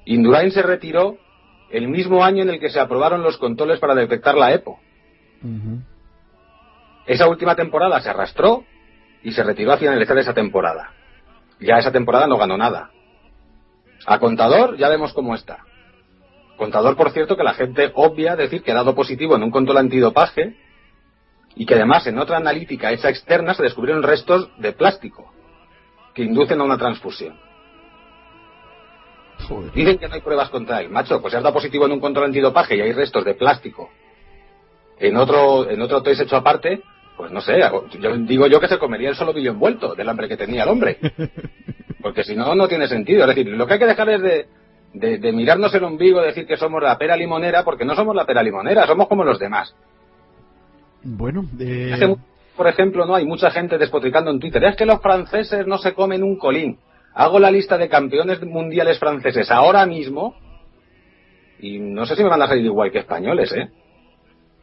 Indurain 0.05 0.51
se 0.51 0.61
retiró 0.61 1.17
el 1.71 1.87
mismo 1.87 2.23
año 2.23 2.43
en 2.43 2.49
el 2.49 2.59
que 2.59 2.69
se 2.69 2.79
aprobaron 2.79 3.23
los 3.23 3.37
controles 3.37 3.79
para 3.79 3.95
detectar 3.95 4.35
la 4.35 4.53
EPO. 4.53 4.79
Esa 7.05 7.27
última 7.27 7.55
temporada 7.55 8.01
se 8.01 8.09
arrastró 8.09 8.65
y 9.23 9.31
se 9.31 9.43
retiró 9.43 9.71
a 9.71 9.77
finalizar 9.77 10.17
esa 10.17 10.33
temporada. 10.33 10.91
Ya 11.59 11.77
esa 11.77 11.91
temporada 11.91 12.27
no 12.27 12.37
ganó 12.37 12.57
nada. 12.57 12.91
A 14.05 14.19
Contador 14.19 14.77
ya 14.77 14.89
vemos 14.89 15.13
cómo 15.13 15.33
está. 15.33 15.59
Contador, 16.57 16.95
por 16.95 17.11
cierto, 17.11 17.35
que 17.37 17.43
la 17.43 17.53
gente 17.53 17.91
obvia 17.95 18.35
decir 18.35 18.63
que 18.63 18.71
ha 18.71 18.75
dado 18.75 18.95
positivo 18.95 19.35
en 19.35 19.43
un 19.43 19.51
control 19.51 19.77
antidopaje 19.77 20.57
y 21.55 21.65
que 21.65 21.75
además 21.75 22.05
en 22.05 22.19
otra 22.19 22.37
analítica 22.37 22.91
hecha 22.91 23.09
externa 23.09 23.53
se 23.53 23.63
descubrieron 23.63 24.03
restos 24.03 24.49
de 24.57 24.73
plástico 24.73 25.33
que 26.13 26.23
inducen 26.23 26.59
a 26.61 26.63
una 26.63 26.77
transfusión. 26.77 27.35
Dicen 29.73 29.97
que 29.97 30.07
no 30.07 30.15
hay 30.15 30.21
pruebas 30.21 30.49
contra 30.49 30.79
él. 30.81 30.89
Macho, 30.89 31.21
pues 31.21 31.31
si 31.31 31.37
has 31.37 31.43
dado 31.43 31.53
positivo 31.53 31.85
en 31.85 31.91
un 31.91 31.99
control 31.99 32.25
antidopaje 32.25 32.77
y 32.77 32.81
hay 32.81 32.93
restos 32.93 33.25
de 33.25 33.33
plástico 33.33 33.89
en 34.99 35.17
otro, 35.17 35.69
en 35.69 35.81
otro 35.81 36.01
test 36.01 36.21
hecho 36.21 36.37
aparte, 36.37 36.81
pues 37.17 37.31
no 37.31 37.41
sé, 37.41 37.59
yo 37.99 38.17
digo 38.17 38.47
yo 38.47 38.59
que 38.59 38.67
se 38.67 38.77
comería 38.77 39.09
el 39.09 39.15
solo 39.15 39.33
vídeo 39.33 39.51
envuelto 39.51 39.95
del 39.95 40.07
hambre 40.07 40.27
que 40.27 40.37
tenía 40.37 40.63
el 40.63 40.69
hombre. 40.69 40.97
Porque 42.01 42.23
si 42.23 42.35
no, 42.35 42.53
no 42.55 42.67
tiene 42.67 42.87
sentido. 42.87 43.21
Es 43.21 43.35
decir, 43.35 43.47
lo 43.47 43.65
que 43.65 43.73
hay 43.73 43.79
que 43.79 43.85
dejar 43.85 44.09
es 44.09 44.21
de, 44.21 45.17
de, 45.17 45.31
mirarnos 45.31 45.73
el 45.73 45.83
ombligo 45.85 46.21
y 46.21 46.25
decir 46.25 46.45
que 46.45 46.57
somos 46.57 46.83
la 46.83 46.97
pera 46.97 47.15
limonera, 47.15 47.63
porque 47.63 47.85
no 47.85 47.95
somos 47.95 48.13
la 48.13 48.25
pera 48.25 48.43
limonera, 48.43 48.85
somos 48.85 49.07
como 49.07 49.23
los 49.23 49.39
demás. 49.39 49.73
Bueno, 51.01 51.45
eh, 51.59 52.15
por 52.55 52.67
ejemplo, 52.67 53.05
no 53.05 53.15
hay 53.15 53.25
mucha 53.25 53.51
gente 53.51 53.77
despotricando 53.77 54.31
en 54.31 54.39
Twitter. 54.39 54.63
Es 54.63 54.75
que 54.75 54.85
los 54.85 55.01
franceses 55.01 55.65
no 55.67 55.77
se 55.77 55.93
comen 55.93 56.23
un 56.23 56.37
colín. 56.37 56.79
Hago 57.13 57.39
la 57.39 57.51
lista 57.51 57.77
de 57.77 57.89
campeones 57.89 58.41
mundiales 58.41 58.99
franceses 58.99 59.51
ahora 59.51 59.85
mismo 59.85 60.35
y 61.59 61.79
no 61.79 62.05
sé 62.05 62.15
si 62.15 62.23
me 62.23 62.29
van 62.29 62.41
a 62.41 62.47
salir 62.47 62.65
igual 62.65 62.91
que 62.91 62.99
españoles, 62.99 63.53
¿eh? 63.53 63.69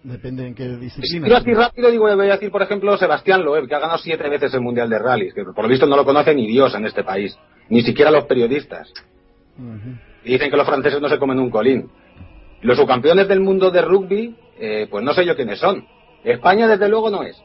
Depende 0.03 0.47
en 0.47 0.55
qué 0.55 0.67
disciplina. 0.77 1.27
Si 1.29 1.35
así 1.35 1.55
rápido, 1.55 1.91
digo, 1.91 2.05
voy 2.15 2.29
a 2.29 2.33
decir, 2.33 2.51
por 2.51 2.63
ejemplo, 2.63 2.97
Sebastián 2.97 3.43
Loeb, 3.43 3.69
que 3.69 3.75
ha 3.75 3.81
ganado 3.81 3.99
siete 3.99 4.29
veces 4.29 4.53
el 4.55 4.61
Mundial 4.61 4.89
de 4.89 4.99
Rallys, 4.99 5.35
que 5.35 5.45
por 5.45 5.63
lo 5.65 5.69
visto 5.69 5.87
no 5.87 5.97
lo 5.97 6.05
conoce 6.05 6.35
ni 6.35 6.47
Dios 6.47 6.75
en 6.75 6.87
este 6.87 7.05
país, 7.05 7.39
ni 7.69 7.83
siquiera 7.83 8.11
los 8.11 8.25
periodistas. 8.25 8.93
Y 10.25 10.33
dicen 10.33 10.51
que 10.51 10.57
los 10.57 10.67
franceses 10.67 11.01
no 11.01 11.09
se 11.09 11.19
comen 11.19 11.39
un 11.39 11.51
colín. 11.51 11.91
Los 12.63 12.79
subcampeones 12.79 13.29
del 13.29 13.41
mundo 13.41 13.71
de 13.71 13.83
rugby, 13.83 14.37
eh, 14.59 14.87
pues 14.91 15.05
no 15.05 15.13
sé 15.13 15.25
yo 15.25 15.37
quiénes 15.37 15.59
son. 15.59 15.87
España, 16.25 16.67
desde 16.67 16.89
luego, 16.89 17.11
no 17.11 17.23
es. 17.23 17.43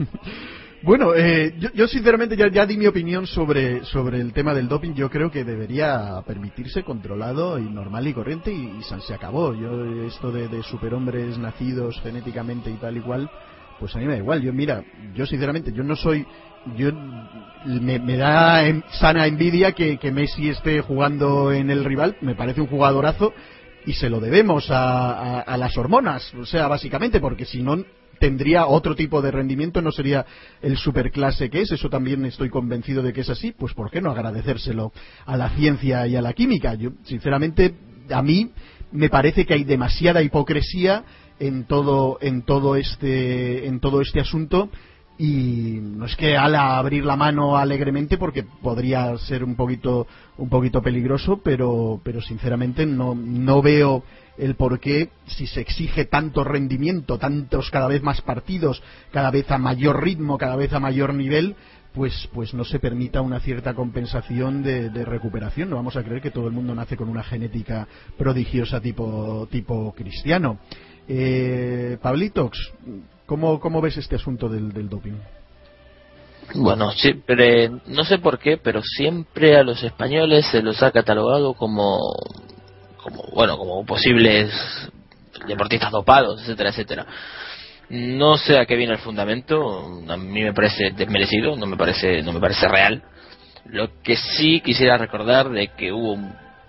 Bueno, 0.82 1.14
eh, 1.14 1.56
yo, 1.74 1.86
sinceramente 1.86 2.36
ya, 2.38 2.64
di 2.64 2.78
mi 2.78 2.86
opinión 2.86 3.26
sobre, 3.26 3.84
sobre 3.84 4.18
el 4.18 4.32
tema 4.32 4.54
del 4.54 4.66
doping. 4.66 4.94
Yo 4.94 5.10
creo 5.10 5.30
que 5.30 5.44
debería 5.44 6.22
permitirse 6.26 6.82
controlado 6.84 7.58
y 7.58 7.68
normal 7.68 8.06
y 8.06 8.14
corriente 8.14 8.50
y, 8.50 8.80
se 8.82 9.12
acabó. 9.12 9.54
Yo 9.54 9.84
esto 10.06 10.32
de, 10.32 10.62
superhombres 10.62 11.36
nacidos 11.36 12.00
genéticamente 12.00 12.70
y 12.70 12.78
tal 12.78 12.96
y 12.96 13.00
cual, 13.00 13.30
pues 13.78 13.94
a 13.94 13.98
mí 13.98 14.06
me 14.06 14.12
da 14.12 14.18
igual. 14.18 14.40
Yo 14.40 14.54
mira, 14.54 14.82
yo 15.14 15.26
sinceramente 15.26 15.70
yo 15.70 15.84
no 15.84 15.96
soy, 15.96 16.24
yo 16.76 16.90
me, 17.66 18.16
da 18.16 18.62
sana 18.92 19.26
envidia 19.26 19.72
que, 19.72 19.98
Messi 20.10 20.48
esté 20.48 20.80
jugando 20.80 21.52
en 21.52 21.70
el 21.70 21.84
rival. 21.84 22.16
Me 22.22 22.34
parece 22.34 22.62
un 22.62 22.68
jugadorazo 22.68 23.34
y 23.84 23.92
se 23.92 24.08
lo 24.08 24.18
debemos 24.18 24.70
a, 24.70 25.40
a 25.40 25.56
las 25.58 25.76
hormonas, 25.76 26.32
o 26.34 26.46
sea, 26.46 26.68
básicamente 26.68 27.20
porque 27.20 27.44
si 27.44 27.62
no 27.62 27.84
tendría 28.20 28.66
otro 28.66 28.94
tipo 28.94 29.22
de 29.22 29.30
rendimiento, 29.30 29.80
no 29.80 29.90
sería 29.90 30.26
el 30.60 30.76
superclase 30.76 31.48
que 31.48 31.62
es, 31.62 31.72
eso 31.72 31.88
también 31.88 32.24
estoy 32.26 32.50
convencido 32.50 33.02
de 33.02 33.14
que 33.14 33.22
es 33.22 33.30
así, 33.30 33.52
pues 33.52 33.72
¿por 33.72 33.90
qué 33.90 34.00
no 34.00 34.10
agradecérselo 34.10 34.92
a 35.24 35.36
la 35.36 35.48
ciencia 35.56 36.06
y 36.06 36.14
a 36.14 36.22
la 36.22 36.34
química? 36.34 36.74
Yo, 36.74 36.90
sinceramente, 37.02 37.74
a 38.10 38.22
mí 38.22 38.52
me 38.92 39.08
parece 39.08 39.46
que 39.46 39.54
hay 39.54 39.64
demasiada 39.64 40.22
hipocresía 40.22 41.04
en 41.38 41.64
todo, 41.64 42.18
en 42.20 42.42
todo 42.42 42.76
este, 42.76 43.66
en 43.66 43.80
todo 43.80 44.02
este 44.02 44.20
asunto 44.20 44.70
y 45.22 45.78
no 45.82 46.06
es 46.06 46.16
que 46.16 46.34
ala 46.38 46.78
abrir 46.78 47.04
la 47.04 47.14
mano 47.14 47.58
alegremente 47.58 48.16
porque 48.16 48.42
podría 48.42 49.18
ser 49.18 49.44
un 49.44 49.54
poquito 49.54 50.06
un 50.38 50.48
poquito 50.48 50.80
peligroso 50.80 51.42
pero 51.44 52.00
pero 52.02 52.22
sinceramente 52.22 52.86
no 52.86 53.14
no 53.14 53.60
veo 53.60 54.02
el 54.38 54.54
por 54.54 54.80
qué 54.80 55.10
si 55.26 55.46
se 55.46 55.60
exige 55.60 56.06
tanto 56.06 56.42
rendimiento 56.42 57.18
tantos 57.18 57.70
cada 57.70 57.86
vez 57.86 58.02
más 58.02 58.22
partidos 58.22 58.82
cada 59.12 59.30
vez 59.30 59.50
a 59.50 59.58
mayor 59.58 60.02
ritmo 60.02 60.38
cada 60.38 60.56
vez 60.56 60.72
a 60.72 60.80
mayor 60.80 61.12
nivel 61.12 61.54
pues 61.92 62.30
pues 62.32 62.54
no 62.54 62.64
se 62.64 62.78
permita 62.78 63.20
una 63.20 63.40
cierta 63.40 63.74
compensación 63.74 64.62
de, 64.62 65.04
recuperación. 65.04 65.70
No 65.70 65.74
vamos 65.74 65.96
a 65.96 66.04
creer 66.04 66.22
que 66.22 66.30
todo 66.30 66.46
el 66.46 66.52
mundo 66.52 66.72
nace 66.72 66.96
con 66.96 67.08
una 67.08 67.24
genética 67.24 67.88
prodigiosa 68.16 68.80
tipo 68.80 69.48
tipo 69.50 69.92
cristiano. 69.92 70.60
Eh, 71.08 71.98
Pablitox 72.00 72.56
¿Cómo, 73.30 73.60
cómo 73.60 73.80
ves 73.80 73.96
este 73.96 74.16
asunto 74.16 74.48
del, 74.48 74.72
del 74.72 74.88
doping? 74.88 75.12
Bueno, 76.56 76.90
siempre, 76.90 77.70
no 77.86 78.02
sé 78.02 78.18
por 78.18 78.40
qué, 78.40 78.56
pero 78.56 78.82
siempre 78.82 79.56
a 79.56 79.62
los 79.62 79.84
españoles 79.84 80.46
se 80.46 80.60
los 80.62 80.82
ha 80.82 80.90
catalogado 80.90 81.54
como, 81.54 82.00
como 83.00 83.22
bueno, 83.32 83.56
como 83.56 83.86
posibles 83.86 84.52
deportistas 85.46 85.92
dopados, 85.92 86.42
etcétera, 86.42 86.70
etcétera. 86.70 87.06
No 87.90 88.36
sé 88.36 88.58
a 88.58 88.66
qué 88.66 88.74
viene 88.74 88.94
el 88.94 88.98
fundamento, 88.98 90.02
a 90.08 90.16
mí 90.16 90.42
me 90.42 90.52
parece 90.52 90.90
desmerecido, 90.90 91.54
no 91.54 91.66
me 91.66 91.76
parece, 91.76 92.22
no 92.24 92.32
me 92.32 92.40
parece 92.40 92.66
real. 92.66 93.04
Lo 93.66 94.02
que 94.02 94.16
sí 94.16 94.60
quisiera 94.60 94.98
recordar 94.98 95.50
de 95.50 95.68
que 95.68 95.92
hubo 95.92 96.14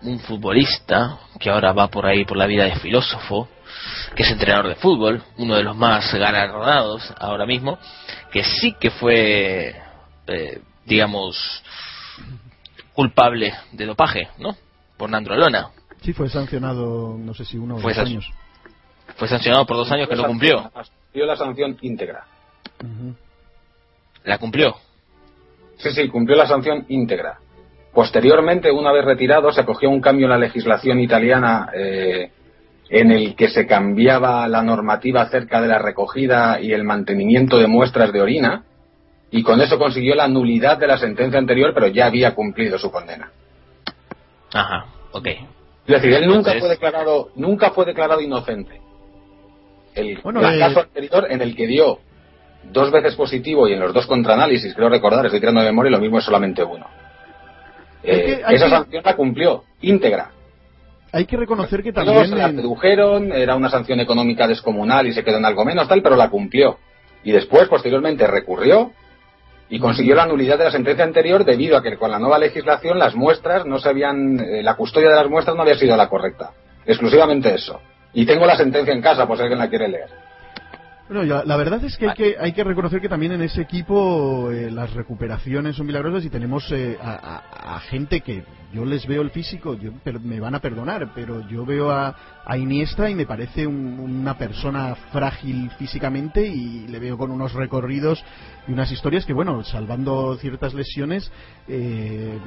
un 0.03 0.20
futbolista 0.20 1.18
que 1.39 1.49
ahora 1.49 1.74
va 1.74 1.88
por 1.88 2.05
ahí 2.05 2.24
por 2.24 2.38
la 2.38 2.45
vida 2.45 2.66
de 2.66 2.76
filósofo, 2.76 3.47
que 4.15 4.24
es 4.24 4.32
entrenador 4.32 4.67
de 4.67 4.76
fútbol, 4.76 5.24
uno 5.38 5.55
de 5.55 5.63
los 5.63 5.76
más 5.76 6.13
galardonados 6.13 7.13
ahora 7.17 7.45
mismo, 7.45 7.78
que 8.32 8.43
sí 8.43 8.76
que 8.80 8.91
fue, 8.91 9.76
eh, 10.28 10.61
digamos, 10.86 11.63
culpable 12.93 13.53
de 13.72 13.86
dopaje, 13.86 14.30
¿no? 14.38 14.55
Por 14.97 15.09
Nandrolona. 15.09 15.69
Sí, 16.01 16.13
fue 16.13 16.30
sancionado, 16.30 17.15
no 17.17 17.34
sé 17.34 17.45
si 17.45 17.57
uno 17.57 17.76
o 17.76 17.82
dos 17.82 17.97
años. 17.97 18.30
Fue 19.15 19.28
sancionado 19.28 19.65
por 19.65 19.78
dos 19.78 19.91
años 19.91 20.07
que 20.09 20.15
no 20.15 20.26
cumplió. 20.26 20.72
Cumplió 20.72 21.26
la 21.26 21.36
sanción 21.36 21.78
íntegra. 21.82 22.26
¿La 24.24 24.38
cumplió? 24.38 24.76
Sí, 25.78 25.91
sí, 25.91 26.07
cumplió 26.09 26.38
la 26.38 26.47
sanción 26.47 26.86
íntegra. 26.89 27.39
Posteriormente, 27.93 28.72
una 28.72 28.91
vez 28.91 29.03
retirado, 29.03 29.51
se 29.51 29.65
cogió 29.65 29.89
un 29.89 29.99
cambio 29.99 30.26
en 30.26 30.32
la 30.32 30.38
legislación 30.38 30.99
italiana 30.99 31.69
eh, 31.76 32.32
en 32.92 33.10
el 33.10 33.36
que 33.36 33.48
se 33.50 33.66
cambiaba 33.66 34.46
la 34.50 34.62
normativa 34.62 35.22
acerca 35.22 35.62
de 35.62 35.70
la 35.70 35.80
recogida 35.80 36.60
y 36.60 36.74
el 36.74 36.84
mantenimiento 36.84 37.58
de 37.58 37.68
muestras 37.68 38.12
de 38.12 38.22
orina, 38.22 38.66
y 39.32 39.44
con 39.44 39.62
eso 39.62 39.80
consiguió 39.80 40.14
la 40.14 40.28
nulidad 40.28 40.78
de 40.78 40.88
la 40.88 40.98
sentencia 40.98 41.39
anterior, 41.39 41.72
pero 41.74 41.88
ya 41.88 42.08
había 42.08 42.36
cumplido 42.36 42.78
su 42.78 42.92
condena. 42.92 43.32
Ajá, 44.54 44.88
ok. 45.14 45.26
Es 45.26 46.02
decir, 46.02 46.14
él 46.14 46.28
nunca 46.28 46.54
fue 46.60 46.68
declarado, 46.68 47.30
nunca 47.36 47.72
fue 47.72 47.86
declarado 47.86 48.20
inocente. 48.20 48.82
El, 49.96 50.18
eh, 50.18 50.60
caso 50.60 50.82
anterior 50.82 51.28
en 51.30 51.42
el 51.42 51.56
que 51.56 51.68
dio 51.68 52.00
dos 52.74 52.92
veces 52.92 53.16
positivo 53.16 53.70
y 53.70 53.74
en 53.74 53.80
los 53.80 53.94
dos 53.94 54.06
contraanálisis, 54.06 54.76
creo 54.76 54.89
recordar, 54.89 55.26
estoy 55.26 55.39
tirando 55.39 55.62
de 55.62 55.68
memoria, 55.68 55.92
lo 55.92 56.00
mismo 56.00 56.20
es 56.20 56.26
solamente 56.26 56.62
uno. 56.62 56.88
Eh, 58.04 58.42
esa 58.50 58.70
sanción 58.70 59.02
la 59.06 59.16
cumplió 59.16 59.64
íntegra 59.80 60.32
hay 61.12 61.26
que 61.26 61.38
reconocer 61.38 61.84
que 61.84 61.91
también... 61.91 62.28
se 62.28 62.36
la 62.36 62.47
redujeron, 62.47 63.32
era 63.32 63.55
una 63.55 63.70
sanción 63.70 63.99
económica 63.99 64.47
descomunal 64.47 65.07
y 65.07 65.14
se 65.14 65.24
quedó 65.24 65.38
en 65.38 65.45
algo 65.45 65.66
menos 65.66 65.88
tal, 65.88 66.01
pero 66.01 66.16
la 66.16 66.30
cumplió. 66.30 66.78
Y 67.24 67.32
después, 67.32 67.68
posteriormente, 67.68 68.26
recurrió 68.28 68.91
y 69.70 69.80
consiguió 69.80 70.16
la 70.16 70.26
nulidad 70.26 70.57
de 70.57 70.66
la 70.66 70.72
sentencia 70.72 71.03
anterior 71.03 71.45
debido 71.45 71.78
a 71.78 71.84
que 71.84 71.97
con 71.97 72.12
la 72.12 72.20
nueva 72.20 72.39
legislación 72.39 72.99
las 72.99 73.16
muestras 73.16 73.66
no 73.66 73.80
se 73.80 73.89
habían... 73.89 74.39
Eh, 74.39 74.64
la 74.64 74.76
custodia 74.76 75.09
de 75.09 75.16
las 75.16 75.30
muestras 75.30 75.55
no 75.55 75.64
había 75.64 75.76
sido 75.76 75.95
la 75.95 76.09
correcta. 76.09 76.51
Exclusivamente 76.86 77.53
eso. 77.53 77.80
Y 78.14 78.26
tengo 78.26 78.45
la 78.45 78.57
sentencia 78.57 78.93
en 78.93 79.01
casa, 79.01 79.28
por 79.28 79.38
si 79.38 79.43
alguien 79.43 79.59
la 79.59 79.70
quiere 79.70 79.88
leer. 79.88 80.09
Bueno, 81.12 81.43
la 81.43 81.57
verdad 81.57 81.84
es 81.84 81.97
que 81.97 82.07
hay, 82.07 82.16
que 82.16 82.36
hay 82.39 82.53
que 82.53 82.64
reconocer 82.64 83.01
que 83.01 83.09
también 83.09 83.34
en 83.34 83.41
ese 83.41 83.62
equipo 83.62 84.49
eh, 84.49 84.72
las 84.72 84.93
recuperaciones 84.93 85.76
son 85.76 85.86
milagrosas 85.86 86.24
y 86.24 86.30
tenemos 86.30 86.72
eh, 86.72 86.97
a, 87.01 87.82
gente 87.89 88.22
que 88.22 88.45
yo 88.74 88.86
les 88.86 89.05
veo 89.05 89.22
el 89.22 89.32
físico, 89.32 89.76
yo, 89.76 89.91
me 90.24 90.39
van 90.39 90.55
a 90.55 90.59
perdonar, 90.59 91.11
pero 91.13 91.47
yo 91.47 91.65
veo 91.65 91.91
a, 91.91 92.15
a 92.45 92.57
Iniesta 92.57 93.09
y 93.09 93.15
me 93.15 93.26
parece 93.26 93.67
una 93.67 94.38
persona 94.38 94.95
frágil 95.11 95.69
físicamente 95.78 96.45
y 96.45 96.88
le 96.88 96.99
veo 96.99 97.17
con 97.17 97.32
unos 97.32 97.53
recorridos 97.53 98.24
y 98.67 98.72
unas 98.72 98.91
historias 98.91 99.26
que, 99.26 99.34
bueno, 99.34 99.63
salvando 99.63 100.38
ciertas 100.38 100.74
lesiones, 100.74 101.32
eh, 101.67 102.38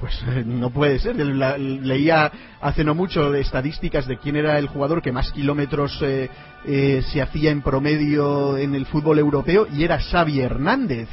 pues 0.00 0.24
no 0.46 0.70
puede 0.70 0.98
ser. 0.98 1.16
leía 1.16 2.30
hace 2.60 2.84
no 2.84 2.94
mucho 2.94 3.34
estadísticas 3.34 4.06
de 4.06 4.18
quién 4.18 4.36
era 4.36 4.58
el 4.58 4.68
jugador 4.68 5.02
que 5.02 5.12
más 5.12 5.32
kilómetros 5.32 6.00
eh, 6.02 6.30
eh, 6.66 7.02
se 7.12 7.22
hacía 7.22 7.50
en 7.50 7.62
promedio 7.62 8.56
en 8.56 8.74
el 8.74 8.86
fútbol 8.86 9.18
europeo 9.18 9.66
y 9.72 9.84
era 9.84 10.00
Xavi 10.00 10.40
Hernández 10.40 11.08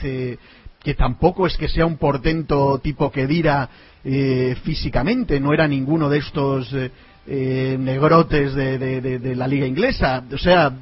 que 0.84 0.95
tampoco 0.95 1.45
es 1.45 1.57
que 1.57 1.67
sea 1.67 1.86
un 1.86 1.97
portento 1.97 2.79
tipo 2.79 3.11
que 3.11 3.27
dira 3.27 3.69
eh, 4.03 4.55
físicamente, 4.63 5.39
no 5.39 5.53
era 5.53 5.67
ninguno 5.67 6.09
de 6.09 6.17
estos 6.17 6.73
eh, 6.73 6.91
eh, 7.27 7.77
negrotes 7.79 8.55
de, 8.55 9.36
la 9.36 9.47
liga 9.47 9.67
inglesa. 9.67 10.23
O 10.34 10.38
sea, 10.38 10.73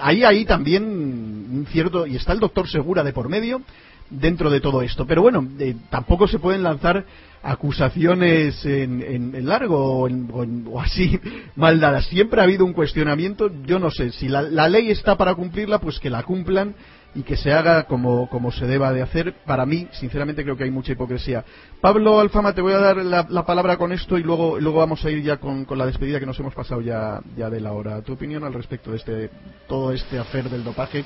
ahí 0.00 0.24
hay 0.24 0.44
también 0.44 0.84
un 0.84 1.66
cierto, 1.70 2.06
y 2.06 2.16
está 2.16 2.32
el 2.32 2.40
doctor 2.40 2.68
Segura 2.68 3.02
de 3.02 3.14
por 3.14 3.28
medio 3.30 3.62
dentro 4.10 4.50
de 4.50 4.60
todo 4.60 4.82
esto. 4.82 5.06
Pero 5.06 5.22
bueno, 5.22 5.46
tampoco 5.88 6.28
se 6.28 6.38
pueden 6.38 6.62
lanzar 6.62 7.06
acusaciones 7.42 8.62
en, 8.66 9.46
largo 9.46 10.02
o, 10.02 10.80
así 10.80 11.18
mal 11.56 11.80
dadas. 11.80 12.06
Siempre 12.08 12.42
ha 12.42 12.44
habido 12.44 12.66
un 12.66 12.74
cuestionamiento. 12.74 13.50
Yo 13.64 13.78
no 13.78 13.90
sé, 13.90 14.12
si 14.12 14.28
la 14.28 14.68
ley 14.68 14.90
está 14.90 15.16
para 15.16 15.34
cumplirla, 15.34 15.78
pues 15.78 15.98
que 15.98 16.10
la 16.10 16.24
cumplan 16.24 16.74
y 17.18 17.24
que 17.24 17.36
se 17.36 17.52
haga 17.52 17.82
como, 17.82 18.28
como 18.30 18.52
se 18.52 18.64
deba 18.64 18.92
de 18.92 19.02
hacer. 19.02 19.34
Para 19.44 19.66
mí, 19.66 19.88
sinceramente, 19.90 20.44
creo 20.44 20.56
que 20.56 20.62
hay 20.62 20.70
mucha 20.70 20.92
hipocresía. 20.92 21.44
Pablo 21.80 22.20
Alfama, 22.20 22.54
te 22.54 22.60
voy 22.60 22.74
a 22.74 22.78
dar 22.78 22.96
la, 22.98 23.44
palabra 23.44 23.76
con 23.76 23.90
esto 23.90 24.18
y 24.18 24.22
luego, 24.22 24.60
luego 24.60 24.78
vamos 24.78 25.04
a 25.04 25.10
ir 25.10 25.24
ya 25.24 25.38
con, 25.38 25.64
con, 25.64 25.78
la 25.78 25.86
despedida 25.86 26.20
que 26.20 26.26
nos 26.26 26.38
hemos 26.38 26.54
pasado 26.54 26.80
ya, 26.80 27.20
ya 27.36 27.50
de 27.50 27.60
la 27.60 27.72
hora. 27.72 28.02
¿Tu 28.02 28.12
opinión 28.12 28.44
al 28.44 28.54
respecto 28.54 28.92
de 28.92 28.98
este, 28.98 29.30
todo 29.66 29.92
este 29.92 30.16
afer 30.16 30.48
del 30.48 30.62
dopaje 30.62 31.04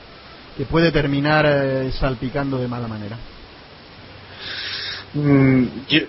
que 0.54 0.66
puede 0.66 0.92
terminar 0.92 1.46
eh, 1.48 1.90
salpicando 1.92 2.58
de 2.58 2.68
mala 2.68 2.88
manera? 2.88 3.16
Mm, 5.14 5.64
yo, 5.88 6.00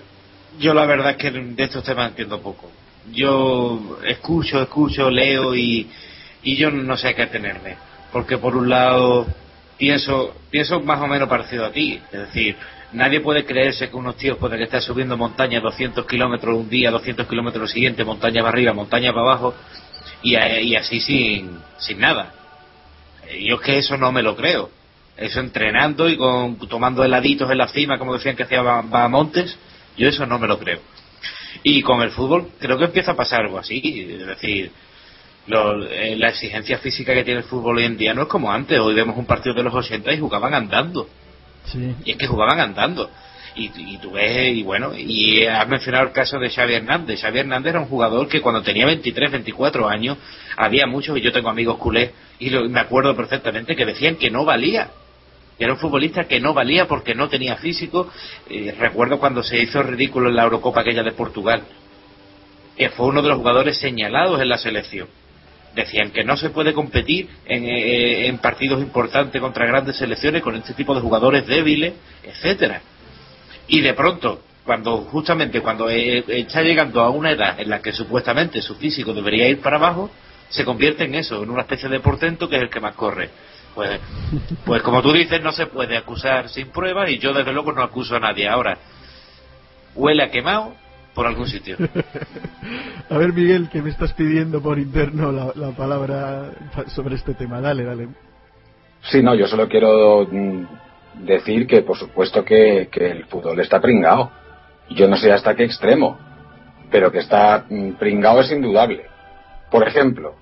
yo 0.58 0.74
la 0.74 0.84
verdad 0.84 1.12
es 1.12 1.16
que 1.16 1.30
de 1.30 1.64
estos 1.64 1.82
temas 1.82 2.10
entiendo 2.10 2.42
poco. 2.42 2.70
Yo 3.10 3.98
escucho, 4.04 4.60
escucho, 4.60 5.10
leo 5.10 5.54
y, 5.54 5.90
y 6.42 6.56
yo 6.56 6.70
no 6.70 6.94
sé 6.98 7.14
qué 7.14 7.26
tenerme 7.26 7.94
porque 8.14 8.38
por 8.38 8.54
un 8.56 8.68
lado 8.68 9.26
pienso, 9.78 10.34
pienso 10.50 10.80
más 10.80 11.00
o 11.00 11.06
menos 11.06 11.28
parecido 11.28 11.66
a 11.66 11.70
ti, 11.72 12.00
es 12.12 12.20
decir, 12.20 12.56
nadie 12.92 13.20
puede 13.20 13.44
creerse 13.44 13.90
que 13.90 13.96
unos 13.96 14.16
tíos 14.16 14.38
pueden 14.38 14.62
estar 14.62 14.80
subiendo 14.82 15.16
montañas 15.16 15.62
200 15.62 16.06
kilómetros 16.06 16.56
un 16.56 16.68
día, 16.68 16.90
200 16.90 17.26
kilómetros 17.26 17.70
siguiente, 17.70 18.04
montaña 18.04 18.42
para 18.42 18.50
arriba, 18.50 18.72
montaña 18.72 19.12
para 19.12 19.22
abajo, 19.22 19.54
y, 20.22 20.36
y 20.36 20.76
así 20.76 21.00
sin, 21.00 21.58
sin 21.78 22.00
nada. 22.00 22.32
Yo 23.40 23.56
es 23.56 23.60
que 23.60 23.78
eso 23.78 23.96
no 23.96 24.12
me 24.12 24.22
lo 24.22 24.36
creo. 24.36 24.70
Eso 25.16 25.40
entrenando 25.40 26.08
y 26.08 26.16
con, 26.16 26.58
tomando 26.68 27.04
heladitos 27.04 27.50
en 27.50 27.58
la 27.58 27.68
cima, 27.68 27.98
como 27.98 28.14
decían 28.14 28.34
que 28.34 28.42
hacía 28.42 28.62
Bahamontes, 28.62 29.56
yo 29.96 30.08
eso 30.08 30.26
no 30.26 30.38
me 30.38 30.48
lo 30.48 30.58
creo. 30.58 30.80
Y 31.62 31.82
con 31.82 32.02
el 32.02 32.10
fútbol 32.10 32.48
creo 32.58 32.78
que 32.78 32.86
empieza 32.86 33.12
a 33.12 33.16
pasar 33.16 33.42
algo 33.42 33.58
así. 33.58 34.06
Es 34.10 34.26
decir, 34.26 34.72
eh, 35.46 36.16
la 36.16 36.28
exigencia 36.30 36.78
física 36.78 37.12
que 37.12 37.24
tiene 37.24 37.40
el 37.40 37.46
fútbol 37.46 37.78
hoy 37.78 37.84
en 37.84 37.96
día 37.96 38.14
no 38.14 38.22
es 38.22 38.28
como 38.28 38.50
antes. 38.50 38.78
Hoy 38.78 38.94
vemos 38.94 39.16
un 39.16 39.26
partido 39.26 39.54
de 39.54 39.62
los 39.62 39.74
80 39.74 40.12
y 40.12 40.18
jugaban 40.18 40.54
andando. 40.54 41.08
Y 42.04 42.10
es 42.10 42.16
que 42.16 42.26
jugaban 42.26 42.60
andando. 42.60 43.10
Y, 43.56 43.70
y, 43.76 43.98
tú 43.98 44.12
ves, 44.12 44.56
y 44.56 44.62
bueno, 44.64 44.92
y 44.96 45.44
has 45.44 45.68
mencionado 45.68 46.06
el 46.06 46.12
caso 46.12 46.38
de 46.38 46.50
Xavi 46.50 46.74
Hernández. 46.74 47.20
Xavi 47.20 47.38
Hernández 47.38 47.70
era 47.70 47.80
un 47.80 47.86
jugador 47.86 48.26
que 48.28 48.40
cuando 48.40 48.62
tenía 48.62 48.84
23, 48.86 49.30
24 49.30 49.88
años, 49.88 50.18
había 50.56 50.86
muchos, 50.86 51.16
y 51.16 51.20
yo 51.20 51.30
tengo 51.30 51.50
amigos 51.50 51.78
culés, 51.78 52.10
y 52.40 52.50
me 52.50 52.80
acuerdo 52.80 53.14
perfectamente 53.14 53.76
que 53.76 53.86
decían 53.86 54.16
que 54.16 54.30
no 54.30 54.44
valía. 54.44 54.90
Era 55.56 55.72
un 55.72 55.78
futbolista 55.78 56.24
que 56.24 56.40
no 56.40 56.52
valía 56.52 56.88
porque 56.88 57.14
no 57.14 57.28
tenía 57.28 57.56
físico. 57.56 58.10
Eh, 58.50 58.74
recuerdo 58.76 59.20
cuando 59.20 59.42
se 59.44 59.58
hizo 59.58 59.84
ridículo 59.84 60.30
en 60.30 60.36
la 60.36 60.42
Eurocopa 60.42 60.80
aquella 60.80 61.04
de 61.04 61.12
Portugal, 61.12 61.62
que 62.76 62.90
fue 62.90 63.06
uno 63.06 63.22
de 63.22 63.28
los 63.28 63.38
jugadores 63.38 63.78
señalados 63.78 64.40
en 64.40 64.48
la 64.48 64.58
selección. 64.58 65.06
Decían 65.74 66.10
que 66.10 66.24
no 66.24 66.36
se 66.36 66.50
puede 66.50 66.72
competir 66.72 67.28
en, 67.46 67.64
eh, 67.64 68.26
en 68.28 68.38
partidos 68.38 68.80
importantes 68.80 69.40
contra 69.40 69.66
grandes 69.66 69.96
selecciones 69.96 70.42
con 70.42 70.54
este 70.54 70.74
tipo 70.74 70.94
de 70.94 71.00
jugadores 71.00 71.46
débiles, 71.46 71.94
etcétera. 72.22 72.80
Y 73.66 73.80
de 73.80 73.94
pronto, 73.94 74.42
cuando 74.64 74.98
justamente 74.98 75.60
cuando 75.60 75.90
eh, 75.90 76.24
está 76.28 76.62
llegando 76.62 77.00
a 77.00 77.10
una 77.10 77.32
edad 77.32 77.60
en 77.60 77.68
la 77.70 77.80
que 77.82 77.92
supuestamente 77.92 78.62
su 78.62 78.76
físico 78.76 79.12
debería 79.12 79.48
ir 79.48 79.60
para 79.60 79.76
abajo, 79.76 80.10
se 80.48 80.64
convierte 80.64 81.04
en 81.04 81.14
eso, 81.14 81.42
en 81.42 81.50
una 81.50 81.62
especie 81.62 81.88
de 81.88 82.00
portento 82.00 82.48
que 82.48 82.56
es 82.56 82.62
el 82.62 82.70
que 82.70 82.80
más 82.80 82.94
corre. 82.94 83.30
Pues, 83.74 84.00
pues 84.64 84.82
como 84.82 85.02
tú 85.02 85.12
dices, 85.12 85.42
no 85.42 85.52
se 85.52 85.66
puede 85.66 85.96
acusar 85.96 86.48
sin 86.48 86.68
pruebas 86.68 87.10
y 87.10 87.18
yo 87.18 87.32
desde 87.32 87.52
luego 87.52 87.72
no 87.72 87.82
acuso 87.82 88.14
a 88.14 88.20
nadie. 88.20 88.48
Ahora, 88.48 88.78
huele 89.94 90.22
a 90.22 90.30
quemado 90.30 90.74
por 91.14 91.26
algún 91.26 91.46
sitio. 91.46 91.76
a 93.10 93.18
ver, 93.18 93.32
Miguel, 93.32 93.68
que 93.70 93.80
me 93.80 93.90
estás 93.90 94.12
pidiendo 94.14 94.60
por 94.60 94.78
interno 94.78 95.30
la, 95.32 95.70
palabra 95.70 96.50
sobre 96.88 97.14
este 97.14 97.34
tema. 97.34 97.60
Dale, 97.60 97.84
dale. 97.84 98.08
Sí, 99.02 99.22
no, 99.22 99.34
yo 99.34 99.46
solo 99.46 99.68
quiero 99.68 100.26
mm, 100.30 100.64
decir 101.24 101.66
que 101.66 101.82
por 101.82 101.96
supuesto 101.96 102.44
que, 102.44 102.88
que 102.90 103.10
el 103.10 103.24
fútbol 103.26 103.60
está 103.60 103.80
pringado. 103.80 104.30
Yo 104.90 105.08
no 105.08 105.16
sé 105.16 105.32
hasta 105.32 105.54
qué 105.54 105.64
extremo, 105.64 106.18
pero 106.90 107.10
que 107.12 107.18
está 107.18 107.64
mm, 107.68 107.92
pringado 107.92 108.40
es 108.40 108.50
indudable. 108.50 109.06
Por 109.70 109.86
ejemplo, 109.86 110.34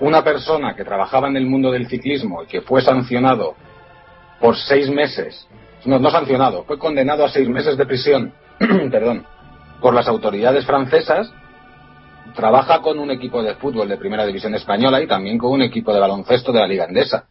una 0.00 0.22
persona 0.22 0.74
que 0.74 0.84
trabajaba 0.84 1.28
en 1.28 1.36
el 1.36 1.46
mundo 1.46 1.70
del 1.70 1.88
ciclismo 1.88 2.42
y 2.42 2.46
que 2.46 2.60
fue 2.62 2.82
sancionado 2.82 3.56
por 4.40 4.56
seis 4.56 4.88
meses, 4.88 5.48
no, 5.84 5.98
no 5.98 6.10
sancionado, 6.10 6.64
fue 6.64 6.78
condenado 6.78 7.24
a 7.24 7.28
seis 7.28 7.48
meses 7.48 7.76
de 7.76 7.86
prisión, 7.86 8.32
perdón, 8.90 9.24
por 9.80 9.94
las 9.94 10.08
autoridades 10.08 10.66
francesas, 10.66 11.32
trabaja 12.34 12.80
con 12.80 12.98
un 12.98 13.10
equipo 13.10 13.42
de 13.42 13.54
fútbol 13.56 13.88
de 13.88 13.96
primera 13.96 14.26
división 14.26 14.54
española 14.54 15.00
y 15.02 15.06
también 15.06 15.38
con 15.38 15.52
un 15.52 15.62
equipo 15.62 15.92
de 15.92 16.00
baloncesto 16.00 16.52
de 16.52 16.60
la 16.60 16.66
Liga 16.66 16.84
Endesa. 16.84 17.28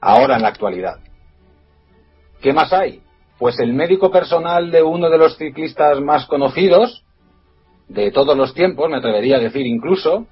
Ahora 0.00 0.36
en 0.36 0.42
la 0.42 0.48
actualidad. 0.48 0.98
¿Qué 2.40 2.52
más 2.52 2.72
hay? 2.72 3.02
Pues 3.38 3.58
el 3.58 3.72
médico 3.74 4.10
personal 4.10 4.70
de 4.70 4.82
uno 4.82 5.10
de 5.10 5.18
los 5.18 5.36
ciclistas 5.36 6.00
más 6.00 6.26
conocidos, 6.26 7.04
de 7.88 8.10
todos 8.10 8.36
los 8.36 8.54
tiempos, 8.54 8.90
me 8.90 8.96
atrevería 8.96 9.36
a 9.36 9.40
decir 9.40 9.66
incluso, 9.66 10.26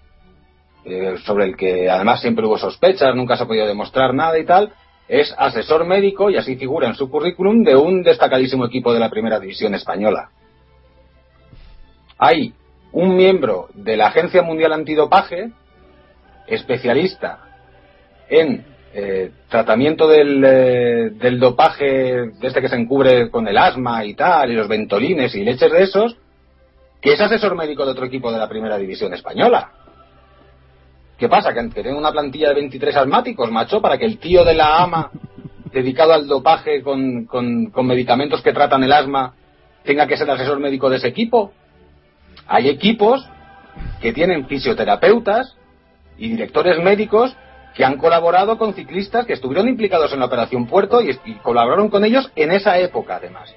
eh, 0.84 1.16
sobre 1.24 1.46
el 1.46 1.56
que 1.56 1.88
además 1.88 2.20
siempre 2.20 2.46
hubo 2.46 2.58
sospechas, 2.58 3.14
nunca 3.14 3.36
se 3.36 3.44
ha 3.44 3.46
podido 3.46 3.66
demostrar 3.66 4.14
nada 4.14 4.38
y 4.38 4.44
tal, 4.44 4.72
es 5.08 5.34
asesor 5.36 5.84
médico 5.84 6.30
y 6.30 6.36
así 6.36 6.56
figura 6.56 6.88
en 6.88 6.94
su 6.94 7.10
currículum 7.10 7.62
de 7.62 7.76
un 7.76 8.02
destacadísimo 8.02 8.66
equipo 8.66 8.92
de 8.92 9.00
la 9.00 9.10
primera 9.10 9.38
división 9.38 9.74
española. 9.74 10.30
Hay 12.18 12.54
un 12.92 13.16
miembro 13.16 13.68
de 13.74 13.96
la 13.96 14.06
Agencia 14.06 14.42
Mundial 14.42 14.72
Antidopaje, 14.72 15.50
especialista 16.46 17.40
en 18.28 18.64
eh, 18.94 19.30
tratamiento 19.48 20.06
del, 20.08 20.42
eh, 20.44 21.10
del 21.10 21.40
dopaje, 21.40 22.30
este 22.40 22.60
que 22.60 22.68
se 22.68 22.76
encubre 22.76 23.30
con 23.30 23.48
el 23.48 23.58
asma 23.58 24.04
y 24.04 24.14
tal, 24.14 24.52
y 24.52 24.54
los 24.54 24.68
ventolines 24.68 25.34
y 25.34 25.42
leches 25.42 25.72
de 25.72 25.82
esos, 25.82 26.16
que 27.00 27.12
es 27.12 27.20
asesor 27.20 27.56
médico 27.56 27.84
de 27.84 27.90
otro 27.90 28.06
equipo 28.06 28.32
de 28.32 28.38
la 28.38 28.48
primera 28.48 28.78
división 28.78 29.12
española. 29.12 29.72
¿Qué 31.18 31.28
pasa? 31.28 31.54
Que 31.54 31.62
tienen 31.68 31.96
una 31.96 32.10
plantilla 32.10 32.48
de 32.48 32.54
23 32.54 32.96
asmáticos, 32.96 33.50
macho, 33.50 33.80
para 33.80 33.98
que 33.98 34.04
el 34.04 34.18
tío 34.18 34.44
de 34.44 34.54
la 34.54 34.82
ama, 34.82 35.10
dedicado 35.72 36.12
al 36.12 36.26
dopaje 36.26 36.82
con, 36.82 37.26
con, 37.26 37.86
medicamentos 37.86 38.42
que 38.42 38.52
tratan 38.52 38.82
el 38.82 38.92
asma, 38.92 39.34
tenga 39.84 40.06
que 40.06 40.16
ser 40.16 40.30
asesor 40.30 40.58
médico 40.58 40.90
de 40.90 40.96
ese 40.96 41.08
equipo. 41.08 41.52
Hay 42.46 42.68
equipos 42.68 43.28
que 44.00 44.12
tienen 44.12 44.46
fisioterapeutas 44.46 45.56
y 46.18 46.30
directores 46.30 46.82
médicos 46.82 47.36
que 47.74 47.84
han 47.84 47.96
colaborado 47.96 48.56
con 48.56 48.74
ciclistas 48.74 49.26
que 49.26 49.32
estuvieron 49.32 49.68
implicados 49.68 50.12
en 50.12 50.20
la 50.20 50.26
Operación 50.26 50.66
Puerto 50.66 51.00
y, 51.00 51.14
colaboraron 51.42 51.90
con 51.90 52.04
ellos 52.04 52.30
en 52.36 52.52
esa 52.52 52.78
época, 52.78 53.16
además. 53.16 53.54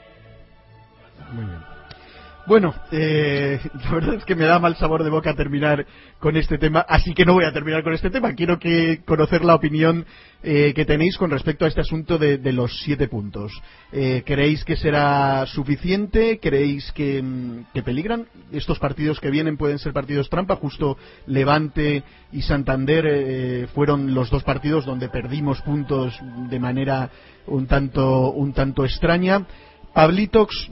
Bueno, 2.48 2.74
eh, 2.94 3.60
la 3.84 3.92
verdad 3.92 4.16
es 4.16 4.24
que 4.24 4.36
me 4.36 4.46
da 4.46 4.58
mal 4.58 4.78
sabor 4.78 5.04
de 5.04 5.10
boca 5.10 5.36
terminar 5.36 5.86
con 6.18 6.38
este 6.38 6.58
tema, 6.58 6.80
así 6.88 7.14
que 7.14 7.26
no 7.26 7.34
voy 7.34 7.44
a 7.44 7.52
terminar 7.52 7.84
con 7.84 7.94
este 7.94 8.10
tema. 8.10 8.36
Quiero 8.36 8.58
que 8.58 9.02
conocer 9.04 9.44
la 9.44 9.54
opinión 9.54 10.06
eh, 10.42 10.72
que 10.74 10.86
tenéis 10.86 11.18
con 11.18 11.30
respecto 11.30 11.66
a 11.66 11.68
este 11.68 11.82
asunto 11.82 12.18
de, 12.18 12.40
los 12.54 12.80
siete 12.84 13.10
puntos. 13.10 13.52
Eh, 13.92 14.24
¿Creéis 14.26 14.64
que 14.64 14.78
será 14.78 15.46
suficiente? 15.46 16.40
¿Creéis 16.40 16.90
que, 16.94 17.22
mm, 17.22 17.74
que, 17.74 17.84
peligran? 17.84 18.28
Estos 18.54 18.80
partidos 18.80 19.20
que 19.20 19.30
vienen 19.30 19.58
pueden 19.58 19.78
ser 19.78 19.92
partidos 19.92 20.30
trampa. 20.30 20.56
Justo 20.56 20.98
Levante 21.26 22.04
y 22.32 22.44
Santander 22.44 23.06
eh, 23.10 23.68
fueron 23.76 24.14
los 24.14 24.30
dos 24.30 24.46
partidos 24.46 24.86
donde 24.86 25.10
perdimos 25.10 25.62
puntos 25.64 26.18
de 26.50 26.60
manera 26.62 27.10
un 27.46 27.68
tanto, 27.68 28.32
un 28.32 28.54
tanto 28.54 28.86
extraña. 28.86 29.46
Pablitox 29.94 30.70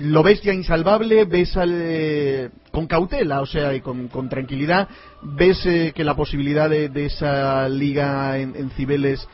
lo 0.00 0.22
ves 0.22 0.42
ya 0.42 0.52
insalvable, 0.52 1.24
ves 1.24 1.56
al, 1.56 2.50
con 2.70 2.86
cautela, 2.86 3.40
o 3.40 3.46
sea, 3.46 3.74
y 3.74 3.80
con, 3.80 4.28
tranquilidad, 4.28 4.88
ves 5.22 5.64
eh, 5.66 5.92
que 5.94 6.04
la 6.04 6.16
posibilidad 6.16 6.68
de, 6.68 6.90
esa 7.04 7.68
liga 7.68 8.38
en, 8.38 8.70
Cibeles 8.70 9.26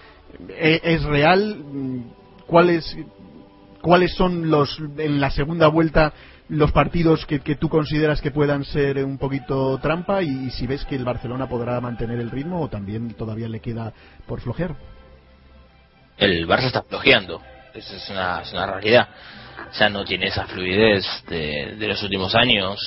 eh, 0.48 0.80
es, 0.82 1.02
real. 1.04 2.04
¿Cuáles, 2.46 2.96
¿Cuáles 3.80 4.14
son 4.14 4.50
los, 4.50 4.80
en 4.98 5.20
la 5.20 5.30
segunda 5.30 5.68
vuelta, 5.68 6.12
los 6.48 6.72
partidos 6.72 7.26
que, 7.26 7.38
tú 7.56 7.68
consideras 7.68 8.20
que 8.20 8.30
puedan 8.30 8.64
ser 8.64 9.04
un 9.04 9.18
poquito 9.18 9.78
trampa 9.78 10.22
y, 10.22 10.50
si 10.50 10.66
ves 10.66 10.84
que 10.84 10.96
el 10.96 11.04
Barcelona 11.04 11.48
podrá 11.48 11.80
mantener 11.80 12.18
el 12.20 12.30
ritmo 12.30 12.60
o 12.60 12.68
también 12.68 13.14
todavía 13.14 13.48
le 13.48 13.60
queda 13.60 13.92
por 14.26 14.40
flojear? 14.40 14.76
El 16.18 16.48
Barça 16.48 16.66
está 16.66 16.82
flojeando, 16.82 17.42
esa 17.76 17.96
es 17.96 18.10
una, 18.10 18.40
es 18.42 18.52
una 18.52 18.66
realidad 18.66 19.08
ya 19.78 19.88
no 19.88 20.04
tiene 20.04 20.26
esa 20.26 20.46
fluidez 20.46 21.04
de, 21.28 21.76
los 21.78 22.02
últimos 22.02 22.34
años 22.34 22.78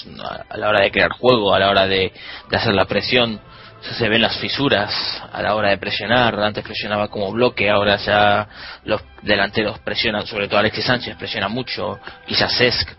a, 0.49 0.57
la 0.57 0.69
hora 0.69 0.81
de 0.81 0.91
crear 0.91 1.11
juego, 1.11 1.53
a 1.53 1.59
la 1.59 1.69
hora 1.69 1.87
de, 1.87 2.11
hacer 2.51 2.73
la 2.73 2.85
presión. 2.85 3.39
se 3.81 4.09
ven 4.09 4.21
las 4.21 4.37
fisuras 4.37 4.91
a 5.31 5.41
la 5.41 5.55
hora 5.55 5.69
de 5.69 5.77
presionar. 5.77 6.39
Antes 6.39 6.63
presionaba 6.63 7.07
como 7.07 7.31
bloque, 7.31 7.69
ahora 7.69 7.97
ya 7.97 8.47
los 8.85 9.01
delanteros 9.21 9.79
presionan, 9.79 10.25
sobre 10.25 10.47
todo 10.47 10.59
Alexis 10.59 10.85
Sánchez 10.85 11.15
presiona 11.17 11.47
mucho, 11.47 11.99
quizás 12.25 12.55
Cesc 12.57 12.89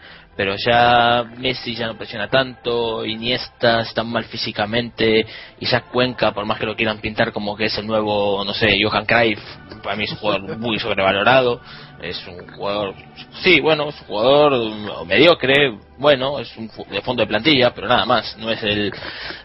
pero 0.40 0.56
ya 0.56 1.22
Messi 1.36 1.74
ya 1.74 1.86
no 1.86 1.98
presiona 1.98 2.26
tanto, 2.30 3.04
Iniesta 3.04 3.82
está 3.82 4.02
mal 4.02 4.24
físicamente, 4.24 5.26
Isaac 5.58 5.90
Cuenca, 5.92 6.32
por 6.32 6.46
más 6.46 6.58
que 6.58 6.64
lo 6.64 6.74
quieran 6.74 6.98
pintar 6.98 7.30
como 7.30 7.54
que 7.54 7.66
es 7.66 7.76
el 7.76 7.86
nuevo, 7.86 8.42
no 8.42 8.54
sé, 8.54 8.78
Johan 8.82 9.04
Cruyff, 9.04 9.38
para 9.82 9.96
mí 9.96 10.04
es 10.04 10.12
un 10.12 10.16
jugador 10.16 10.56
muy 10.56 10.78
sobrevalorado, 10.78 11.60
es 12.00 12.26
un 12.26 12.56
jugador, 12.56 12.94
sí, 13.42 13.60
bueno, 13.60 13.90
es 13.90 14.00
un 14.00 14.06
jugador 14.06 15.04
mediocre, 15.04 15.78
bueno, 15.98 16.38
es 16.38 16.56
un 16.56 16.70
de 16.90 17.02
fondo 17.02 17.20
de 17.22 17.26
plantilla, 17.26 17.74
pero 17.74 17.86
nada 17.86 18.06
más, 18.06 18.34
no 18.38 18.50
es 18.50 18.62
el, 18.62 18.90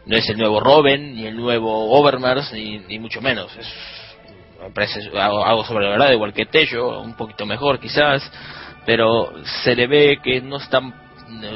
no 0.05 0.15
es 0.15 0.29
el 0.29 0.37
nuevo 0.37 0.61
Robben, 0.61 1.13
ni 1.13 1.25
el 1.25 1.35
nuevo 1.35 1.91
Overmars, 1.91 2.53
ni, 2.53 2.99
mucho 2.99 3.19
menos, 3.19 3.53
es, 3.57 3.67
me 4.63 4.69
parece 4.69 5.01
algo 5.13 5.65
sobrevalorado, 5.65 6.13
igual 6.13 6.31
que 6.31 6.45
Tello, 6.45 7.01
un 7.01 7.17
poquito 7.17 7.45
mejor 7.45 7.81
quizás, 7.81 8.31
pero 8.85 9.33
se 9.63 9.75
le 9.75 9.87
ve 9.87 10.19
que 10.23 10.41
no 10.41 10.57
está 10.57 10.81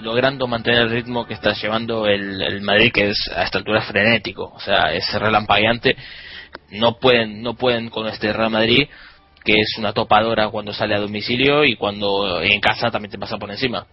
logrando 0.01 0.47
mantener 0.47 0.81
el 0.81 0.89
ritmo 0.89 1.25
que 1.25 1.33
está 1.33 1.53
llevando 1.53 2.07
el, 2.07 2.61
Madrid, 2.61 2.91
que 2.91 3.09
es 3.09 3.29
a 3.35 3.43
esta 3.43 3.59
altura 3.59 3.81
frenético, 3.81 4.51
o 4.55 4.59
sea, 4.59 4.93
es 4.93 5.11
relampagueante. 5.13 5.95
No 6.71 6.97
pueden, 6.97 7.41
no 7.41 7.53
pueden 7.53 7.89
con 7.89 8.07
este 8.07 8.33
Real 8.33 8.49
Madrid, 8.49 8.87
que 9.43 9.53
es 9.53 9.77
una 9.77 9.93
topadora 9.93 10.49
cuando 10.49 10.73
sale 10.73 10.95
a 10.95 10.99
domicilio 10.99 11.63
y 11.63 11.75
cuando 11.75 12.41
en 12.41 12.59
casa 12.59 12.91
también 12.91 13.11
te 13.11 13.19
pasa 13.19 13.37
por 13.37 13.51
encima. 13.51 13.85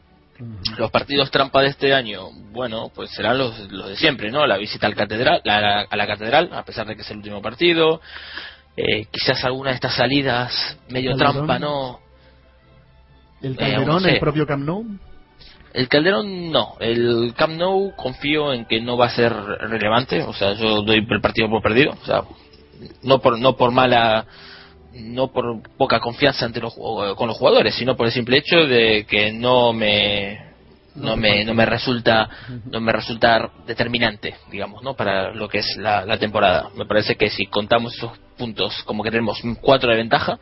Los 0.76 0.90
partidos 0.90 1.30
trampa 1.30 1.62
de 1.62 1.68
este 1.68 1.94
año, 1.94 2.28
bueno, 2.52 2.90
pues 2.94 3.10
serán 3.10 3.38
los, 3.38 3.58
los 3.70 3.88
de 3.88 3.96
siempre, 3.96 4.30
¿no? 4.30 4.46
La 4.46 4.58
visita 4.58 4.86
al 4.86 4.94
catedral, 4.94 5.40
a 5.46 5.96
la 5.96 6.06
catedral, 6.06 6.50
a 6.52 6.62
pesar 6.62 6.86
de 6.86 6.94
que 6.94 7.02
es 7.02 7.10
el 7.10 7.18
último 7.18 7.40
partido. 7.40 8.00
Eh, 8.76 9.06
quizás 9.10 9.42
alguna 9.44 9.70
de 9.70 9.76
estas 9.76 9.94
salidas 9.94 10.78
medio 10.90 11.16
trampa, 11.16 11.58
¿no? 11.58 12.00
¿El 13.42 13.52
eh, 13.52 13.56
Calderón, 13.56 14.08
el 14.08 14.18
propio 14.20 14.46
Camp 14.46 14.64
Nou? 14.64 14.84
El 15.72 15.88
Calderón 15.88 16.50
no. 16.50 16.76
El 16.80 17.34
Camp 17.36 17.56
Nou 17.56 17.94
confío 17.96 18.52
en 18.52 18.64
que 18.64 18.80
no 18.80 18.96
va 18.96 19.06
a 19.06 19.10
ser 19.10 19.32
relevante. 19.32 20.22
O 20.22 20.32
sea, 20.32 20.54
yo 20.54 20.82
doy 20.82 21.06
el 21.08 21.20
partido 21.20 21.50
por 21.50 21.62
perdido. 21.62 21.92
O 21.92 22.06
sea, 22.06 22.22
no 23.02 23.18
por, 23.20 23.38
no 23.38 23.56
por 23.56 23.72
mala 23.72 24.26
no 24.94 25.28
por 25.28 25.62
poca 25.76 26.00
confianza 26.00 26.46
ante 26.46 26.60
los, 26.60 26.74
con 26.74 27.28
los 27.28 27.36
jugadores, 27.36 27.74
sino 27.74 27.96
por 27.96 28.06
el 28.06 28.12
simple 28.12 28.38
hecho 28.38 28.56
de 28.66 29.04
que 29.04 29.32
no 29.32 29.72
me 29.72 30.46
no 30.94 31.14
me 31.14 31.44
no 31.44 31.52
me 31.52 31.66
resulta 31.66 32.28
no 32.64 32.80
me 32.80 32.90
resulta 32.90 33.50
determinante 33.66 34.34
digamos 34.50 34.82
no 34.82 34.94
para 34.94 35.30
lo 35.34 35.46
que 35.46 35.58
es 35.58 35.76
la, 35.76 36.06
la 36.06 36.18
temporada 36.18 36.70
me 36.74 36.86
parece 36.86 37.16
que 37.16 37.28
si 37.28 37.46
contamos 37.46 37.94
esos 37.94 38.12
puntos 38.38 38.82
como 38.84 39.02
que 39.02 39.10
tenemos 39.10 39.42
cuatro 39.60 39.90
de 39.90 39.96
ventaja 39.96 40.38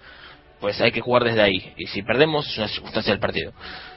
pues 0.65 0.81
hay 0.81 0.93
que 0.93 1.03
jugar 1.03 1.25
desde 1.25 1.43
ahí. 1.43 1.75
Y 1.77 1.87
si 1.89 2.01
perdemos, 2.01 2.49
es 2.49 2.57
una 2.57 2.69
circunstancia 2.69 3.13
del 3.13 3.21
partido, 3.21 3.53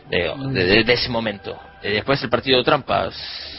de, 0.09 0.83
ese 0.85 1.07
momento. 1.07 1.57
Después 1.81 2.21
el 2.21 2.29
partido 2.29 2.57
de 2.57 2.65
trampas, 2.65 3.15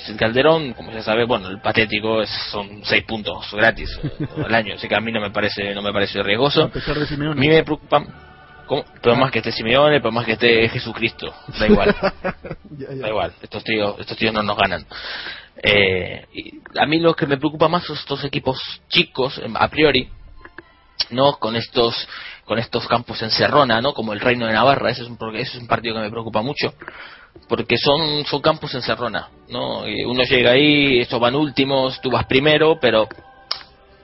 el 0.09 0.16
Calderón, 0.18 0.74
como 0.74 0.93
ya 0.93 1.01
sabe, 1.01 1.24
bueno, 1.24 1.48
el 1.48 1.59
patético 1.59 2.20
es, 2.20 2.28
son 2.52 2.82
seis 2.85 3.05
puntos 3.05 3.51
gratis 3.51 3.98
al 4.44 4.55
año, 4.55 4.74
así 4.74 4.86
que 4.86 4.94
a 4.94 5.01
mí 5.01 5.10
no 5.10 5.22
me 5.22 5.30
parece 5.30 5.74
no 5.74 5.80
me 5.80 5.90
parece 5.90 6.22
riesgoso. 6.22 6.64
A, 6.64 7.35
mí 7.35 7.48
me 7.48 7.64
preocupa, 7.64 8.05
pero 9.01 9.16
más 9.16 9.30
que 9.30 9.39
esté 9.39 9.52
Simeone, 9.52 10.01
pero 10.01 10.12
más 10.12 10.26
que 10.26 10.32
esté 10.32 10.68
Jesucristo, 10.68 11.32
da 11.59 11.66
igual, 11.66 11.97
da 12.68 13.09
igual, 13.09 13.32
estos 13.40 13.64
tíos, 13.64 13.98
estos 14.01 14.18
tíos 14.18 14.35
no 14.35 14.43
nos 14.43 14.59
ganan. 14.59 14.85
Eh, 15.62 16.26
y 16.35 16.60
a 16.78 16.85
mí 16.85 17.01
lo 17.01 17.14
que 17.14 17.26
me 17.26 17.39
preocupa 17.39 17.68
más 17.68 17.85
son 17.85 17.97
estos 17.97 18.22
equipos 18.24 18.60
chicos, 18.90 19.40
a 19.55 19.68
priori, 19.68 20.10
no 21.10 21.39
con 21.39 21.56
estos 21.56 22.06
con 22.49 22.59
estos 22.59 22.89
campos 22.89 23.23
en 23.23 23.31
Serrona, 23.31 23.81
¿no? 23.83 23.93
Como 23.93 24.15
el 24.15 24.20
Reino 24.20 24.47
de 24.47 24.55
Navarra, 24.55 24.91
ese 24.91 25.03
es 25.03 25.09
un, 25.09 25.19
ese 25.37 25.57
es 25.57 25.62
un 25.62 25.69
partido 25.69 25.95
que 25.95 26.01
me 26.01 26.11
preocupa 26.11 26.41
mucho, 26.41 26.73
porque 27.47 27.77
son, 27.77 28.25
son 28.25 28.41
campos 28.41 28.75
en 28.75 28.83
Serrona, 28.83 29.29
¿no? 29.51 29.83
uno 29.83 30.23
llega 30.25 30.53
ahí, 30.53 30.99
estos 30.99 31.20
van 31.20 31.37
últimos, 31.37 32.01
tú 32.01 32.11
vas 32.11 32.25
primero, 32.25 32.79
pero 32.81 33.07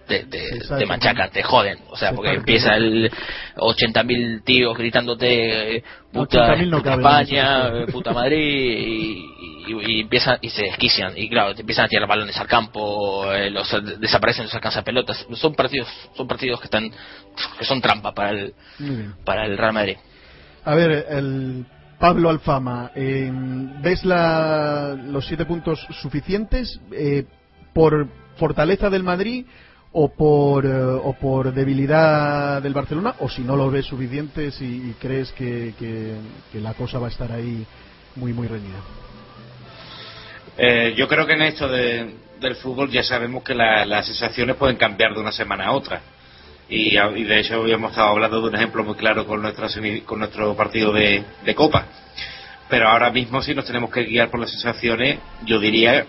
te, 0.06 0.24
te, 0.24 0.86
machacan, 0.86 1.31
te 1.31 1.43
joden. 1.43 1.78
O 1.90 1.97
sea, 1.97 2.12
porque 2.12 2.35
empieza 2.35 2.74
el 2.76 3.10
80.000 3.56 4.44
tíos 4.44 4.76
gritándote 4.76 5.82
puta, 6.12 6.55
España, 6.55 7.86
puta 7.90 8.12
Madrid 8.12 8.39
y, 8.39 9.35
y, 9.66 10.01
empiezan 10.01 10.39
y 10.40 10.51
se 10.51 10.62
desquician. 10.64 11.12
Y 11.16 11.28
claro, 11.28 11.55
te 11.55 11.62
empiezan 11.62 11.86
a 11.86 11.89
tirar 11.89 12.09
balones 12.09 12.36
al 12.36 12.47
campo, 12.47 13.32
eh, 13.32 13.51
los 13.51 13.68
desaparecen, 13.98 14.44
los 14.44 14.55
alcanza 14.55 14.82
pelotas. 14.82 15.26
Son 15.35 15.55
partidos, 15.55 15.89
son 16.14 16.26
partidos 16.26 16.60
que 16.60 16.66
están 16.66 16.90
que 17.59 17.64
son 17.64 17.81
trampa 17.81 18.12
para 18.12 18.31
el, 18.31 18.55
para 19.24 19.47
el 19.47 19.56
Real 19.56 19.72
Madrid. 19.72 19.97
A 20.64 20.74
ver, 20.74 21.06
el 21.10 21.66
Pablo 21.98 22.31
Alfama, 22.31 22.90
eh, 22.94 23.31
¿ves 23.82 24.05
la, 24.05 24.97
los 25.06 25.26
siete 25.26 25.44
puntos 25.44 25.86
suficientes 26.02 26.81
eh, 26.93 27.24
por 27.72 28.09
fortaleza 28.36 28.90
del 28.90 29.02
Madrid 29.02 29.47
o 29.97 30.09
por, 30.09 30.66
eh, 30.66 30.71
o 30.73 31.12
por 31.15 31.53
debilidad 31.55 32.61
del 32.61 32.75
Barcelona, 32.75 33.15
o 33.21 33.29
si 33.29 33.43
no 33.43 33.57
lo 33.57 33.71
ves 33.71 33.87
suficiente 33.87 34.51
y, 34.61 34.93
crees 35.01 35.31
que, 35.33 35.73
que, 35.79 36.61
la 36.61 36.75
cosa 36.75 36.99
va 36.99 37.07
a 37.07 37.11
estar 37.11 37.31
ahí 37.31 37.65
muy, 38.16 38.33
muy 38.33 38.49
reñida. 38.49 38.79
Eh, 40.59 40.95
yo 40.97 41.07
creo 41.07 41.27
que 41.27 41.35
en 41.35 41.43
esto 41.43 41.69
de, 41.69 42.12
del 42.41 42.57
fútbol 42.57 42.91
ya 42.91 43.05
sabemos 43.05 43.45
que 43.45 43.55
las 43.55 44.07
sensaciones 44.07 44.57
pueden 44.57 44.77
cambiar 44.77 45.15
de 45.15 45.21
una 45.21 45.33
semana 45.33 45.66
a 45.66 45.73
otra. 45.73 46.01
Y, 46.69 46.97
de 46.97 47.41
hecho 47.41 47.61
habíamos 47.61 47.91
estado 47.91 48.09
hablando 48.09 48.41
de 48.41 48.49
un 48.49 48.57
ejemplo 48.57 48.83
muy 48.83 48.97
claro 48.97 49.27
con 49.27 49.43
nuestro, 49.43 49.69
con 50.05 50.19
nuestro 50.19 50.57
partido 50.57 50.93
de, 50.93 51.23
de 51.45 51.55
Copa. 51.55 51.87
Pero 52.69 52.89
ahora 52.89 53.11
mismo 53.11 53.41
si 53.43 53.55
nos 53.55 53.65
tenemos 53.65 53.91
que 53.93 54.03
guiar 54.03 54.29
por 54.29 54.41
las 54.41 54.51
sensaciones, 54.51 55.19
yo 55.45 55.61
diría 55.61 56.05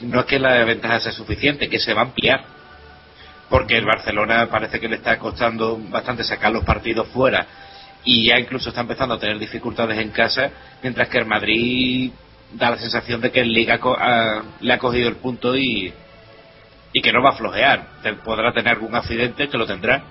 no 0.00 0.20
es 0.20 0.26
que 0.26 0.38
la 0.38 0.64
ventaja 0.64 1.00
sea 1.00 1.12
suficiente, 1.12 1.68
que 1.68 1.80
se 1.80 1.92
va 1.92 2.02
a 2.02 2.04
ampliar 2.04 2.57
porque 3.48 3.76
el 3.76 3.86
Barcelona 3.86 4.48
parece 4.50 4.78
que 4.80 4.88
le 4.88 4.96
está 4.96 5.18
costando 5.18 5.78
bastante 5.90 6.24
sacar 6.24 6.52
los 6.52 6.64
partidos 6.64 7.08
fuera 7.08 7.46
y 8.04 8.26
ya 8.26 8.38
incluso 8.38 8.68
está 8.68 8.82
empezando 8.82 9.14
a 9.14 9.18
tener 9.18 9.38
dificultades 9.38 9.98
en 9.98 10.10
casa, 10.10 10.50
mientras 10.82 11.08
que 11.08 11.18
el 11.18 11.26
Madrid 11.26 12.10
da 12.52 12.70
la 12.70 12.78
sensación 12.78 13.20
de 13.20 13.30
que 13.30 13.40
el 13.40 13.52
Liga 13.52 13.78
le 14.60 14.72
ha 14.72 14.78
cogido 14.78 15.08
el 15.08 15.16
punto 15.16 15.56
y, 15.56 15.92
y 16.92 17.02
que 17.02 17.12
no 17.12 17.22
va 17.22 17.30
a 17.30 17.36
flojear. 17.36 17.86
Podrá 18.24 18.52
tener 18.52 18.74
algún 18.74 18.94
accidente, 18.94 19.48
que 19.48 19.58
lo 19.58 19.66
tendrá, 19.66 20.02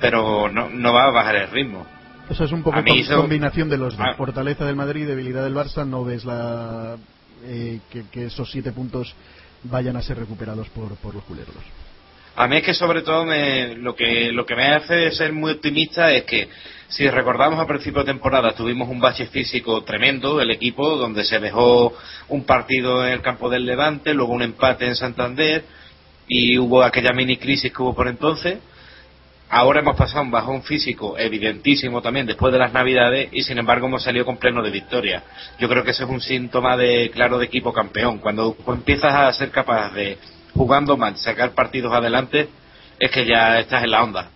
pero 0.00 0.48
no, 0.48 0.68
no 0.68 0.92
va 0.92 1.06
a 1.06 1.10
bajar 1.10 1.36
el 1.36 1.50
ritmo. 1.50 1.86
Eso 2.30 2.44
es 2.44 2.52
un 2.52 2.62
poco 2.62 2.78
combinación 3.16 3.70
de 3.70 3.78
los 3.78 3.96
dos. 3.96 4.06
Ah. 4.06 4.14
Fortaleza 4.14 4.66
del 4.66 4.76
Madrid, 4.76 5.06
debilidad 5.06 5.42
del 5.42 5.54
Barça, 5.54 5.86
no 5.86 6.04
ves 6.04 6.24
la, 6.24 6.96
eh, 7.44 7.80
que, 7.90 8.26
esos 8.26 8.50
siete 8.50 8.70
puntos 8.72 9.14
vayan 9.64 9.96
a 9.96 10.02
ser 10.02 10.18
recuperados 10.18 10.68
por, 10.68 10.94
por 10.96 11.14
los 11.14 11.24
culeros. 11.24 11.54
A 12.38 12.46
mí 12.46 12.58
es 12.58 12.62
que 12.62 12.72
sobre 12.72 13.02
todo 13.02 13.26
lo, 13.78 13.96
que, 13.96 14.30
lo 14.30 14.46
que 14.46 14.54
me 14.54 14.68
hace 14.68 15.10
ser 15.10 15.32
muy 15.32 15.50
optimista 15.50 16.12
es 16.12 16.22
que 16.22 16.48
si 16.86 17.10
recordamos 17.10 17.58
a 17.58 17.66
principio 17.66 18.04
de 18.04 18.12
temporada 18.12 18.52
tuvimos 18.52 18.88
un 18.88 19.00
bache 19.00 19.26
físico 19.26 19.82
tremendo 19.82 20.36
del 20.36 20.52
equipo 20.52 20.96
donde 20.96 21.24
se 21.24 21.40
dejó 21.40 21.92
un 22.28 22.44
partido 22.44 23.04
en 23.04 23.14
el 23.14 23.22
campo 23.22 23.50
del 23.50 23.66
Levante, 23.66 24.14
luego 24.14 24.34
un 24.34 24.42
empate 24.42 24.86
en 24.86 24.94
Santander 24.94 25.64
y 26.28 26.56
hubo 26.58 26.84
aquella 26.84 27.10
mini 27.12 27.38
crisis 27.38 27.72
que 27.72 27.82
hubo 27.82 27.92
por 27.92 28.06
entonces. 28.06 28.58
Ahora 29.50 29.80
hemos 29.80 29.96
pasado 29.96 30.22
un 30.22 30.30
bajón 30.30 30.62
físico 30.62 31.18
evidentísimo 31.18 32.00
también 32.02 32.26
después 32.26 32.52
de 32.52 32.60
las 32.60 32.72
Navidades 32.72 33.30
y 33.32 33.42
sin 33.42 33.58
embargo 33.58 33.88
hemos 33.88 34.04
salido 34.04 34.24
con 34.24 34.36
pleno 34.36 34.62
de 34.62 34.70
victoria. 34.70 35.24
Yo 35.58 35.68
creo 35.68 35.82
que 35.82 35.90
ese 35.90 36.04
es 36.04 36.08
un 36.08 36.20
síntoma 36.20 36.76
de 36.76 37.10
claro 37.10 37.36
de 37.36 37.46
equipo 37.46 37.72
campeón. 37.72 38.18
Cuando 38.18 38.56
empiezas 38.68 39.12
a 39.12 39.32
ser 39.32 39.50
capaz 39.50 39.92
de 39.92 40.18
jugando 40.58 40.96
mal, 40.96 41.16
sacar 41.16 41.52
partidos 41.52 41.92
adelante, 41.94 42.48
es 42.98 43.10
que 43.12 43.24
ya 43.24 43.60
estás 43.60 43.84
en 43.84 43.92
la 43.92 44.02
onda. 44.02 44.30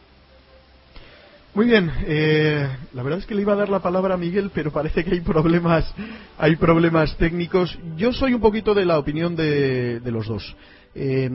Muy 1.53 1.67
bien, 1.67 1.91
eh, 2.07 2.67
la 2.95 3.03
verdad 3.03 3.19
es 3.19 3.27
que 3.27 3.35
le 3.35 3.43
iba 3.43 3.53
a 3.53 3.57
dar 3.57 3.69
la 3.69 3.81
palabra 3.81 4.15
a 4.15 4.17
Miguel, 4.17 4.51
pero 4.55 4.71
parece 4.71 5.05
que 5.05 5.11
hay 5.11 5.21
problemas, 5.21 5.93
hay 6.39 6.57
problemas 6.57 7.15
técnicos. 7.19 7.77
Yo 7.97 8.13
soy 8.13 8.33
un 8.33 8.41
poquito 8.41 8.73
de 8.73 8.87
la 8.87 8.99
opinión 8.99 9.37
de, 9.37 10.01
los 10.07 10.29
dos. 10.29 10.57
Eh, 10.95 11.29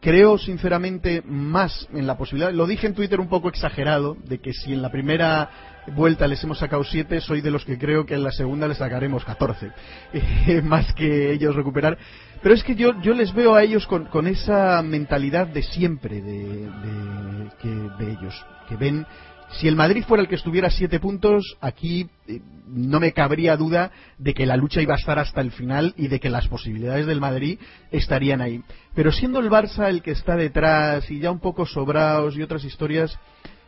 creo 0.00 0.38
sinceramente 0.38 1.22
más 1.24 1.86
en 1.92 2.06
la 2.06 2.16
posibilidad, 2.16 2.52
lo 2.52 2.66
dije 2.66 2.86
en 2.86 2.94
Twitter 2.94 3.20
un 3.20 3.28
poco 3.28 3.48
exagerado, 3.48 4.16
de 4.24 4.38
que 4.38 4.52
si 4.52 4.72
en 4.72 4.82
la 4.82 4.90
primera 4.90 5.50
vuelta 5.94 6.26
les 6.26 6.42
hemos 6.42 6.58
sacado 6.58 6.82
siete, 6.82 7.20
soy 7.20 7.40
de 7.40 7.50
los 7.50 7.64
que 7.64 7.78
creo 7.78 8.06
que 8.06 8.14
en 8.14 8.24
la 8.24 8.32
segunda 8.32 8.66
les 8.66 8.78
sacaremos 8.78 9.24
14, 9.24 9.70
eh, 10.12 10.62
más 10.62 10.92
que 10.94 11.32
ellos 11.32 11.54
recuperar. 11.54 11.98
Pero 12.42 12.54
es 12.54 12.64
que 12.64 12.74
yo, 12.74 13.00
yo 13.02 13.12
les 13.12 13.34
veo 13.34 13.54
a 13.54 13.62
ellos 13.62 13.86
con, 13.86 14.06
con 14.06 14.26
esa 14.26 14.82
mentalidad 14.82 15.46
de 15.46 15.62
siempre 15.62 16.22
de, 16.22 16.38
de, 16.38 17.50
que, 17.60 18.12
ellos, 18.12 18.46
que 18.68 18.76
ven 18.76 19.06
si 19.52 19.66
el 19.66 19.76
Madrid 19.76 20.04
fuera 20.06 20.22
el 20.22 20.28
que 20.28 20.36
estuviera 20.36 20.68
a 20.68 20.70
siete 20.70 21.00
puntos, 21.00 21.56
aquí 21.60 22.08
eh, 22.28 22.40
no 22.68 23.00
me 23.00 23.12
cabría 23.12 23.56
duda 23.56 23.90
de 24.16 24.32
que 24.32 24.46
la 24.46 24.56
lucha 24.56 24.80
iba 24.80 24.94
a 24.94 24.98
estar 24.98 25.18
hasta 25.18 25.40
el 25.40 25.50
final 25.50 25.92
y 25.96 26.08
de 26.08 26.20
que 26.20 26.30
las 26.30 26.46
posibilidades 26.46 27.06
del 27.06 27.20
Madrid 27.20 27.58
estarían 27.90 28.40
ahí. 28.40 28.62
Pero 28.94 29.10
siendo 29.10 29.40
el 29.40 29.50
Barça 29.50 29.88
el 29.88 30.02
que 30.02 30.12
está 30.12 30.36
detrás 30.36 31.10
y 31.10 31.18
ya 31.18 31.32
un 31.32 31.40
poco 31.40 31.66
sobrados 31.66 32.36
y 32.36 32.42
otras 32.42 32.64
historias, 32.64 33.18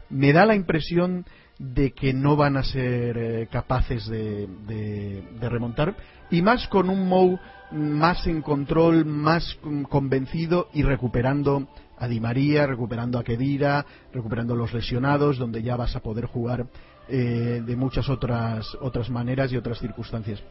me 0.09 0.33
da 0.33 0.47
la 0.47 0.55
impresión 0.55 1.27
de 1.59 1.93
que 1.93 2.13
no 2.13 2.37
van 2.37 2.57
a 2.57 2.65
ser 2.65 3.17
eh, 3.19 3.49
capaces 3.51 4.07
de, 4.07 4.49
de, 4.67 5.49
remontar 5.49 5.95
y 6.31 6.43
más 6.43 6.67
con 6.69 6.91
un 6.91 7.09
Mou 7.09 7.39
más 7.71 8.27
en 8.27 8.43
control, 8.43 9.05
más 9.05 9.59
convencido 9.89 10.69
y 10.75 10.83
recuperando 10.83 11.69
a 11.99 12.09
Di 12.09 12.21
María, 12.21 12.67
recuperando 12.67 13.19
a 13.19 13.25
Kedira, 13.25 13.87
recuperando 14.13 14.55
a 14.55 14.57
los 14.57 14.75
lesionados, 14.75 15.39
donde 15.39 15.63
ya 15.63 15.77
vas 15.77 15.95
a 15.97 16.01
poder 16.01 16.27
jugar 16.27 16.67
eh, 17.09 17.63
de 17.65 17.77
muchas 17.77 18.09
otras, 18.09 18.67
otras 18.81 19.09
maneras 19.09 19.53
y 19.53 19.57
otras 19.57 19.79
circunstancias. 19.79 20.43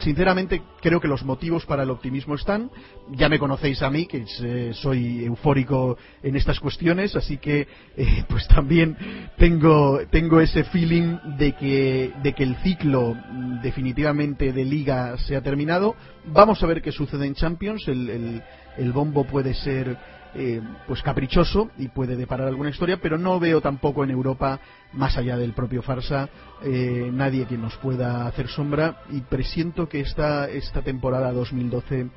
Sinceramente, 0.00 0.62
creo 0.80 0.98
que 0.98 1.08
los 1.08 1.24
motivos 1.24 1.66
para 1.66 1.82
el 1.82 1.90
optimismo 1.90 2.34
están. 2.34 2.70
Ya 3.10 3.28
me 3.28 3.38
conocéis 3.38 3.82
a 3.82 3.90
mí, 3.90 4.06
que 4.06 4.24
eh, 4.42 4.72
soy 4.74 5.24
eufórico 5.24 5.98
en 6.22 6.36
estas 6.36 6.58
cuestiones, 6.58 7.14
así 7.16 7.36
que 7.36 7.68
eh, 7.96 8.24
pues 8.28 8.48
también 8.48 8.96
tengo, 9.36 10.00
tengo 10.10 10.40
ese 10.40 10.64
feeling 10.64 11.18
de 11.36 11.52
que, 11.52 12.12
de 12.22 12.32
que 12.32 12.44
el 12.44 12.56
ciclo 12.56 13.14
mm, 13.14 13.60
definitivamente 13.60 14.52
de 14.52 14.64
liga 14.64 15.18
se 15.18 15.36
ha 15.36 15.42
terminado. 15.42 15.94
Vamos 16.26 16.62
a 16.62 16.66
ver 16.66 16.80
qué 16.80 16.92
sucede 16.92 17.26
en 17.26 17.34
Champions. 17.34 17.86
el, 17.88 18.42
el 18.76 18.92
bombo 18.92 19.24
puede 19.24 19.54
ser 19.54 19.98
eh, 20.34 20.60
pues 20.86 21.02
caprichoso 21.02 21.70
y 21.78 21.88
puede 21.88 22.16
deparar 22.16 22.48
alguna 22.48 22.70
historia, 22.70 22.98
pero 23.02 23.18
no 23.18 23.40
veo 23.40 23.60
tampoco 23.60 24.04
en 24.04 24.10
Europa, 24.10 24.60
más 24.92 25.16
allá 25.16 25.36
del 25.36 25.52
propio 25.52 25.82
Farsa, 25.82 26.28
eh, 26.62 27.10
nadie 27.12 27.46
que 27.46 27.58
nos 27.58 27.76
pueda 27.76 28.26
hacer 28.26 28.48
sombra 28.48 29.02
y 29.10 29.20
presiento 29.22 29.88
que 29.88 30.00
esta, 30.00 30.48
esta 30.48 30.82
temporada 30.82 31.32
2012 31.32 32.08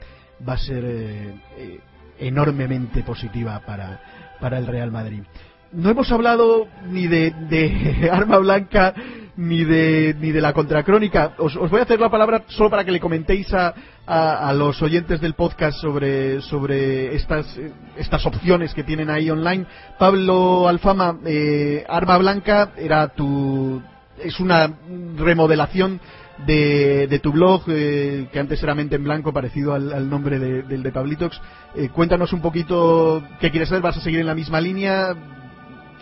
va 0.47 0.53
a 0.53 0.57
ser 0.57 0.83
eh, 0.85 1.79
enormemente 2.19 3.03
positiva 3.03 3.59
para, 3.65 4.01
para 4.39 4.57
el 4.57 4.67
Real 4.67 4.91
Madrid. 4.91 5.23
No 5.71 5.89
hemos 5.89 6.11
hablado 6.11 6.67
ni 6.89 7.07
de, 7.07 7.31
de 7.49 8.09
Arma 8.11 8.37
Blanca 8.37 8.93
ni 9.35 9.63
de, 9.63 10.15
ni 10.19 10.31
de 10.31 10.41
la 10.41 10.53
contracrónica. 10.53 11.33
Os, 11.37 11.55
voy 11.55 11.79
a 11.79 11.83
hacer 11.83 11.99
la 11.99 12.09
palabra 12.09 12.43
solo 12.47 12.69
para 12.69 12.83
que 12.83 12.91
le 12.91 12.99
comentéis 12.99 13.53
a, 13.53 13.73
a, 14.05 14.53
los 14.53 14.81
oyentes 14.81 15.21
del 15.21 15.33
podcast 15.33 15.79
sobre, 15.79 16.41
sobre 16.41 17.15
estas, 17.15 17.59
estas 17.97 18.25
opciones 18.25 18.73
que 18.73 18.83
tienen 18.83 19.09
ahí 19.09 19.29
online. 19.29 19.65
Pablo 19.97 20.67
Alfama, 20.67 21.17
eh, 21.25 21.83
Arma 21.87 22.17
Blanca 22.17 22.73
era 22.77 23.07
tu, 23.09 23.81
es 24.21 24.39
una 24.39 24.71
remodelación 25.17 25.99
de, 26.45 27.07
de 27.07 27.19
tu 27.19 27.31
blog, 27.31 27.63
eh, 27.67 28.27
que 28.31 28.39
antes 28.39 28.61
era 28.61 28.75
Mente 28.75 28.95
en 28.95 29.03
Blanco, 29.03 29.33
parecido 29.33 29.73
al, 29.73 30.09
nombre 30.09 30.39
del 30.39 30.83
de 30.83 30.91
Pablitox. 30.91 31.39
Eh, 31.75 31.89
cuéntanos 31.89 32.33
un 32.33 32.41
poquito 32.41 33.23
qué 33.39 33.51
quieres 33.51 33.71
hacer, 33.71 33.81
vas 33.81 33.97
a 33.97 34.01
seguir 34.01 34.19
en 34.19 34.27
la 34.27 34.35
misma 34.35 34.59
línea, 34.59 35.15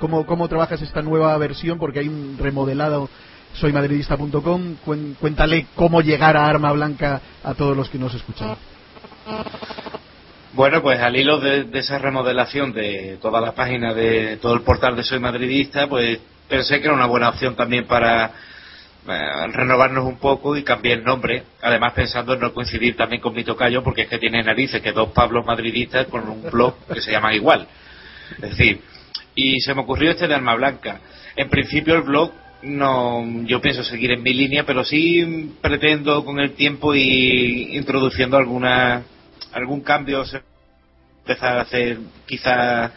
cómo, 0.01 0.25
cómo 0.25 0.49
trabajas 0.49 0.81
esta 0.81 1.01
nueva 1.01 1.37
versión, 1.37 1.77
porque 1.77 1.99
hay 1.99 2.09
un 2.09 2.35
remodelado 2.37 3.07
soymadridista.com. 3.53 4.75
Cuéntale 5.19 5.67
cómo 5.75 6.01
llegar 6.01 6.35
a 6.35 6.47
Arma 6.47 6.71
Blanca 6.73 7.21
a 7.43 7.53
todos 7.53 7.77
los 7.77 7.87
que 7.87 7.99
nos 7.99 8.13
escuchan. 8.13 8.57
Bueno, 10.53 10.81
pues 10.81 10.99
al 10.99 11.15
hilo 11.15 11.39
de, 11.39 11.67
esa 11.73 11.99
remodelación 11.99 12.73
de 12.73 13.17
toda 13.21 13.39
la 13.39 13.53
página, 13.53 13.93
de 13.93 14.37
todo 14.37 14.53
el 14.55 14.61
portal 14.61 14.95
de 14.95 15.03
Soy 15.03 15.19
Madridista, 15.19 15.87
pues 15.87 16.19
pensé 16.49 16.79
que 16.79 16.87
era 16.87 16.95
una 16.95 17.05
buena 17.05 17.29
opción 17.29 17.55
también 17.55 17.85
para 17.85 18.25
eh, 19.07 19.47
renovarnos 19.53 20.03
un 20.05 20.17
poco 20.17 20.57
y 20.57 20.63
cambiar 20.63 20.99
el 20.99 21.05
nombre. 21.05 21.43
Además, 21.61 21.93
pensando 21.93 22.33
en 22.33 22.41
no 22.41 22.53
coincidir 22.53 22.97
también 22.97 23.21
con 23.21 23.33
mi 23.33 23.43
tocayo, 23.43 23.83
porque 23.83 24.01
es 24.01 24.09
que 24.09 24.17
tiene 24.17 24.43
narices 24.43 24.81
que 24.81 24.91
dos 24.91 25.11
Pablos 25.11 25.45
madridistas 25.45 26.07
con 26.07 26.27
un 26.27 26.49
blog 26.49 26.75
que 26.91 27.01
se 27.01 27.11
llama 27.11 27.33
igual. 27.33 27.67
Es 28.41 28.57
decir, 28.57 28.81
y 29.35 29.59
se 29.61 29.73
me 29.73 29.81
ocurrió 29.81 30.11
este 30.11 30.27
de 30.27 30.35
Arma 30.35 30.55
Blanca. 30.55 30.99
En 31.35 31.49
principio 31.49 31.95
el 31.95 32.03
blog 32.03 32.31
no 32.63 33.23
yo 33.45 33.59
pienso 33.61 33.83
seguir 33.83 34.11
en 34.11 34.23
mi 34.23 34.33
línea, 34.33 34.65
pero 34.65 34.83
sí 34.83 35.53
pretendo 35.61 36.23
con 36.23 36.39
el 36.39 36.51
tiempo 36.53 36.93
y 36.93 37.75
introduciendo 37.75 38.37
alguna 38.37 39.03
algún 39.53 39.81
cambio, 39.81 40.23
empezar 41.19 41.57
a 41.57 41.61
hacer 41.61 41.97
quizás 42.25 42.91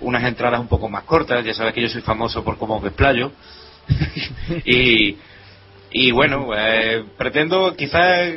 unas 0.00 0.24
entradas 0.24 0.60
un 0.60 0.68
poco 0.68 0.88
más 0.88 1.04
cortas, 1.04 1.44
ya 1.44 1.54
sabes 1.54 1.74
que 1.74 1.82
yo 1.82 1.88
soy 1.88 2.00
famoso 2.00 2.42
por 2.42 2.56
cómo 2.56 2.80
me 2.80 2.90
playo 2.90 3.32
y, 4.64 5.16
y 5.90 6.10
bueno, 6.12 6.48
eh, 6.56 7.04
pretendo 7.18 7.74
quizás 7.76 8.32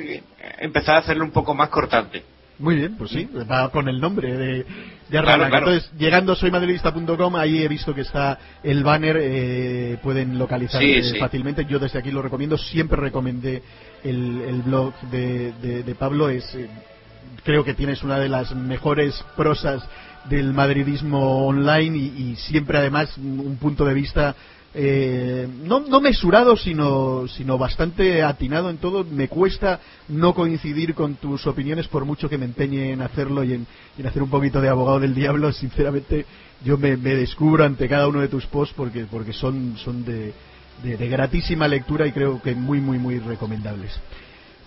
empezar 0.59 0.95
a 0.95 0.99
hacerlo 0.99 1.23
un 1.23 1.31
poco 1.31 1.53
más 1.53 1.69
cortante. 1.69 2.23
Muy 2.59 2.75
bien, 2.75 2.95
pues 2.97 3.09
sí, 3.09 3.27
va 3.49 3.69
con 3.71 3.89
el 3.89 3.99
nombre 3.99 4.37
de, 4.37 4.65
de 5.09 5.17
Entonces, 5.17 5.91
llegando 5.97 6.33
a 6.33 6.35
soymadridista.com, 6.35 7.35
ahí 7.35 7.63
he 7.63 7.67
visto 7.67 7.95
que 7.95 8.01
está 8.01 8.37
el 8.63 8.83
banner, 8.83 9.17
eh, 9.19 9.97
pueden 10.03 10.37
localizar 10.37 10.81
fácilmente. 11.19 11.65
Yo 11.65 11.79
desde 11.79 11.99
aquí 11.99 12.11
lo 12.11 12.21
recomiendo, 12.21 12.57
siempre 12.57 12.99
recomendé 12.99 13.63
el, 14.03 14.61
blog 14.65 14.93
de, 15.09 15.95
Pablo, 15.97 16.29
es 16.29 16.53
eh, 16.55 16.69
creo 17.43 17.63
que 17.63 17.73
tienes 17.73 18.03
una 18.03 18.19
de 18.19 18.29
las 18.29 18.55
mejores 18.55 19.23
prosas 19.35 19.83
del 20.29 20.53
madridismo 20.53 21.47
online 21.47 21.97
y 21.97 22.35
siempre 22.37 22.77
además 22.77 23.17
un 23.17 23.57
punto 23.59 23.83
de 23.83 23.93
vista 23.93 24.35
eh, 24.75 25.47
no, 25.63 25.81
no 25.81 26.01
mesurado, 26.01 26.57
sino, 26.57 27.27
sino 27.27 27.57
bastante 27.57 28.23
atinado 28.23 28.69
en 28.69 28.77
todo. 28.77 29.03
Me 29.03 29.27
cuesta 29.27 29.79
no 30.07 30.33
coincidir 30.33 30.95
con 30.95 31.15
tus 31.15 31.45
opiniones 31.45 31.87
por 31.87 32.05
mucho 32.05 32.27
que 32.27 32.37
me 32.37 32.45
empeñe 32.45 32.91
en 32.91 33.01
hacerlo 33.01 33.43
y 33.43 33.53
en, 33.53 33.67
hacer 34.05 34.23
un 34.23 34.29
poquito 34.29 34.61
de 34.61 34.69
abogado 34.69 34.99
del 34.99 35.13
diablo. 35.13 35.51
Sinceramente, 35.51 36.25
yo 36.63 36.77
me, 36.77 36.97
descubro 36.97 37.63
ante 37.63 37.87
cada 37.87 38.07
uno 38.07 38.21
de 38.21 38.29
tus 38.29 38.45
posts 38.47 38.73
porque, 38.75 39.05
porque 39.05 39.33
son, 39.33 39.77
son 39.77 40.03
de, 40.05 40.33
de 40.81 41.07
gratísima 41.07 41.67
lectura 41.67 42.07
y 42.07 42.11
creo 42.11 42.41
que 42.41 42.55
muy, 42.55 42.81
muy, 42.81 42.97
muy 42.97 43.19
recomendables. 43.19 43.91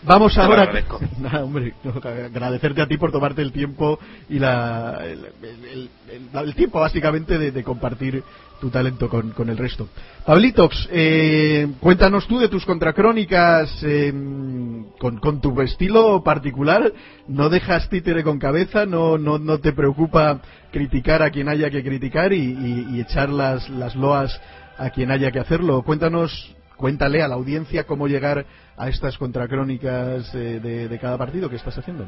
Vamos 0.03 0.37
ahora. 0.39 0.71
Nada, 1.19 1.45
hombre, 1.45 1.75
agradecerte 2.05 2.83
a 2.83 2.87
ti 2.87 2.97
por 2.97 3.11
tomarte 3.11 3.43
el 3.43 3.53
tiempo 3.53 3.99
y 4.29 4.39
la, 4.39 5.01
el, 5.05 6.55
tiempo 6.55 6.81
básicamente 6.81 7.39
de, 7.39 7.65
compartir 7.65 8.23
tu 8.61 8.71
talento 8.71 9.09
con, 9.09 9.31
con 9.31 9.49
el 9.49 9.57
resto. 9.57 9.89
Pablitox, 10.25 10.89
eh, 10.91 11.69
cuéntanos 11.81 12.27
tú 12.27 12.39
de 12.39 12.49
tus 12.49 12.65
contracrónicas 12.65 13.83
em, 13.83 14.85
con, 14.99 15.19
con, 15.19 15.41
tu 15.41 15.61
estilo 15.61 16.23
particular. 16.23 16.93
No 17.29 17.49
dejas 17.49 17.89
títere 17.89 18.23
con 18.23 18.39
cabeza, 18.39 18.87
no, 18.87 19.19
no, 19.19 19.39
no 19.39 19.59
te 19.59 19.73
preocupa 19.73 20.41
criticar 20.73 21.23
a 21.23 21.31
quien 21.31 21.49
haya 21.49 21.71
que 21.71 21.83
criticar 21.83 22.33
y, 22.33 22.87
y 22.93 23.01
echar 23.01 23.29
las, 23.29 23.69
las 23.71 23.95
loas 23.95 24.41
a 24.79 24.91
quien 24.91 25.11
haya 25.11 25.31
que 25.31 25.41
hacerlo. 25.41 25.83
Cuéntanos 25.83 26.57
cuéntale 26.77 27.23
a 27.23 27.29
la 27.29 27.35
audiencia 27.35 27.85
cómo 27.85 28.07
llegar 28.07 28.47
a 28.77 28.89
estas 28.89 29.19
contracrónicas 29.19 30.33
eh, 30.35 30.61
de, 30.61 30.99
cada 30.99 31.19
partido 31.19 31.49
que 31.49 31.57
estás 31.57 31.77
haciendo. 31.77 32.07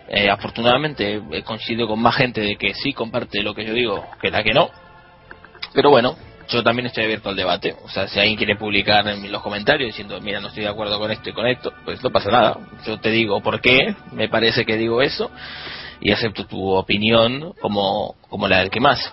Eh, 0.08 0.28
afortunadamente 0.28 1.22
he 1.32 1.42
coincidido 1.42 1.86
con 1.86 2.00
más 2.00 2.16
gente 2.16 2.40
de 2.40 2.56
que 2.56 2.74
sí 2.74 2.92
comparte 2.92 3.42
lo 3.42 3.54
que 3.54 3.64
yo 3.64 3.72
digo 3.72 4.04
que 4.20 4.30
la 4.30 4.42
que 4.42 4.52
no. 4.52 4.70
Pero 5.72 5.90
bueno, 5.90 6.16
yo 6.48 6.62
también 6.62 6.86
estoy 6.86 7.04
abierto 7.04 7.28
al 7.28 7.36
debate. 7.36 7.76
O 7.84 7.88
sea, 7.88 8.08
si 8.08 8.18
alguien 8.18 8.36
quiere 8.36 8.56
publicar 8.56 9.06
en 9.06 9.30
los 9.30 9.42
comentarios 9.42 9.88
diciendo, 9.88 10.18
mira, 10.20 10.40
no 10.40 10.48
estoy 10.48 10.64
de 10.64 10.70
acuerdo 10.70 10.98
con 10.98 11.10
esto 11.10 11.30
y 11.30 11.32
con 11.32 11.46
esto, 11.46 11.72
pues 11.84 12.02
no 12.02 12.10
pasa 12.10 12.30
nada. 12.30 12.58
Yo 12.86 12.98
te 12.98 13.10
digo 13.10 13.40
por 13.40 13.60
qué 13.60 13.94
me 14.12 14.28
parece 14.28 14.64
que 14.64 14.76
digo 14.76 15.02
eso 15.02 15.30
y 16.00 16.10
acepto 16.10 16.46
tu 16.46 16.70
opinión 16.70 17.54
como, 17.60 18.16
como 18.28 18.48
la 18.48 18.60
del 18.60 18.70
que 18.70 18.80
más. 18.80 19.12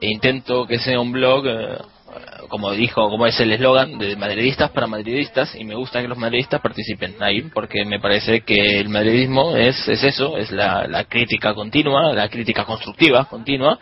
E 0.00 0.08
intento 0.08 0.66
que 0.66 0.78
sea 0.78 0.98
un 0.98 1.12
blog, 1.12 1.46
eh, 1.46 1.78
como 2.48 2.72
dijo, 2.72 3.08
como 3.08 3.26
es 3.26 3.38
el 3.40 3.52
eslogan, 3.52 3.98
de 3.98 4.16
madridistas 4.16 4.70
para 4.70 4.86
madridistas, 4.86 5.54
y 5.54 5.64
me 5.64 5.74
gusta 5.74 6.00
que 6.00 6.08
los 6.08 6.18
madridistas 6.18 6.60
participen 6.60 7.16
ahí, 7.20 7.42
porque 7.42 7.84
me 7.84 8.00
parece 8.00 8.42
que 8.42 8.80
el 8.80 8.88
madridismo 8.88 9.56
es, 9.56 9.88
es 9.88 10.02
eso, 10.04 10.36
es 10.36 10.50
la, 10.50 11.04
crítica 11.08 11.54
continua, 11.54 12.12
la 12.12 12.28
crítica 12.28 12.64
constructiva 12.64 13.24
continua, 13.26 13.78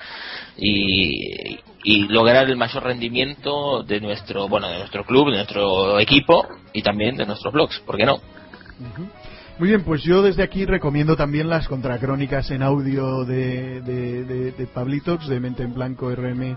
y, 0.56 1.59
y 1.84 2.09
lograr 2.09 2.48
el 2.48 2.56
mayor 2.56 2.84
rendimiento 2.84 3.82
de 3.82 4.00
nuestro, 4.00 4.48
bueno, 4.48 4.68
de 4.68 4.78
nuestro 4.78 5.04
club, 5.04 5.30
de 5.30 5.36
nuestro 5.36 5.98
equipo, 5.98 6.46
y 6.72 6.82
también 6.82 7.16
de 7.16 7.26
nuestros 7.26 7.52
blogs, 7.52 7.80
¿por 7.80 7.96
qué 7.96 8.06
no? 8.06 8.20
Muy 9.59 9.68
bien, 9.68 9.84
pues 9.84 10.02
yo 10.02 10.22
desde 10.22 10.42
aquí 10.42 10.64
recomiendo 10.64 11.14
también 11.14 11.48
las 11.48 11.68
contracrónicas 11.68 12.50
en 12.50 12.62
audio 12.62 13.24
de, 13.24 13.80
de, 13.82 14.52
de, 14.52 14.66
Pablitox, 14.66 15.28
de 15.28 15.40
Mente 15.40 15.62
en 15.62 15.74
Blanco 15.74 16.10
RM 16.10 16.56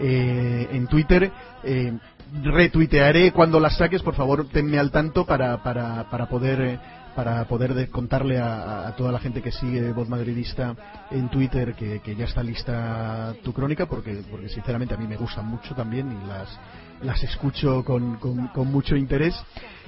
eh, 0.00 0.68
en 0.72 0.86
Twitter. 0.86 1.30
Eh, 1.62 1.92
retuitearé 2.42 3.32
cuando 3.32 3.58
las 3.60 3.76
saques, 3.76 4.02
por 4.02 4.14
favor, 4.14 4.46
tenme 4.48 4.78
al 4.78 4.90
tanto 4.90 5.24
para, 5.26 5.62
para, 5.62 6.08
para 6.10 6.26
poder. 6.26 7.00
Para 7.10 7.44
poder 7.46 7.90
contarle 7.90 8.38
a, 8.38 8.94
toda 8.96 9.10
la 9.10 9.18
gente 9.18 9.42
que 9.42 9.50
sigue 9.50 9.92
Voz 9.92 10.08
Madridista 10.08 10.76
en 11.10 11.28
Twitter 11.28 11.74
que, 11.74 12.14
ya 12.16 12.24
está 12.24 12.40
lista 12.40 13.34
tu 13.42 13.52
crónica, 13.52 13.86
porque, 13.86 14.22
porque 14.30 14.48
sinceramente 14.48 14.94
a 14.94 14.96
mí 14.96 15.08
me 15.08 15.16
gustan 15.16 15.44
mucho 15.44 15.74
también 15.74 16.08
y 16.08 16.26
las, 16.28 16.48
las 17.02 17.22
escucho 17.24 17.84
con, 17.84 18.16
con, 18.16 18.66
mucho 18.68 18.96
interés. 18.96 19.34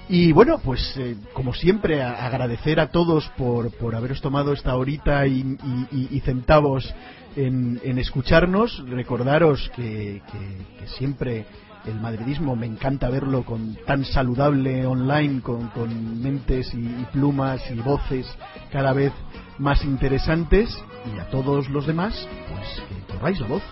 Y 0.09 0.33
bueno, 0.33 0.59
pues 0.59 0.95
eh, 0.97 1.17
como 1.33 1.55
siempre, 1.55 2.03
agradecer 2.03 2.81
a 2.81 2.91
todos 2.91 3.29
por, 3.39 3.71
por 3.77 3.95
haberos 3.95 4.21
tomado 4.21 4.53
esta 4.53 4.75
horita 4.77 5.27
y, 5.27 6.21
centavos 6.25 6.93
en, 7.37 7.81
en, 7.83 7.99
escucharnos. 7.99 8.85
Recordaros 8.89 9.71
que, 9.77 10.23
que 10.31 10.87
siempre 10.99 11.47
el 11.87 12.01
madridismo 12.01 12.55
me 12.57 12.67
encanta 12.67 13.09
verlo 13.09 13.45
con 13.45 13.77
tan 13.87 14.05
saludable 14.05 14.87
online, 14.87 15.41
con, 15.43 15.69
con 15.69 16.23
mentes 16.23 16.73
y, 16.75 17.07
plumas 17.13 17.61
y 17.71 17.75
voces 17.81 18.27
cada 18.71 18.93
vez 18.93 19.13
más 19.59 19.85
interesantes 19.85 20.69
y 21.15 21.19
a 21.19 21.29
todos 21.31 21.69
los 21.69 21.87
demás, 21.87 22.15
pues 22.49 22.83
que 22.89 23.13
corráis 23.13 23.41
la 23.41 23.47
voz. 23.49 23.63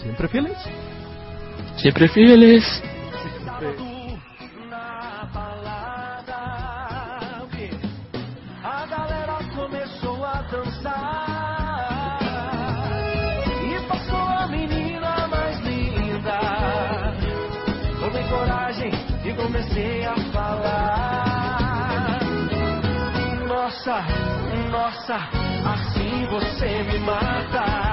¿Siempre 0.00 0.28
fieles? 0.28 0.56
Siempre 1.76 2.08
fieles. 2.08 2.64
Nossa, 25.08 25.16
assim 25.64 26.26
você 26.26 26.82
me 26.82 26.98
mata. 26.98 27.87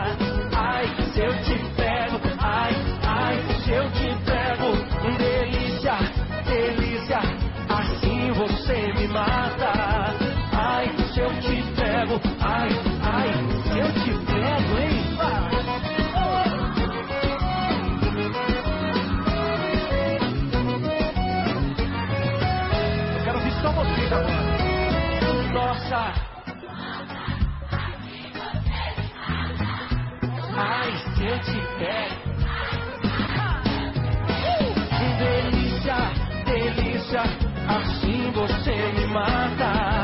eu 31.36 31.41
te 31.41 31.60
pego. 31.78 32.16
Que 34.98 35.07
delícia, 35.20 35.98
delícia, 36.45 37.24
assim 37.68 38.32
você 38.32 38.76
me 38.94 39.06
mata. 39.07 39.94